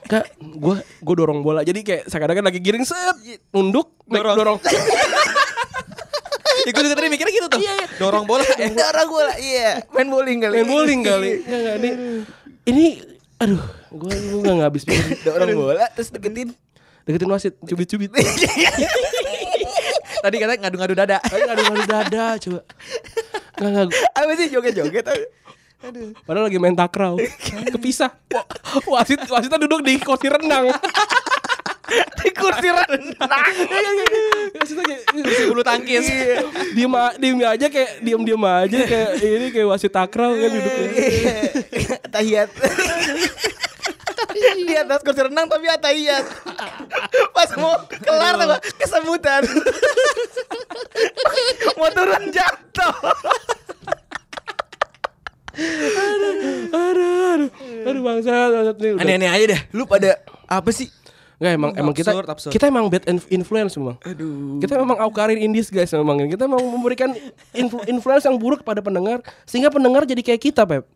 Kak, 0.06 0.24
gua 0.62 0.76
gua 1.02 1.14
dorong 1.18 1.42
bola. 1.42 1.66
Jadi 1.66 1.82
kayak 1.82 2.06
sekarang 2.06 2.38
lagi 2.46 2.62
giring 2.62 2.86
set, 2.86 3.18
nunduk, 3.50 3.98
dorong. 4.06 4.36
dorong. 4.38 4.58
Ya, 6.64 6.70
gue 6.72 6.82
juga 6.82 6.96
tadi 6.96 7.08
mikirnya 7.12 7.32
gitu 7.36 7.48
tuh. 7.52 7.60
Dorong 8.00 8.24
bola. 8.24 8.44
Eh, 8.56 8.72
Darah 8.72 9.04
gue 9.04 9.22
lah 9.22 9.36
Iya 9.36 9.84
Main 9.92 10.08
bowling 10.08 10.38
kali 10.40 10.54
Main 10.56 10.68
bowling 10.68 11.00
kali. 11.04 11.30
Enggak 11.44 11.60
enggak 11.60 11.76
ini. 11.76 11.90
Ini 12.64 12.86
aduh, 13.36 13.60
gua 13.92 14.12
gua 14.16 14.52
enggak 14.56 14.68
habis 14.72 14.82
pikir. 14.88 15.04
Dorong 15.28 15.52
bola 15.52 15.84
Terus 15.92 16.08
deketin 16.08 16.56
Deketin 17.04 17.28
wasit, 17.28 17.52
cubit-cubit. 17.60 18.08
tadi 20.24 20.36
katanya 20.40 20.58
ngadu-ngadu 20.64 20.94
dada. 20.96 21.20
Tadi 21.20 21.42
ngadu-ngadu 21.44 21.84
dada, 21.84 22.24
coba. 22.40 22.60
Enggak 23.60 23.92
enggak. 23.92 24.08
Apa 24.16 24.32
sih 24.40 24.48
joget-joget 24.48 25.04
Padahal 26.24 26.48
lagi 26.48 26.56
main 26.56 26.72
takraw. 26.72 27.20
Kepisah. 27.76 28.08
Wasit 28.88 29.20
wasitnya 29.28 29.60
duduk 29.60 29.84
di 29.84 30.00
kursi 30.00 30.32
renang. 30.32 30.72
Di 32.18 32.30
kursi 32.32 32.64
renang 32.66 33.28
Wasitnya 34.54 34.82
kayak 34.82 35.02
Kursi 35.12 35.42
bulu 35.44 35.60
tangkis. 35.60 36.06
diem, 36.72 36.88
a- 36.90 37.12
diem 37.14 37.36
aja 37.38 37.66
kayak 37.68 38.00
diem 38.00 38.22
diem 38.22 38.40
aja 38.40 38.78
kayak 38.82 39.10
ini 39.18 39.46
kayak 39.50 39.68
wasit 39.68 39.90
takraw 39.90 40.32
kan 40.32 40.48
duduknya. 40.48 40.90
Tahiyat 42.14 42.48
Di 44.34 44.74
atas 44.74 45.00
kursi 45.00 45.22
renang 45.22 45.46
tapi 45.46 45.68
atahiyat 45.68 46.24
Pas 47.30 47.50
mau 47.54 47.76
kelar 47.86 48.34
tuh 48.34 48.48
kesemutan 48.76 49.42
Mau 51.74 51.88
turun 51.90 52.24
jatuh 52.28 52.94
Aduh, 55.54 56.34
aduh, 56.74 57.48
aduh 57.86 58.02
bangsa, 58.02 58.32
bangsat 58.50 58.76
nih. 58.76 58.90
udah. 58.90 59.02
Aneh-aneh 59.02 59.30
aja 59.30 59.44
deh 59.48 59.60
Lu 59.70 59.86
pada 59.86 60.18
apa 60.44 60.70
sih? 60.70 60.90
Nggak 61.44 61.60
emang 61.60 61.72
emang 61.76 61.92
kita 61.92 62.16
Absurd, 62.16 62.28
absurd. 62.32 62.52
kita 62.56 62.64
emang 62.72 62.88
bad 62.88 63.04
inf- 63.04 63.28
influence 63.28 63.76
memang. 63.76 64.00
Aduh 64.00 64.64
Kita 64.64 64.80
memang 64.80 64.96
aukarin 64.96 65.36
indis 65.36 65.68
guys 65.68 65.92
memang. 65.92 66.24
Kita 66.24 66.48
mau 66.48 66.56
memberikan 66.56 67.12
influ- 67.52 67.84
influence 67.84 68.24
yang 68.24 68.40
buruk 68.40 68.64
pada 68.64 68.80
pendengar 68.80 69.20
sehingga 69.44 69.68
pendengar 69.68 70.08
jadi 70.08 70.24
kayak 70.24 70.40
kita, 70.40 70.64
Pep. 70.64 70.88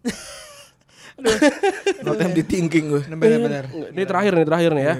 No 2.00 2.16
time 2.16 2.32
di 2.32 2.40
thinking 2.46 2.96
gue 2.96 3.02
Benar-benar. 3.12 3.68
Ini 3.92 4.02
terakhir 4.08 4.32
nih, 4.40 4.46
terakhir 4.48 4.70
nih 4.72 4.84
ya. 4.88 4.94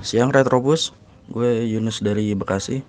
Siang 0.00 0.30
Retrobus, 0.30 0.94
gue 1.26 1.66
Yunus 1.66 1.98
dari 1.98 2.30
Bekasi. 2.38 2.86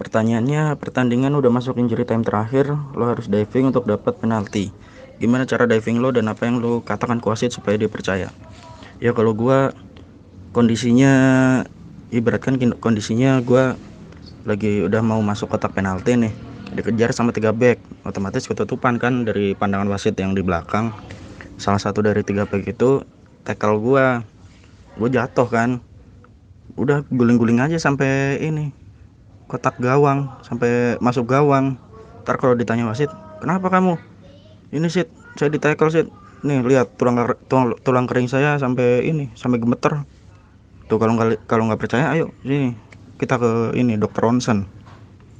Pertanyaannya, 0.00 0.80
pertandingan 0.80 1.36
udah 1.36 1.52
masuk 1.52 1.76
injury 1.76 2.08
time 2.08 2.24
terakhir, 2.24 2.72
lo 2.96 3.04
harus 3.04 3.28
diving 3.28 3.68
untuk 3.68 3.84
dapat 3.84 4.16
penalti. 4.16 4.72
Gimana 5.20 5.44
cara 5.44 5.68
diving 5.68 6.00
lo 6.00 6.16
dan 6.16 6.32
apa 6.32 6.48
yang 6.48 6.64
lo 6.64 6.80
katakan 6.80 7.20
ke 7.20 7.28
wasit 7.28 7.52
supaya 7.52 7.76
dia 7.76 7.92
percaya? 7.92 8.32
Ya 9.04 9.12
kalau 9.12 9.36
gue 9.36 9.68
kondisinya 10.56 11.12
ibaratkan 12.08 12.56
kondisinya 12.80 13.36
gue 13.44 13.76
lagi 14.48 14.80
udah 14.80 15.04
mau 15.04 15.20
masuk 15.20 15.52
kotak 15.52 15.76
penalti 15.76 16.16
nih 16.16 16.32
dikejar 16.72 17.12
sama 17.12 17.36
tiga 17.36 17.52
back 17.52 17.82
otomatis 18.06 18.46
ketutupan 18.48 18.96
kan 18.96 19.28
dari 19.28 19.52
pandangan 19.52 19.92
wasit 19.92 20.16
yang 20.16 20.32
di 20.32 20.40
belakang. 20.40 20.88
Salah 21.60 21.82
satu 21.82 22.00
dari 22.00 22.24
tiga 22.24 22.48
back 22.48 22.64
itu 22.64 23.04
tackle 23.44 23.76
gua 23.76 24.24
gue 24.96 25.08
jatuh 25.12 25.48
kan. 25.52 25.84
Udah 26.80 27.04
guling-guling 27.12 27.60
aja 27.60 27.76
sampai 27.76 28.40
ini 28.40 28.72
kotak 29.52 29.76
gawang 29.76 30.32
sampai 30.40 30.96
masuk 30.96 31.28
gawang. 31.28 31.76
Ntar 32.24 32.40
kalau 32.40 32.56
ditanya 32.56 32.88
wasit 32.88 33.12
kenapa 33.44 33.68
kamu 33.68 34.00
ini 34.70 34.86
sit 34.86 35.08
saya 35.34 35.50
di 35.50 35.58
tackle 35.58 35.90
sit 35.90 36.06
nih 36.40 36.64
lihat 36.64 36.96
tulang 36.96 37.20
tulang, 37.46 37.76
tulang 37.82 38.06
kering 38.08 38.26
saya 38.26 38.56
sampai 38.56 39.04
ini 39.04 39.28
sampai 39.36 39.60
gemeter 39.60 40.02
tuh 40.86 40.96
kalau 40.96 41.14
nggak 41.14 41.44
kalau 41.44 41.68
nggak 41.68 41.78
percaya 41.78 42.10
ayo 42.16 42.32
sini 42.40 42.74
kita 43.16 43.36
ke 43.36 43.76
ini 43.76 43.94
dokter 43.94 44.24
ronsen 44.24 44.64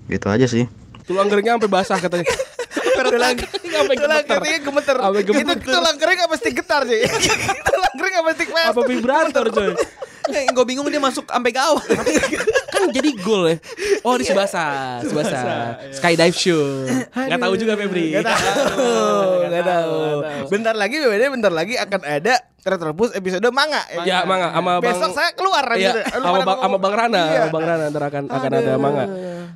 gitu 0.07 0.29
aja 0.29 0.45
sih 0.45 0.69
Tulang 1.01 1.27
keringnya 1.27 1.59
sampai 1.59 1.71
basah 1.73 1.99
katanya. 1.99 2.23
Tulang 3.03 3.35
Sampai 3.35 3.97
Tulang 3.99 4.23
gemeter. 4.23 4.39
keringnya 4.39 4.61
gemeter 4.63 4.97
Sampai 5.01 5.21
Itu 5.27 5.33
gemeter. 5.35 5.67
tulang 5.67 5.97
kering 5.99 6.21
apa 6.23 6.35
stick 6.39 6.55
getar 6.55 6.83
sih? 6.87 7.01
Tulang 7.67 7.95
kering 7.99 8.15
apa 8.15 8.31
stick 8.39 8.49
fast? 8.55 8.71
Apa 8.71 8.81
vibrator 8.87 9.47
coy? 9.51 9.73
Eh, 10.33 10.47
gue 10.47 10.65
bingung 10.65 10.87
dia 10.87 10.99
masuk 10.99 11.25
sampai 11.25 11.51
gawang. 11.51 11.83
kan 12.71 12.89
jadi 12.89 13.11
gol 13.17 13.45
ya. 13.47 13.57
Oh, 14.01 14.15
di 14.15 14.25
Subasa, 14.25 14.99
Subasa. 15.03 15.41
Skydive 15.91 16.33
show. 16.33 16.87
Enggak 17.13 17.39
tahu 17.39 17.55
juga 17.55 17.75
Febri. 17.75 18.13
Gak 18.13 18.25
tahu, 18.25 18.89
gak 19.47 19.65
tahu. 19.73 19.99
Bentar 20.49 20.75
lagi 20.75 20.97
BBD 20.97 21.23
bentar 21.29 21.51
lagi 21.51 21.75
akan 21.75 22.01
ada 22.01 22.35
Retropus 22.61 23.13
episode 23.13 23.45
manga. 23.51 23.81
Ya, 24.05 24.21
manga 24.23 24.53
sama 24.53 24.79
Bang 24.79 24.93
Besok 24.93 25.17
saya 25.17 25.33
keluar 25.33 25.65
Iya. 25.73 25.97
Lu 26.13 26.21
sama 26.21 26.45
bang, 26.45 26.59
sama. 26.61 26.77
Bang 26.77 26.95
Rana, 26.95 27.23
Iya. 27.27 27.43
Bang 27.49 27.65
Rana 27.65 27.85
ntar 27.89 28.05
akan 28.05 28.25
akan 28.29 28.51
ada 28.53 28.73
manga. 28.77 29.05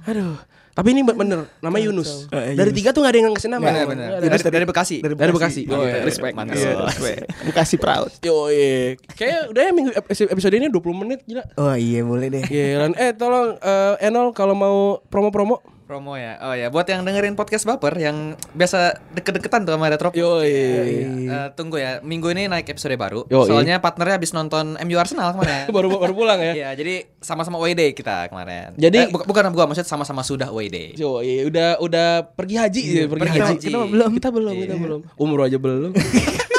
Aduh, 0.05 0.37
Tapi 0.75 0.91
ini 0.91 1.07
bener, 1.07 1.47
nama 1.63 1.77
Yunus. 1.79 2.27
Eh, 2.29 2.59
Dari 2.59 2.67
Yunus. 2.67 2.75
tiga 2.75 2.91
tuh 2.91 3.07
gak 3.07 3.15
ada 3.15 3.19
yang 3.23 3.31
ngasih 3.31 3.47
nama. 3.47 3.63
Bener, 3.63 3.85
bener. 3.87 4.09
Nggak 4.11 4.19
ada. 4.19 4.27
Dari, 4.27 4.43
dari 4.51 4.67
Bekasi. 4.67 4.97
Dari 5.01 5.33
Bekasi. 5.33 5.63
Iya, 5.63 5.71
Oh, 5.71 5.79
Mantap. 5.79 5.95
iya, 5.95 6.03
respect. 6.03 6.35
Mantap. 6.35 6.55
Iya, 6.59 6.71
respect. 6.83 7.21
Bekasi 7.47 7.75
proud. 7.79 8.11
Yo, 8.21 8.37
iya. 8.51 8.99
Kayak 9.15 9.55
udah 9.55 9.63
ya 9.63 9.71
minggu 9.71 9.91
episode 10.11 10.51
ini 10.53 10.67
20 10.67 10.83
menit 10.99 11.23
gila. 11.23 11.47
Oh 11.55 11.73
iya 11.73 12.03
boleh 12.03 12.27
deh. 12.27 12.43
Gila. 12.43 12.91
Eh 12.97 13.15
tolong 13.15 13.55
eh, 13.55 13.95
Enol 14.03 14.35
kalau 14.35 14.53
mau 14.53 14.77
promo-promo. 15.07 15.63
Promo 15.95 16.19
ya. 16.19 16.43
Oh 16.43 16.51
ya, 16.51 16.75
buat 16.75 16.91
yang 16.91 17.07
dengerin 17.07 17.39
podcast 17.39 17.63
Baper 17.63 17.95
yang 17.95 18.35
biasa 18.51 18.99
deket-deketan 19.15 19.63
tuh 19.63 19.79
sama 19.79 19.87
Retro. 19.87 20.11
Yo, 20.11 20.43
Eh, 20.43 21.07
tunggu 21.55 21.79
ya, 21.79 22.03
minggu 22.03 22.35
ini 22.35 22.51
naik 22.51 22.67
episode 22.67 22.99
baru. 22.99 23.23
Yoi. 23.31 23.47
Soalnya 23.47 23.79
partnernya 23.79 24.19
habis 24.19 24.35
nonton 24.35 24.75
MU 24.77 24.99
Arsenal 24.99 25.31
kemarin. 25.31 25.71
baru 25.77 25.95
baru 25.95 26.11
pulang 26.11 26.43
ya. 26.43 26.51
Iya, 26.51 26.69
jadi 26.75 26.95
sama-sama 27.23 27.63
away 27.63 27.79
day 27.79 27.95
kita 27.95 28.27
kemarin. 28.27 28.75
Jadi- 28.75 28.99
Eh, 28.99 29.07
buka- 29.07 29.23
bukan 29.23 29.55
gua 29.55 29.71
maksud 29.71 29.87
sama-sama 29.87 30.27
sudah 30.27 30.51
away 30.51 30.67
day. 30.67 30.99
Yo, 30.99 31.23
iya, 31.23 31.47
udah 31.47 31.69
udah 31.79 32.09
pergi 32.27 32.59
haji 32.59 32.83
ya, 32.83 33.07
pergi, 33.07 33.23
pergi 33.23 33.39
haji. 33.39 33.51
haji. 33.55 33.67
Kita 33.71 33.79
belum, 33.87 34.11
kita 34.19 34.29
belum, 34.35 34.55
kita 34.59 34.75
belum. 34.75 35.01
Umur 35.15 35.47
aja 35.47 35.63
belum. 35.63 35.95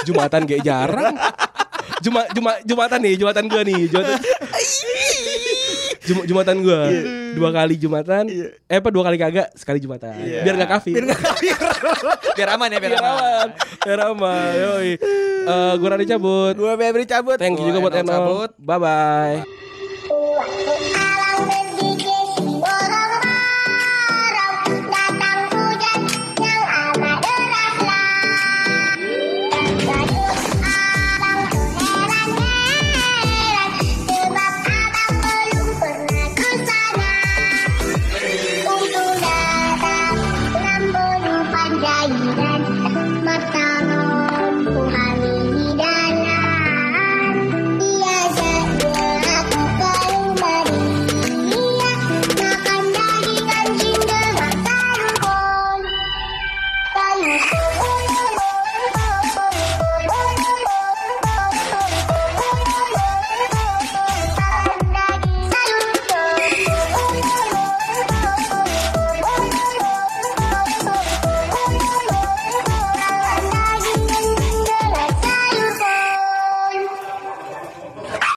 Jumatan 0.07 0.47
kayak 0.47 0.63
jarang. 0.63 1.11
Juma, 1.99 2.23
juma, 2.31 2.55
jumatan 2.63 2.99
nih, 3.03 3.19
jumatan 3.19 3.43
gua 3.51 3.61
nih, 3.67 3.83
jumatan. 3.91 4.15
Jum, 6.05 6.17
jumatan 6.29 6.55
gua 6.61 6.85
dua 7.35 7.49
kali 7.51 7.75
jumatan, 7.75 8.23
eh 8.69 8.77
apa 8.77 8.89
dua 8.93 9.03
kali 9.03 9.17
kagak, 9.17 9.49
sekali 9.57 9.81
jumatan. 9.81 10.13
Biar 10.15 10.55
gak 10.55 10.71
kafir. 10.79 11.01
Biar 11.01 11.17
Biar 12.37 12.49
aman 12.55 12.69
ya, 12.69 12.79
biar, 12.79 12.91
biar 12.95 13.03
aman. 13.03 13.19
aman, 13.19 13.47
biar 13.83 13.99
aman. 14.13 14.51
Yoi. 14.55 14.89
Eh, 15.45 15.73
gua 15.81 15.89
Rani 15.93 16.05
cabut. 16.05 16.55
Gua 16.55 16.73
Febri 16.77 17.05
cabut. 17.09 17.37
Thank 17.41 17.59
you 17.59 17.73
juga 17.73 17.81
buat 17.81 17.95
Enol. 17.97 18.53
Bye 18.61 18.79
bye. 18.79 20.93